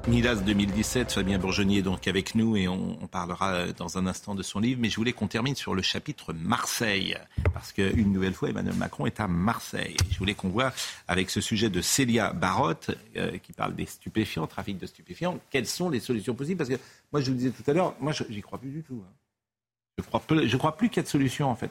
Milas 0.08 0.36
2017, 0.36 1.12
Fabien 1.12 1.38
Bourgeonnier 1.38 1.78
est 1.78 1.82
donc 1.82 2.08
avec 2.08 2.34
nous 2.34 2.56
et 2.56 2.66
on, 2.66 2.98
on 3.00 3.06
parlera 3.06 3.52
euh, 3.52 3.72
dans 3.76 3.96
un 3.98 4.06
instant 4.06 4.34
de 4.34 4.42
son 4.42 4.58
livre. 4.58 4.80
Mais 4.82 4.88
je 4.88 4.96
voulais 4.96 5.12
qu'on 5.12 5.28
termine 5.28 5.54
sur 5.54 5.74
le 5.74 5.82
chapitre 5.82 6.32
Marseille, 6.32 7.16
parce 7.52 7.72
qu'une 7.72 8.10
nouvelle 8.12 8.32
fois, 8.32 8.48
Emmanuel 8.48 8.74
Macron 8.74 9.06
est 9.06 9.20
à 9.20 9.28
Marseille. 9.28 9.96
Je 10.10 10.18
voulais 10.18 10.34
qu'on 10.34 10.48
voit 10.48 10.72
avec 11.06 11.30
ce 11.30 11.40
sujet 11.40 11.68
de 11.70 11.80
Célia 11.80 12.32
Barotte, 12.32 12.90
euh, 13.16 13.36
qui 13.38 13.52
parle 13.52 13.74
des 13.76 13.86
stupéfiants, 13.86 14.46
trafic 14.46 14.78
de 14.78 14.86
stupéfiants, 14.86 15.38
quelles 15.50 15.66
sont 15.66 15.90
les 15.90 16.00
solutions 16.00 16.34
possibles? 16.34 16.58
Parce 16.58 16.70
que 16.70 16.78
moi, 17.12 17.20
je 17.20 17.26
vous 17.26 17.32
le 17.32 17.38
disais 17.38 17.50
tout 17.50 17.70
à 17.70 17.74
l'heure, 17.74 17.94
moi, 18.00 18.12
j'y 18.28 18.40
crois 18.42 18.58
plus 18.58 18.70
du 18.70 18.82
tout. 18.82 19.02
hein. 19.06 19.12
Je 19.98 20.04
crois, 20.04 20.22
je 20.46 20.56
crois 20.56 20.76
plus 20.76 20.88
qu'il 20.88 20.96
y 20.96 21.00
a 21.00 21.02
de 21.02 21.08
solution 21.08 21.50
en 21.50 21.56
fait. 21.56 21.70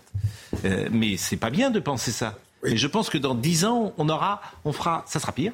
Euh, 0.63 0.87
mais 0.91 1.17
c'est 1.17 1.35
pas 1.37 1.49
bien 1.49 1.71
de 1.71 1.79
penser 1.79 2.11
ça. 2.11 2.37
Et 2.63 2.77
je 2.77 2.85
pense 2.87 3.09
que 3.09 3.17
dans 3.17 3.33
dix 3.33 3.65
ans, 3.65 3.91
on 3.97 4.07
aura, 4.07 4.41
on 4.65 4.71
fera, 4.71 5.03
ça 5.07 5.19
sera 5.19 5.31
pire. 5.31 5.53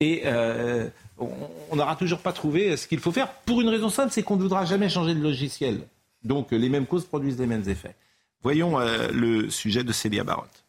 Et 0.00 0.22
euh, 0.26 0.90
on 1.18 1.76
n'aura 1.76 1.96
toujours 1.96 2.20
pas 2.20 2.32
trouvé 2.32 2.76
ce 2.76 2.86
qu'il 2.86 2.98
faut 2.98 3.12
faire 3.12 3.32
pour 3.46 3.60
une 3.60 3.68
raison 3.68 3.88
simple, 3.88 4.12
c'est 4.12 4.22
qu'on 4.22 4.36
ne 4.36 4.42
voudra 4.42 4.64
jamais 4.64 4.88
changer 4.88 5.14
de 5.14 5.20
logiciel. 5.20 5.80
Donc 6.24 6.50
les 6.50 6.68
mêmes 6.68 6.86
causes 6.86 7.04
produisent 7.04 7.38
les 7.38 7.46
mêmes 7.46 7.68
effets. 7.68 7.94
Voyons 8.42 8.78
euh, 8.78 9.08
le 9.12 9.48
sujet 9.48 9.84
de 9.84 9.92
Célia 9.92 10.24
Barotte. 10.24 10.64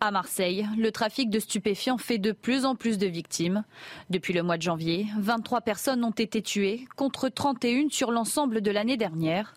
À 0.00 0.10
Marseille, 0.10 0.66
le 0.76 0.92
trafic 0.92 1.30
de 1.30 1.40
stupéfiants 1.40 1.96
fait 1.96 2.18
de 2.18 2.32
plus 2.32 2.66
en 2.66 2.74
plus 2.74 2.98
de 2.98 3.06
victimes. 3.06 3.64
Depuis 4.10 4.34
le 4.34 4.42
mois 4.42 4.58
de 4.58 4.62
janvier, 4.62 5.06
23 5.18 5.62
personnes 5.62 6.04
ont 6.04 6.10
été 6.10 6.42
tuées, 6.42 6.86
contre 6.96 7.30
31 7.30 7.88
sur 7.90 8.12
l'ensemble 8.12 8.60
de 8.60 8.70
l'année 8.70 8.98
dernière. 8.98 9.54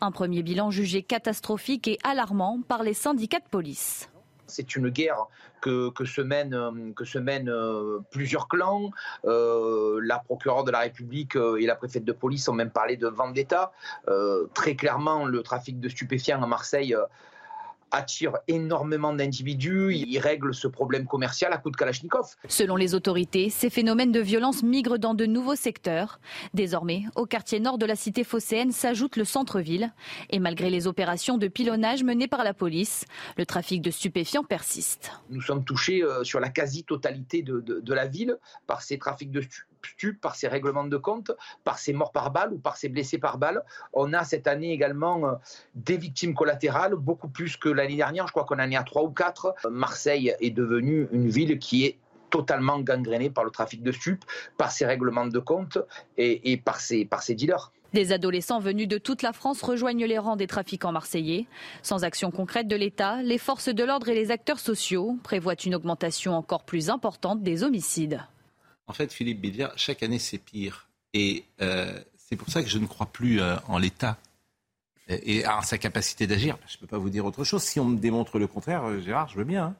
Un 0.00 0.10
premier 0.10 0.42
bilan 0.42 0.70
jugé 0.70 1.02
catastrophique 1.02 1.88
et 1.88 1.98
alarmant 2.04 2.60
par 2.66 2.82
les 2.82 2.94
syndicats 2.94 3.40
de 3.40 3.48
police. 3.50 4.08
C'est 4.52 4.76
une 4.76 4.90
guerre 4.90 5.26
que, 5.60 5.92
se 6.04 6.20
mènent, 6.20 6.54
euh, 6.54 6.92
euh, 7.48 8.00
plusieurs 8.10 8.48
clans. 8.48 8.90
Euh, 9.24 10.00
la 10.02 10.18
procureure 10.18 10.64
de 10.64 10.70
la 10.70 10.80
République 10.80 11.36
et 11.36 11.66
la 11.66 11.74
préfète 11.74 12.04
de 12.04 12.12
police 12.12 12.48
ont 12.48 12.52
même 12.52 12.70
parlé 12.70 12.96
de 12.96 13.08
vendetta. 13.08 13.72
Très 14.54 14.76
clairement, 14.76 15.24
le 15.24 15.42
trafic 15.42 15.80
de 15.80 15.88
stupéfiants 15.88 16.42
à 16.42 16.46
Marseille 16.46 16.94
attire 17.92 18.38
énormément 18.48 19.12
d'individus. 19.12 19.94
Il 19.94 20.18
règle 20.18 20.54
ce 20.54 20.66
problème 20.66 21.06
commercial 21.06 21.52
à 21.52 21.58
coup 21.58 21.70
de 21.70 21.76
Kalachnikov. 21.76 22.34
Selon 22.48 22.76
les 22.76 22.94
autorités, 22.94 23.50
ces 23.50 23.70
phénomènes 23.70 24.12
de 24.12 24.20
violence 24.20 24.62
migrent 24.62 24.98
dans 24.98 25.14
de 25.14 25.26
nouveaux 25.26 25.54
secteurs. 25.54 26.20
Désormais, 26.54 27.04
au 27.14 27.26
quartier 27.26 27.60
nord 27.60 27.78
de 27.78 27.86
la 27.86 27.96
cité 27.96 28.24
phocéenne 28.24 28.72
s'ajoute 28.72 29.16
le 29.16 29.24
centre-ville. 29.24 29.92
Et 30.30 30.38
malgré 30.38 30.70
les 30.70 30.86
opérations 30.86 31.38
de 31.38 31.48
pilonnage 31.48 32.02
menées 32.02 32.28
par 32.28 32.44
la 32.44 32.54
police, 32.54 33.04
le 33.36 33.46
trafic 33.46 33.82
de 33.82 33.90
stupéfiants 33.90 34.44
persiste. 34.44 35.12
Nous 35.30 35.42
sommes 35.42 35.64
touchés 35.64 36.02
euh, 36.02 36.24
sur 36.24 36.40
la 36.40 36.48
quasi-totalité 36.48 37.42
de, 37.42 37.60
de, 37.60 37.80
de, 37.80 37.94
la 37.94 38.06
ville 38.06 38.36
par 38.66 38.82
ces 38.82 38.98
trafics 38.98 39.30
de 39.30 39.42
par 40.20 40.34
ces 40.34 40.48
règlements 40.48 40.84
de 40.84 40.96
compte, 40.96 41.32
par 41.64 41.78
ces 41.78 41.92
morts 41.92 42.12
par 42.12 42.30
balle 42.30 42.52
ou 42.52 42.58
par 42.58 42.76
ces 42.76 42.88
blessés 42.88 43.18
par 43.18 43.38
balle. 43.38 43.62
On 43.92 44.12
a 44.12 44.24
cette 44.24 44.46
année 44.46 44.72
également 44.72 45.26
euh, 45.26 45.32
des 45.74 45.96
victimes 45.96 46.34
collatérales, 46.34 46.94
beaucoup 46.94 47.28
plus 47.28 47.56
que 47.56 47.68
l'année 47.68 47.96
dernière. 47.96 48.26
Je 48.26 48.32
crois 48.32 48.44
qu'on 48.44 48.58
en 48.58 48.70
est 48.70 48.76
à 48.76 48.82
trois 48.82 49.02
ou 49.02 49.10
quatre. 49.10 49.54
Marseille 49.70 50.34
est 50.40 50.50
devenue 50.50 51.08
une 51.12 51.28
ville 51.28 51.58
qui 51.58 51.84
est 51.84 51.98
totalement 52.30 52.80
gangrénée 52.80 53.30
par 53.30 53.44
le 53.44 53.50
trafic 53.50 53.82
de 53.82 53.92
stupes, 53.92 54.24
par 54.56 54.72
ses 54.72 54.86
règlements 54.86 55.26
de 55.26 55.38
compte 55.38 55.78
et, 56.16 56.56
par, 56.56 56.80
ses, 56.80 57.04
par 57.04 57.22
ses 57.22 57.34
dealers. 57.34 57.70
Des 57.92 58.10
adolescents 58.12 58.58
venus 58.58 58.88
de 58.88 58.96
toute 58.96 59.20
la 59.20 59.34
France 59.34 59.60
rejoignent 59.60 60.06
les 60.06 60.16
rangs 60.16 60.36
des 60.36 60.46
trafiquants 60.46 60.92
marseillais. 60.92 61.46
Sans 61.82 62.04
action 62.04 62.30
concrète 62.30 62.66
de 62.66 62.76
l'État, 62.76 63.20
les 63.22 63.36
forces 63.36 63.68
de 63.68 63.84
l'ordre 63.84 64.08
et 64.08 64.14
les 64.14 64.30
acteurs 64.30 64.60
sociaux 64.60 65.18
prévoient 65.22 65.52
une 65.52 65.74
augmentation 65.74 66.34
encore 66.34 66.64
plus 66.64 66.88
importante 66.88 67.42
des 67.42 67.64
homicides. 67.64 68.22
En 68.92 68.94
fait, 68.94 69.10
Philippe 69.10 69.40
Bédia, 69.40 69.72
chaque 69.74 70.02
année 70.02 70.18
c'est 70.18 70.36
pire. 70.36 70.86
Et 71.14 71.46
euh, 71.62 71.98
c'est 72.18 72.36
pour 72.36 72.50
ça 72.50 72.62
que 72.62 72.68
je 72.68 72.76
ne 72.76 72.84
crois 72.84 73.06
plus 73.06 73.40
euh, 73.40 73.56
en 73.66 73.78
l'État 73.78 74.18
et 75.08 75.46
à 75.46 75.62
sa 75.62 75.78
capacité 75.78 76.26
d'agir. 76.26 76.58
Je 76.68 76.76
ne 76.76 76.80
peux 76.80 76.86
pas 76.86 76.98
vous 76.98 77.08
dire 77.08 77.24
autre 77.24 77.42
chose. 77.42 77.62
Si 77.62 77.80
on 77.80 77.86
me 77.86 77.96
démontre 77.96 78.38
le 78.38 78.46
contraire, 78.46 78.84
euh, 78.84 79.00
Gérard, 79.00 79.30
je 79.30 79.38
veux 79.38 79.44
bien. 79.44 79.64
Hein. 79.64 79.74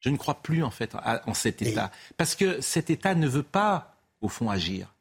Je 0.00 0.08
ne 0.08 0.16
crois 0.16 0.40
plus 0.40 0.62
en 0.62 0.70
fait 0.70 0.96
en 1.26 1.34
cet 1.34 1.60
État. 1.60 1.92
Parce 2.16 2.34
que 2.34 2.62
cet 2.62 2.88
État 2.88 3.14
ne 3.14 3.28
veut 3.28 3.42
pas, 3.42 3.94
au 4.22 4.30
fond, 4.30 4.48
agir 4.48 4.94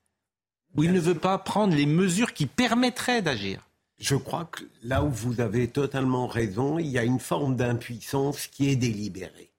où 0.76 0.84
il 0.84 0.92
ne 0.92 1.00
veut 1.00 1.16
pas 1.16 1.38
prendre 1.38 1.74
les 1.74 1.86
mesures 1.86 2.34
qui 2.34 2.46
permettraient 2.46 3.22
d'agir. 3.22 3.66
Je 4.00 4.18
crois 4.18 4.50
que 4.52 4.66
là 4.84 5.02
où 5.02 5.10
vous 5.10 5.40
avez 5.40 5.70
totalement 5.70 6.28
raison, 6.28 6.78
il 6.78 6.88
y 6.88 6.98
a 6.98 7.06
une 7.06 7.22
forme 7.22 7.56
d'impuissance 7.56 8.48
qui 8.48 8.70
est 8.70 8.76
délibérée. 8.76 9.50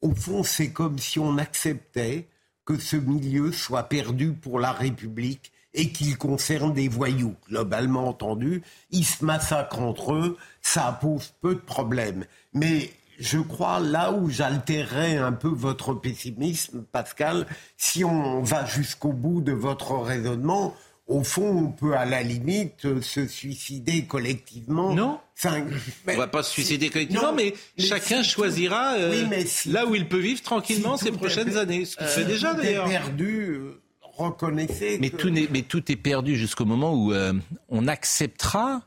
Au 0.00 0.12
fond, 0.12 0.42
c'est 0.42 0.72
comme 0.72 0.98
si 0.98 1.20
on 1.20 1.38
acceptait 1.38 2.26
que 2.64 2.78
ce 2.78 2.96
milieu 2.96 3.52
soit 3.52 3.84
perdu 3.84 4.32
pour 4.32 4.60
la 4.60 4.72
République 4.72 5.52
et 5.74 5.90
qu'il 5.90 6.16
concerne 6.18 6.74
des 6.74 6.88
voyous. 6.88 7.34
Globalement 7.48 8.08
entendu, 8.08 8.62
ils 8.90 9.04
se 9.04 9.24
massacrent 9.24 9.80
entre 9.80 10.14
eux, 10.14 10.36
ça 10.60 10.98
pose 11.00 11.32
peu 11.40 11.54
de 11.54 11.60
problèmes. 11.60 12.24
Mais 12.52 12.92
je 13.18 13.38
crois, 13.38 13.80
là 13.80 14.12
où 14.12 14.28
j'altérerais 14.28 15.16
un 15.16 15.32
peu 15.32 15.48
votre 15.48 15.94
pessimisme, 15.94 16.84
Pascal, 16.90 17.46
si 17.76 18.04
on 18.04 18.42
va 18.42 18.64
jusqu'au 18.66 19.12
bout 19.12 19.40
de 19.40 19.52
votre 19.52 19.96
raisonnement, 19.96 20.74
au 21.12 21.24
fond, 21.24 21.66
on 21.66 21.68
peut 21.68 21.94
à 21.94 22.04
la 22.04 22.22
limite 22.22 23.00
se 23.02 23.26
suicider 23.26 24.04
collectivement. 24.04 24.94
Non. 24.94 25.20
Enfin, 25.36 25.64
mais, 26.06 26.14
on 26.14 26.18
va 26.18 26.26
pas 26.26 26.42
se 26.42 26.50
suicider 26.50 26.88
collectivement, 26.88 27.28
non, 27.28 27.32
mais, 27.34 27.54
mais, 27.76 27.84
chacun 27.84 28.22
si 28.22 28.30
choisira 28.30 28.94
euh, 28.94 29.10
oui, 29.10 29.26
mais 29.28 29.44
si, 29.44 29.70
là 29.70 29.86
où 29.86 29.94
il 29.94 30.08
peut 30.08 30.18
vivre 30.18 30.40
tranquillement 30.42 30.96
si 30.96 31.06
ces 31.06 31.12
prochaines 31.12 31.48
est, 31.48 31.56
années. 31.56 31.84
Ce 31.84 31.96
qu'il 31.96 32.06
euh, 32.06 32.10
fait 32.10 32.24
déjà 32.24 32.54
d'ailleurs. 32.54 32.88
perdu. 32.88 33.50
Euh, 33.50 33.82
reconnaissez. 34.00 34.98
Mais, 35.00 35.10
que... 35.10 35.16
tout 35.16 35.36
est, 35.36 35.50
mais 35.50 35.62
tout 35.62 35.90
est 35.90 35.96
perdu 35.96 36.36
jusqu'au 36.36 36.64
moment 36.64 36.94
où 36.94 37.12
euh, 37.12 37.32
on 37.68 37.88
acceptera 37.88 38.82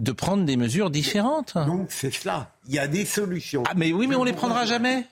de 0.00 0.12
prendre 0.12 0.44
des 0.44 0.56
mesures 0.56 0.90
différentes. 0.90 1.54
Donc 1.54 1.86
c'est 1.90 2.12
cela. 2.12 2.52
Il 2.68 2.74
y 2.74 2.78
a 2.78 2.86
des 2.86 3.04
solutions. 3.04 3.62
Ah 3.66 3.72
mais 3.76 3.92
oui, 3.92 4.06
mais 4.06 4.16
on 4.16 4.24
les 4.24 4.34
prendra 4.34 4.66
jamais. 4.66 5.06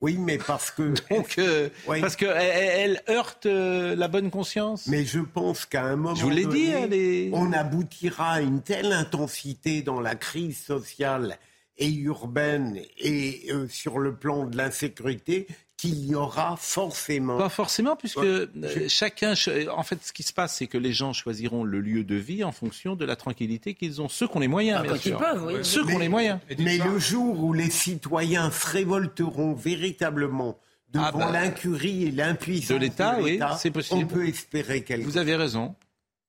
Oui, 0.00 0.16
mais 0.18 0.38
parce 0.38 0.70
que 0.70 0.94
donc 1.10 1.38
euh, 1.38 1.68
oui. 1.88 2.00
parce 2.00 2.16
que 2.16 2.26
elle, 2.26 3.00
elle 3.08 3.14
heurte 3.16 3.46
euh, 3.46 3.96
la 3.96 4.08
bonne 4.08 4.30
conscience. 4.30 4.86
Mais 4.86 5.04
je 5.04 5.20
pense 5.20 5.66
qu'à 5.66 5.84
un 5.84 5.96
moment 5.96 6.14
je 6.14 6.22
vous 6.22 6.30
l'ai 6.30 6.46
dit, 6.46 6.70
elle 6.70 6.94
est... 6.94 7.30
on 7.32 7.52
aboutira 7.52 8.34
à 8.34 8.40
une 8.40 8.62
telle 8.62 8.92
intensité 8.92 9.82
dans 9.82 10.00
la 10.00 10.14
crise 10.14 10.58
sociale 10.58 11.38
et 11.78 11.92
urbaine 11.92 12.80
et 12.98 13.46
euh, 13.50 13.68
sur 13.68 13.98
le 13.98 14.14
plan 14.14 14.46
de 14.46 14.56
l'insécurité 14.56 15.46
qu'il 15.78 16.04
y 16.06 16.14
aura 16.14 16.56
forcément. 16.56 17.38
Pas 17.38 17.48
forcément, 17.48 17.94
puisque 17.94 18.18
ouais, 18.18 18.48
je... 18.54 18.88
chacun. 18.88 19.34
En 19.70 19.84
fait, 19.84 20.04
ce 20.04 20.12
qui 20.12 20.24
se 20.24 20.32
passe, 20.32 20.56
c'est 20.56 20.66
que 20.66 20.76
les 20.76 20.92
gens 20.92 21.12
choisiront 21.12 21.62
le 21.62 21.80
lieu 21.80 22.02
de 22.02 22.16
vie 22.16 22.42
en 22.42 22.52
fonction 22.52 22.96
de 22.96 23.04
la 23.04 23.14
tranquillité 23.14 23.74
qu'ils 23.74 24.02
ont. 24.02 24.08
Ceux 24.08 24.26
qui 24.26 24.36
ont 24.36 24.40
les 24.40 24.48
moyens, 24.48 24.80
ah, 24.80 24.82
bien 24.82 24.96
sûr. 24.96 25.18
Peuvent, 25.18 25.46
oui. 25.46 25.54
Ceux 25.62 25.86
qui 25.86 25.94
ont 25.94 25.98
les 25.98 26.08
moyens. 26.08 26.40
Mais 26.58 26.78
le 26.78 26.98
jour 26.98 27.38
où 27.38 27.52
les 27.52 27.70
citoyens 27.70 28.50
se 28.50 28.66
révolteront 28.66 29.54
véritablement 29.54 30.58
devant 30.90 31.06
ah 31.06 31.12
bah, 31.12 31.30
l'incurie 31.32 32.04
et 32.04 32.10
l'impuissance 32.10 32.70
de 32.70 32.76
l'État, 32.76 33.18
oui, 33.20 33.38
c'est 33.58 33.70
possible. 33.70 34.02
On 34.02 34.06
peut 34.06 34.26
espérer 34.26 34.82
quelque 34.82 35.04
Vous 35.04 35.16
avez 35.16 35.36
raison. 35.36 35.76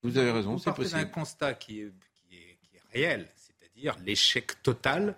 Vous 0.03 0.17
avez 0.17 0.31
raison, 0.31 0.57
c'est 0.59 0.73
possible. 0.73 0.99
C'est 0.99 1.05
un 1.05 1.09
constat 1.09 1.55
qui 1.55 1.81
est, 1.81 1.91
qui 2.15 2.35
est, 2.35 2.57
qui 2.61 2.75
est 2.75 2.81
réel, 2.93 3.27
c'est-à-dire 3.35 3.97
l'échec 4.05 4.61
total 4.61 5.15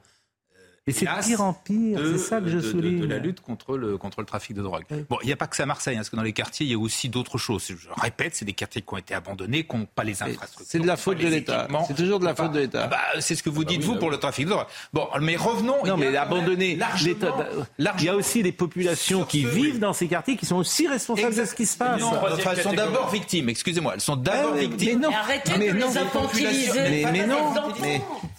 et 0.87 0.93
c'est 0.93 1.05
pire 1.05 1.41
en 1.41 1.53
pire, 1.53 1.99
c'est 2.11 2.17
ça 2.17 2.41
que 2.41 2.47
je 2.47 2.57
de, 2.57 2.61
souligne. 2.61 3.01
De, 3.01 3.05
de, 3.05 3.13
la 3.13 3.19
lutte 3.19 3.39
contre 3.39 3.77
le, 3.77 3.99
contre 3.99 4.19
le 4.19 4.25
trafic 4.25 4.55
de 4.55 4.63
drogue. 4.63 4.83
Oui. 4.89 5.05
Bon, 5.07 5.19
il 5.21 5.27
n'y 5.27 5.31
a 5.31 5.35
pas 5.35 5.45
que 5.45 5.55
ça 5.55 5.61
à 5.61 5.65
Marseille, 5.67 5.93
hein, 5.93 5.99
parce 5.99 6.09
que 6.09 6.15
dans 6.15 6.23
les 6.23 6.33
quartiers, 6.33 6.65
il 6.65 6.71
y 6.71 6.75
a 6.75 6.79
aussi 6.79 7.07
d'autres 7.07 7.37
choses. 7.37 7.67
Je 7.67 7.87
répète, 8.01 8.33
c'est 8.33 8.45
des 8.45 8.53
quartiers 8.53 8.81
qui 8.81 8.91
ont 8.91 8.97
été 8.97 9.13
abandonnés, 9.13 9.63
qui 9.63 9.77
n'ont 9.77 9.85
pas 9.85 10.03
les 10.03 10.23
infrastructures. 10.23 10.65
C'est 10.67 10.79
de 10.79 10.87
la 10.87 10.97
faute 10.97 11.19
de 11.19 11.27
l'État. 11.27 11.67
C'est 11.87 11.93
toujours 11.93 12.19
de 12.19 12.25
la 12.25 12.33
faute 12.33 12.51
de 12.51 12.61
l'État. 12.61 12.87
Bah, 12.87 12.97
c'est 13.19 13.35
ce 13.35 13.43
que 13.43 13.51
vous 13.51 13.63
dites, 13.63 13.83
vous, 13.83 13.97
pour 13.97 14.09
le 14.09 14.17
trafic 14.17 14.45
de 14.45 14.49
drogue. 14.49 14.65
Bon, 14.91 15.07
mais 15.21 15.35
revenons. 15.35 15.85
Non, 15.85 15.97
mais 15.97 16.15
abandonner 16.17 16.79
l'État. 17.03 17.35
Il 17.77 18.03
y 18.03 18.09
a 18.09 18.15
aussi 18.15 18.41
des 18.41 18.51
populations 18.51 19.23
qui 19.23 19.45
vivent 19.45 19.79
dans 19.79 19.93
ces 19.93 20.07
quartiers 20.07 20.35
qui 20.35 20.47
sont 20.47 20.57
aussi 20.57 20.87
responsables 20.87 21.35
de 21.35 21.45
ce 21.45 21.53
qui 21.53 21.67
se 21.67 21.77
passe. 21.77 22.01
Non, 22.01 22.13
elles 22.27 22.63
sont 22.63 22.73
d'abord 22.73 23.09
victimes, 23.11 23.49
excusez-moi. 23.49 23.93
Elles 23.93 24.01
sont 24.01 24.15
d'abord 24.15 24.55
victimes. 24.55 24.99
Mais 24.99 25.07
non, 25.07 25.13
arrêtez 25.13 25.57
de 25.57 25.77
les 25.77 25.97
infantiliser. 25.97 27.05
Mais 27.11 27.27
non, 27.27 27.53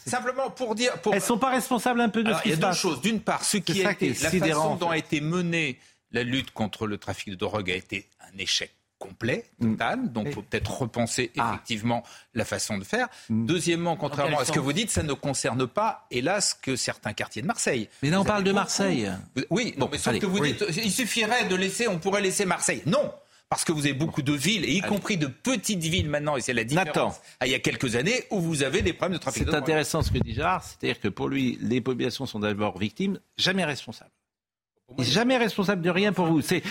Simplement 0.04 0.50
pour 0.50 0.74
dire. 0.74 0.92
Pour... 1.00 1.14
Elles 1.14 1.22
sont 1.22 1.38
pas 1.38 1.50
responsables 1.50 2.00
un 2.00 2.08
peu 2.08 2.24
de 2.24 2.31
Alors, 2.32 2.42
ce 2.42 2.48
qui 2.48 2.54
se 2.54 2.60
passe. 2.60 2.78
Chose. 2.78 3.00
D'une 3.00 3.20
part, 3.20 3.44
ce 3.44 3.58
qui 3.58 3.84
a 3.84 3.92
été, 3.92 4.08
la 4.08 4.30
façon 4.30 4.76
dont 4.76 4.90
a 4.90 4.98
été 4.98 5.20
menée 5.20 5.78
la 6.12 6.22
lutte 6.22 6.50
contre 6.50 6.86
le 6.86 6.98
trafic 6.98 7.30
de 7.30 7.34
drogue 7.34 7.70
a 7.70 7.74
été 7.74 8.08
un 8.20 8.38
échec 8.38 8.72
complet, 8.98 9.46
total. 9.60 10.12
Donc, 10.12 10.26
il 10.28 10.32
faut 10.32 10.42
peut-être 10.42 10.70
repenser 10.70 11.32
effectivement 11.34 12.04
ah. 12.06 12.10
la 12.34 12.44
façon 12.44 12.78
de 12.78 12.84
faire. 12.84 13.08
Mm. 13.28 13.46
Deuxièmement, 13.46 13.96
contrairement 13.96 14.38
à 14.38 14.44
ce 14.44 14.52
que 14.52 14.60
vous 14.60 14.72
dites, 14.72 14.90
ça 14.90 15.02
ne 15.02 15.12
concerne 15.12 15.66
pas, 15.66 16.06
hélas, 16.10 16.54
que 16.54 16.76
certains 16.76 17.12
quartiers 17.12 17.42
de 17.42 17.48
Marseille. 17.48 17.88
Mais 18.02 18.10
là, 18.10 18.20
on 18.20 18.24
parle 18.24 18.44
de 18.44 18.52
Marseille. 18.52 19.10
Oui, 19.50 19.74
non, 19.76 19.88
mais 19.90 19.98
sauf 19.98 20.18
que 20.18 20.26
vous 20.26 20.38
oui. 20.38 20.52
dites, 20.52 20.64
il 20.76 20.92
suffirait 20.92 21.46
de 21.46 21.56
laisser, 21.56 21.88
on 21.88 21.98
pourrait 21.98 22.22
laisser 22.22 22.44
Marseille. 22.44 22.82
Non, 22.86 23.12
parce 23.52 23.64
que 23.64 23.72
vous 23.72 23.84
avez 23.84 23.92
beaucoup 23.94 24.22
de 24.22 24.32
villes, 24.32 24.64
et 24.64 24.72
y 24.72 24.80
compris 24.80 25.18
de 25.18 25.26
petites 25.26 25.82
villes 25.82 26.08
maintenant, 26.08 26.36
et 26.38 26.40
c'est 26.40 26.54
la 26.54 26.64
différence 26.64 27.20
à 27.38 27.46
il 27.46 27.52
y 27.52 27.54
a 27.54 27.58
quelques 27.58 27.96
années, 27.96 28.24
où 28.30 28.40
vous 28.40 28.62
avez 28.62 28.80
des 28.80 28.94
problèmes 28.94 29.18
de 29.18 29.22
trafic 29.22 29.44
C'est 29.46 29.54
intéressant 29.54 30.00
ce 30.00 30.10
que 30.10 30.16
dit 30.18 30.32
Gérard, 30.32 30.64
c'est-à-dire 30.64 30.98
que 30.98 31.08
pour 31.08 31.28
lui, 31.28 31.58
les 31.60 31.82
populations 31.82 32.24
sont 32.24 32.38
d'abord 32.38 32.78
victimes, 32.78 33.20
jamais 33.36 33.64
responsables. 33.64 34.10
Jamais 34.98 35.36
responsable 35.36 35.82
de 35.82 35.90
rien 35.90 36.12
pour 36.12 36.26
vous. 36.26 36.40
C'est 36.40 36.62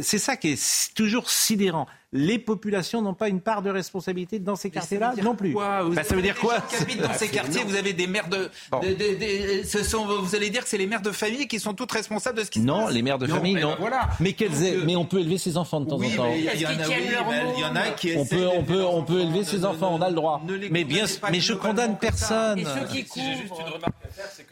ça 0.00 0.36
qui 0.36 0.50
est 0.50 0.94
toujours 0.94 1.30
sidérant. 1.30 1.86
Les 2.12 2.40
populations 2.40 3.02
n'ont 3.02 3.14
pas 3.14 3.28
une 3.28 3.40
part 3.40 3.62
de 3.62 3.70
responsabilité 3.70 4.40
dans 4.40 4.56
ces 4.56 4.70
quartiers-là 4.70 5.14
non 5.22 5.36
plus. 5.36 5.52
Quoi 5.52 5.88
bah, 5.90 6.02
ça 6.02 6.16
veut 6.16 6.22
dire 6.22 6.36
quoi 6.36 6.60
qui 6.60 6.82
habitent 6.82 7.02
dans 7.02 7.12
ces 7.12 7.28
quartiers, 7.28 7.62
vous 7.62 7.76
avez 7.76 7.92
des 7.92 8.08
mères 8.08 8.28
de, 8.28 8.50
bon. 8.72 8.80
de, 8.80 8.88
de, 8.88 9.60
de, 9.60 9.64
ce 9.64 9.84
sont, 9.84 10.06
vous 10.06 10.34
allez 10.34 10.50
dire 10.50 10.64
que 10.64 10.68
c'est 10.68 10.78
les 10.78 10.88
mères 10.88 11.02
de 11.02 11.12
famille 11.12 11.46
qui 11.46 11.60
sont 11.60 11.72
toutes 11.72 11.92
responsables 11.92 12.38
de 12.38 12.44
ce 12.44 12.50
qui 12.50 12.60
se 12.60 12.64
non, 12.64 12.78
passe. 12.78 12.84
Non, 12.86 12.94
les 12.94 13.02
mères 13.02 13.18
de 13.18 13.28
non, 13.28 13.36
famille, 13.36 13.54
mais 13.54 13.60
non. 13.60 13.70
Ben 13.70 13.76
voilà. 13.78 14.08
Mais, 14.18 14.32
quelles 14.32 14.50
mais 14.84 14.96
on 14.96 15.04
peut 15.04 15.20
élever 15.20 15.38
ses 15.38 15.56
enfants 15.56 15.80
de 15.80 15.88
temps 15.88 15.98
oui, 15.98 16.12
en 16.14 16.24
temps. 16.24 16.32
Il 16.34 16.40
y, 16.40 16.62
y, 16.62 16.66
en 16.66 16.70
a, 16.70 16.72
oui, 16.72 16.94
il 17.56 17.60
y 17.60 17.64
en 17.64 17.76
a 17.76 17.90
qui 17.90 18.16
on 18.16 18.26
peut, 18.26 18.48
on 18.48 18.64
peut, 18.64 18.84
on 18.84 19.04
peut 19.04 19.20
élever 19.20 19.44
ses 19.44 19.64
enfants, 19.64 19.90
on 19.94 20.02
a 20.02 20.08
le 20.08 20.16
droit. 20.16 20.42
Mais 20.70 20.82
bien, 20.82 21.04
mais 21.30 21.40
je 21.40 21.52
condamne 21.52 21.96
personne. 21.96 22.64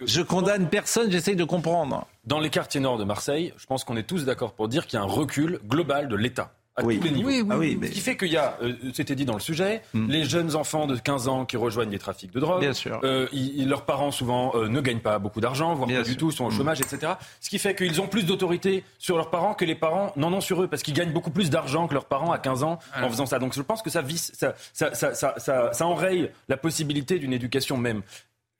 Je 0.04 0.22
condamne 0.22 0.68
personne. 0.68 1.11
J'essaye 1.11 1.36
de 1.36 1.44
comprendre. 1.44 2.06
Dans 2.24 2.38
les 2.38 2.50
quartiers 2.50 2.80
nord 2.80 2.98
de 2.98 3.04
Marseille, 3.04 3.52
je 3.56 3.66
pense 3.66 3.84
qu'on 3.84 3.96
est 3.96 4.02
tous 4.02 4.24
d'accord 4.24 4.52
pour 4.52 4.68
dire 4.68 4.86
qu'il 4.86 4.98
y 4.98 5.00
a 5.00 5.04
un 5.04 5.09
recul 5.09 5.61
global 5.66 6.09
de 6.09 6.16
l'État 6.16 6.52
à 6.79 6.85
oui. 6.85 6.99
tous 6.99 7.05
les 7.05 7.11
niveaux. 7.11 7.29
Oui, 7.29 7.41
oui, 7.41 7.49
ah 7.51 7.59
oui, 7.59 7.79
Ce 7.83 7.91
qui 7.91 8.01
fait 8.01 8.16
qu'il 8.16 8.29
y 8.29 8.37
a, 8.37 8.57
euh, 8.62 8.74
c'était 8.95 9.14
dit 9.14 9.24
dans 9.24 9.35
le 9.35 9.41
sujet, 9.41 9.83
mm. 9.93 10.09
les 10.09 10.24
jeunes 10.24 10.55
enfants 10.55 10.87
de 10.87 10.97
15 10.97 11.29
ans 11.29 11.45
qui 11.45 11.57
rejoignent 11.57 11.91
les 11.91 11.99
trafics 11.99 12.31
de 12.31 12.41
drogue. 12.41 12.61
Bien 12.61 12.72
sûr. 12.72 13.01
Euh, 13.03 13.26
ils, 13.33 13.68
leurs 13.68 13.85
parents 13.85 14.11
souvent 14.11 14.53
euh, 14.55 14.68
ne 14.68 14.81
gagnent 14.81 15.01
pas 15.01 15.18
beaucoup 15.18 15.41
d'argent, 15.41 15.74
voire 15.74 15.89
Bien 15.89 15.99
pas 15.99 16.05
sûr. 16.05 16.12
du 16.12 16.16
tout, 16.16 16.31
sont 16.31 16.45
au 16.45 16.51
chômage, 16.51 16.81
mm. 16.81 16.85
etc. 16.85 17.12
Ce 17.41 17.51
qui 17.51 17.59
fait 17.59 17.74
qu'ils 17.74 18.01
ont 18.01 18.07
plus 18.07 18.24
d'autorité 18.24 18.85
sur 18.99 19.16
leurs 19.16 19.31
parents 19.31 19.55
que 19.55 19.64
les 19.64 19.74
parents 19.74 20.12
n'en 20.16 20.33
ont 20.33 20.41
sur 20.41 20.62
eux, 20.62 20.68
parce 20.68 20.83
qu'ils 20.83 20.95
gagnent 20.95 21.12
beaucoup 21.12 21.31
plus 21.31 21.51
d'argent 21.51 21.89
que 21.89 21.95
leurs 21.95 22.07
parents 22.07 22.33
à 22.33 22.39
15 22.39 22.62
ans 22.62 22.79
en 22.97 23.09
faisant 23.09 23.26
ça. 23.26 23.39
Donc 23.39 23.55
je 23.55 23.62
pense 23.62 23.83
que 23.83 23.91
ça, 23.91 24.03
visse, 24.03 24.33
ça, 24.35 24.55
ça, 24.72 24.95
ça, 24.95 25.14
ça, 25.14 25.72
ça 25.72 25.87
enraye 25.87 26.31
la 26.49 26.57
possibilité 26.57 27.18
d'une 27.18 27.33
éducation 27.33 27.76
même. 27.76 28.03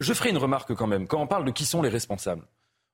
Je 0.01 0.13
ferai 0.13 0.31
une 0.31 0.39
remarque 0.39 0.75
quand 0.75 0.87
même. 0.87 1.07
Quand 1.07 1.21
on 1.21 1.27
parle 1.27 1.45
de 1.45 1.51
qui 1.51 1.65
sont 1.65 1.83
les 1.83 1.89
responsables, 1.89 2.43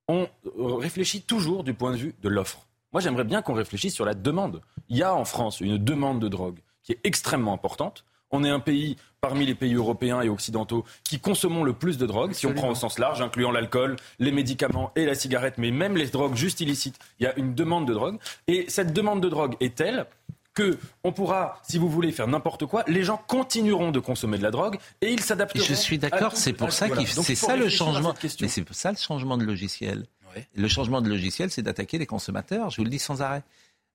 on 0.09 0.29
réfléchit 0.77 1.23
toujours 1.23 1.65
du 1.65 1.73
point 1.73 1.93
de 1.93 1.97
vue 1.97 2.15
de 2.23 2.29
l'offre. 2.29 2.67
Moi, 2.95 3.01
j'aimerais 3.01 3.25
bien 3.25 3.43
qu'on 3.43 3.55
réfléchisse 3.55 3.93
sur 3.93 4.05
la 4.05 4.15
demande. 4.15 4.61
Il 4.89 4.97
y 4.97 5.03
a 5.03 5.13
en 5.13 5.25
France 5.25 5.61
une 5.61 5.79
demande 5.79 6.21
de 6.21 6.29
drogue 6.29 6.61
qui 6.85 6.93
est 6.93 7.01
extrêmement 7.03 7.53
importante. 7.53 8.05
on 8.31 8.43
est 8.43 8.51
un 8.51 8.61
pays 8.61 8.97
parmi 9.21 9.47
les 9.47 9.55
pays 9.55 9.75
européens 9.75 10.21
et 10.21 10.29
occidentaux 10.29 10.85
qui 11.05 11.21
consommons 11.21 11.63
le 11.63 11.73
plus 11.73 11.99
de 11.99 12.07
drogue, 12.07 12.33
si 12.33 12.47
on 12.47 12.55
prend 12.55 12.69
au 12.69 12.75
sens 12.75 12.99
large, 12.99 13.21
incluant 13.21 13.53
l'alcool, 13.53 13.97
les 14.19 14.33
médicaments 14.33 14.91
et 14.97 15.07
la 15.07 15.15
cigarette, 15.15 15.55
mais 15.57 15.71
même 15.71 15.97
les 15.97 16.07
drogues 16.07 16.35
juste 16.35 16.61
illicites, 16.61 16.99
il 17.19 17.25
y 17.25 17.27
a 17.27 17.37
une 17.37 17.55
demande 17.55 17.87
de 17.87 17.95
drogue. 17.95 18.19
Et 18.49 18.65
cette 18.69 18.93
demande 18.93 19.21
de 19.21 19.29
drogue 19.29 19.57
est 19.61 19.75
telle 19.77 20.07
que 20.53 20.79
on 21.03 21.13
pourra, 21.13 21.61
si 21.69 21.79
vous 21.79 21.89
voulez, 21.89 22.13
faire 22.13 22.29
n'importe 22.29 22.67
quoi. 22.67 22.85
Les 22.87 23.03
gens 23.03 23.21
continueront 23.27 23.91
de 23.91 24.01
consommer 24.01 24.39
de 24.39 24.43
la 24.43 24.51
drogue 24.51 24.79
et 25.01 25.13
ils 25.13 25.21
s'adapteront. 25.21 25.65
Je 25.65 25.75
suis 25.75 25.99
d'accord, 25.99 26.37
c'est 26.37 26.53
pour 26.53 26.73
ça 26.73 26.89
qu'il 26.89 27.07
c'est 27.09 27.35
ça 27.35 27.57
le 27.57 27.69
changement. 27.69 28.15
Mais 28.41 28.49
c'est 28.49 28.73
ça 28.73 28.93
le 28.93 28.99
changement 28.99 29.37
de 29.37 29.45
logiciel. 29.45 30.07
Le 30.55 30.69
changement 30.69 31.01
de 31.01 31.09
logiciel, 31.09 31.51
c'est 31.51 31.63
d'attaquer 31.63 31.99
les 31.99 32.07
consommateurs. 32.07 32.71
Je 32.71 32.77
vous 32.77 32.85
le 32.85 32.91
dis 32.91 32.99
sans 32.99 33.23
arrêt. 33.23 33.43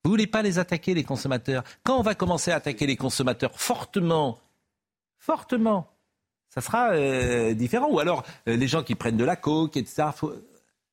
Vous 0.03 0.11
voulez 0.11 0.27
pas 0.27 0.41
les 0.41 0.59
attaquer 0.59 0.93
les 0.93 1.03
consommateurs. 1.03 1.63
Quand 1.83 1.97
on 1.97 2.03
va 2.03 2.15
commencer 2.15 2.51
à 2.51 2.55
attaquer 2.55 2.87
les 2.87 2.95
consommateurs 2.95 3.51
fortement, 3.59 4.39
fortement, 5.17 5.91
ça 6.49 6.61
sera 6.61 6.91
euh, 6.91 7.53
différent. 7.53 7.89
Ou 7.91 7.99
alors 7.99 8.23
euh, 8.47 8.55
les 8.55 8.67
gens 8.67 8.83
qui 8.83 8.95
prennent 8.95 9.17
de 9.17 9.25
la 9.25 9.35
coke, 9.35 9.77
etc. 9.77 10.09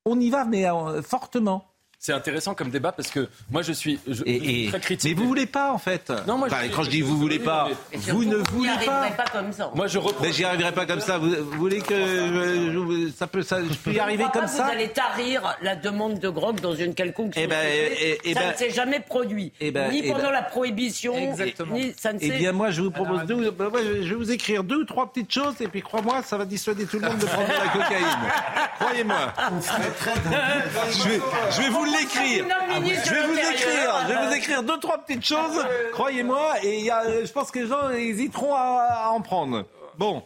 On 0.05 0.19
y 0.21 0.31
va, 0.31 0.45
mais 0.45 0.69
euh, 0.69 1.03
fortement. 1.03 1.73
C'est 2.07 2.13
intéressant 2.13 2.55
comme 2.55 2.71
débat 2.71 2.93
parce 2.93 3.09
que 3.11 3.29
moi 3.51 3.63
je 3.63 3.73
suis, 3.73 3.99
je, 4.07 4.23
Et- 4.27 4.39
je 4.39 4.45
suis 4.45 4.65
et- 4.67 4.69
très 4.69 4.79
critique. 4.79 5.11
mais 5.17 5.21
vous 5.21 5.27
voulez 5.27 5.47
pas 5.47 5.73
en 5.73 5.79
fait. 5.79 6.13
Non, 6.29 6.39
moi, 6.39 6.47
je 6.49 6.69
quand 6.73 6.85
je 6.85 6.91
dis 6.91 7.03
vous 7.03 7.17
voulez 7.19 7.41
pas, 7.41 7.69
Et 7.93 7.97
vous 7.97 8.25
ne 8.25 8.37
voulez 8.53 8.71
pas. 8.87 9.25
comme 9.33 9.53
ça. 9.53 9.73
Moi 9.75 9.89
je 9.89 9.99
reprends. 9.99 10.23
Mais 10.23 10.33
j'y 10.33 10.45
arriverai 10.45 10.71
pas 10.71 10.87
comme 10.87 11.01
ça. 11.01 11.19
Vous, 11.19 11.31
vous 11.31 11.59
voulez 11.59 11.81
que 11.81 11.97
je, 11.97 13.07
je- 13.09 13.11
ça 13.13 13.27
peut, 13.27 13.43
ça, 13.43 13.59
je 13.61 13.75
peux 13.79 13.91
y 13.91 13.99
arriver 13.99 14.23
comme 14.33 14.43
pas 14.43 14.47
ça 14.47 14.67
Vous 14.67 14.71
allez 14.71 14.91
tarir 14.91 15.57
la 15.63 15.75
demande 15.75 16.21
de 16.21 16.31
drogue 16.31 16.61
dans 16.61 16.77
une 16.77 16.95
quelconque 16.95 17.33
Eh 17.35 17.49
ben, 17.49 17.57
société. 17.61 17.97
eh, 18.01 18.21
eh 18.31 18.35
ça 18.35 18.41
ben- 18.41 18.53
ne 18.53 18.57
s'est 18.57 18.71
jamais 18.71 19.01
produit. 19.01 19.53
eh 19.61 19.73
ben, 19.73 19.91
ni 19.91 20.03
eh 20.05 20.13
pendant 20.13 20.27
ben- 20.27 20.31
la 20.31 20.43
prohibition, 20.43 21.17
Exactement. 21.33 21.75
ni 21.75 21.93
ça 22.01 22.13
ne 22.13 22.19
Eh 22.23 22.31
bien, 22.31 22.53
moi, 22.53 22.71
je 22.71 22.83
vous 22.83 22.93
propose 22.93 23.25
deux. 23.25 23.51
bah, 23.51 23.67
ouais, 23.67 23.83
je 24.03 24.09
vais 24.11 24.15
vous 24.15 24.31
écrire 24.31 24.63
deux 24.63 24.77
ou 24.77 24.85
trois 24.85 25.11
petites 25.13 25.33
choses, 25.33 25.57
et 25.61 25.67
puis 25.67 25.83
crois-moi, 25.83 26.23
ça 26.23 26.37
va 26.39 26.45
dissuader 26.45 26.87
tout 26.87 27.01
le 27.01 27.09
monde 27.09 27.19
de 27.19 27.27
prendre 27.27 27.49
de 27.49 27.53
la 27.53 27.69
cocaïne. 27.73 28.07
Croyez-moi. 28.79 29.33
Je 30.93 31.09
vais, 31.09 31.21
je 31.51 31.63
vais 31.63 31.69
vous 31.71 31.85
l'écrire. 32.01 32.45
Ministre 32.81 33.09
Je 33.09 33.15
vais 33.15 33.27
vous 33.27 33.35
écrire. 33.39 33.91
Je 34.09 34.13
vais 34.13 34.27
vous 34.29 34.35
écrire 34.35 34.63
deux 34.63 34.79
trois 34.79 34.99
petites 34.99 35.25
choses. 35.25 35.65
Croyez-moi, 35.93 36.55
et 36.65 36.79
il 36.81 36.85
y 36.85 36.91
a, 36.91 37.25
je 37.25 37.33
pense 37.33 37.51
que 37.51 37.59
les 37.61 37.67
gens 37.67 37.91
hésiteront 37.91 38.55
à, 38.55 39.07
à 39.07 39.09
en 39.11 39.21
prendre. 39.21 39.67
Bon. 39.99 40.23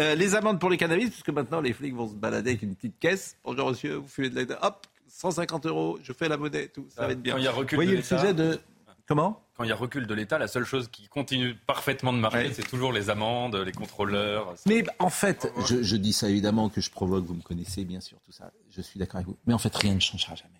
euh, 0.00 0.14
les 0.14 0.34
amendes 0.34 0.60
pour 0.60 0.68
les 0.70 0.76
cannabis, 0.76 1.10
puisque 1.10 1.30
maintenant 1.30 1.60
les 1.60 1.72
flics 1.72 1.94
vont 1.94 2.08
se 2.08 2.14
balader 2.14 2.50
avec 2.50 2.62
une 2.62 2.74
petite 2.74 2.98
caisse. 2.98 3.36
Bonjour 3.44 3.70
monsieur, 3.70 3.94
vous 3.96 4.08
fumez 4.08 4.28
de 4.30 4.44
la... 4.52 4.64
Hop, 4.66 4.86
150 5.08 5.64
euros, 5.66 5.98
je 6.02 6.12
fais 6.12 6.28
la 6.28 6.36
monnaie 6.36 6.68
tout, 6.68 6.86
ça 6.94 7.06
va 7.06 7.12
être 7.12 7.22
bien. 7.22 7.32
Quand 7.34 7.38
il 7.38 7.44
y 7.44 7.48
a 7.48 7.52
recul 7.52 7.76
Vous 7.78 7.84
voyez 7.84 7.90
de 7.92 7.96
le 7.96 8.02
l'État- 8.02 8.18
sujet 8.18 8.34
de... 8.34 8.60
Comment? 9.08 9.40
Quand 9.56 9.64
il 9.64 9.68
y 9.70 9.72
a 9.72 9.76
recul 9.76 10.06
de 10.06 10.12
l'État, 10.14 10.36
la 10.36 10.48
seule 10.48 10.64
chose 10.66 10.88
qui 10.92 11.06
continue 11.08 11.54
parfaitement 11.54 12.12
de 12.12 12.18
marcher, 12.18 12.38
Ouais. 12.48 12.52
c'est 12.52 12.68
toujours 12.68 12.92
les 12.92 13.08
amendes, 13.08 13.54
les 13.56 13.72
contrôleurs. 13.72 14.52
Mais 14.66 14.84
en 14.98 15.08
fait, 15.08 15.50
je, 15.66 15.82
je 15.82 15.96
dis 15.96 16.12
ça 16.12 16.28
évidemment 16.28 16.68
que 16.68 16.80
je 16.82 16.90
provoque, 16.90 17.24
vous 17.24 17.34
me 17.34 17.40
connaissez 17.42 17.84
bien 17.86 18.00
sûr, 18.00 18.18
tout 18.26 18.32
ça. 18.32 18.50
Je 18.76 18.82
suis 18.82 18.98
d'accord 18.98 19.16
avec 19.16 19.28
vous. 19.28 19.36
Mais 19.46 19.54
en 19.54 19.58
fait, 19.58 19.74
rien 19.74 19.94
ne 19.94 20.00
changera 20.00 20.34
jamais. 20.34 20.50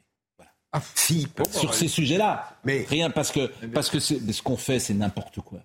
Ah, 0.79 0.83
si, 0.95 1.27
Sur 1.53 1.73
ces 1.75 1.89
sujets-là. 1.89 2.57
Mais- 2.65 2.85
Rien, 2.89 3.11
parce 3.11 3.31
que, 3.33 3.47
parce 3.73 3.89
que 3.91 3.99
ce 4.01 4.43
qu'on 4.43 4.57
fait, 4.57 4.79
c'est 4.79 4.95
n'importe 4.95 5.41
quoi. 5.41 5.61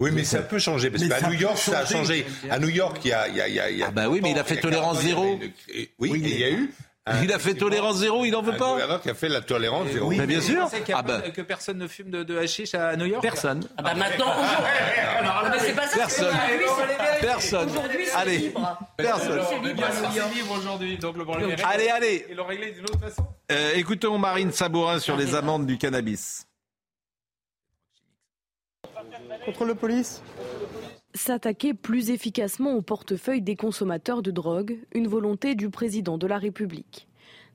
Oui, 0.00 0.10
mais 0.12 0.22
ça 0.24 0.40
peut 0.42 0.58
changer, 0.60 0.90
parce 0.90 1.02
Mais 1.02 1.08
qu'à 1.08 1.28
New 1.28 1.34
York, 1.38 1.58
ça 1.58 1.80
a 1.80 1.86
changé. 1.86 2.24
À 2.50 2.58
New 2.60 2.68
York, 2.68 2.98
il 3.04 3.08
y 3.08 3.12
a... 3.12 3.28
il 3.28 3.36
y 3.36 3.40
a- 3.40 3.48
il 3.70 3.78
y 3.78 3.82
a- 3.82 3.86
Ah 3.88 3.90
bah 3.90 4.08
oui, 4.08 4.20
mais 4.22 4.30
il 4.30 4.38
a 4.38 4.44
fait 4.44 4.60
tolérance 4.60 4.98
40 5.02 5.18
ans, 5.18 5.24
il 5.24 5.32
y 5.34 5.38
avait 5.38 5.54
zéro. 5.54 5.78
une- 5.80 5.86
Oui, 5.98 6.22
et 6.24 6.28
il 6.34 6.38
y 6.40 6.44
a 6.44 6.50
eu... 6.50 6.72
un- 7.10 7.22
Il 7.22 7.32
a 7.32 7.38
fait 7.38 7.54
tolérance 7.54 7.96
zéro, 7.98 8.24
il 8.24 8.30
n'en 8.32 8.42
veut 8.42 8.52
un 8.54 8.56
pas. 8.56 8.72
gouverneur 8.72 9.00
qui 9.00 9.10
a 9.10 9.14
fait 9.14 9.28
la 9.28 9.40
tolérance 9.40 9.88
zéro. 9.88 10.10
Mais 10.10 10.26
bien 10.26 10.40
sûr. 10.40 10.66
Vous 10.66 10.76
Ah 10.94 11.02
bah, 11.02 11.20
que 11.30 11.42
personne 11.42 11.78
ne 11.78 11.86
fume 11.88 12.10
de, 12.10 12.22
de 12.22 12.38
hashish 12.38 12.74
à 12.74 12.96
New 12.96 13.06
York 13.06 13.22
personne. 13.22 13.62
Ah 13.76 13.82
bah 13.82 13.94
maintenant, 13.94 14.26
aujourd'hui- 14.32 15.50
mais 15.52 15.58
c'est 15.60 15.72
pas 15.74 15.86
ça. 15.86 15.96
Personne. 15.98 16.36
Personne. 17.20 17.68
Aujourd'hui, 17.70 18.06
c'est 18.06 18.14
Allez. 18.16 18.38
libre. 18.38 18.78
Personne. 18.96 19.40
C'est 19.50 20.34
libre 20.34 20.52
aujourd'hui, 20.58 20.98
donc 20.98 21.16
le 21.16 21.24
problème 21.24 21.50
est 21.50 21.62
Allez, 21.64 21.88
allez. 21.88 22.26
Ils 22.30 22.36
l'ont 22.36 22.46
réglé 22.46 22.72
d'une 22.72 22.84
autre 22.84 23.00
façon. 23.00 23.26
Euh, 23.50 23.72
écoutons 23.74 24.18
Marine 24.18 24.52
Sabourin 24.52 24.98
sur 24.98 25.16
les 25.16 25.34
amendes 25.34 25.66
du 25.66 25.78
cannabis. 25.78 26.46
Contrôle 29.44 29.68
de 29.68 29.72
police? 29.74 30.20
S'attaquer 31.14 31.72
plus 31.72 32.10
efficacement 32.10 32.74
au 32.74 32.82
portefeuille 32.82 33.40
des 33.40 33.56
consommateurs 33.56 34.22
de 34.22 34.30
drogue, 34.30 34.78
une 34.92 35.08
volonté 35.08 35.54
du 35.54 35.70
président 35.70 36.18
de 36.18 36.26
la 36.26 36.36
République. 36.36 37.08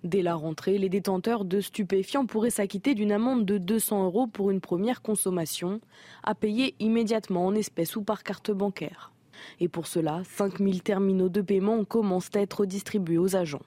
Dès 0.03 0.23
la 0.23 0.33
rentrée, 0.33 0.79
les 0.79 0.89
détenteurs 0.89 1.45
de 1.45 1.61
stupéfiants 1.61 2.25
pourraient 2.25 2.49
s'acquitter 2.49 2.95
d'une 2.95 3.11
amende 3.11 3.45
de 3.45 3.59
200 3.59 4.05
euros 4.05 4.27
pour 4.27 4.49
une 4.49 4.59
première 4.59 5.01
consommation, 5.01 5.81
à 6.23 6.33
payer 6.33 6.75
immédiatement 6.79 7.45
en 7.45 7.55
espèces 7.55 7.95
ou 7.95 8.01
par 8.03 8.23
carte 8.23 8.51
bancaire. 8.51 9.11
Et 9.59 9.69
pour 9.69 9.87
cela, 9.87 10.23
5000 10.35 10.81
terminaux 10.81 11.29
de 11.29 11.41
paiement 11.41 11.85
commencent 11.85 12.35
à 12.35 12.41
être 12.41 12.65
distribués 12.65 13.19
aux 13.19 13.35
agents. 13.35 13.61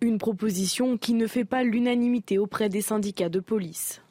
Une 0.00 0.18
proposition 0.18 0.96
qui 0.96 1.14
ne 1.14 1.26
fait 1.26 1.44
pas 1.44 1.62
l'unanimité 1.62 2.38
auprès 2.38 2.68
des 2.68 2.82
syndicats 2.82 3.28
de 3.28 3.40
police. 3.40 4.02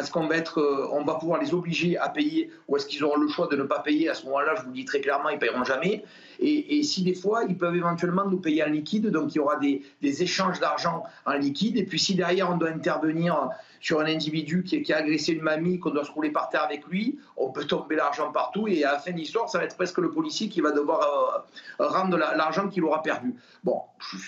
Est-ce 0.00 0.10
qu'on 0.10 0.26
va, 0.26 0.36
va 0.36 1.14
pouvoir 1.14 1.40
les 1.40 1.54
obliger 1.54 1.98
à 1.98 2.08
payer 2.08 2.50
ou 2.68 2.76
est-ce 2.76 2.86
qu'ils 2.86 3.04
auront 3.04 3.18
le 3.18 3.28
choix 3.28 3.46
de 3.48 3.56
ne 3.56 3.64
pas 3.64 3.80
payer 3.80 4.08
À 4.08 4.14
ce 4.14 4.24
moment-là, 4.26 4.54
je 4.56 4.62
vous 4.62 4.68
le 4.68 4.74
dis 4.74 4.84
très 4.84 5.00
clairement, 5.00 5.28
ils 5.28 5.34
ne 5.34 5.40
paieront 5.40 5.64
jamais. 5.64 6.04
Et, 6.42 6.82
si 6.82 7.02
des 7.02 7.14
fois, 7.14 7.44
ils 7.46 7.56
peuvent 7.56 7.76
éventuellement 7.76 8.24
nous 8.24 8.38
payer 8.38 8.64
en 8.64 8.68
liquide, 8.68 9.08
donc 9.08 9.34
il 9.34 9.36
y 9.36 9.40
aura 9.40 9.56
des, 9.56 9.82
échanges 10.22 10.58
d'argent 10.58 11.02
en 11.26 11.34
liquide. 11.34 11.76
Et 11.76 11.84
puis 11.84 11.98
si 11.98 12.14
derrière, 12.14 12.50
on 12.50 12.56
doit 12.56 12.70
intervenir 12.70 13.50
sur 13.80 14.00
un 14.00 14.06
individu 14.06 14.62
qui, 14.62 14.92
a 14.92 14.96
agressé 14.96 15.32
une 15.32 15.42
mamie, 15.42 15.78
qu'on 15.78 15.90
doit 15.90 16.04
se 16.04 16.10
rouler 16.10 16.30
par 16.30 16.48
terre 16.48 16.62
avec 16.62 16.86
lui, 16.86 17.18
on 17.36 17.50
peut 17.50 17.64
tomber 17.64 17.96
l'argent 17.96 18.32
partout. 18.32 18.68
Et 18.68 18.84
à 18.84 18.92
la 18.92 18.98
fin 18.98 19.12
de 19.12 19.16
l'histoire, 19.16 19.48
ça 19.48 19.58
va 19.58 19.64
être 19.64 19.76
presque 19.76 19.98
le 19.98 20.10
policier 20.10 20.48
qui 20.48 20.60
va 20.60 20.72
devoir 20.72 21.44
euh, 21.80 21.86
rendre 21.86 22.16
la- 22.16 22.34
l'argent 22.36 22.68
qu'il 22.68 22.84
aura 22.84 23.02
perdu. 23.02 23.34
Bon, 23.62 23.82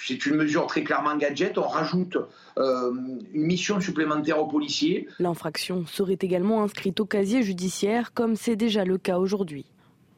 c'est 0.07 0.27
une 0.27 0.37
mesure 0.37 0.67
très 0.67 0.83
clairement 0.83 1.17
gadget. 1.17 1.57
On 1.57 1.67
rajoute 1.67 2.19
euh, 2.59 2.93
une 3.33 3.43
mission 3.43 3.81
supplémentaire 3.81 4.39
aux 4.39 4.47
policiers. 4.47 5.09
L'infraction 5.19 5.87
serait 5.87 6.19
également 6.21 6.63
inscrite 6.63 7.01
au 7.01 7.07
casier 7.07 7.43
judiciaire 7.43 8.13
comme 8.13 8.37
c'est 8.37 8.57
déjà 8.57 8.85
le 8.85 8.99
cas 8.99 9.19
aujourd'hui. 9.19 9.72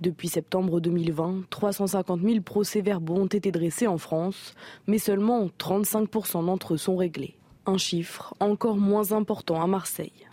Depuis 0.05 0.29
septembre 0.29 0.81
2020, 0.81 1.49
350 1.49 2.21
000 2.21 2.41
procès-verbaux 2.43 3.15
ont 3.15 3.27
été 3.27 3.51
dressés 3.51 3.87
en 3.87 3.97
France, 3.97 4.55
mais 4.87 4.99
seulement 4.99 5.47
35% 5.59 6.45
d'entre 6.45 6.75
eux 6.75 6.77
sont 6.77 6.97
réglés. 6.97 7.39
Un 7.65 7.79
chiffre 7.79 8.35
encore 8.39 8.77
moins 8.77 9.13
important 9.13 9.63
à 9.63 9.67
Marseille. 9.67 10.29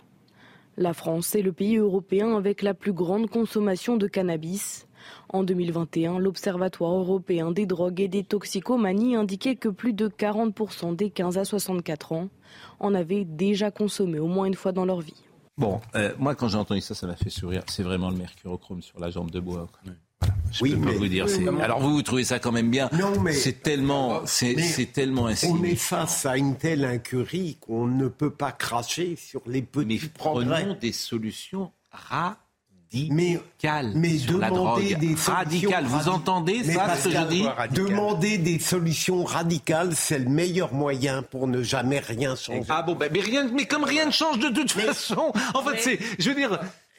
La 0.76 0.92
France 0.92 1.34
est 1.34 1.40
le 1.40 1.52
pays 1.52 1.78
européen 1.78 2.36
avec 2.36 2.60
la 2.60 2.74
plus 2.74 2.92
grande 2.92 3.30
consommation 3.30 3.96
de 3.96 4.06
cannabis. 4.08 4.86
En 5.30 5.42
2021, 5.42 6.18
l'Observatoire 6.18 6.92
européen 6.92 7.50
des 7.50 7.64
drogues 7.64 8.02
et 8.02 8.08
des 8.08 8.24
toxicomanies 8.24 9.16
indiquait 9.16 9.56
que 9.56 9.70
plus 9.70 9.94
de 9.94 10.08
40% 10.08 10.96
des 10.96 11.08
15 11.08 11.38
à 11.38 11.46
64 11.46 12.12
ans 12.12 12.28
en 12.78 12.92
avaient 12.94 13.24
déjà 13.24 13.70
consommé 13.70 14.18
au 14.18 14.26
moins 14.26 14.44
une 14.44 14.54
fois 14.54 14.72
dans 14.72 14.84
leur 14.84 15.00
vie. 15.00 15.21
Bon, 15.58 15.80
euh, 15.94 16.12
moi, 16.18 16.34
quand 16.34 16.48
j'ai 16.48 16.56
entendu 16.56 16.80
ça, 16.80 16.94
ça 16.94 17.06
m'a 17.06 17.16
fait 17.16 17.30
sourire. 17.30 17.62
C'est 17.68 17.82
vraiment 17.82 18.10
le 18.10 18.16
mercurochrome 18.16 18.82
sur 18.82 18.98
la 19.00 19.10
jambe 19.10 19.30
de 19.30 19.40
bois. 19.40 19.68
quoi. 19.70 19.80
Voilà. 20.20 20.34
Je 20.52 20.62
Oui, 20.62 20.74
peux 20.76 20.80
pas 20.86 20.92
vous 20.92 21.08
dire. 21.08 21.26
oui, 21.26 21.48
oui. 21.48 21.60
Alors 21.62 21.80
vous, 21.80 21.90
vous 21.92 22.02
trouvez 22.02 22.24
ça 22.24 22.38
quand 22.38 22.52
même 22.52 22.70
bien? 22.70 22.88
Non, 22.92 23.20
mais- 23.20 23.32
c'est 23.32 23.62
tellement, 23.62 24.24
c'est 24.24 24.54
Mais 24.54 24.62
c'est 24.62 24.86
tellement 24.86 25.22
On 25.22 25.26
insignifiant. 25.26 25.64
est 25.64 25.76
face 25.76 26.26
à 26.26 26.36
une 26.36 26.56
telle 26.56 26.84
incurie 26.84 27.56
qu'on 27.60 27.86
ne 27.86 28.06
peut 28.08 28.30
pas 28.30 28.52
cracher 28.52 29.16
sur 29.16 29.42
les 29.46 29.62
petits 29.62 30.00
Mais 30.02 30.08
progrès. 30.14 30.62
prenons 30.62 30.74
des 30.80 30.92
solutions 30.92 31.72
Mais, 31.92 32.38
radicales 32.92 33.92
mais 33.94 34.18
sur 34.18 34.38
la 34.38 34.50
demander 34.50 34.90
drogue. 34.94 35.00
des 35.00 35.16
solutions 35.16 35.32
radicales. 35.34 35.84
Vous 35.86 35.98
radi- 35.98 36.08
entendez 36.08 36.62
Mais 36.64 36.74
ça, 36.74 36.96
ce 36.96 37.04
que 37.04 37.10
je 37.10 37.14
Pascal, 37.16 37.28
dis 37.70 37.74
Demander 37.74 38.38
des 38.38 38.58
solutions 38.58 39.24
radicales, 39.24 39.94
c'est 39.94 40.18
le 40.18 40.28
meilleur 40.28 40.72
moyen 40.74 41.22
pour 41.22 41.46
ne 41.46 41.62
jamais 41.62 41.98
rien 42.00 42.36
changer. 42.36 42.62
Ah 42.68 42.82
bon, 42.82 42.94
ben, 42.94 43.10
mais 43.12 43.20
rien, 43.20 43.48
mais 43.52 43.66
comme 43.66 43.84
rien 43.84 44.06
ne 44.06 44.10
change 44.12 44.38
de 44.38 44.48
toute 44.48 44.72
façon. 44.72 45.32
En 45.54 45.62
fait, 45.62 45.78
c'est, 45.80 45.98
je 46.18 46.28
veux 46.28 46.34
dire, 46.36 46.58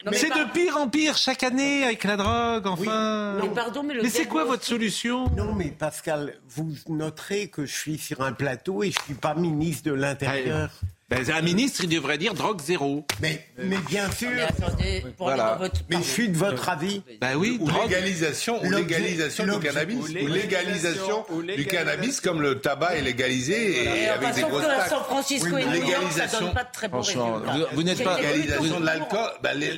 mais 0.09 0.17
c'est 0.17 0.29
par- 0.29 0.39
de 0.47 0.51
pire 0.51 0.77
en 0.77 0.89
pire 0.89 1.15
chaque 1.15 1.43
année 1.43 1.83
avec 1.83 2.03
la 2.03 2.17
drogue. 2.17 2.67
Enfin. 2.67 3.37
Mais 3.41 3.47
pardon, 3.49 3.83
mais 3.83 3.93
le 3.93 4.09
c'est 4.09 4.25
quoi 4.25 4.43
votre 4.45 4.63
solution? 4.65 5.25
Non, 5.37 5.53
mais 5.55 5.69
Pascal, 5.69 6.35
vous 6.49 6.71
noterez 6.89 7.47
que 7.47 7.65
je 7.65 7.73
suis 7.73 7.97
sur 7.97 8.21
un 8.21 8.33
plateau 8.33 8.83
et 8.83 8.91
je 8.91 8.99
suis 9.05 9.13
pas 9.13 9.33
ministre 9.35 9.89
de 9.89 9.93
l'Intérieur. 9.93 10.69
Ben, 11.15 11.31
un 11.35 11.41
ministre, 11.41 11.81
il 11.83 11.89
devrait 11.89 12.17
dire 12.17 12.33
drogue 12.33 12.61
zéro. 12.61 13.05
Mais, 13.21 13.45
mais 13.57 13.77
bien 13.89 14.09
sûr. 14.11 14.29
Mais 14.35 14.41
attendez, 14.43 15.03
pour 15.17 15.29
aller 15.29 15.37
Voilà. 15.37 15.53
dans 15.53 15.59
votre- 15.59 15.81
Mais 15.89 15.97
je 15.97 16.01
suis 16.03 16.29
de 16.29 16.37
votre 16.37 16.69
avis. 16.69 17.01
Ben 17.21 17.35
oui, 17.35 17.57
Ou 17.61 17.67
drogue. 17.67 17.83
légalisation, 17.89 18.63
ou 18.63 18.69
légalisation 18.71 19.45
du 19.45 19.59
cannabis. 19.59 19.95
ou 19.97 20.03
Ou 20.03 20.07
légalisation, 20.07 20.33
légalisation 20.43 21.25
ou 21.29 21.41
du 21.41 21.47
légalisation. 21.47 21.77
cannabis 21.85 22.21
comme 22.21 22.41
le 22.41 22.59
tabac 22.59 22.95
est 22.95 23.01
légalisé 23.01 23.53
et 23.83 24.03
Et 24.03 24.07
avec 24.09 24.33
des 24.33 24.41
sauf 24.41 24.49
grosses 24.49 24.65
taxes. 24.65 24.89
San 24.89 25.03
Francisco 25.03 25.47
Oui, 25.53 25.61
et 25.61 25.65
York, 25.65 25.75
ça 25.75 25.85
légalisation- 25.85 26.39
donne 26.41 26.53
pas 26.53 26.63
de 26.63 26.71
très 26.73 26.87
bons 26.87 27.01
résultats. 27.01 27.21
vous- 27.53 27.65
vous 27.75 27.83
n'êtes 27.83 28.03
pas- 28.03 28.17
Légalisation 28.21 28.79
de 28.79 28.85
l'alcool, 28.85 29.29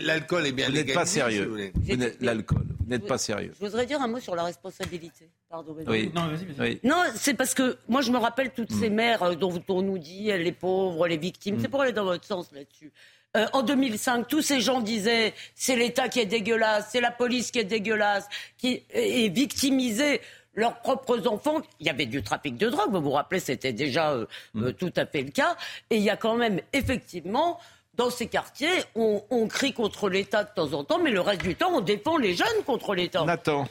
l'alcool 0.04 0.48
est 0.48 0.52
bien 0.52 0.66
Vous 0.68 0.72
n'êtes 0.74 0.88
légalisé. 0.88 0.94
pas 0.94 1.06
si 1.06 1.20
vous 1.20 1.26
sérieux. 1.26 1.48
voulez. 1.50 1.72
Vous 1.76 1.96
n'êtes- 1.96 2.18
L'alcool. 2.22 2.66
Vous 2.86 2.92
n'êtes 2.92 3.08
pas 3.08 3.18
sérieux. 3.18 3.52
Je 3.60 3.66
voudrais 3.66 3.86
dire 3.86 4.00
un 4.02 4.08
mot 4.08 4.20
sur 4.20 4.36
la 4.36 4.44
responsabilité. 4.44 5.30
Pardon. 5.50 5.76
Oui. 5.88 6.12
Non, 6.14 6.28
vas-y, 6.28 6.46
vas-y. 6.46 6.70
oui. 6.70 6.80
Non, 6.84 7.04
c'est 7.16 7.34
parce 7.34 7.54
que 7.54 7.78
moi 7.88 8.02
je 8.02 8.12
me 8.12 8.18
rappelle 8.18 8.52
toutes 8.52 8.72
Hmm. 8.72 8.80
ces 8.80 8.90
mères 8.90 9.24
euh, 9.24 9.36
dont 9.36 9.62
on 9.70 9.82
nous 9.82 9.98
dit 9.98 10.32
euh, 10.32 10.38
les 10.38 10.52
pauvres, 10.52 11.08
les 11.08 11.18
victimes. 11.18 11.60
C'est 11.60 11.68
pour 11.68 11.82
aller 11.82 11.94
dans 11.94 12.06
votre 12.06 12.26
sens 12.26 12.52
là-dessus. 12.52 12.92
Euh, 13.36 13.46
en 13.54 13.64
2005, 13.64 14.28
tous 14.28 14.42
ces 14.42 14.62
gens 14.62 14.82
disaient 14.82 15.34
c'est 15.56 15.76
l'État 15.76 16.08
qui 16.10 16.20
est 16.20 16.26
dégueulasse, 16.26 16.90
c'est 16.92 17.02
la 17.02 17.12
police 17.12 17.52
qui 17.52 17.60
est 17.60 17.64
dégueulasse, 17.66 18.28
qui 18.58 18.84
est 18.92 19.30
victimisé 19.34 20.22
leurs 20.56 20.80
propres 20.80 21.28
enfants. 21.28 21.62
Il 21.80 21.86
y 21.86 21.90
avait 21.90 22.06
du 22.06 22.24
trafic 22.24 22.58
de 22.58 22.70
drogue, 22.70 22.92
vous 22.92 23.02
vous 23.02 23.12
rappelez, 23.12 23.40
c'était 23.40 23.74
déjà 23.74 24.12
euh, 24.12 24.26
mm. 24.54 24.74
tout 24.74 24.94
à 24.96 25.06
fait 25.06 25.22
le 25.22 25.32
cas. 25.32 25.56
Et 25.90 25.98
il 25.98 26.04
y 26.04 26.10
a 26.10 26.18
quand 26.18 26.36
même 26.36 26.62
effectivement 26.74 27.60
dans 27.98 28.10
ces 28.10 28.28
quartiers, 28.28 28.84
on, 28.96 29.48
crie 29.48 29.74
contre 29.74 30.10
l'État 30.10 30.44
de 30.44 30.50
temps 30.54 30.74
en 30.74 30.84
temps, 30.84 31.00
mais 31.00 31.12
le 31.12 31.22
reste 31.22 31.42
du 31.42 31.56
temps, 31.56 31.72
on 31.74 31.82
défend 31.82 32.18
les 32.18 32.36
jeunes 32.36 32.64
contre 32.66 32.96
l'État. 32.96 33.24
Nathan. 33.24 33.68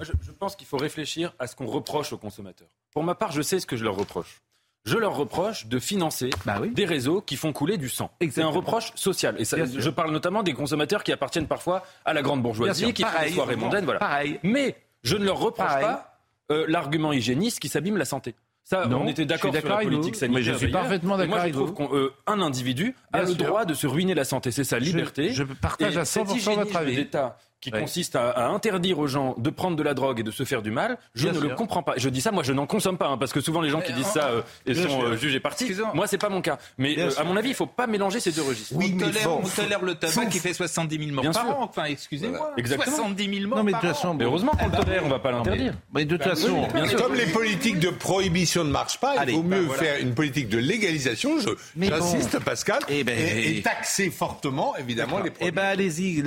je, 0.00 0.12
pense 0.38 0.56
qu'il 0.56 0.66
faut 0.66 0.76
réfléchir 0.76 1.34
à 1.38 1.46
ce 1.46 1.56
qu'on 1.56 1.66
reproche 1.66 2.12
aux 2.12 2.18
consommateurs. 2.18 2.68
Pour 2.92 3.02
ma 3.02 3.14
part, 3.14 3.32
je 3.32 3.42
sais 3.42 3.60
ce 3.60 3.66
que 3.66 3.76
je 3.76 3.84
leur 3.84 3.96
reproche. 3.96 4.40
Je 4.84 4.96
leur 4.96 5.16
reproche 5.16 5.66
de 5.66 5.78
financer 5.78 6.30
bah 6.46 6.60
des 6.72 6.86
réseaux 6.86 7.20
qui 7.20 7.36
font 7.36 7.52
couler 7.52 7.76
du 7.76 7.88
sang. 7.88 8.10
C'est 8.30 8.42
un 8.42 8.48
reproche 8.48 8.92
social. 8.94 9.36
Et 9.38 9.44
je 9.44 9.90
parle 9.90 10.12
notamment 10.12 10.42
des 10.42 10.54
consommateurs 10.54 11.04
qui 11.04 11.12
appartiennent 11.12 11.48
parfois 11.48 11.84
à 12.04 12.14
la 12.14 12.22
grande 12.22 12.42
bourgeoisie, 12.42 12.94
qui 12.94 13.02
font 13.02 13.22
des 13.22 13.32
soirées 13.32 13.56
mondaines. 13.56 13.84
Voilà. 13.84 14.22
Mais 14.42 14.76
je 15.02 15.16
ne 15.16 15.24
leur 15.24 15.38
reproche 15.38 15.80
pas 15.80 16.18
euh, 16.50 16.64
l'argument 16.68 17.12
hygiéniste 17.12 17.60
qui 17.60 17.68
s'abîme 17.68 17.98
la 17.98 18.06
santé. 18.06 18.34
Ça, 18.68 18.86
on 18.86 19.08
était 19.08 19.24
d'accord 19.24 19.54
sur 19.56 19.66
la 19.66 19.76
politique 19.78 20.14
sanitaire. 20.14 20.40
Mais 20.40 20.42
je 20.42 20.52
suis 20.52 20.68
parfaitement 20.70 21.16
d'accord. 21.16 21.36
Moi, 21.36 21.46
je 21.46 21.52
trouve 21.52 21.72
qu'un 21.74 22.42
individu 22.42 22.94
a 23.14 23.22
le 23.22 23.32
droit 23.34 23.64
de 23.64 23.72
se 23.72 23.86
ruiner 23.86 24.14
la 24.14 24.24
santé. 24.24 24.50
C'est 24.50 24.62
sa 24.62 24.78
liberté. 24.78 25.32
Je, 25.32 25.42
partage 25.42 25.96
à 25.96 26.02
100% 26.02 26.54
votre 26.54 26.76
avis. 26.76 26.96
d'État 26.96 27.38
qui 27.60 27.70
consiste 27.70 28.16
à, 28.16 28.48
interdire 28.48 28.98
aux 28.98 29.06
gens 29.06 29.34
de 29.38 29.50
prendre 29.50 29.76
de 29.76 29.82
la 29.82 29.94
drogue 29.94 30.20
et 30.20 30.22
de 30.22 30.30
se 30.30 30.44
faire 30.44 30.62
du 30.62 30.70
mal, 30.70 30.98
je 31.14 31.28
ne 31.28 31.38
le 31.38 31.50
comprends 31.50 31.82
pas. 31.82 31.94
Je 31.96 32.08
dis 32.08 32.20
ça, 32.20 32.30
moi 32.30 32.42
je 32.42 32.52
n'en 32.52 32.66
consomme 32.66 32.98
pas, 32.98 33.08
hein, 33.08 33.18
parce 33.18 33.32
que 33.32 33.40
souvent 33.40 33.60
les 33.60 33.70
gens 33.70 33.80
qui 33.80 33.92
disent 33.92 34.06
ça 34.06 34.28
euh, 34.28 34.42
sont 34.74 35.02
euh, 35.02 35.16
jugés 35.16 35.40
partis. 35.40 35.72
Moi 35.94 36.06
c'est 36.06 36.18
pas 36.18 36.28
mon 36.28 36.40
cas. 36.40 36.58
Mais 36.78 36.98
euh, 36.98 37.10
à 37.18 37.24
mon 37.24 37.36
avis, 37.36 37.50
il 37.50 37.54
faut 37.54 37.66
pas 37.66 37.86
mélanger 37.86 38.20
ces 38.20 38.32
deux 38.32 38.42
registres. 38.42 38.74
Oui, 38.76 38.92
on 38.94 38.98
tolère, 38.98 39.38
on 39.38 39.48
tolère 39.48 39.82
le 39.82 39.94
tabac 39.94 40.26
qui 40.26 40.38
fait 40.38 40.52
70 40.52 40.98
000 40.98 41.10
morts 41.10 41.32
par 41.32 41.48
an. 41.48 41.64
Enfin, 41.64 41.84
excusez-moi. 41.84 42.52
Exactement. 42.56 42.96
70 42.96 43.36
000 43.38 43.48
morts 43.48 43.58
non, 43.58 43.64
mais 43.64 43.72
de 43.72 43.78
toute 43.78 43.88
façon, 43.88 44.14
Mais 44.14 44.24
heureusement 44.24 44.52
qu'on 44.52 44.66
le 44.66 44.72
tolère, 44.84 45.02
on 45.04 45.08
va 45.08 45.18
pas 45.18 45.32
l'interdire. 45.32 45.74
Mais 45.92 46.04
de 46.04 46.16
toute 46.16 46.26
bah 46.26 46.34
façon, 46.34 46.68
comme 46.96 47.14
les 47.14 47.26
politiques 47.26 47.80
de 47.80 47.90
prohibition 47.90 48.64
ne 48.64 48.70
marchent 48.70 49.00
pas, 49.00 49.24
il 49.26 49.34
vaut 49.34 49.42
mieux 49.42 49.66
bah 49.66 49.74
faire 49.74 50.00
une 50.00 50.14
politique 50.14 50.48
de 50.48 50.58
légalisation. 50.58 51.38
J'insiste, 51.76 52.38
Pascal, 52.40 52.80
eh 52.88 53.04
ben, 53.04 53.18
et 53.18 53.62
taxer 53.62 54.10
fortement 54.10 54.76
évidemment 54.76 55.18
les 55.18 55.30
produits. 55.30 55.48
Eh 55.48 55.50
ben 55.50 55.64
allez-y, 55.64 56.22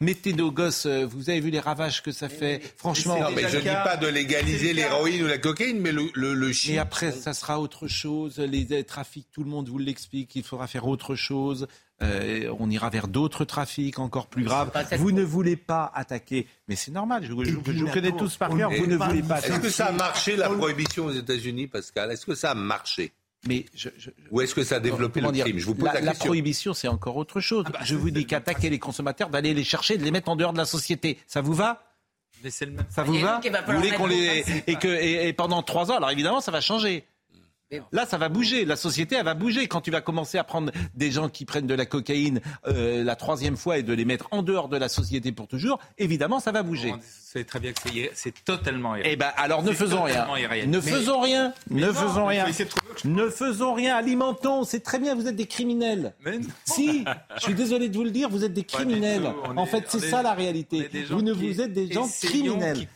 Mettez 0.00 0.32
nos 0.32 0.50
gosses, 0.50 0.86
euh, 0.86 1.06
vous 1.06 1.30
avez 1.30 1.40
vu 1.40 1.50
les 1.50 1.60
ravages 1.60 2.02
que 2.02 2.12
ça 2.12 2.28
fait. 2.28 2.60
Franchement, 2.76 3.18
mais 3.34 3.48
je 3.48 3.56
ne 3.56 3.62
dis 3.62 3.68
pas 3.68 3.96
de 3.96 4.06
légaliser 4.06 4.72
l'héroïne 4.72 5.24
ou 5.24 5.26
la 5.26 5.38
cocaïne, 5.38 5.80
mais 5.80 5.92
le, 5.92 6.10
le, 6.14 6.34
le 6.34 6.50
Et 6.68 6.78
après, 6.78 7.12
ça 7.12 7.34
sera 7.34 7.60
autre 7.60 7.88
chose. 7.88 8.38
Les 8.38 8.84
trafics, 8.84 9.28
tout 9.32 9.42
le 9.42 9.50
monde 9.50 9.68
vous 9.68 9.78
l'explique. 9.78 10.34
Il 10.36 10.42
faudra 10.42 10.66
faire 10.66 10.86
autre 10.86 11.14
chose. 11.14 11.66
Euh, 12.00 12.54
on 12.60 12.70
ira 12.70 12.90
vers 12.90 13.08
d'autres 13.08 13.44
trafics 13.44 13.98
encore 13.98 14.28
plus 14.28 14.44
graves. 14.44 14.70
Vous 14.98 15.10
ne 15.10 15.24
voulez 15.24 15.56
pas 15.56 15.90
attaquer, 15.94 16.46
mais 16.68 16.76
c'est 16.76 16.92
normal. 16.92 17.24
Je, 17.24 17.32
vous 17.32 17.90
connais 17.92 18.12
tous 18.12 18.36
par 18.36 18.56
cœur. 18.56 18.70
Vous 18.70 18.86
ne 18.86 18.96
voulez 18.96 19.22
pas. 19.22 19.40
Est-ce 19.40 19.58
que 19.58 19.70
ça 19.70 19.86
a 19.86 19.92
marché 19.92 20.36
la 20.36 20.48
prohibition 20.48 21.06
aux 21.06 21.12
États-Unis, 21.12 21.66
Pascal? 21.66 22.12
Est-ce 22.12 22.24
que 22.24 22.34
ça 22.34 22.52
a 22.52 22.54
marché? 22.54 23.12
Mais 23.46 23.66
Ou 24.30 24.40
est-ce 24.40 24.54
que 24.54 24.64
ça 24.64 24.76
a 24.76 24.80
développé 24.80 25.20
le 25.20 25.30
crime 25.30 25.58
Je 25.58 25.66
vous 25.66 25.74
pose 25.74 25.84
la, 25.92 26.00
la, 26.00 26.14
prohibition, 26.14 26.74
c'est 26.74 26.88
encore 26.88 27.16
autre 27.16 27.40
chose. 27.40 27.64
Ah 27.68 27.70
bah, 27.72 27.78
je 27.84 27.94
vous 27.94 28.10
dis 28.10 28.26
qu'attaquer 28.26 28.68
les 28.68 28.78
consommateurs, 28.78 29.30
d'aller 29.30 29.54
les 29.54 29.64
chercher, 29.64 29.96
de 29.96 30.04
les 30.04 30.10
mettre 30.10 30.28
en 30.28 30.36
dehors 30.36 30.52
de 30.52 30.58
la 30.58 30.64
société, 30.64 31.18
ça 31.26 31.40
vous 31.40 31.54
va 31.54 31.94
Ça 32.88 33.04
vous 33.04 33.18
va 33.18 33.40
Vous 33.66 33.72
voulez 33.74 33.92
qu'on 33.92 34.06
les 34.06 34.44
et 34.66 34.76
que 34.76 34.88
et 34.88 35.32
pendant 35.32 35.62
trois 35.62 35.90
ans, 35.92 35.96
alors 35.96 36.10
évidemment, 36.10 36.40
ça 36.40 36.50
va 36.50 36.60
changer. 36.60 37.04
Là, 37.92 38.06
ça 38.06 38.16
va 38.16 38.28
bouger. 38.28 38.64
La 38.64 38.76
société, 38.76 39.16
elle 39.16 39.24
va 39.24 39.34
bouger. 39.34 39.68
Quand 39.68 39.82
tu 39.82 39.90
vas 39.90 40.00
commencer 40.00 40.38
à 40.38 40.44
prendre 40.44 40.72
des 40.94 41.10
gens 41.10 41.28
qui 41.28 41.44
prennent 41.44 41.66
de 41.66 41.74
la 41.74 41.84
cocaïne 41.84 42.40
euh, 42.66 43.04
la 43.04 43.14
troisième 43.14 43.56
fois 43.56 43.78
et 43.78 43.82
de 43.82 43.92
les 43.92 44.06
mettre 44.06 44.28
en 44.30 44.42
dehors 44.42 44.68
de 44.68 44.76
la 44.78 44.88
société 44.88 45.32
pour 45.32 45.48
toujours, 45.48 45.78
évidemment, 45.98 46.40
ça 46.40 46.50
va 46.50 46.62
bouger. 46.62 46.94
C'est 47.30 47.44
très 47.44 47.60
bien 47.60 47.74
que 47.74 47.80
c'est 48.14 48.42
totalement 48.42 48.96
irréel. 48.96 49.12
Eh 49.12 49.16
ben, 49.16 49.30
alors 49.36 49.62
ne 49.62 49.72
faisons 49.72 50.04
rien. 50.04 50.26
Ne 50.66 50.80
faisons 50.80 51.20
rien. 51.20 51.52
Ne 51.68 51.92
faisons 51.92 52.24
rien. 52.24 52.46
Ne 53.04 53.28
faisons 53.28 53.74
rien. 53.74 53.96
Alimentons. 53.96 54.64
C'est 54.64 54.80
très 54.80 54.98
bien. 54.98 55.14
Vous 55.14 55.28
êtes 55.28 55.36
des 55.36 55.44
criminels. 55.44 56.14
Si, 56.64 57.04
je 57.36 57.42
suis 57.42 57.52
désolé 57.52 57.90
de 57.90 57.96
vous 57.98 58.04
le 58.04 58.12
dire, 58.12 58.30
vous 58.30 58.44
êtes 58.44 58.54
des 58.54 58.64
criminels. 58.64 59.30
En 59.56 59.66
fait, 59.66 59.84
c'est 59.88 60.00
ça 60.00 60.22
la 60.22 60.32
réalité. 60.32 60.88
Vous 61.10 61.20
ne 61.20 61.32
vous 61.32 61.60
êtes 61.60 61.74
des 61.74 61.92
gens 61.92 62.08
criminels. 62.22 62.88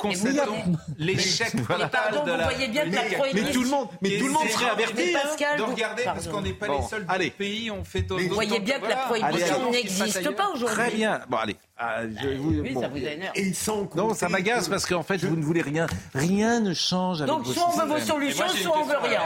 L'échec 0.97 1.53
Pardon, 1.93 2.24
vous 2.24 2.43
voyez 2.43 2.68
bien 2.68 2.87
que 2.87 2.95
la 2.95 3.03
Mais 3.35 3.53
tout 3.53 3.62
le 3.62 3.68
monde, 3.68 3.89
mais 4.01 4.16
tout 4.16 4.26
le 4.28 4.33
monde 4.33 4.47
averti 4.72 5.14
hein, 5.14 5.57
de 5.59 5.62
regarder 5.62 6.05
parce 6.05 6.26
qu'on 6.26 6.41
n'est 6.41 6.55
pas 6.55 6.68
les 6.68 6.83
seuls 6.89 7.05
allez. 7.07 7.30
pays. 7.30 7.70
On 7.70 7.85
fait 7.85 8.07
Vous 8.09 8.35
voyez 8.35 8.61
bien 8.61 8.80
que 8.80 8.89
la 8.89 8.97
prohibition 8.97 9.70
n'existe 9.70 10.30
pas 10.30 10.49
aujourd'hui. 10.55 10.74
Très 10.74 10.91
bien. 10.91 11.20
Bon, 11.28 11.37
allez. 11.37 11.57
Ah, 11.85 12.03
oui, 12.05 12.74
ça 12.80 12.89
vous 12.89 12.97
énerve. 12.97 13.33
Et 13.35 13.53
non, 13.97 14.14
ça 14.14 14.28
m'agace 14.33 14.68
parce 14.68 14.87
qu'en 14.87 15.03
fait, 15.03 15.18
vous 15.18 15.37
ne 15.37 15.43
voulez 15.43 15.62
rien. 15.62 15.87
Rien 16.14 16.61
ne 16.61 16.74
change 16.74 17.22
avec 17.22 17.33
Donc, 17.33 17.47
soit 17.47 17.68
on 17.68 17.78
veut 17.78 17.87
vos 17.87 18.01
solutions, 18.01 18.49
soit 18.49 18.78
on 18.78 18.85
veut 18.85 18.99
rien. 18.99 19.20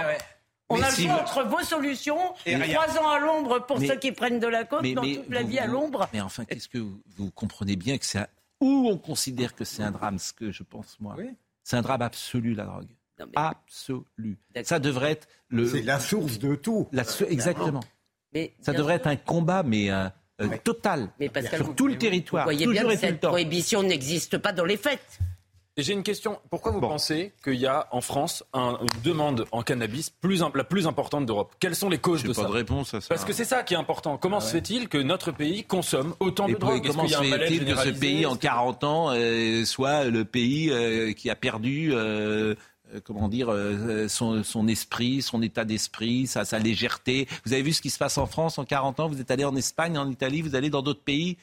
On 0.69 0.83
a 0.83 0.91
le 0.91 0.97
choix 0.97 1.21
entre 1.21 1.45
vos 1.45 1.63
solutions, 1.63 2.19
et 2.45 2.59
trois 2.59 2.99
ans 2.99 3.11
à 3.11 3.19
l'ombre 3.21 3.65
pour 3.67 3.79
ceux 3.79 3.97
qui 3.97 4.13
prennent 4.13 4.41
de 4.41 4.47
la 4.47 4.65
côte, 4.65 4.85
dans 4.95 5.03
toute 5.03 5.31
la 5.31 5.43
vie 5.43 5.59
à 5.59 5.67
l'ombre. 5.67 6.09
Mais 6.13 6.21
enfin, 6.21 6.45
qu'est-ce 6.45 6.69
que 6.69 6.79
vous, 6.79 7.31
comprenez 7.31 7.77
bien 7.77 7.99
que 7.99 8.05
c'est 8.05 8.19
un... 8.19 8.27
où 8.61 8.89
on 8.91 8.99
considère 8.99 9.55
que 9.55 9.65
c'est 9.65 9.83
un 9.83 9.93
drame, 9.93 10.19
ce 10.19 10.33
que 10.33 10.51
je 10.51 10.63
pense 10.63 10.97
moi. 11.01 11.17
C'est 11.63 11.77
un 11.77 11.83
drame 11.83 12.03
absolu, 12.03 12.55
la 12.55 12.65
drogue. 12.65 12.89
Absolu. 13.35 14.39
Ça 14.65 14.79
devrait 14.79 15.13
être 15.13 15.29
le. 15.49 15.67
C'est 15.67 15.83
la 15.83 16.01
source 16.01 16.39
de 16.39 16.55
tout. 16.55 16.89
exactement. 17.29 17.81
Mais, 18.33 18.55
ça 18.61 18.73
devrait 18.73 18.95
être 18.95 19.07
un 19.07 19.17
combat, 19.17 19.63
mais 19.63 19.89
euh, 20.41 20.49
euh, 20.51 20.57
total, 20.63 21.09
mais 21.19 21.31
sur 21.55 21.75
tout 21.75 21.87
le 21.87 21.97
territoire. 21.97 22.45
Vous 22.45 22.53
voyez 22.53 22.67
bien 22.67 22.85
que 22.85 22.97
cette 22.97 23.21
prohibition 23.21 23.83
n'existe 23.83 24.39
pas 24.39 24.53
dans 24.53 24.65
les 24.65 24.77
faits. 24.77 25.01
J'ai 25.79 25.93
une 25.93 26.03
question. 26.03 26.39
Pourquoi 26.49 26.73
vous 26.73 26.81
pensez 26.81 27.35
qu'il 27.45 27.57
y 27.57 27.67
a 27.67 27.87
en 27.91 28.01
France 28.01 28.43
une 28.55 28.89
demande 29.05 29.45
en 29.53 29.63
cannabis 29.63 30.09
plus, 30.09 30.43
la 30.55 30.65
plus 30.65 30.87
importante 30.87 31.27
d'Europe? 31.27 31.55
Quelles 31.61 31.77
sont 31.77 31.91
les 31.91 31.99
causes 31.99 32.23
de 32.23 32.33
ça? 32.33 32.43
pas 32.43 32.49
de 32.49 32.53
réponse 32.55 32.95
à 32.95 33.03
ça. 33.03 33.09
Parce 33.09 33.27
que 33.27 33.35
c'est 33.35 33.45
ça 33.45 33.63
qui 33.63 33.75
est 33.75 33.77
important. 33.77 34.17
Comment 34.17 34.41
se 34.41 34.53
fait-il 34.53 34.89
que 34.89 34.97
notre 34.97 35.33
pays 35.33 35.65
consomme 35.65 36.15
autant 36.19 36.49
de 36.49 36.55
drogue? 36.55 36.87
Comment 36.87 37.07
se 37.07 37.23
fait-il 37.23 37.67
que 37.67 37.77
ce 37.77 37.91
pays, 37.91 38.25
en 38.25 38.37
40 38.37 38.85
ans, 38.85 39.11
euh, 39.11 39.67
soit 39.67 40.05
le 40.05 40.25
pays 40.25 41.15
qui 41.15 41.29
a 41.29 41.37
perdu 41.37 41.91
euh, 41.93 42.55
comment 43.05 43.29
dire, 43.29 43.49
euh, 43.51 44.09
son, 44.09 44.69
esprit, 44.69 45.23
son 45.23 45.43
état 45.43 45.65
d'esprit, 45.65 46.27
sa, 46.27 46.45
sa 46.45 46.59
légèreté. 46.59 47.29
Vous 47.45 47.53
avez 47.53 47.63
vu 47.63 47.73
ce 47.73 47.83
qui 47.83 47.91
se 47.91 47.99
passe 47.99 48.19
en 48.19 48.27
France 48.27 48.59
en 48.59 48.65
40 48.65 49.01
ans, 49.01 49.09
vous 49.09 49.21
êtes 49.21 49.31
allé 49.31 49.45
en 49.45 49.57
Espagne, 49.57 49.99
en 49.99 50.11
Italie, 50.11 50.43
vous 50.43 50.55
allez 50.55 50.71
dans 50.71 50.83
d'autres 50.83 51.03
pays. 51.03 51.37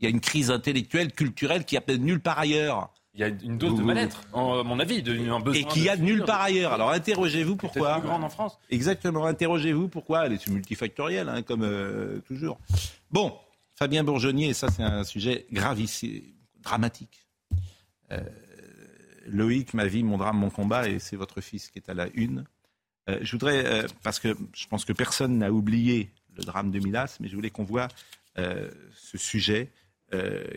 Il 0.00 0.04
y 0.04 0.06
a 0.06 0.10
une 0.10 0.20
crise 0.20 0.50
intellectuelle, 0.50 1.12
culturelle 1.12 1.64
qui 1.64 1.76
a 1.76 1.80
peut-être 1.80 2.00
nulle 2.00 2.20
part 2.20 2.38
ailleurs. 2.38 2.90
Il 3.14 3.20
y 3.22 3.24
a 3.24 3.28
une 3.28 3.58
dose 3.58 3.74
de 3.74 3.82
mal-être, 3.82 4.22
à 4.32 4.62
mon 4.62 4.78
avis, 4.78 5.02
de, 5.02 5.12
un 5.28 5.40
besoin 5.40 5.60
Et 5.60 5.64
qui 5.64 5.88
a 5.88 5.96
de 5.96 6.02
nulle 6.02 6.24
part 6.24 6.40
ailleurs. 6.40 6.72
Alors 6.72 6.90
interrogez-vous 6.90 7.56
pourquoi. 7.56 7.98
plus 7.98 8.06
grande 8.06 8.22
en 8.22 8.28
France. 8.28 8.58
Exactement, 8.70 9.26
interrogez-vous 9.26 9.88
pourquoi. 9.88 10.26
Elle 10.26 10.34
est 10.34 10.46
multifactorielle, 10.46 11.28
hein, 11.28 11.42
comme 11.42 11.64
euh, 11.64 12.20
toujours. 12.28 12.60
Bon, 13.10 13.34
Fabien 13.74 14.04
Bourgeonnier, 14.04 14.54
ça 14.54 14.68
c'est 14.70 14.84
un 14.84 15.02
sujet 15.02 15.46
gravissime, 15.50 16.22
dramatique. 16.62 17.26
Loïc, 19.28 19.74
ma 19.74 19.86
vie, 19.86 20.02
mon 20.02 20.18
drame, 20.18 20.38
mon 20.38 20.50
combat, 20.50 20.88
et 20.88 20.98
c'est 20.98 21.16
votre 21.16 21.40
fils 21.40 21.70
qui 21.70 21.78
est 21.78 21.88
à 21.88 21.94
la 21.94 22.08
une. 22.14 22.44
Euh, 23.08 23.18
je 23.22 23.32
voudrais, 23.32 23.64
euh, 23.64 23.86
parce 24.02 24.18
que 24.18 24.36
je 24.54 24.66
pense 24.66 24.84
que 24.84 24.92
personne 24.92 25.38
n'a 25.38 25.52
oublié 25.52 26.10
le 26.36 26.44
drame 26.44 26.70
de 26.70 26.78
Milas, 26.78 27.16
mais 27.20 27.28
je 27.28 27.34
voulais 27.34 27.50
qu'on 27.50 27.64
voit 27.64 27.88
euh, 28.38 28.70
ce 28.94 29.18
sujet 29.18 29.70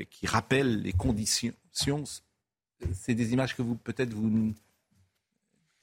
qui 0.10 0.28
rappelle 0.28 0.82
les 0.82 0.94
conditions. 0.94 1.54
C'est 2.94 3.16
des 3.16 3.34
images 3.34 3.54
que 3.54 3.62
vous, 3.62 3.76
peut-être, 3.76 4.14
vous, 4.14 4.54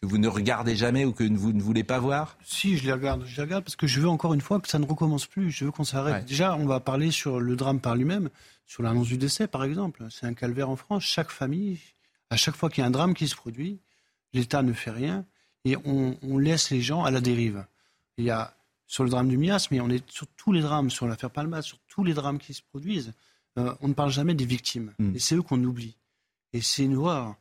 que 0.00 0.06
vous 0.06 0.16
ne 0.16 0.26
regardez 0.26 0.74
jamais 0.74 1.04
ou 1.04 1.12
que 1.12 1.22
vous 1.24 1.52
ne 1.52 1.60
voulez 1.60 1.84
pas 1.84 1.98
voir? 1.98 2.38
Si, 2.42 2.78
je 2.78 2.86
les 2.86 2.92
regarde. 2.92 3.24
Je 3.26 3.36
les 3.36 3.42
regarde 3.42 3.64
parce 3.64 3.76
que 3.76 3.86
je 3.86 4.00
veux 4.00 4.08
encore 4.08 4.32
une 4.32 4.40
fois 4.40 4.58
que 4.58 4.68
ça 4.68 4.78
ne 4.78 4.86
recommence 4.86 5.26
plus. 5.26 5.50
Je 5.50 5.66
veux 5.66 5.70
qu'on 5.70 5.84
s'arrête. 5.84 6.24
Déjà, 6.24 6.56
on 6.56 6.64
va 6.64 6.80
parler 6.80 7.10
sur 7.10 7.40
le 7.40 7.56
drame 7.56 7.78
par 7.78 7.94
lui-même, 7.94 8.30
sur 8.64 8.82
l'annonce 8.82 9.08
du 9.08 9.18
décès, 9.18 9.48
par 9.48 9.64
exemple. 9.64 10.06
C'est 10.10 10.24
un 10.24 10.32
calvaire 10.32 10.70
en 10.70 10.76
France. 10.76 11.02
Chaque 11.02 11.30
famille, 11.30 11.78
à 12.30 12.36
chaque 12.36 12.56
fois 12.56 12.70
qu'il 12.70 12.82
y 12.82 12.84
a 12.84 12.86
un 12.86 12.90
drame 12.90 13.14
qui 13.14 13.28
se 13.28 13.36
produit, 13.36 13.80
l'État 14.32 14.62
ne 14.62 14.72
fait 14.72 14.90
rien 14.90 15.24
et 15.64 15.76
on, 15.84 16.38
laisse 16.38 16.70
les 16.70 16.80
gens 16.80 17.04
à 17.04 17.10
la 17.10 17.20
dérive. 17.20 17.64
Il 18.16 18.24
y 18.24 18.30
a 18.30 18.54
sur 18.86 19.04
le 19.04 19.10
drame 19.10 19.28
du 19.28 19.36
Mias, 19.36 19.68
mais 19.70 19.80
on 19.80 19.90
est 19.90 20.08
sur 20.10 20.26
tous 20.28 20.52
les 20.52 20.62
drames, 20.62 20.90
sur 20.90 21.06
l'affaire 21.06 21.30
Palma, 21.30 21.62
sur 21.62 21.78
tous 21.88 22.04
les 22.04 22.14
drames 22.14 22.38
qui 22.38 22.54
se 22.54 22.62
produisent. 22.62 23.12
Euh, 23.58 23.74
on 23.80 23.88
ne 23.88 23.92
parle 23.92 24.10
jamais 24.10 24.34
des 24.34 24.46
victimes. 24.46 24.94
Hmm. 24.98 25.14
Et 25.14 25.18
c'est 25.18 25.34
eux 25.34 25.42
qu'on 25.42 25.62
oublie. 25.62 25.96
Et 26.52 26.60
c'est 26.62 26.84
une 26.84 26.96
horreur. 26.96 27.36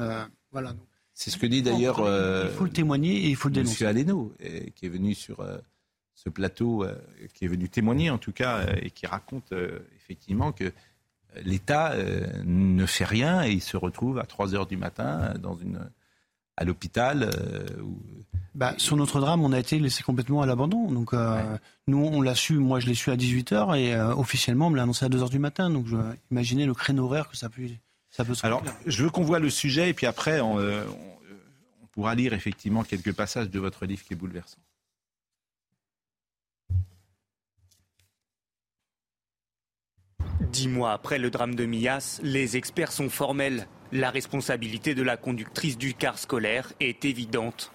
Euh, 0.00 0.24
voilà. 0.52 0.74
C'est 1.14 1.30
ce 1.30 1.38
que 1.38 1.46
dit 1.46 1.62
d'ailleurs. 1.62 1.98
il 1.98 2.50
faut 2.50 2.64
le 2.64 2.70
témoigner 2.70 3.24
et 3.24 3.28
il 3.28 3.36
faut 3.36 3.48
le 3.48 3.54
dénoncer. 3.54 3.72
Monsieur 3.72 3.86
Aleno, 3.88 4.34
qui 4.74 4.86
est 4.86 4.88
venu 4.88 5.14
sur 5.14 5.40
euh, 5.40 5.58
ce 6.14 6.28
plateau, 6.28 6.86
qui 7.34 7.44
est 7.46 7.48
venu 7.48 7.68
témoigner 7.68 8.10
en 8.10 8.18
tout 8.18 8.32
cas, 8.32 8.66
et 8.76 8.90
qui 8.90 9.06
raconte 9.06 9.52
effectivement 9.96 10.52
que 10.52 10.72
l'État 11.44 11.92
euh, 11.92 12.26
ne 12.44 12.86
fait 12.86 13.04
rien 13.04 13.44
et 13.44 13.52
il 13.52 13.62
se 13.62 13.76
retrouve 13.76 14.18
à 14.18 14.24
3 14.24 14.54
heures 14.54 14.66
du 14.66 14.76
matin 14.76 15.34
dans 15.40 15.54
une, 15.56 15.80
à 16.56 16.64
l'hôpital 16.64 17.24
euh, 17.24 17.66
bah, 18.54 18.74
Sur 18.76 18.96
notre 18.96 19.20
drame, 19.20 19.42
on 19.42 19.52
a 19.52 19.58
été 19.58 19.78
laissé 19.78 20.02
complètement 20.02 20.42
à 20.42 20.46
l'abandon. 20.46 20.90
Donc, 20.90 21.14
euh, 21.14 21.56
nous, 21.86 21.98
on 21.98 22.20
l'a 22.20 22.34
su, 22.34 22.54
moi 22.54 22.80
je 22.80 22.86
l'ai 22.86 22.94
su 22.94 23.10
à 23.10 23.16
18h 23.16 23.78
et 23.78 23.94
euh, 23.94 24.14
officiellement, 24.14 24.66
on 24.66 24.70
me 24.70 24.76
l'a 24.76 24.82
annoncé 24.82 25.04
à 25.04 25.08
2h 25.08 25.30
du 25.30 25.38
matin. 25.38 25.70
Donc, 25.70 25.86
je, 25.86 25.96
imaginez 26.30 26.66
le 26.66 26.74
créneau 26.74 27.06
horaire 27.06 27.28
que 27.28 27.36
ça 27.36 27.48
peut, 27.48 27.62
ça 28.10 28.24
peut 28.24 28.34
se 28.34 28.44
Alors, 28.44 28.62
je 28.86 29.04
veux 29.04 29.10
qu'on 29.10 29.24
voit 29.24 29.38
le 29.38 29.50
sujet 29.50 29.88
et 29.88 29.94
puis 29.94 30.06
après, 30.06 30.40
on, 30.40 30.58
euh, 30.58 30.84
on, 30.88 31.84
on 31.84 31.86
pourra 31.86 32.14
lire 32.14 32.32
effectivement 32.34 32.82
quelques 32.84 33.12
passages 33.12 33.50
de 33.50 33.58
votre 33.58 33.86
livre 33.86 34.04
qui 34.04 34.12
est 34.12 34.16
bouleversant. 34.16 34.58
Dix 40.52 40.68
mois 40.68 40.92
après 40.92 41.18
le 41.18 41.30
drame 41.30 41.54
de 41.54 41.64
Mias, 41.64 42.20
les 42.22 42.58
experts 42.58 42.92
sont 42.92 43.08
formels. 43.08 43.68
La 43.90 44.10
responsabilité 44.10 44.94
de 44.94 45.02
la 45.02 45.16
conductrice 45.16 45.78
du 45.78 45.94
car 45.94 46.18
scolaire 46.18 46.74
est 46.78 47.06
évidente. 47.06 47.72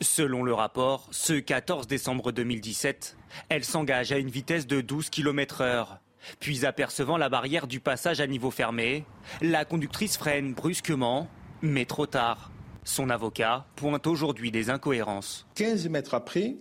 Selon 0.00 0.42
le 0.42 0.54
rapport, 0.54 1.06
ce 1.10 1.34
14 1.34 1.86
décembre 1.86 2.32
2017, 2.32 3.18
elle 3.50 3.62
s'engage 3.62 4.10
à 4.10 4.16
une 4.16 4.30
vitesse 4.30 4.66
de 4.66 4.80
12 4.80 5.10
km 5.10 5.60
heure. 5.60 5.98
Puis 6.40 6.64
apercevant 6.64 7.18
la 7.18 7.28
barrière 7.28 7.66
du 7.66 7.78
passage 7.78 8.22
à 8.22 8.26
niveau 8.26 8.50
fermé, 8.50 9.04
la 9.42 9.66
conductrice 9.66 10.16
freine 10.16 10.54
brusquement, 10.54 11.28
mais 11.60 11.84
trop 11.84 12.06
tard. 12.06 12.50
Son 12.84 13.10
avocat 13.10 13.66
pointe 13.76 14.06
aujourd'hui 14.06 14.50
des 14.50 14.70
incohérences. 14.70 15.46
15 15.56 15.90
mètres 15.90 16.14
après, 16.14 16.56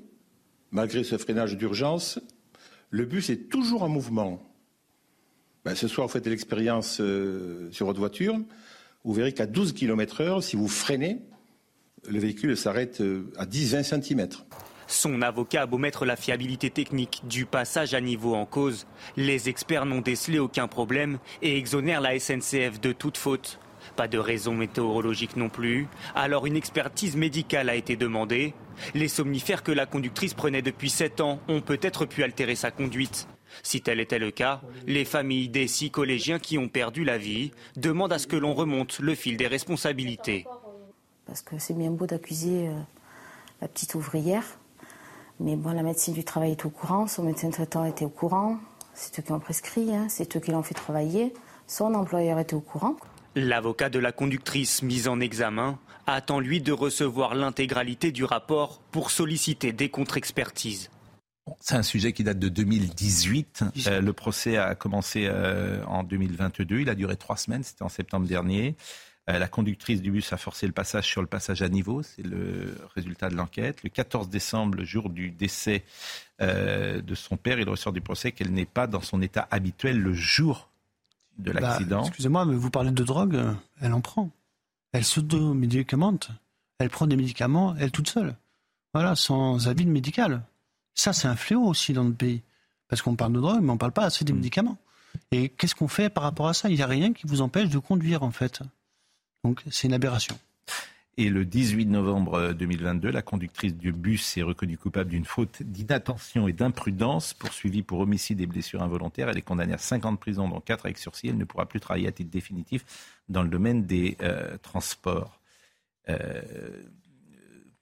malgré 0.72 1.06
ce 1.06 1.18
freinage 1.18 1.56
d'urgence, 1.56 2.20
le 2.90 3.06
bus 3.06 3.30
est 3.30 3.48
toujours 3.50 3.84
en 3.84 3.90
mouvement. 3.90 4.42
Ben, 5.66 5.76
ce 5.76 5.88
soir, 5.88 6.08
vous 6.08 6.14
faites 6.14 6.28
l'expérience 6.28 7.00
euh, 7.02 7.70
sur 7.72 7.86
votre 7.86 8.00
voiture. 8.00 8.38
Vous 9.04 9.14
verrez 9.14 9.34
qu'à 9.34 9.46
12 9.46 9.74
km 9.74 10.22
heure, 10.22 10.44
si 10.44 10.56
vous 10.56 10.68
freinez, 10.68 11.20
le 12.08 12.20
véhicule 12.20 12.56
s'arrête 12.56 13.02
euh, 13.02 13.32
à 13.38 13.46
10-20 13.46 14.02
cm. 14.02 14.28
Son 14.88 15.22
avocat 15.22 15.64
a 15.64 15.66
beau 15.66 15.78
mettre 15.78 16.06
la 16.06 16.16
fiabilité 16.16 16.70
technique 16.70 17.22
du 17.28 17.46
passage 17.46 17.94
à 17.94 18.00
niveau 18.00 18.36
en 18.36 18.46
cause. 18.46 18.88
Les 19.18 19.50
experts 19.50 19.86
n'ont 19.86 20.00
décelé 20.00 20.40
aucun 20.40 20.68
problème 20.68 21.20
et 21.42 21.58
exonèrent 21.58 22.00
la 22.00 22.18
SNCF 22.18 22.80
de 22.80 22.94
toute 22.94 23.18
faute. 23.18 23.60
Pas 23.98 24.08
de 24.08 24.18
raison 24.18 24.54
météorologique 24.54 25.36
non 25.36 25.50
plus. 25.50 25.88
Alors 26.16 26.46
une 26.46 26.56
expertise 26.56 27.18
médicale 27.18 27.70
a 27.70 27.76
été 27.76 27.98
demandée. 27.98 28.54
Les 28.94 29.08
somnifères 29.08 29.64
que 29.64 29.72
la 29.72 29.86
conductrice 29.86 30.34
prenait 30.34 30.62
depuis 30.62 30.90
7 30.90 31.20
ans 31.20 31.40
ont 31.50 31.62
peut-être 31.62 32.06
pu 32.06 32.24
altérer 32.24 32.56
sa 32.56 32.72
conduite. 32.72 33.28
Si 33.64 33.82
tel 33.82 34.00
était 34.00 34.20
le 34.20 34.32
cas, 34.32 34.62
les 34.86 35.06
familles 35.06 35.50
des 35.50 35.68
six 35.68 35.92
collégiens 35.92 36.40
qui 36.40 36.58
ont 36.58 36.70
perdu 36.70 37.04
la 37.04 37.18
vie 37.18 37.52
demandent 37.76 38.14
à 38.14 38.20
ce 38.20 38.28
que 38.28 38.36
l'on 38.36 38.54
remonte 38.54 39.00
le 39.00 39.16
fil 39.16 39.38
des 39.38 39.48
responsabilités. 39.48 40.46
Parce 41.26 41.42
que 41.42 41.58
c'est 41.60 41.74
bien 41.74 41.92
beau 41.92 42.06
d'accuser 42.06 42.68
euh, 42.68 42.74
la 43.62 43.68
petite 43.68 43.96
ouvrière, 43.96 44.44
mais 45.40 45.56
bon, 45.56 45.72
la 45.72 45.84
médecine 45.84 46.14
du 46.14 46.24
travail 46.24 46.52
est 46.52 46.66
au 46.66 46.70
courant, 46.70 47.08
son 47.08 47.24
médecin 47.24 47.50
traitant 47.50 47.86
était 47.86 48.06
au 48.06 48.10
courant, 48.10 48.58
c'est 48.94 49.20
eux 49.20 49.24
qui 49.24 49.32
ont 49.32 49.40
prescrit, 49.40 49.94
hein, 49.94 50.08
c'est 50.10 50.36
eux 50.36 50.40
qui 50.40 50.52
l'ont 50.52 50.64
fait 50.64 50.74
travailler, 50.74 51.34
son 51.68 51.94
employeur 51.94 52.40
était 52.40 52.56
au 52.56 52.62
courant. 52.62 52.96
L'avocat 53.36 53.90
de 53.90 54.00
la 54.00 54.12
conductrice 54.12 54.82
mise 54.82 55.08
en 55.08 55.20
examen 55.20 55.78
attend 56.08 56.40
lui 56.40 56.62
de 56.62 56.72
recevoir 56.72 57.36
l'intégralité 57.36 58.12
du 58.12 58.24
rapport 58.24 58.80
pour 58.92 59.12
solliciter 59.12 59.74
des 59.74 59.90
contre-expertises. 59.90 60.90
C'est 61.60 61.76
un 61.76 61.84
sujet 61.84 62.14
qui 62.14 62.24
date 62.24 62.40
de 62.40 62.50
2018. 62.50 63.64
Euh, 63.88 64.02
le 64.02 64.14
procès 64.14 64.58
a 64.58 64.76
commencé 64.76 65.28
euh, 65.28 65.84
en 65.86 66.04
2022. 66.04 66.80
Il 66.82 66.90
a 66.90 66.96
duré 66.96 67.16
trois 67.18 67.38
semaines. 67.38 67.64
C'était 67.64 67.84
en 67.84 67.90
septembre 67.90 68.28
dernier. 68.28 68.76
Euh, 69.30 69.40
la 69.40 69.48
conductrice 69.48 70.02
du 70.02 70.12
bus 70.12 70.32
a 70.34 70.38
forcé 70.38 70.68
le 70.68 70.74
passage 70.74 71.06
sur 71.06 71.22
le 71.22 71.28
passage 71.28 71.62
à 71.62 71.70
niveau. 71.70 72.04
C'est 72.04 72.26
le 72.26 72.78
résultat 72.96 73.30
de 73.30 73.36
l'enquête. 73.36 73.84
Le 73.84 73.90
14 73.90 74.30
décembre, 74.30 74.78
le 74.78 74.86
jour 74.86 75.10
du 75.10 75.32
décès 75.32 75.84
de 76.40 77.16
son 77.16 77.36
père, 77.36 77.60
il 77.60 77.68
ressort 77.68 77.94
du 77.94 78.02
procès 78.02 78.32
qu'elle 78.32 78.52
n'est 78.52 78.66
pas 78.66 78.86
dans 78.86 79.02
son 79.02 79.22
état 79.24 79.48
habituel 79.50 80.00
le 80.00 80.14
jour 80.14 80.70
de 81.40 81.52
Bah, 81.52 81.60
l'accident. 81.60 82.04
Excusez-moi, 82.04 82.46
mais 82.46 82.56
vous 82.56 82.70
parlez 82.70 82.92
de 82.92 83.04
drogue, 83.04 83.40
elle 83.82 83.94
en 83.94 84.02
prend. 84.02 84.30
Elle 84.92 85.04
s'auto-médicamente. 85.04 86.30
Elle 86.80 86.90
prend 86.90 87.08
des 87.08 87.16
médicaments, 87.16 87.76
elle 87.80 87.92
toute 87.92 88.08
seule. 88.10 88.36
Voilà, 88.94 89.16
sans 89.16 89.68
avis 89.68 89.86
médical. 89.86 90.44
Ça, 90.98 91.14
c'est 91.14 91.28
un 91.28 91.36
fléau 91.36 91.62
aussi 91.62 91.94
dans 91.94 92.04
notre 92.04 92.18
pays. 92.18 92.42
Parce 92.90 93.02
qu'on 93.02 93.16
parle 93.16 93.34
de 93.34 93.40
drogue, 93.40 93.62
mais 93.62 93.70
on 93.70 93.74
ne 93.74 93.80
parle 93.80 93.92
pas 93.92 94.06
assez 94.06 94.26
des 94.26 94.34
médicaments. 94.34 94.78
Et 95.32 95.50
qu'est-ce 95.50 95.76
qu'on 95.76 95.88
fait 95.88 96.10
par 96.10 96.24
rapport 96.24 96.48
à 96.48 96.54
ça? 96.54 96.70
Il 96.70 96.76
n'y 96.76 96.82
a 96.82 96.88
rien 96.88 97.14
qui 97.14 97.28
vous 97.28 97.42
empêche 97.42 97.70
de 97.70 97.78
conduire, 97.78 98.24
en 98.24 98.32
fait. 98.32 98.62
Donc, 99.44 99.62
c'est 99.70 99.88
une 99.88 99.94
aberration. 99.94 100.38
Et 101.20 101.30
le 101.30 101.46
18 101.46 101.88
novembre 101.88 102.54
2022, 102.54 103.10
la 103.10 103.22
conductrice 103.22 103.76
du 103.76 103.92
bus 103.92 104.38
est 104.38 104.44
reconnue 104.44 104.78
coupable 104.78 105.10
d'une 105.10 105.26
faute 105.26 105.64
d'inattention 105.64 106.48
et 106.48 106.54
d'imprudence, 106.54 107.34
poursuivie 107.34 107.84
pour 107.84 108.00
homicide 108.00 108.40
et 108.42 108.46
blessures 108.46 108.84
involontaires. 108.84 109.30
Elle 109.30 109.38
est 109.38 109.44
condamnée 109.44 109.74
à 109.74 109.80
5 109.80 110.06
ans 110.06 110.12
de 110.12 110.18
prison, 110.18 110.48
dont 110.48 110.62
4 110.62 110.86
avec 110.86 110.98
sursis. 110.98 111.28
Elle 111.28 111.38
ne 111.38 111.46
pourra 111.46 111.66
plus 111.66 111.80
travailler 111.80 112.08
à 112.08 112.12
titre 112.12 112.32
définitif 112.32 112.86
dans 113.30 113.44
le 113.44 113.50
domaine 113.50 113.86
des 113.86 114.16
euh, 114.22 114.58
transports. 114.62 115.40
Euh, 116.10 116.42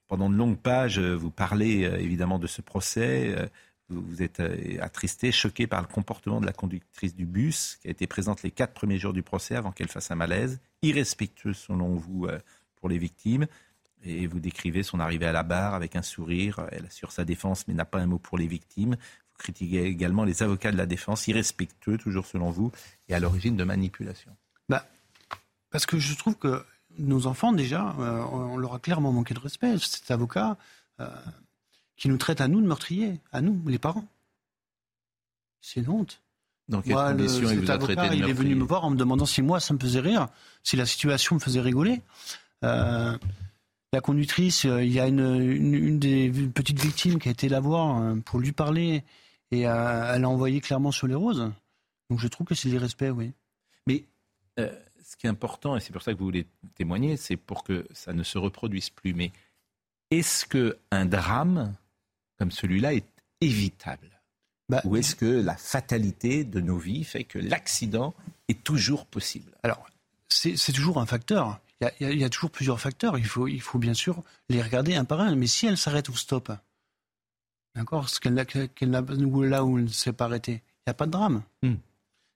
pendant 0.08 0.30
de 0.30 0.36
longues 0.36 0.58
pages, 0.58 1.00
vous 1.00 1.32
parlez 1.32 1.86
euh, 1.86 1.98
évidemment 1.98 2.40
de 2.40 2.48
ce 2.48 2.62
procès. 2.62 3.36
Euh, 3.38 3.48
vous, 3.90 4.24
êtes 4.24 4.40
euh, 4.40 4.78
attristé, 4.82 5.32
choqué 5.32 5.68
par 5.68 5.82
le 5.82 5.88
comportement 5.88 6.42
de 6.42 6.46
la 6.46 6.54
conductrice 6.54 7.16
du 7.16 7.26
bus, 7.26 7.78
qui 7.82 7.88
a 7.88 7.92
été 7.92 8.08
présente 8.08 8.42
les 8.44 8.52
quatre 8.52 8.74
premiers 8.74 8.98
jours 8.98 9.14
du 9.14 9.22
procès 9.22 9.56
avant 9.56 9.72
qu'elle 9.72 9.90
fasse 9.90 10.10
un 10.12 10.16
malaise, 10.16 10.60
irrespectueux 10.82 11.54
selon 11.54 11.96
vous 11.96 12.26
euh, 12.26 12.40
pour 12.76 12.90
les 12.90 12.98
victimes. 12.98 13.48
Et 14.04 14.28
vous 14.28 14.40
décrivez 14.40 14.84
son 14.84 15.00
arrivée 15.00 15.26
à 15.26 15.32
la 15.32 15.44
barre 15.44 15.74
avec 15.74 15.96
un 15.96 16.02
sourire. 16.02 16.68
Elle 16.72 16.86
assure 16.86 17.12
sa 17.12 17.26
défense, 17.26 17.68
mais 17.68 17.74
n'a 17.74 17.86
pas 17.86 18.00
un 18.00 18.06
mot 18.06 18.20
pour 18.20 18.38
les 18.38 18.48
victimes. 18.48 18.96
Vous 18.96 19.38
critiquez 19.38 19.84
également 19.84 20.24
les 20.24 20.44
avocats 20.44 20.72
de 20.72 20.78
la 20.78 20.86
défense, 20.86 21.28
irrespectueux, 21.28 21.98
toujours 21.98 22.26
selon 22.26 22.50
vous, 22.50 22.72
et 23.08 23.16
à 23.16 23.20
l'origine 23.20 23.56
de 23.56 23.64
manipulations. 23.64 24.36
Bah, 24.70 24.88
parce 25.72 25.86
que 25.86 26.00
je 26.00 26.16
trouve 26.16 26.36
que 26.36 26.64
nos 26.98 27.28
enfants, 27.28 27.52
déjà, 27.54 27.96
euh, 28.00 28.24
on 28.32 28.58
leur 28.58 28.74
a 28.76 28.80
clairement 28.80 29.12
manqué 29.12 29.34
de 29.34 29.40
respect. 29.40 29.78
Cet 29.80 30.10
avocat 30.12 30.58
euh, 31.00 31.08
qui 31.98 32.10
nous 32.10 32.18
traite 32.18 32.42
à 32.42 32.48
nous 32.48 32.62
de 32.62 32.68
meurtriers, 32.68 33.20
à 33.32 33.42
nous, 33.42 33.62
les 33.68 33.80
parents. 33.80 34.06
C'est 35.62 35.82
une 35.82 35.90
honte. 35.90 36.22
Dans 36.68 36.82
quelles 36.82 36.94
Moi, 36.94 37.14
le- 37.14 37.24
il 37.24 37.30
cet 37.30 37.42
vous 37.44 37.72
a 37.72 37.74
avocat, 37.76 37.96
traité 37.96 38.10
de 38.16 38.16
il 38.24 38.30
est 38.30 38.34
venu 38.34 38.56
me 38.56 38.64
voir 38.64 38.86
en 38.86 38.90
me 38.90 38.96
demandant 38.96 39.26
si 39.26 39.42
moi, 39.42 39.60
ça 39.60 39.74
me 39.74 39.80
faisait 39.80 40.00
rire, 40.00 40.28
si 40.64 40.76
la 40.76 40.86
situation 40.86 41.36
me 41.36 41.40
faisait 41.40 41.62
rigoler. 41.62 42.02
Euh, 42.64 43.18
la 43.94 44.02
conductrice, 44.02 44.64
il 44.66 44.92
y 44.92 45.00
a 45.00 45.08
une, 45.08 45.20
une, 45.20 45.74
une 45.74 46.00
des 46.00 46.30
petites 46.54 46.80
victimes 46.82 47.20
qui 47.20 47.28
a 47.30 47.32
été 47.32 47.48
la 47.50 47.60
voir 47.60 48.16
pour 48.26 48.40
lui 48.40 48.52
parler 48.52 49.04
et 49.52 49.62
elle 49.62 50.24
a 50.26 50.30
envoyé 50.30 50.60
clairement 50.60 50.92
sur 50.92 51.08
les 51.08 51.16
roses. 51.16 51.52
Donc 52.10 52.20
je 52.20 52.28
trouve 52.28 52.46
que 52.48 52.56
c'est 52.56 52.68
l'irrespect, 52.70 53.12
oui. 53.12 53.32
Mais 53.88 54.04
euh, 54.60 54.72
ce 55.06 55.16
qui 55.16 55.28
est 55.28 55.30
important, 55.30 55.78
et 55.78 55.80
c'est 55.80 55.94
pour 55.94 56.02
ça 56.02 56.14
que 56.14 56.18
vous 56.18 56.26
voulez 56.26 56.48
témoigner, 56.74 57.16
c'est 57.16 57.38
pour 57.38 57.64
que 57.64 57.88
ça 57.94 58.12
ne 58.12 58.24
se 58.24 58.40
reproduise 58.40 58.90
plus. 58.90 59.14
Mais 59.14 59.32
est-ce 60.10 60.46
qu'un 60.46 61.06
drame 61.06 61.76
comme 62.40 62.50
celui-là 62.50 62.96
est 62.96 63.06
évitable 63.40 64.10
Bah, 64.68 64.82
Ou 64.84 64.98
est-ce 64.98 65.16
que 65.16 65.26
la 65.26 65.56
fatalité 65.56 66.44
de 66.44 66.60
nos 66.60 66.78
vies 66.78 67.04
fait 67.04 67.24
que 67.24 67.38
l'accident 67.38 68.16
est 68.48 68.64
toujours 68.64 69.06
possible? 69.06 69.52
Alors, 69.62 69.88
c'est 70.28 70.74
toujours 70.74 71.00
un 71.00 71.06
facteur. 71.06 71.60
Il 71.82 71.88
y, 72.02 72.06
a, 72.06 72.12
il 72.12 72.22
y 72.22 72.30
toujours 72.30 72.50
plusieurs 72.50 72.82
facteurs. 72.82 73.20
Il 73.20 73.26
faut, 73.26 73.48
il 73.48 73.62
faut 73.62 73.78
bien 73.78 73.94
sûr 73.94 74.24
les 74.50 74.62
regarder 74.62 74.96
un 74.96 75.06
par 75.06 75.20
un. 75.20 75.36
Mais 75.36 75.48
si 75.48 75.68
elle 75.68 75.78
s'arrête 75.78 76.10
au 76.10 76.16
stop, 76.16 76.52
d'accord, 77.76 78.10
qu'elle 78.20 78.96
ou 79.26 79.44
là 79.44 79.64
où 79.64 79.78
elle 79.78 79.84
ne 79.84 79.90
s'est 79.90 80.14
pas 80.14 80.26
arrêtée, 80.26 80.64
il 80.64 80.90
n'y 80.90 80.92
a 80.92 80.94
pas 80.96 81.06
de 81.06 81.12
drame. 81.12 81.44
Hmm. 81.62 81.76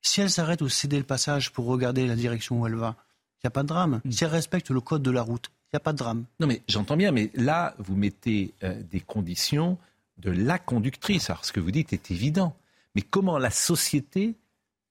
Si 0.02 0.22
elle 0.22 0.30
s'arrête 0.30 0.62
au 0.62 0.70
céder 0.70 0.98
le 0.98 1.04
passage 1.04 1.52
pour 1.52 1.66
regarder 1.66 2.08
la 2.08 2.16
direction 2.16 2.62
où 2.62 2.68
elle 2.68 2.76
va, 2.76 2.96
il 3.38 3.46
n'y 3.46 3.48
a 3.48 3.52
pas 3.52 3.64
de 3.64 3.68
drame. 3.68 4.02
Si 4.10 4.24
elle 4.24 4.32
respecte 4.32 4.70
le 4.70 4.82
code 4.82 5.02
de 5.02 5.12
la 5.12 5.22
route, 5.22 5.50
il 5.66 5.76
n'y 5.76 5.78
a 5.78 5.82
pas 5.82 5.94
de 5.94 5.98
drame. 5.98 6.26
Non, 6.40 6.48
mais 6.48 6.62
j'entends 6.68 6.98
bien, 6.98 7.12
mais 7.12 7.30
là, 7.36 7.76
vous 7.78 7.96
mettez 7.96 8.54
euh, 8.64 8.82
des 8.92 9.00
conditions 9.02 9.78
de 10.18 10.32
la 10.32 10.60
conductrice. 10.60 11.30
Alors, 11.30 11.46
ce 11.46 11.54
que 11.54 11.60
vous 11.60 11.72
dites 11.72 11.94
est 11.94 12.12
évident. 12.12 12.56
Mais 12.96 13.02
comment 13.02 13.38
la 13.38 13.52
société 13.52 14.36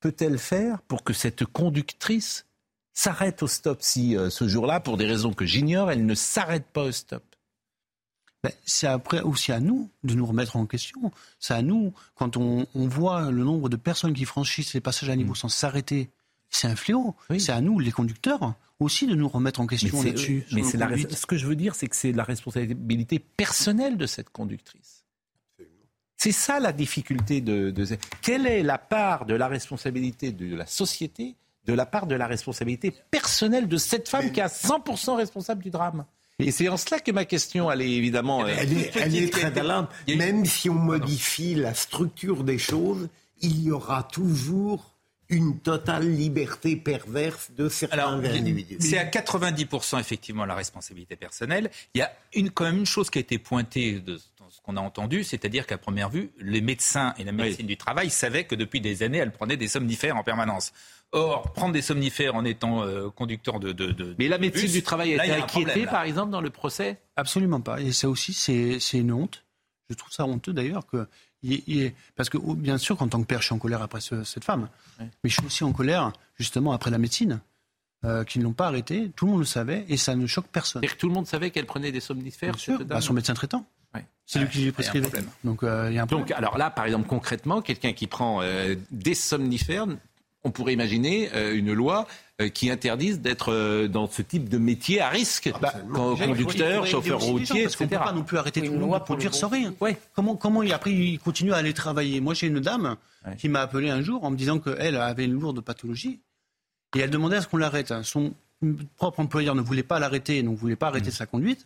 peut-elle 0.01 0.39
faire 0.39 0.81
pour 0.83 1.05
que 1.05 1.13
cette 1.13 1.45
conductrice 1.45 2.47
s'arrête 2.93 3.43
au 3.43 3.49
stop 3.49 3.79
si 3.81 4.17
euh, 4.17 4.31
ce 4.31 4.49
jour-là, 4.49 4.81
pour 4.81 4.97
des 4.97 5.07
raisons 5.07 5.33
que 5.33 5.45
j'ignore, 5.45 5.91
elle 5.91 6.07
ne 6.07 6.15
s'arrête 6.15 6.67
pas 6.67 6.85
au 6.85 6.93
stop? 6.93 7.23
Ben, 8.45 8.53
c'est 8.65 8.87
après 8.87 9.21
aussi 9.21 9.51
à 9.51 9.59
nous 9.59 9.91
de 10.05 10.15
nous 10.15 10.25
remettre 10.25 10.57
en 10.57 10.65
question. 10.67 11.11
C'est 11.41 11.55
à 11.55 11.63
nous, 11.63 11.93
quand 12.15 12.37
on, 12.37 12.67
on 12.75 12.87
voit 12.87 13.31
le 13.33 13.43
nombre 13.43 13.69
de 13.69 13.77
personnes 13.77 14.13
qui 14.15 14.25
franchissent 14.25 14.75
les 14.75 14.81
passages 14.81 15.11
à 15.11 15.15
Mm. 15.15 15.19
niveau 15.19 15.35
sans 15.35 15.49
s'arrêter, 15.49 16.09
c'est 16.51 16.69
un 16.69 16.77
fléau. 16.77 17.15
C'est 17.39 17.51
à 17.53 17.61
nous, 17.61 17.79
les 17.81 17.91
conducteurs, 17.91 18.55
aussi 18.79 19.07
de 19.09 19.15
nous 19.17 19.29
remettre 19.29 19.61
en 19.61 19.67
question 19.67 20.01
c'est- 20.01 20.09
là-dessus. 20.09 20.47
mais 20.53 20.63
la 20.75 20.87
res- 20.87 20.91
conduites. 20.91 21.13
ce 21.17 21.27
que 21.27 21.37
je 21.37 21.47
veux 21.47 21.57
dire, 21.57 21.75
c'est 21.75 21.89
que 21.89 21.97
c'est 21.97 22.13
la 22.13 22.23
responsabilité 22.23 23.19
personnelle 23.19 23.97
de 23.97 24.07
cette 24.07 24.31
conductrice. 24.31 25.05
C'est 26.17 26.33
ça 26.33 26.59
la 26.61 26.73
difficulté 26.73 27.41
de, 27.41 27.71
de- 27.71 27.87
Quelle 28.23 28.47
est 28.47 28.63
la 28.63 28.79
part 28.79 29.25
de 29.27 29.35
la 29.35 29.47
responsabilité 29.49 30.33
de 30.33 30.55
la 30.57 30.67
société, 30.67 31.37
de 31.65 31.73
la 31.73 31.87
part 31.87 32.07
de 32.07 32.15
la 32.15 32.27
responsabilité 32.27 32.93
personnelle 33.11 33.69
de 33.69 33.77
cette 33.77 34.09
femme 34.09 34.31
qui 34.33 34.41
est 34.41 34.45
à 34.45 34.49
100% 34.49 35.17
responsable 35.17 35.63
du 35.63 35.71
drame? 35.71 36.05
Et 36.41 36.53
c'est 36.53 36.69
en 36.69 36.77
cela 36.77 37.01
que 37.01 37.11
ma 37.11 37.25
question, 37.25 37.71
elle 37.71 37.83
est 37.83 37.91
évidemment. 37.91 38.47
Elle 38.47 38.73
est, 38.79 38.97
elle 39.01 39.17
est 39.17 39.33
très 39.33 39.51
valable. 39.51 39.89
Même 40.07 40.45
si 40.45 40.71
on 40.71 40.75
modifie 40.75 41.55
la 41.55 41.75
structure 41.75 42.45
des 42.45 42.59
choses, 42.59 43.09
il 43.41 43.61
y 43.63 43.71
aura 43.73 44.05
toujours 44.05 44.95
une 45.31 45.59
totale 45.59 46.09
liberté 46.09 46.77
perverse 46.77 47.51
de 47.57 47.69
certains 47.69 47.99
Alors, 47.99 48.13
individus. 48.13 48.79
c'est 48.81 48.97
à 48.97 49.05
90% 49.05 50.01
effectivement 50.01 50.47
la 50.47 50.55
responsabilité 50.55 51.17
personnelle. 51.17 51.71
Il 51.95 51.99
y 51.99 52.03
a 52.03 52.11
une, 52.35 52.51
quand 52.51 52.65
même 52.65 52.79
une 52.79 52.87
chose 52.87 53.11
qui 53.11 53.19
a 53.19 53.21
été 53.21 53.39
pointée 53.39 54.01
de 54.01 54.19
dans 54.49 54.51
ce 54.51 54.61
qu'on 54.63 54.77
a 54.77 54.81
entendu, 54.81 55.25
c'est-à-dire 55.25 55.67
qu'à 55.67 55.77
première 55.77 56.09
vue, 56.09 56.31
les 56.39 56.63
médecins 56.63 57.15
et 57.19 57.25
la 57.25 57.33
médecine 57.33 57.67
du 57.67 57.77
travail 57.77 58.09
savaient 58.09 58.45
que 58.45 58.55
depuis 58.55 58.81
des 58.81 59.03
années, 59.03 59.19
elles 59.19 59.33
prenaient 59.33 59.59
des 59.59 59.69
somnifères 59.69 60.17
en 60.17 60.23
permanence. 60.23 60.73
Or, 61.13 61.53
prendre 61.55 61.73
des 61.73 61.81
somnifères 61.81 62.35
en 62.35 62.45
étant 62.45 62.83
euh, 62.83 63.09
conducteur 63.09 63.61
de, 63.61 63.73
de, 63.73 63.93
de- 63.93 64.15
Mais 64.19 64.29
la 64.29 64.37
de 64.37 64.43
médecine 64.43 64.65
bus, 64.65 64.73
du 64.73 64.83
travail 64.83 65.19
a 65.19 65.25
été 65.25 65.35
inquiétée, 65.35 65.65
problème, 65.71 65.89
par 65.89 66.03
exemple, 66.03 66.31
dans 66.31 66.43
le 66.43 66.51
procès? 66.51 67.01
Absolument 67.17 67.61
pas. 67.63 67.81
Et 67.81 67.93
ça 67.93 68.11
aussi, 68.11 68.35
c'est 68.35 68.79
c'est 68.79 68.99
une 68.99 69.13
honte. 69.13 69.45
Je 69.89 69.95
trouve 69.95 70.13
ça 70.13 70.27
honteux 70.27 70.53
d'ailleurs 70.53 70.87
que. 70.87 71.07
il- 71.43 71.63
il- 71.67 71.93
parce 72.15 72.29
que 72.29 72.37
oh, 72.37 72.55
bien 72.55 72.77
sûr 72.77 72.97
qu'en 72.99 73.09
tant 73.09 73.21
que 73.23 73.27
père, 73.27 73.41
je 73.41 73.47
suis 73.47 73.55
en 73.55 73.59
colère 73.59 73.81
après 73.81 74.03
ce- 74.03 74.23
cette 74.25 74.45
femme. 74.45 74.69
Mais 75.01 75.09
je 75.25 75.35
suis 75.35 75.47
aussi 75.47 75.65
en 75.65 75.73
colère 75.73 76.13
justement 76.37 76.73
après 76.73 76.91
la 76.91 76.99
médecine, 76.99 77.41
euh, 78.05 78.23
qui 78.25 78.39
ne 78.39 78.45
l'ont 78.45 78.53
pas 78.53 78.67
arrêtée. 78.67 79.11
Tout 79.17 79.25
le 79.25 79.31
monde 79.33 79.41
le 79.41 79.47
savait 79.47 79.87
et 79.89 79.97
ça 79.97 80.15
ne 80.15 80.27
choque 80.27 80.49
personne. 80.53 80.83
Que 80.83 80.95
tout 80.95 81.09
le 81.09 81.15
monde 81.15 81.27
savait 81.27 81.51
qu'elle 81.51 81.65
prenait 81.67 81.91
des 81.91 82.01
somnifères 82.01 82.53
Bien 82.53 82.59
sûr, 82.61 82.77
cette 82.79 82.87
dame 82.87 82.99
bah, 82.99 83.01
son 83.01 83.15
médecin 83.15 83.33
traitant. 83.33 83.65
C'est 84.31 84.41
lui 84.41 84.49
qui 84.51 84.59
lui 84.65 84.73
prescrivait. 84.73 85.07
problème. 85.09 85.31
Donc 85.43 85.63
euh, 85.63 85.87
il 85.91 85.95
y 85.95 85.99
a 85.99 86.03
un 86.03 86.07
Donc, 86.07 86.31
alors 86.33 86.59
là, 86.59 86.69
par 86.69 86.85
exemple, 86.85 87.09
concrètement, 87.09 87.63
quelqu'un 87.63 87.95
qui 87.95 88.07
prend 88.07 88.43
euh, 88.43 88.75
des 88.91 89.15
somnifères, 89.15 89.87
on 90.45 90.51
pourrait 90.51 90.73
imaginer 90.73 91.31
euh, 91.35 91.55
une 91.57 91.73
loi 91.73 92.07
euh, 92.41 92.49
qui 92.49 92.71
interdise 92.71 93.21
d'être 93.21 93.53
euh, 93.53 93.89
dans 93.89 94.09
ce 94.09 94.23
type 94.23 94.49
de 94.49 94.57
métier 94.59 95.01
à 95.01 95.09
risque, 95.09 95.51
faut- 95.73 95.79
il 96.15 96.19
conducteur, 96.29 96.87
chauffeur 96.87 97.21
routier, 97.33 97.63
parce 97.65 97.75
etc. 97.75 97.89
peut 97.99 98.05
pas 98.05 98.13
non 98.13 98.23
plus 98.25 98.39
arrêter 98.39 98.61
tout 98.63 98.73
le 98.73 98.79
monde 98.79 99.05
pour 99.05 99.17
dire 99.17 99.35
sans 99.35 99.49
rien. 99.49 99.75
Comment, 100.15 100.37
comment 100.37 100.63
il, 100.63 100.73
après 100.73 100.93
il 100.93 101.19
continue 101.19 101.53
à 101.53 101.57
aller 101.57 101.75
travailler 101.75 102.21
Moi, 102.21 102.35
j'ai 102.35 102.47
une 102.47 102.61
dame 102.61 102.97
qui 103.37 103.49
m'a 103.49 103.61
appelé 103.61 103.91
un 103.91 104.01
jour 104.01 104.25
en 104.25 104.31
me 104.31 104.37
disant 104.37 104.59
qu'elle 104.61 104.97
avait 104.97 105.25
une 105.25 105.33
lourde 105.39 105.61
pathologie 105.61 106.21
et 106.97 107.01
elle 107.01 107.11
demandait 107.11 107.37
à 107.37 107.43
ce 107.43 107.49
qu'on 107.49 107.57
l'arrête. 107.59 107.93
Son 108.05 108.33
propre 108.97 109.21
employeur 109.21 109.55
ne 109.55 109.61
voulait 109.61 109.83
pas 109.83 109.99
l'arrêter, 109.99 110.43
donc 110.43 110.55
ne 110.55 110.59
voulait 110.59 110.77
pas 110.77 110.87
arrêter 110.89 111.11
sa 111.11 111.27
conduite 111.27 111.65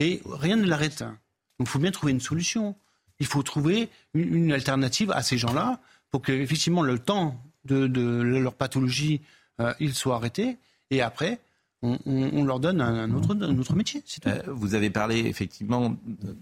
et 0.00 0.22
rien 0.26 0.56
ne 0.56 0.64
l'arrête. 0.66 1.00
Donc 1.58 1.66
il 1.66 1.66
faut 1.66 1.78
bien 1.80 1.90
trouver 1.90 2.12
une 2.12 2.20
solution. 2.20 2.74
Il 3.20 3.26
faut 3.26 3.42
trouver 3.42 3.88
une, 4.14 4.34
une 4.34 4.52
alternative 4.52 5.10
à 5.12 5.22
ces 5.22 5.36
gens-là 5.38 5.80
pour 6.10 6.22
que 6.22 6.32
effectivement 6.32 6.82
le 6.82 6.98
temps 6.98 7.36
de, 7.64 8.22
leur 8.22 8.54
pathologie, 8.54 9.20
euh, 9.60 9.72
ils 9.80 9.94
soient 9.94 10.16
arrêtés 10.16 10.58
et 10.90 11.02
après 11.02 11.40
on, 11.82 12.44
leur 12.44 12.60
donne 12.60 12.80
un, 12.80 13.12
autre, 13.12 13.74
métier. 13.74 14.04
Euh, 14.26 14.40
vous 14.46 14.76
avez 14.76 14.88
parlé 14.88 15.18
effectivement 15.18 15.96
de 16.06 16.36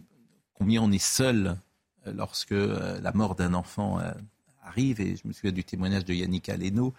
combien 0.53 0.83
on 0.83 0.93
est 0.93 0.99
seul 0.99 1.57
euh, 2.07 2.13
lorsque 2.13 2.51
la 2.51 3.13
mort 3.15 3.35
d'un 3.37 3.55
enfant 3.55 3.99
arrive, 4.63 5.01
et 5.01 5.17
je 5.17 5.27
me 5.27 5.33
souviens 5.33 5.53
du 5.53 5.65
témoignage 5.65 6.05
de 6.05 6.13
Yannick 6.13 6.49
Aleno. 6.51 6.93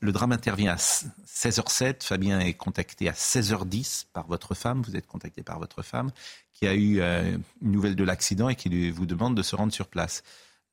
Le 0.00 0.12
drame 0.12 0.32
intervient 0.32 0.74
à 0.74 0.76
16h07, 0.76 2.04
Fabien 2.04 2.38
est 2.40 2.52
contacté 2.52 3.08
à 3.08 3.12
16h10 3.12 4.04
par 4.12 4.26
votre 4.26 4.54
femme, 4.54 4.82
vous 4.82 4.94
êtes 4.94 5.06
contacté 5.06 5.42
par 5.42 5.58
votre 5.58 5.82
femme, 5.82 6.10
qui 6.52 6.68
a 6.68 6.74
eu 6.74 7.00
une 7.00 7.42
nouvelle 7.62 7.96
de 7.96 8.04
l'accident 8.04 8.48
et 8.50 8.54
qui 8.54 8.90
vous 8.90 9.06
demande 9.06 9.34
de 9.34 9.42
se 9.42 9.56
rendre 9.56 9.72
sur 9.72 9.88
place. 9.88 10.22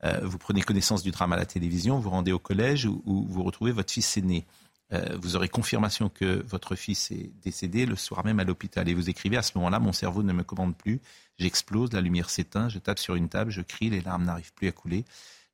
Euh, 0.03 0.19
vous 0.23 0.37
prenez 0.37 0.61
connaissance 0.61 1.01
du 1.01 1.11
drame 1.11 1.33
à 1.33 1.37
la 1.37 1.45
télévision, 1.45 1.99
vous 1.99 2.09
rendez 2.09 2.31
au 2.31 2.39
collège 2.39 2.85
où, 2.85 3.01
vous 3.05 3.43
retrouvez 3.43 3.71
votre 3.71 3.91
fils 3.91 4.17
aîné. 4.17 4.45
Euh, 4.91 5.17
vous 5.21 5.35
aurez 5.35 5.47
confirmation 5.47 6.09
que 6.09 6.43
votre 6.45 6.75
fils 6.75 7.09
est 7.11 7.31
décédé 7.41 7.85
le 7.85 7.95
soir 7.95 8.25
même 8.25 8.39
à 8.39 8.43
l'hôpital. 8.43 8.89
Et 8.89 8.93
vous 8.93 9.09
écrivez 9.09 9.37
à 9.37 9.41
ce 9.41 9.53
moment-là, 9.55 9.79
mon 9.79 9.93
cerveau 9.93 10.21
ne 10.21 10.33
me 10.33 10.43
commande 10.43 10.75
plus, 10.75 10.99
j'explose, 11.37 11.93
la 11.93 12.01
lumière 12.01 12.29
s'éteint, 12.29 12.69
je 12.69 12.79
tape 12.79 12.99
sur 12.99 13.15
une 13.15 13.29
table, 13.29 13.49
je 13.49 13.61
crie, 13.61 13.89
les 13.89 14.01
larmes 14.01 14.25
n'arrivent 14.25 14.53
plus 14.53 14.67
à 14.67 14.71
couler. 14.71 15.05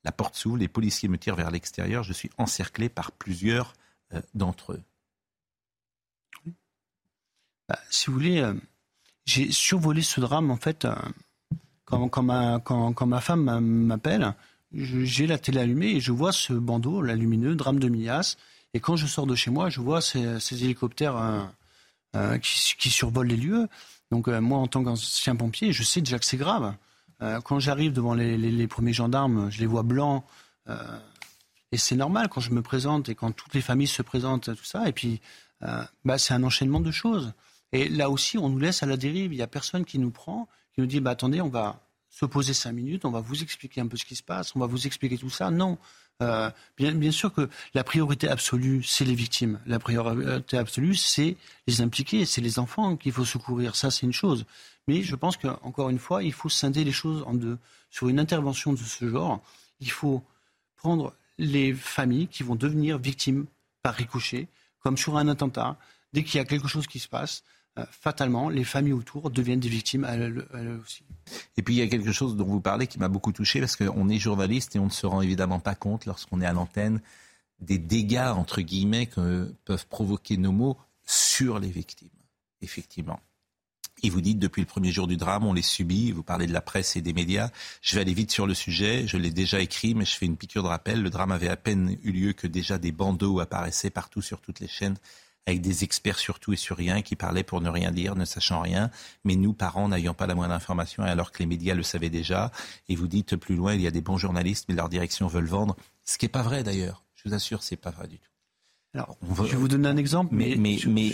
La 0.03 0.11
porte 0.11 0.35
s'ouvre, 0.35 0.57
les 0.57 0.67
policiers 0.67 1.09
me 1.09 1.17
tirent 1.17 1.35
vers 1.35 1.51
l'extérieur, 1.51 2.03
je 2.03 2.13
suis 2.13 2.31
encerclé 2.37 2.89
par 2.89 3.11
plusieurs 3.11 3.73
euh, 4.13 4.21
d'entre 4.33 4.73
eux. 4.73 4.81
Bah, 7.67 7.79
si 7.91 8.07
vous 8.07 8.13
voulez, 8.13 8.51
j'ai 9.25 9.51
survolé 9.51 10.01
ce 10.01 10.19
drame 10.19 10.49
en 10.49 10.57
fait 10.57 10.87
quand, 11.89 12.23
ma, 12.23 13.21
femme 13.21 13.43
m'a- 13.43 13.59
m'appelle. 13.61 14.33
J'ai 14.71 15.25
la 15.25 15.37
télé 15.37 15.59
allumée 15.59 15.87
et 15.87 15.99
je 15.99 16.11
vois 16.11 16.31
ce 16.31 16.53
bandeau, 16.53 17.01
la 17.01 17.15
lumineux, 17.15 17.55
drame 17.55 17.79
de 17.79 17.89
Mias. 17.89 18.37
Et 18.73 18.79
quand 18.79 18.95
je 18.95 19.07
sors 19.07 19.25
de 19.25 19.35
chez 19.35 19.49
moi, 19.49 19.69
je 19.69 19.81
vois 19.81 20.01
ces, 20.01 20.39
hélicoptères 20.63 21.17
euh, 21.17 21.41
euh, 22.15 22.37
qui, 22.37 22.89
survolent 22.89 23.27
les 23.27 23.37
lieux. 23.37 23.67
Donc 24.11 24.27
euh, 24.27 24.39
moi, 24.41 24.59
en 24.59 24.67
tant 24.67 24.83
qu'ancien 24.83 25.35
pompier, 25.35 25.73
je 25.73 25.83
sais 25.83 26.01
déjà 26.01 26.19
que 26.19 26.25
c'est 26.25 26.37
grave. 26.37 26.73
Quand 27.43 27.59
j'arrive 27.59 27.91
devant 27.91 28.13
les, 28.13 28.67
premiers 28.67 28.93
gendarmes, 28.93 29.51
je 29.51 29.59
les 29.59 29.65
vois 29.65 29.83
blancs. 29.83 30.23
et 31.73 31.77
c'est 31.77 31.97
normal 31.97 32.29
quand 32.29 32.39
je 32.39 32.51
me 32.51 32.61
présente 32.61 33.09
et 33.09 33.15
quand 33.15 33.33
toutes 33.33 33.53
les 33.53 33.59
familles 33.59 33.87
se 33.87 34.01
présentent, 34.01 34.55
tout 34.55 34.63
ça. 34.63 34.87
Et 34.87 34.93
puis, 34.93 35.19
bah, 35.59 36.17
c'est 36.17 36.33
un 36.33 36.43
enchaînement 36.43 36.79
de 36.79 36.91
choses. 36.91 37.33
Et 37.73 37.89
là 37.89 38.09
aussi, 38.09 38.37
on 38.37 38.47
nous 38.47 38.59
laisse 38.59 38.83
à 38.83 38.85
la 38.85 38.95
dérive. 38.95 39.33
Il 39.33 39.35
n'y 39.35 39.41
a 39.41 39.47
personne 39.47 39.83
qui 39.83 39.99
nous 39.99 40.11
prend, 40.11 40.47
qui 40.79 40.81
nous 40.81 40.87
dit 40.87 40.99
bah, 41.01 41.11
attendez, 41.11 41.41
on 41.41 41.49
va 41.49 41.81
se 42.09 42.25
poser 42.25 42.53
cinq 42.53 42.71
minutes, 42.71 43.03
on 43.03 43.11
va 43.11 43.19
vous 43.19 43.43
expliquer 43.43 43.81
un 43.81 43.87
peu 43.87 43.97
ce 43.97 44.05
qui 44.05 44.15
se 44.15 44.23
passe, 44.23 44.55
on 44.55 44.59
va 44.59 44.65
vous 44.65 44.87
expliquer 44.87 45.17
tout 45.17 45.29
ça. 45.29 45.51
Non. 45.51 45.77
Euh, 46.21 46.49
bien, 46.77 46.93
bien 46.93 47.11
sûr 47.11 47.33
que 47.33 47.49
la 47.73 47.83
priorité 47.83 48.27
absolue, 48.27 48.83
c'est 48.83 49.05
les 49.05 49.13
victimes. 49.13 49.59
La 49.65 49.79
priorité 49.79 50.57
absolue, 50.57 50.95
c'est 50.95 51.37
les 51.67 51.81
impliqués, 51.81 52.25
c'est 52.25 52.41
les 52.41 52.59
enfants 52.59 52.95
qu'il 52.97 53.11
faut 53.11 53.25
secourir. 53.25 53.75
Ça, 53.75 53.91
c'est 53.91 54.05
une 54.05 54.13
chose. 54.13 54.45
Mais 54.87 55.01
je 55.01 55.15
pense 55.15 55.37
qu'encore 55.37 55.89
une 55.89 55.99
fois, 55.99 56.23
il 56.23 56.33
faut 56.33 56.49
scinder 56.49 56.83
les 56.83 56.91
choses 56.91 57.23
en 57.27 57.33
deux. 57.33 57.57
Sur 57.89 58.07
une 58.07 58.19
intervention 58.19 58.73
de 58.73 58.77
ce 58.77 59.07
genre, 59.07 59.41
il 59.79 59.91
faut 59.91 60.23
prendre 60.77 61.13
les 61.37 61.73
familles 61.73 62.27
qui 62.27 62.43
vont 62.43 62.55
devenir 62.55 62.97
victimes 62.97 63.45
par 63.81 63.95
ricochet, 63.95 64.47
comme 64.81 64.97
sur 64.97 65.17
un 65.17 65.27
attentat. 65.27 65.77
Dès 66.11 66.23
qu'il 66.23 66.37
y 66.37 66.41
a 66.41 66.45
quelque 66.45 66.67
chose 66.67 66.87
qui 66.87 66.99
se 66.99 67.07
passe, 67.07 67.43
fatalement, 67.91 68.49
les 68.49 68.63
familles 68.63 68.93
autour 68.93 69.29
deviennent 69.29 69.59
des 69.59 69.69
victimes 69.69 70.05
elles, 70.09 70.45
elles 70.53 70.79
aussi. 70.83 71.03
Et 71.57 71.61
puis 71.61 71.75
il 71.75 71.77
y 71.77 71.81
a 71.81 71.87
quelque 71.87 72.11
chose 72.11 72.35
dont 72.35 72.45
vous 72.45 72.61
parlez 72.61 72.87
qui 72.87 72.99
m'a 72.99 73.07
beaucoup 73.07 73.31
touché 73.31 73.59
parce 73.59 73.75
qu'on 73.75 74.09
est 74.09 74.19
journaliste 74.19 74.75
et 74.75 74.79
on 74.79 74.85
ne 74.85 74.91
se 74.91 75.05
rend 75.05 75.21
évidemment 75.21 75.59
pas 75.59 75.75
compte 75.75 76.05
lorsqu'on 76.05 76.41
est 76.41 76.45
à 76.45 76.53
l'antenne 76.53 77.01
des 77.61 77.77
dégâts 77.77 78.33
entre 78.35 78.61
guillemets 78.61 79.05
que 79.05 79.53
peuvent 79.65 79.87
provoquer 79.87 80.37
nos 80.37 80.51
mots 80.51 80.77
sur 81.05 81.59
les 81.59 81.69
victimes. 81.69 82.09
Effectivement. 82.61 83.19
Et 84.01 84.09
vous 84.09 84.21
dites 84.21 84.39
depuis 84.39 84.61
le 84.61 84.65
premier 84.65 84.91
jour 84.91 85.07
du 85.07 85.17
drame, 85.17 85.45
on 85.45 85.53
les 85.53 85.61
subit. 85.61 86.11
Vous 86.11 86.23
parlez 86.23 86.47
de 86.47 86.53
la 86.53 86.61
presse 86.61 86.95
et 86.95 87.01
des 87.01 87.13
médias. 87.13 87.49
Je 87.81 87.95
vais 87.95 88.01
aller 88.01 88.13
vite 88.13 88.31
sur 88.31 88.47
le 88.47 88.53
sujet. 88.53 89.05
Je 89.07 89.17
l'ai 89.17 89.31
déjà 89.31 89.59
écrit, 89.59 89.93
mais 89.93 90.05
je 90.05 90.15
fais 90.15 90.25
une 90.25 90.37
piqûre 90.37 90.63
de 90.63 90.69
rappel. 90.69 91.01
Le 91.01 91.09
drame 91.09 91.31
avait 91.31 91.49
à 91.49 91.57
peine 91.57 91.97
eu 92.03 92.11
lieu 92.11 92.33
que 92.33 92.47
déjà 92.47 92.77
des 92.77 92.93
bandeaux 92.93 93.39
apparaissaient 93.39 93.89
partout 93.89 94.21
sur 94.21 94.39
toutes 94.39 94.61
les 94.61 94.67
chaînes 94.67 94.95
avec 95.49 95.61
des 95.61 95.83
experts 95.83 96.17
sur 96.19 96.39
tout 96.39 96.53
et 96.53 96.55
sur 96.57 96.77
rien 96.77 97.01
qui 97.01 97.15
parlaient 97.15 97.43
pour 97.43 97.61
ne 97.61 97.69
rien 97.69 97.91
dire, 97.91 98.15
ne 98.15 98.25
sachant 98.25 98.61
rien. 98.61 98.89
Mais 99.25 99.35
nous, 99.35 99.53
parents, 99.53 99.89
n'ayant 99.89 100.13
pas 100.13 100.27
la 100.27 100.35
moindre 100.35 100.53
information, 100.53 101.03
alors 101.03 101.31
que 101.31 101.39
les 101.39 101.45
médias 101.45 101.75
le 101.75 101.83
savaient 101.83 102.09
déjà. 102.09 102.51
Et 102.87 102.95
vous 102.95 103.07
dites 103.07 103.35
plus 103.35 103.55
loin, 103.55 103.73
il 103.73 103.81
y 103.81 103.87
a 103.87 103.91
des 103.91 104.01
bons 104.01 104.17
journalistes, 104.17 104.65
mais 104.69 104.75
leur 104.75 104.89
direction 104.89 105.27
veulent 105.27 105.45
vendre. 105.47 105.75
Ce 106.05 106.17
qui 106.17 106.25
n'est 106.25 106.29
pas 106.29 106.41
vrai 106.43 106.63
d'ailleurs. 106.63 107.03
Je 107.15 107.27
vous 107.27 107.35
assure, 107.35 107.63
c'est 107.63 107.75
pas 107.75 107.91
vrai 107.91 108.07
du 108.07 108.17
tout. 108.17 108.29
Alors, 108.95 109.17
va- 109.21 109.45
je 109.45 109.51
vais 109.51 109.57
vous 109.57 109.67
donner 109.67 109.87
un 109.87 109.97
exemple. 109.97 110.33
Mais, 110.33 110.55
mais, 110.57 110.77
sur- 110.77 110.89
mais 110.89 111.11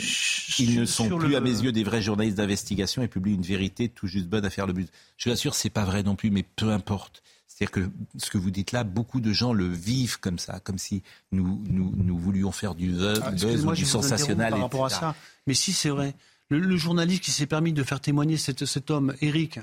ils 0.59 0.79
ne 0.79 0.85
sont 0.85 1.09
le- 1.17 1.25
plus, 1.25 1.35
à 1.35 1.41
mes 1.41 1.49
yeux, 1.49 1.71
des 1.73 1.83
vrais 1.83 2.01
journalistes 2.01 2.37
d'investigation 2.37 3.01
et 3.03 3.07
publient 3.09 3.33
une 3.33 3.41
vérité 3.41 3.89
tout 3.89 4.07
juste 4.07 4.27
bonne 4.27 4.45
à 4.45 4.49
faire 4.49 4.65
le 4.67 4.71
but. 4.73 4.89
Je 5.17 5.27
vous 5.29 5.33
assure, 5.33 5.55
c'est 5.55 5.69
pas 5.69 5.83
vrai 5.83 6.01
non 6.03 6.15
plus, 6.15 6.29
mais 6.31 6.43
peu 6.43 6.69
importe. 6.71 7.21
C'est-à-dire 7.57 7.71
que 7.71 7.89
ce 8.17 8.29
que 8.29 8.37
vous 8.37 8.51
dites 8.51 8.73
là, 8.73 8.83
beaucoup 8.83 9.21
de 9.21 9.31
gens 9.31 9.53
le 9.53 9.65
vivent 9.65 10.19
comme 10.19 10.37
ça, 10.39 10.59
comme 10.59 10.77
si 10.77 11.01
nous, 11.31 11.63
nous, 11.69 11.93
nous 11.95 12.17
voulions 12.17 12.51
faire 12.51 12.75
du 12.75 12.89
buzz, 12.91 13.21
Ah, 13.23 13.31
buzz 13.31 13.65
ou 13.65 13.71
du 13.71 13.85
sensationnel. 13.85 14.47
interrompre 14.53 14.77
par 14.77 14.81
rapport 14.81 14.85
à 14.85 14.87
etc. 14.89 14.99
ça. 14.99 15.15
Mais 15.47 15.53
si 15.53 15.71
c'est 15.71 15.87
vrai, 15.89 16.15
le, 16.49 16.59
le 16.59 16.75
journaliste 16.75 17.23
qui 17.23 17.31
s'est 17.31 17.45
permis 17.45 17.71
de 17.71 17.81
faire 17.83 18.01
témoigner 18.01 18.35
cet, 18.37 18.65
cet 18.65 18.91
homme, 18.91 19.13
Eric, 19.21 19.59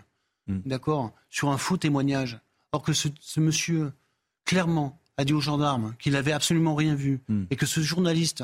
Hmm. 0.49 0.59
d'accord, 0.67 1.13
sur 1.31 1.51
un 1.51 1.57
faux 1.59 1.77
témoignage, 1.77 2.41
or 2.73 2.83
que 2.83 2.93
ce, 2.93 3.07
ce 3.21 3.39
monsieur, 3.39 3.93
clairement, 4.45 4.99
a 5.17 5.25
dit 5.25 5.35
aux 5.35 5.41
gendarmes 5.41 5.95
qu'il 6.01 6.15
n'avait 6.15 6.33
absolument 6.33 6.75
rien 6.75 6.97
vu, 6.97 7.21
Hmm. 7.29 7.45
et 7.51 7.55
que 7.57 7.67
ce 7.67 7.81
journaliste 7.81 8.43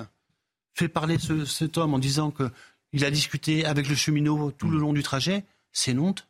fait 0.74 0.86
parler 0.88 1.18
ce- 1.18 1.44
cet 1.44 1.76
homme 1.76 1.94
en 1.94 1.98
disant 1.98 2.30
qu'il 2.30 3.04
a 3.04 3.10
discuté 3.10 3.64
avec 3.64 3.88
le 3.88 3.96
cheminot 3.96 4.52
tout 4.52 4.68
Hmm. 4.68 4.72
le 4.72 4.78
long 4.78 4.92
du 4.92 5.02
trajet, 5.02 5.42
c'est 5.72 5.96
honte. 5.98 6.27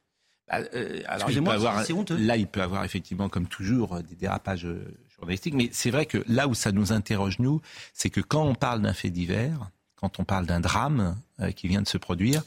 Bah, 0.51 0.59
euh, 0.75 1.01
alors, 1.07 1.31
il 1.31 1.41
peut 1.41 1.41
Excusez-moi, 1.41 1.55
avoir, 1.55 1.85
c'est 1.85 1.93
honteux. 1.93 2.17
là, 2.17 2.37
il 2.37 2.47
peut 2.47 2.63
avoir 2.63 2.85
effectivement, 2.85 3.29
comme 3.29 3.47
toujours, 3.47 3.97
euh, 3.97 4.03
des 4.03 4.15
dérapages 4.17 4.67
euh, 4.67 4.85
journalistiques. 5.17 5.55
Mais 5.55 5.71
c'est 5.73 5.91
vrai 5.91 6.07
que 6.07 6.25
là 6.29 6.49
où 6.49 6.55
ça 6.55 6.73
nous 6.73 6.93
interroge, 6.93 7.39
nous, 7.39 7.61
c'est 7.95 8.11
que 8.11 8.21
quand 8.21 8.45
on 8.45 8.55
parle 8.55 8.83
d'un 8.83 8.93
fait 8.93 9.11
divers, 9.11 9.71
quand 9.97 10.21
on 10.21 10.25
parle 10.25 10.47
d'un 10.47 10.61
drame 10.61 11.17
euh, 11.41 11.51
qui 11.51 11.69
vient 11.69 11.83
de 11.83 11.89
se 11.89 11.99
produire, 11.99 12.43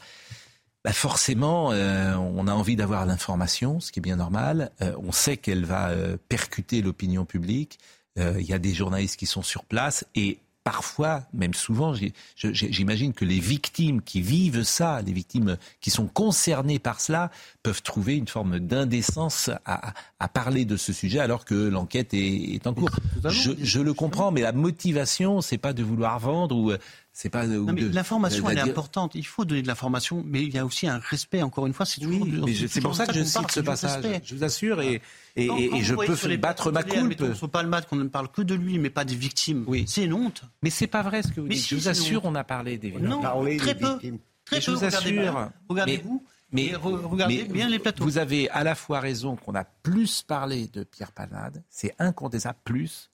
bah 0.84 0.92
forcément, 0.92 1.70
euh, 1.70 2.14
on 2.16 2.48
a 2.48 2.52
envie 2.52 2.74
d'avoir 2.74 3.06
l'information, 3.06 3.78
ce 3.78 3.92
qui 3.92 4.00
est 4.00 4.02
bien 4.02 4.16
normal. 4.16 4.72
Euh, 4.80 4.96
on 5.00 5.12
sait 5.12 5.36
qu'elle 5.36 5.64
va 5.64 5.92
percuter 6.28 6.82
l'opinion 6.82 7.24
publique. 7.24 7.78
Il 8.16 8.42
y 8.42 8.52
a 8.52 8.58
des 8.58 8.74
journalistes 8.74 9.16
qui 9.16 9.24
sont 9.24 9.40
sur 9.42 9.64
place 9.64 10.04
et 10.14 10.38
parfois, 10.64 11.22
même 11.32 11.54
souvent, 11.54 11.94
j'imagine 12.36 13.12
que 13.12 13.24
les 13.24 13.40
victimes 13.40 14.00
qui 14.00 14.20
vivent 14.20 14.62
ça, 14.62 15.02
les 15.02 15.12
victimes 15.12 15.56
qui 15.80 15.90
sont 15.90 16.06
concernées 16.06 16.78
par 16.78 17.00
cela, 17.00 17.30
peuvent 17.62 17.82
trouver 17.82 18.16
une 18.16 18.28
forme 18.28 18.60
d'indécence 18.60 19.50
à, 19.64 19.94
parler 20.28 20.64
de 20.64 20.76
ce 20.76 20.92
sujet 20.92 21.18
alors 21.18 21.44
que 21.44 21.54
l'enquête 21.54 22.14
est, 22.14 22.66
en 22.66 22.74
cours. 22.74 22.90
Je, 23.24 23.80
le 23.80 23.92
comprends, 23.92 24.30
mais 24.30 24.40
la 24.40 24.52
motivation, 24.52 25.40
c'est 25.40 25.58
pas 25.58 25.72
de 25.72 25.82
vouloir 25.82 26.18
vendre 26.18 26.56
ou 26.56 26.72
c'est 27.12 27.28
pas. 27.28 27.44
L'information, 27.46 28.48
elle 28.48 28.58
est 28.58 28.62
importante. 28.62 29.14
Il 29.14 29.26
faut 29.26 29.44
donner 29.44 29.62
de 29.62 29.68
l'information, 29.68 30.24
mais 30.26 30.42
il 30.42 30.54
y 30.54 30.58
a 30.58 30.64
aussi 30.64 30.86
un 30.86 30.98
respect. 30.98 31.42
Encore 31.42 31.66
une 31.66 31.74
fois, 31.74 31.86
c'est 31.86 32.00
toujours. 32.00 32.48
c'est 32.68 32.80
pour 32.80 32.94
ça 32.94 33.06
que 33.06 33.14
je 33.14 33.22
cite 33.22 33.50
ce 33.50 33.60
passage. 33.60 34.04
Je 34.24 34.34
vous 34.34 34.44
assure, 34.44 34.80
et, 34.80 35.02
et, 35.36 35.46
et 35.46 35.82
je 35.82 35.94
peux 35.94 36.36
battre 36.36 36.72
ma 36.72 36.82
pas 36.82 37.62
le 37.62 37.68
battre, 37.68 37.88
qu'on 37.88 37.96
ne 37.96 38.08
parle 38.08 38.30
que 38.30 38.42
de 38.42 38.54
lui, 38.54 38.78
mais 38.78 38.90
pas 38.90 39.04
des 39.04 39.14
victimes. 39.14 39.64
Oui. 39.66 39.84
C'est 39.86 40.04
une 40.04 40.14
honte. 40.14 40.42
Mais 40.62 40.70
c'est 40.70 40.86
pas 40.86 41.02
vrai 41.02 41.22
ce 41.22 41.28
que 41.28 41.40
vous 41.40 41.48
dites. 41.48 41.66
je 41.66 41.74
vous 41.74 41.88
assure, 41.88 42.24
on 42.24 42.34
a 42.34 42.44
parlé 42.44 42.78
des 42.78 42.90
victimes. 42.90 43.08
Non, 43.08 43.20
très 43.58 43.74
peu. 43.74 43.98
Très 44.44 44.58
peu. 44.58 44.60
Je 44.60 44.70
vous 44.70 44.84
assure. 44.84 45.50
Regardez-vous. 45.68 46.24
Mais, 46.52 46.72
regardez 46.74 47.44
bien 47.44 47.68
les 47.68 47.78
plateaux. 47.78 48.04
Vous 48.04 48.18
avez 48.18 48.48
à 48.50 48.62
la 48.62 48.74
fois 48.74 49.00
raison 49.00 49.36
qu'on 49.36 49.54
a 49.54 49.64
plus 49.64 50.22
parlé 50.22 50.66
de 50.66 50.84
Pierre 50.84 51.12
Palade, 51.12 51.62
c'est 51.70 51.94
incontestable, 51.98 52.58
plus. 52.62 53.10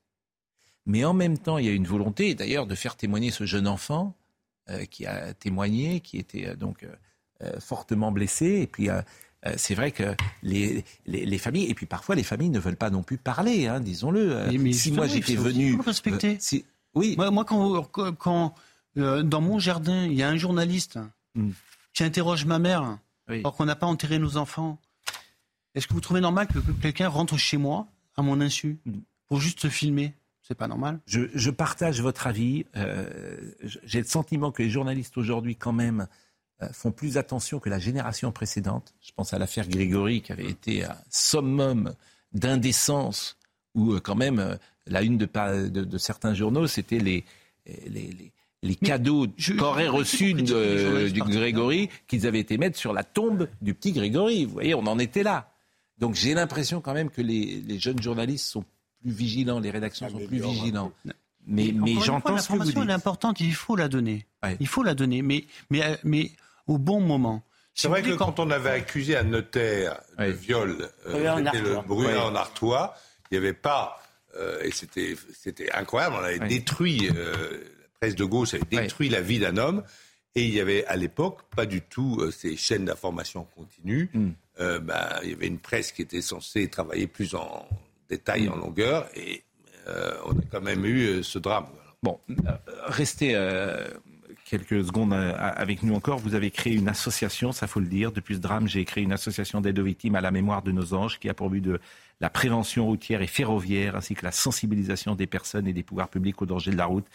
Mais 0.89 1.05
en 1.05 1.13
même 1.13 1.39
temps, 1.39 1.59
il 1.59 1.67
y 1.67 1.69
a 1.69 1.73
une 1.73 1.87
volonté, 1.87 2.35
d'ailleurs, 2.35 2.67
de 2.67 2.75
faire 2.75 2.97
témoigner 2.97 3.31
ce 3.31 3.45
jeune 3.45 3.69
enfant 3.69 4.17
euh, 4.71 4.87
qui 4.87 5.05
a 5.05 5.35
témoigné, 5.35 6.01
qui 6.01 6.17
était 6.17 6.49
euh, 6.49 6.57
donc 6.57 6.87
euh, 7.43 7.61
fortement 7.61 8.11
blessé. 8.11 8.61
Et 8.63 8.67
puis, 8.67 8.89
c'est 9.57 9.75
vrai 9.75 9.93
que 9.93 10.15
les, 10.43 10.85
les, 11.07 11.39
familles, 11.39 11.71
et 11.71 11.75
puis 11.75 11.87
parfois 11.87 12.17
les 12.17 12.23
familles 12.25 12.49
ne 12.51 12.59
veulent 12.59 12.77
pas 12.77 12.91
non 12.91 13.03
plus 13.03 13.19
parler, 13.19 13.67
hein, 13.67 13.81
disons-le. 13.81 14.51
si 14.73 14.91
moi 14.91 15.07
j'étais 15.07 15.37
venu. 15.37 15.79
respecter. 15.81 16.37
Si, 16.41 16.65
oui. 16.95 17.17
Moi, 17.17 17.45
quand, 17.45 17.83
quand 17.85 18.55
dans 18.97 19.41
mon 19.41 19.59
jardin, 19.59 20.07
il 20.07 20.15
y 20.15 20.23
a 20.23 20.29
un 20.29 20.37
journaliste 20.37 20.99
hmm. 21.35 21.51
qui 21.95 22.03
interroge 22.03 22.47
ma 22.47 22.59
mère, 22.59 22.99
alors 23.29 23.55
qu'on 23.55 23.67
n'a 23.67 23.77
pas 23.77 23.87
enterré 23.87 24.19
nos 24.19 24.37
enfants, 24.37 24.79
est-ce 25.75 25.87
que 25.87 25.95
vous 25.95 26.01
trouvez 26.01 26.21
normal 26.21 26.49
que 26.49 26.59
quelqu'un 26.81 27.09
rentre 27.09 27.39
chez 27.39 27.59
moi 27.59 27.87
à 28.17 28.23
mon 28.23 28.41
insu 28.41 28.79
hmm. 28.87 28.99
pour 29.29 29.41
juste 29.41 29.61
se 29.61 29.69
filmer? 29.69 30.15
C'est 30.49 30.55
pas 30.55 30.67
normal. 30.67 30.99
Je, 31.05 31.51
partage 31.51 32.01
votre 32.01 32.27
avis. 32.27 32.65
Euh, 32.75 33.07
j'ai 33.85 33.99
le 33.99 34.07
sentiment 34.07 34.51
que 34.51 34.63
les 34.63 34.71
journalistes 34.71 35.19
aujourd'hui, 35.19 35.57
quand 35.57 35.75
même, 35.75 36.09
euh, 36.63 36.69
font 36.73 36.91
plus 36.91 37.19
attention 37.19 37.61
que 37.61 37.69
la 37.69 37.79
génération 37.79 38.33
précédente. 38.33 38.95
Je 39.03 39.13
pense 39.15 39.35
à 39.35 39.39
l'affaire 39.39 39.69
Grégory, 39.69 40.23
qui 40.23 40.33
avait 40.33 40.49
été 40.49 40.85
un 40.85 40.97
summum 41.11 41.95
d'indécence, 42.33 43.37
où 43.75 43.93
euh, 43.93 44.01
quand 44.01 44.15
même 44.15 44.59
la 44.87 45.03
une 45.03 45.19
de, 45.19 45.27
de, 45.69 45.99
certains 45.99 46.33
journaux, 46.33 46.67
c'était 46.67 46.99
les, 46.99 47.27
les, 47.87 48.33
les, 48.63 48.75
cadeaux 48.75 49.27
qu'aurait 49.59 49.89
reçus 49.89 50.33
du 50.33 51.23
Grégory, 51.23 51.91
qu'ils 52.07 52.27
avaient 52.27 52.41
été 52.41 52.57
mettre 52.57 52.79
sur 52.79 52.95
la 52.95 53.05
tombe 53.05 53.49
du 53.61 53.75
petit 53.75 53.93
Grégory. 53.93 54.47
Vous 54.47 54.55
voyez, 54.55 54.75
on 54.75 54.87
en 54.87 54.99
était 54.99 55.23
là. 55.23 55.53
Donc 55.99 56.15
j'ai 56.15 56.33
l'impression 56.33 56.81
quand 56.81 56.95
même 56.95 57.11
que 57.11 57.21
les, 57.21 57.61
les 57.61 57.79
jeunes 57.79 58.01
journalistes 58.01 58.47
sont 58.47 58.65
plus 59.01 59.11
vigilants, 59.11 59.61
les 59.61 59.71
rédactions 59.71 60.09
sont 60.09 60.19
plus 60.27 60.41
vigilants. 60.41 60.93
Mais, 61.47 61.73
mais 61.75 61.95
j'entends 62.05 62.37
ce 62.39 62.49
que 62.49 62.53
vous 62.53 62.65
dites. 62.65 62.75
L'information 62.75 62.91
est 62.91 62.93
importante, 62.93 63.41
il 63.41 63.55
faut 63.55 63.77
la 63.77 63.89
donner. 63.89 64.27
Il 64.61 64.69
faut 64.69 64.83
la 64.83 64.95
donner, 64.95 65.23
mais, 65.23 65.45
mais, 65.71 65.99
mais 66.05 66.31
au 66.67 66.79
bon 66.79 67.01
moment. 67.01 67.43
C'est 67.75 67.89
vrai 67.89 68.03
que 68.03 68.11
quand... 68.11 68.41
on 68.41 68.51
avait 68.51 68.71
accusé 68.71 69.17
un 69.17 69.23
notaire 69.23 70.01
de 70.19 70.31
viol, 70.31 70.91
euh, 71.07 71.37
c'était 71.37 71.63
le 71.63 71.81
Brunet 71.87 72.19
en 72.19 72.35
Artois, 72.35 72.97
il 73.31 73.39
n'y 73.39 73.47
avait 73.47 73.55
pas, 73.55 74.03
euh, 74.37 74.61
et 74.63 74.73
c'était, 74.73 75.15
c'était 75.33 75.71
incroyable, 75.73 76.17
on 76.19 76.25
avait 76.25 76.41
détruit, 76.41 77.09
euh, 77.09 77.53
la 77.53 77.89
presse 78.01 78.17
de 78.17 78.25
gauche 78.25 78.55
avait 78.55 78.65
détruit 78.69 79.09
la 79.09 79.21
vie 79.21 79.39
d'un 79.39 79.57
homme, 79.59 79.85
et 80.35 80.45
il 80.45 80.53
y 80.53 80.61
avait 80.61 80.85
à 80.87 80.97
l'époque 80.97 81.43
pas 81.55 81.67
du 81.67 81.81
tout 81.81 82.31
ces 82.33 82.57
chaînes 82.57 82.85
d'information 82.85 83.47
continues. 83.57 84.11
Hmm. 84.13 84.33
Bah, 84.83 85.21
il 85.23 85.31
y 85.31 85.33
avait 85.35 85.47
une 85.47 85.61
presse 85.61 85.93
qui 85.93 86.03
était 86.03 86.21
censée 86.21 86.69
travailler 86.69 87.07
plus 87.07 87.37
en 87.37 87.69
détails 88.09 88.49
en 88.49 88.57
longueur 88.57 89.09
et 89.15 89.45
euh, 89.89 90.13
on 90.27 90.33
a 90.33 90.43
quand 90.51 90.61
même 90.61 90.85
eu 90.85 91.07
euh, 91.07 91.23
ce 91.23 91.39
drame. 91.39 91.67
Bon, 92.03 92.21
euh, 92.31 92.53
restez 92.87 93.37
quelques 94.45 94.85
secondes 94.85 95.13
avec 95.13 95.83
nous 95.83 95.95
encore. 95.95 96.19
Vous 96.19 96.35
avez 96.35 96.51
créé 96.51 96.75
une 96.75 96.89
association, 96.89 97.53
ça 97.53 97.67
faut 97.67 97.81
le 97.81 97.87
dire. 97.87 98.13
Depuis 98.13 98.37
ce 98.37 98.41
drame, 98.41 98.69
j'ai 98.69 98.85
créé 98.85 99.05
une 99.05 99.13
association 99.13 99.61
d'aide 99.61 99.79
aux 99.79 99.85
victimes 99.85 100.15
à 100.15 100.21
la 100.21 100.31
mémoire 100.31 100.63
de 100.63 100.73
nos 100.73 100.95
anges 100.95 101.19
qui 101.19 101.29
a 101.29 101.35
pour 101.35 101.51
but 101.51 101.61
de 101.61 101.81
la 102.21 102.31
prévention 102.31 102.87
routière 102.87 103.21
et 103.21 103.27
ferroviaire 103.27 103.97
ainsi 103.97 104.15
que 104.15 104.25
la 104.25 104.33
sensibilisation 104.33 105.17
des 105.17 105.27
personnes 105.27 105.67
et 105.67 105.73
des 105.73 105.83
pouvoirs 105.83 106.09
publics 106.09 106.41
au 106.41 106.47
danger 106.47 106.71
de 106.71 106.77
la 106.77 106.87
route. 106.87 107.07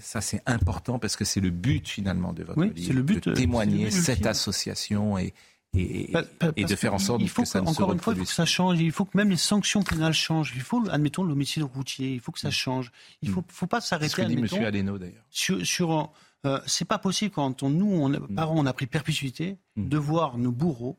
ça, 0.00 0.20
c'est 0.20 0.42
important 0.46 0.98
parce 0.98 1.16
que 1.16 1.24
c'est 1.24 1.40
le 1.40 1.50
but 1.50 1.88
finalement 1.88 2.32
de 2.32 2.42
votre 2.42 2.62
livre, 2.62 2.92
le 2.92 3.02
but, 3.02 3.28
de 3.28 3.34
témoigner 3.34 3.90
cette 3.90 4.26
association 4.26 5.16
et, 5.16 5.32
et, 5.76 6.64
de 6.64 6.76
faire 6.76 6.94
en 6.94 6.98
sorte 6.98 7.20
il 7.20 7.28
faut 7.28 7.42
que, 7.42 7.48
ça 7.48 7.60
ne 7.60 7.66
encore 7.66 7.92
une 7.92 7.98
fois, 7.98 8.14
il 8.14 8.18
faut 8.18 8.24
que 8.24 8.30
ça 8.30 8.44
change. 8.44 8.80
Il 8.80 8.92
faut 8.92 9.04
que 9.04 9.16
même 9.16 9.30
les 9.30 9.36
sanctions 9.36 9.82
pénales 9.82 10.12
changent. 10.12 10.52
Il 10.54 10.62
faut, 10.62 10.82
admettons, 10.90 11.24
l'homicide 11.24 11.62
routier. 11.62 12.12
Il 12.14 12.20
faut 12.20 12.32
que 12.32 12.40
ça 12.40 12.48
mm. 12.48 12.52
change. 12.52 12.92
Il 13.22 13.30
faut, 13.30 13.40
mm. 13.40 13.46
faut 13.48 13.66
pas 13.66 13.80
s'arrêter. 13.80 14.10
Ce 14.10 14.16
que 14.16 14.22
dit 14.22 14.34
M. 14.34 14.64
Aleno 14.64 14.98
d'ailleurs. 14.98 15.24
Sur, 15.30 15.64
sur 15.66 16.12
euh, 16.44 16.60
c'est 16.66 16.84
pas 16.84 16.98
possible 16.98 17.32
quand 17.32 17.62
on, 17.62 17.70
nous, 17.70 17.90
on, 17.90 18.08
mm. 18.08 18.34
parents, 18.34 18.58
on 18.58 18.66
a 18.66 18.72
pris 18.72 18.86
perpétuité, 18.86 19.58
de 19.76 19.98
voir 19.98 20.38
nos 20.38 20.52
bourreaux 20.52 20.98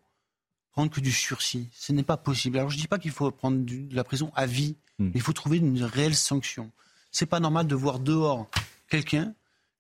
prendre 0.72 0.92
que 0.92 1.02
du 1.02 1.12
sursis. 1.12 1.70
Ce 1.74 1.92
n'est 1.92 2.04
pas 2.04 2.18
possible. 2.18 2.60
Alors 2.60 2.70
je 2.70 2.78
dis 2.78 2.88
pas 2.88 3.00
qu'il 3.00 3.10
faut 3.10 3.32
prendre 3.32 3.66
de 3.66 3.96
la 3.96 4.04
prison 4.04 4.32
à 4.36 4.46
vie, 4.46 4.76
mais 5.00 5.12
il 5.16 5.22
faut 5.22 5.34
trouver 5.34 5.58
une 5.58 5.84
réelle 5.84 6.16
sanction. 6.16 6.72
C'est 7.10 7.26
pas 7.26 7.40
normal 7.40 7.66
de 7.66 7.74
voir 7.74 7.98
dehors 7.98 8.48
quelqu'un 8.88 9.34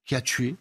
qui 0.05 0.15
a 0.15 0.21
tué. 0.21 0.55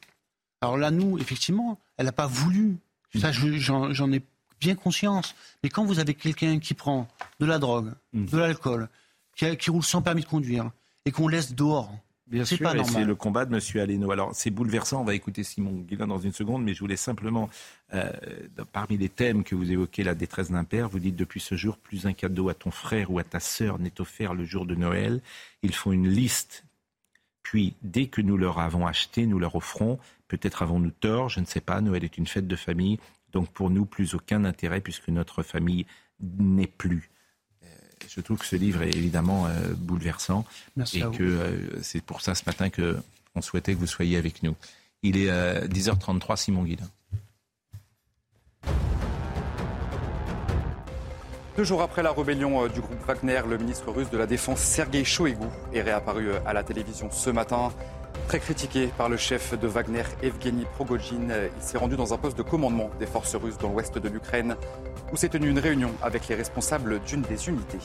Alors 0.60 0.76
là, 0.76 0.90
nous, 0.90 1.18
effectivement, 1.18 1.80
elle 1.96 2.04
n'a 2.04 2.12
pas 2.12 2.26
voulu 2.26 2.76
ça, 3.16 3.32
j'en 3.32 4.12
ai 4.12 4.22
bien 4.60 4.74
conscience. 4.74 5.34
Mais 5.62 5.68
quand 5.68 5.84
vous 5.84 5.98
avez 5.98 6.14
quelqu'un 6.14 6.58
qui 6.58 6.74
prend 6.74 7.08
de 7.40 7.46
la 7.46 7.58
drogue, 7.58 7.92
mm. 8.12 8.26
de 8.26 8.38
l'alcool, 8.38 8.88
qui, 9.34 9.70
roule 9.70 9.82
sans 9.82 10.02
permis 10.02 10.22
de 10.22 10.26
conduire, 10.26 10.70
et 11.04 11.12
qu'on 11.12 11.28
laisse 11.28 11.54
dehors, 11.54 11.92
sûr, 12.44 12.58
pas 12.58 12.84
c'est 12.84 13.04
le 13.04 13.14
combat 13.14 13.44
de 13.44 13.54
M. 13.54 13.60
Aleno. 13.80 14.10
Alors, 14.10 14.34
c'est 14.34 14.50
bouleversant. 14.50 15.02
On 15.02 15.04
va 15.04 15.14
écouter 15.14 15.44
Simon 15.44 15.84
Guillain 15.86 16.06
dans 16.06 16.18
une 16.18 16.32
seconde, 16.32 16.64
mais 16.64 16.74
je 16.74 16.80
voulais 16.80 16.96
simplement, 16.96 17.48
euh, 17.94 18.10
parmi 18.72 18.96
les 18.96 19.08
thèmes 19.08 19.44
que 19.44 19.54
vous 19.54 19.70
évoquez, 19.70 20.02
la 20.02 20.14
détresse 20.14 20.50
d'un 20.50 20.64
père, 20.64 20.88
vous 20.88 20.98
dites 20.98 21.16
depuis 21.16 21.40
ce 21.40 21.54
jour, 21.54 21.76
plus 21.76 22.06
un 22.06 22.12
cadeau 22.12 22.48
à 22.48 22.54
ton 22.54 22.70
frère 22.70 23.10
ou 23.10 23.18
à 23.18 23.24
ta 23.24 23.38
sœur 23.38 23.78
n'est 23.78 24.00
offert 24.00 24.34
le 24.34 24.44
jour 24.44 24.66
de 24.66 24.74
Noël. 24.74 25.20
Ils 25.62 25.74
font 25.74 25.92
une 25.92 26.08
liste. 26.08 26.64
Puis, 27.42 27.74
dès 27.82 28.06
que 28.06 28.20
nous 28.20 28.36
leur 28.36 28.58
avons 28.58 28.86
acheté, 28.88 29.26
nous 29.26 29.38
leur 29.38 29.54
offrons. 29.54 30.00
Peut-être 30.28 30.62
avons-nous 30.62 30.90
tort, 30.90 31.28
je 31.28 31.40
ne 31.40 31.46
sais 31.46 31.60
pas. 31.60 31.80
Noël 31.80 32.04
est 32.04 32.18
une 32.18 32.26
fête 32.26 32.48
de 32.48 32.56
famille. 32.56 32.98
Donc 33.32 33.50
pour 33.50 33.70
nous, 33.70 33.84
plus 33.84 34.14
aucun 34.14 34.44
intérêt 34.44 34.80
puisque 34.80 35.08
notre 35.08 35.42
famille 35.42 35.86
n'est 36.20 36.66
plus. 36.66 37.10
Euh, 37.62 37.66
je 38.08 38.20
trouve 38.20 38.38
que 38.38 38.46
ce 38.46 38.56
livre 38.56 38.82
est 38.82 38.94
évidemment 38.94 39.46
euh, 39.46 39.74
bouleversant 39.76 40.44
et 40.94 41.00
que 41.00 41.22
euh, 41.22 41.82
c'est 41.82 42.02
pour 42.02 42.20
ça 42.20 42.34
ce 42.34 42.44
matin 42.46 42.70
que 42.70 42.96
on 43.34 43.42
souhaitait 43.42 43.74
que 43.74 43.78
vous 43.78 43.86
soyez 43.86 44.16
avec 44.16 44.42
nous. 44.42 44.56
Il 45.02 45.18
est 45.18 45.28
10h33, 45.68 46.36
Simon 46.36 46.64
Guillain. 46.64 46.88
Deux 51.58 51.64
jours 51.64 51.82
après 51.82 52.02
la 52.02 52.12
rébellion 52.12 52.66
du 52.66 52.80
groupe 52.80 53.06
Wagner, 53.06 53.42
le 53.46 53.58
ministre 53.58 53.90
russe 53.90 54.08
de 54.08 54.16
la 54.16 54.26
Défense 54.26 54.60
Sergei 54.60 55.04
Shoigu 55.04 55.46
est 55.74 55.82
réapparu 55.82 56.30
à 56.46 56.54
la 56.54 56.64
télévision 56.64 57.10
ce 57.10 57.28
matin. 57.28 57.72
Très 58.28 58.40
critiqué 58.40 58.88
par 58.98 59.08
le 59.08 59.16
chef 59.16 59.58
de 59.58 59.68
Wagner, 59.68 60.02
Evgeny 60.22 60.64
Progogine, 60.74 61.32
il 61.56 61.62
s'est 61.62 61.78
rendu 61.78 61.96
dans 61.96 62.12
un 62.12 62.18
poste 62.18 62.36
de 62.36 62.42
commandement 62.42 62.90
des 62.98 63.06
forces 63.06 63.36
russes 63.36 63.56
dans 63.58 63.68
l'ouest 63.68 63.98
de 63.98 64.08
l'Ukraine, 64.08 64.56
où 65.12 65.16
s'est 65.16 65.28
tenue 65.28 65.48
une 65.48 65.60
réunion 65.60 65.92
avec 66.02 66.26
les 66.28 66.34
responsables 66.34 67.00
d'une 67.06 67.22
des 67.22 67.48
unités. 67.48 67.78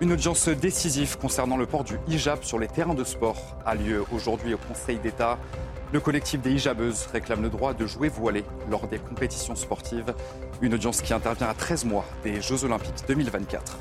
Une 0.00 0.12
audience 0.12 0.48
décisive 0.48 1.18
concernant 1.18 1.56
le 1.56 1.66
port 1.66 1.84
du 1.84 1.98
hijab 2.08 2.42
sur 2.42 2.58
les 2.58 2.68
terrains 2.68 2.94
de 2.94 3.04
sport 3.04 3.56
a 3.66 3.74
lieu 3.74 4.04
aujourd'hui 4.12 4.54
au 4.54 4.58
Conseil 4.58 4.98
d'État. 4.98 5.38
Le 5.92 6.00
collectif 6.00 6.40
des 6.40 6.52
hijabeuses 6.52 7.08
réclame 7.12 7.42
le 7.42 7.50
droit 7.50 7.74
de 7.74 7.84
jouer 7.84 8.08
voilé 8.08 8.44
lors 8.70 8.86
des 8.86 8.98
compétitions 8.98 9.56
sportives. 9.56 10.14
Une 10.62 10.74
audience 10.74 11.02
qui 11.02 11.12
intervient 11.12 11.48
à 11.48 11.54
13 11.54 11.84
mois 11.84 12.04
des 12.22 12.40
Jeux 12.40 12.64
Olympiques 12.64 13.04
2024. 13.08 13.76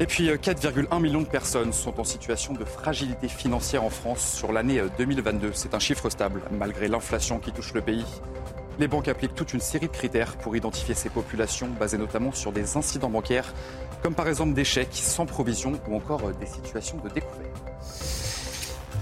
Et 0.00 0.06
puis 0.06 0.28
4,1 0.28 0.86
euh, 0.92 1.00
millions 1.00 1.22
de 1.22 1.26
personnes 1.26 1.72
sont 1.72 1.98
en 1.98 2.04
situation 2.04 2.52
de 2.54 2.64
fragilité 2.64 3.26
financière 3.26 3.82
en 3.82 3.90
France 3.90 4.32
sur 4.32 4.52
l'année 4.52 4.80
2022. 4.96 5.48
Euh, 5.48 5.50
C'est 5.54 5.74
un 5.74 5.80
chiffre 5.80 6.08
stable 6.08 6.40
malgré 6.52 6.86
l'inflation 6.86 7.40
qui 7.40 7.50
touche 7.50 7.74
le 7.74 7.80
pays. 7.80 8.04
Les 8.78 8.86
banques 8.86 9.08
appliquent 9.08 9.34
toute 9.34 9.54
une 9.54 9.60
série 9.60 9.88
de 9.88 9.92
critères 9.92 10.36
pour 10.36 10.54
identifier 10.54 10.94
ces 10.94 11.08
populations, 11.08 11.66
basés 11.66 11.98
notamment 11.98 12.30
sur 12.30 12.52
des 12.52 12.76
incidents 12.76 13.10
bancaires, 13.10 13.52
comme 14.00 14.14
par 14.14 14.28
exemple 14.28 14.54
des 14.54 14.64
chèques 14.64 14.94
sans 14.94 15.26
provision 15.26 15.72
ou 15.88 15.96
encore 15.96 16.28
euh, 16.28 16.32
des 16.38 16.46
situations 16.46 16.98
de 16.98 17.08
découvert. 17.08 17.48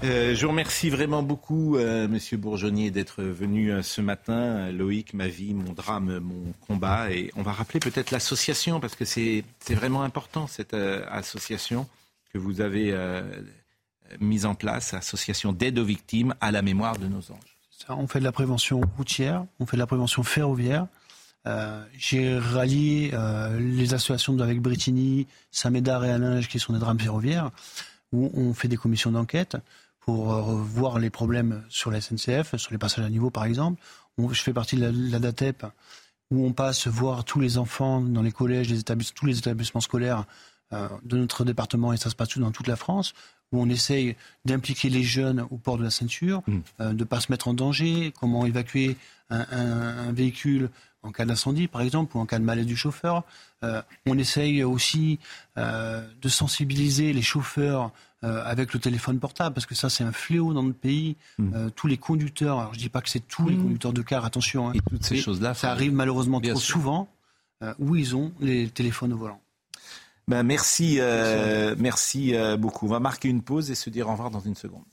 Euh, 0.04 0.34
je 0.34 0.42
vous 0.42 0.50
remercie 0.50 0.90
vraiment 0.90 1.22
beaucoup, 1.22 1.76
euh, 1.76 2.06
Monsieur 2.06 2.36
Bourgeonnier, 2.36 2.90
d'être 2.90 3.22
venu 3.22 3.72
euh, 3.72 3.82
ce 3.82 4.00
matin. 4.00 4.70
Loïc, 4.70 5.14
ma 5.14 5.28
vie, 5.28 5.54
mon 5.54 5.72
drame, 5.72 6.18
mon 6.18 6.52
combat. 6.66 7.10
Et 7.10 7.32
on 7.36 7.42
va 7.42 7.52
rappeler 7.52 7.80
peut-être 7.80 8.10
l'association, 8.10 8.78
parce 8.78 8.94
que 8.94 9.04
c'est 9.04 9.44
vraiment 9.70 10.02
important, 10.02 10.46
cette 10.46 10.74
association 10.74 11.88
que 12.32 12.38
vous 12.38 12.60
avez 12.60 12.94
mise 14.20 14.46
en 14.46 14.54
place, 14.54 14.94
association 14.94 15.52
d'aide 15.52 15.78
aux 15.78 15.84
victimes 15.84 16.34
à 16.40 16.52
la 16.52 16.62
mémoire 16.62 16.98
de 16.98 17.06
nos 17.06 17.32
anges. 17.32 17.56
on 17.88 18.06
fait 18.06 18.20
de 18.20 18.24
la 18.24 18.32
prévention 18.32 18.80
routière, 18.96 19.44
on 19.58 19.66
fait 19.66 19.76
de 19.76 19.80
la 19.80 19.86
prévention 19.86 20.22
ferroviaire. 20.22 20.86
Euh, 21.46 21.84
j'ai 21.96 22.36
rallié 22.38 23.10
euh, 23.12 23.58
les 23.58 23.94
associations 23.94 24.38
avec 24.40 24.60
Brittany, 24.60 25.26
Saint-Médard 25.52 26.04
et 26.04 26.10
Allinge 26.10 26.48
qui 26.48 26.58
sont 26.58 26.72
des 26.72 26.78
drames 26.80 26.98
ferroviaires, 26.98 27.50
où 28.12 28.30
on 28.34 28.52
fait 28.52 28.68
des 28.68 28.76
commissions 28.76 29.12
d'enquête 29.12 29.56
pour 30.06 30.32
euh, 30.32 30.40
voir 30.40 30.98
les 30.98 31.10
problèmes 31.10 31.62
sur 31.68 31.90
la 31.90 32.00
SNCF, 32.00 32.56
sur 32.56 32.72
les 32.72 32.78
passages 32.78 33.04
à 33.04 33.10
niveau 33.10 33.28
par 33.28 33.44
exemple. 33.44 33.82
je 34.18 34.42
fais 34.42 34.54
partie 34.54 34.76
de 34.76 35.10
la, 35.10 35.18
DATEP, 35.18 35.66
où 36.30 36.46
on 36.46 36.52
passe 36.52 36.86
voir 36.86 37.24
tous 37.24 37.40
les 37.40 37.58
enfants 37.58 38.00
dans 38.00 38.22
les 38.22 38.32
collèges, 38.32 38.70
les 38.70 38.82
tous 38.82 39.26
les 39.26 39.38
établissements 39.38 39.82
scolaires 39.82 40.24
de 40.72 41.16
notre 41.16 41.44
département, 41.44 41.92
et 41.92 41.96
ça 41.96 42.10
se 42.10 42.16
passe 42.16 42.30
tout 42.30 42.40
dans 42.40 42.50
toute 42.50 42.66
la 42.66 42.74
France, 42.74 43.12
où 43.52 43.62
on 43.62 43.68
essaye 43.68 44.16
d'impliquer 44.44 44.88
les 44.88 45.04
jeunes 45.04 45.46
au 45.50 45.58
port 45.58 45.78
de 45.78 45.84
la 45.84 45.90
ceinture, 45.90 46.42
mmh. 46.48 46.60
de 46.80 46.92
ne 46.92 47.04
pas 47.04 47.20
se 47.20 47.30
mettre 47.30 47.46
en 47.46 47.54
danger, 47.54 48.12
comment 48.18 48.46
évacuer 48.46 48.96
un 49.30 50.10
véhicule 50.10 50.70
en 51.06 51.12
cas 51.12 51.24
d'incendie, 51.24 51.68
par 51.68 51.80
exemple, 51.80 52.16
ou 52.16 52.20
en 52.20 52.26
cas 52.26 52.38
de 52.38 52.44
malaise 52.44 52.66
du 52.66 52.76
chauffeur. 52.76 53.22
Euh, 53.62 53.80
on 54.06 54.18
essaye 54.18 54.62
aussi 54.64 55.18
euh, 55.56 56.06
de 56.20 56.28
sensibiliser 56.28 57.12
les 57.12 57.22
chauffeurs 57.22 57.92
euh, 58.26 58.42
avec 58.44 58.74
le 58.74 58.80
téléphone 58.80 59.18
portable, 59.18 59.54
parce 59.54 59.66
que 59.66 59.74
ça, 59.74 59.88
c'est 59.88 60.04
un 60.04 60.12
fléau 60.12 60.52
dans 60.52 60.62
notre 60.62 60.78
pays. 60.78 61.16
Hmm. 61.38 61.70
tous 61.74 61.86
les 61.86 61.96
conducteurs, 61.96 62.58
alors 62.58 62.74
je 62.74 62.78
ne 62.78 62.82
dis 62.82 62.88
pas 62.88 63.00
que 63.00 63.08
c'est 63.08 63.26
tous 63.26 63.48
les 63.48 63.56
hmm. 63.56 63.62
conducteurs 63.62 63.92
de 63.92 64.02
car, 64.02 64.24
attention. 64.24 64.68
Hein, 64.68 64.72
Et 64.74 64.80
toutes 64.90 65.04
ces 65.04 65.16
choses-là. 65.16 65.54
Ça 65.54 65.70
arrive 65.70 65.92
malheureusement 65.92 66.40
trop 66.40 66.56
souvent 66.56 67.08
où 67.78 67.96
ils 67.96 68.14
ont 68.14 68.32
les 68.40 68.68
téléphones 68.68 69.12
au 69.12 69.16
volant. 69.16 69.40
Ben 70.28 70.42
merci, 70.42 70.98
merci 71.78 72.34
beaucoup. 72.58 72.86
On 72.86 72.90
va 72.90 73.00
marquer 73.00 73.28
une 73.28 73.42
pause 73.42 73.70
et 73.70 73.74
se 73.74 73.90
dire 73.90 74.08
au 74.08 74.12
revoir 74.12 74.30
dans 74.30 74.40
une 74.40 74.56
seconde. 74.56 74.84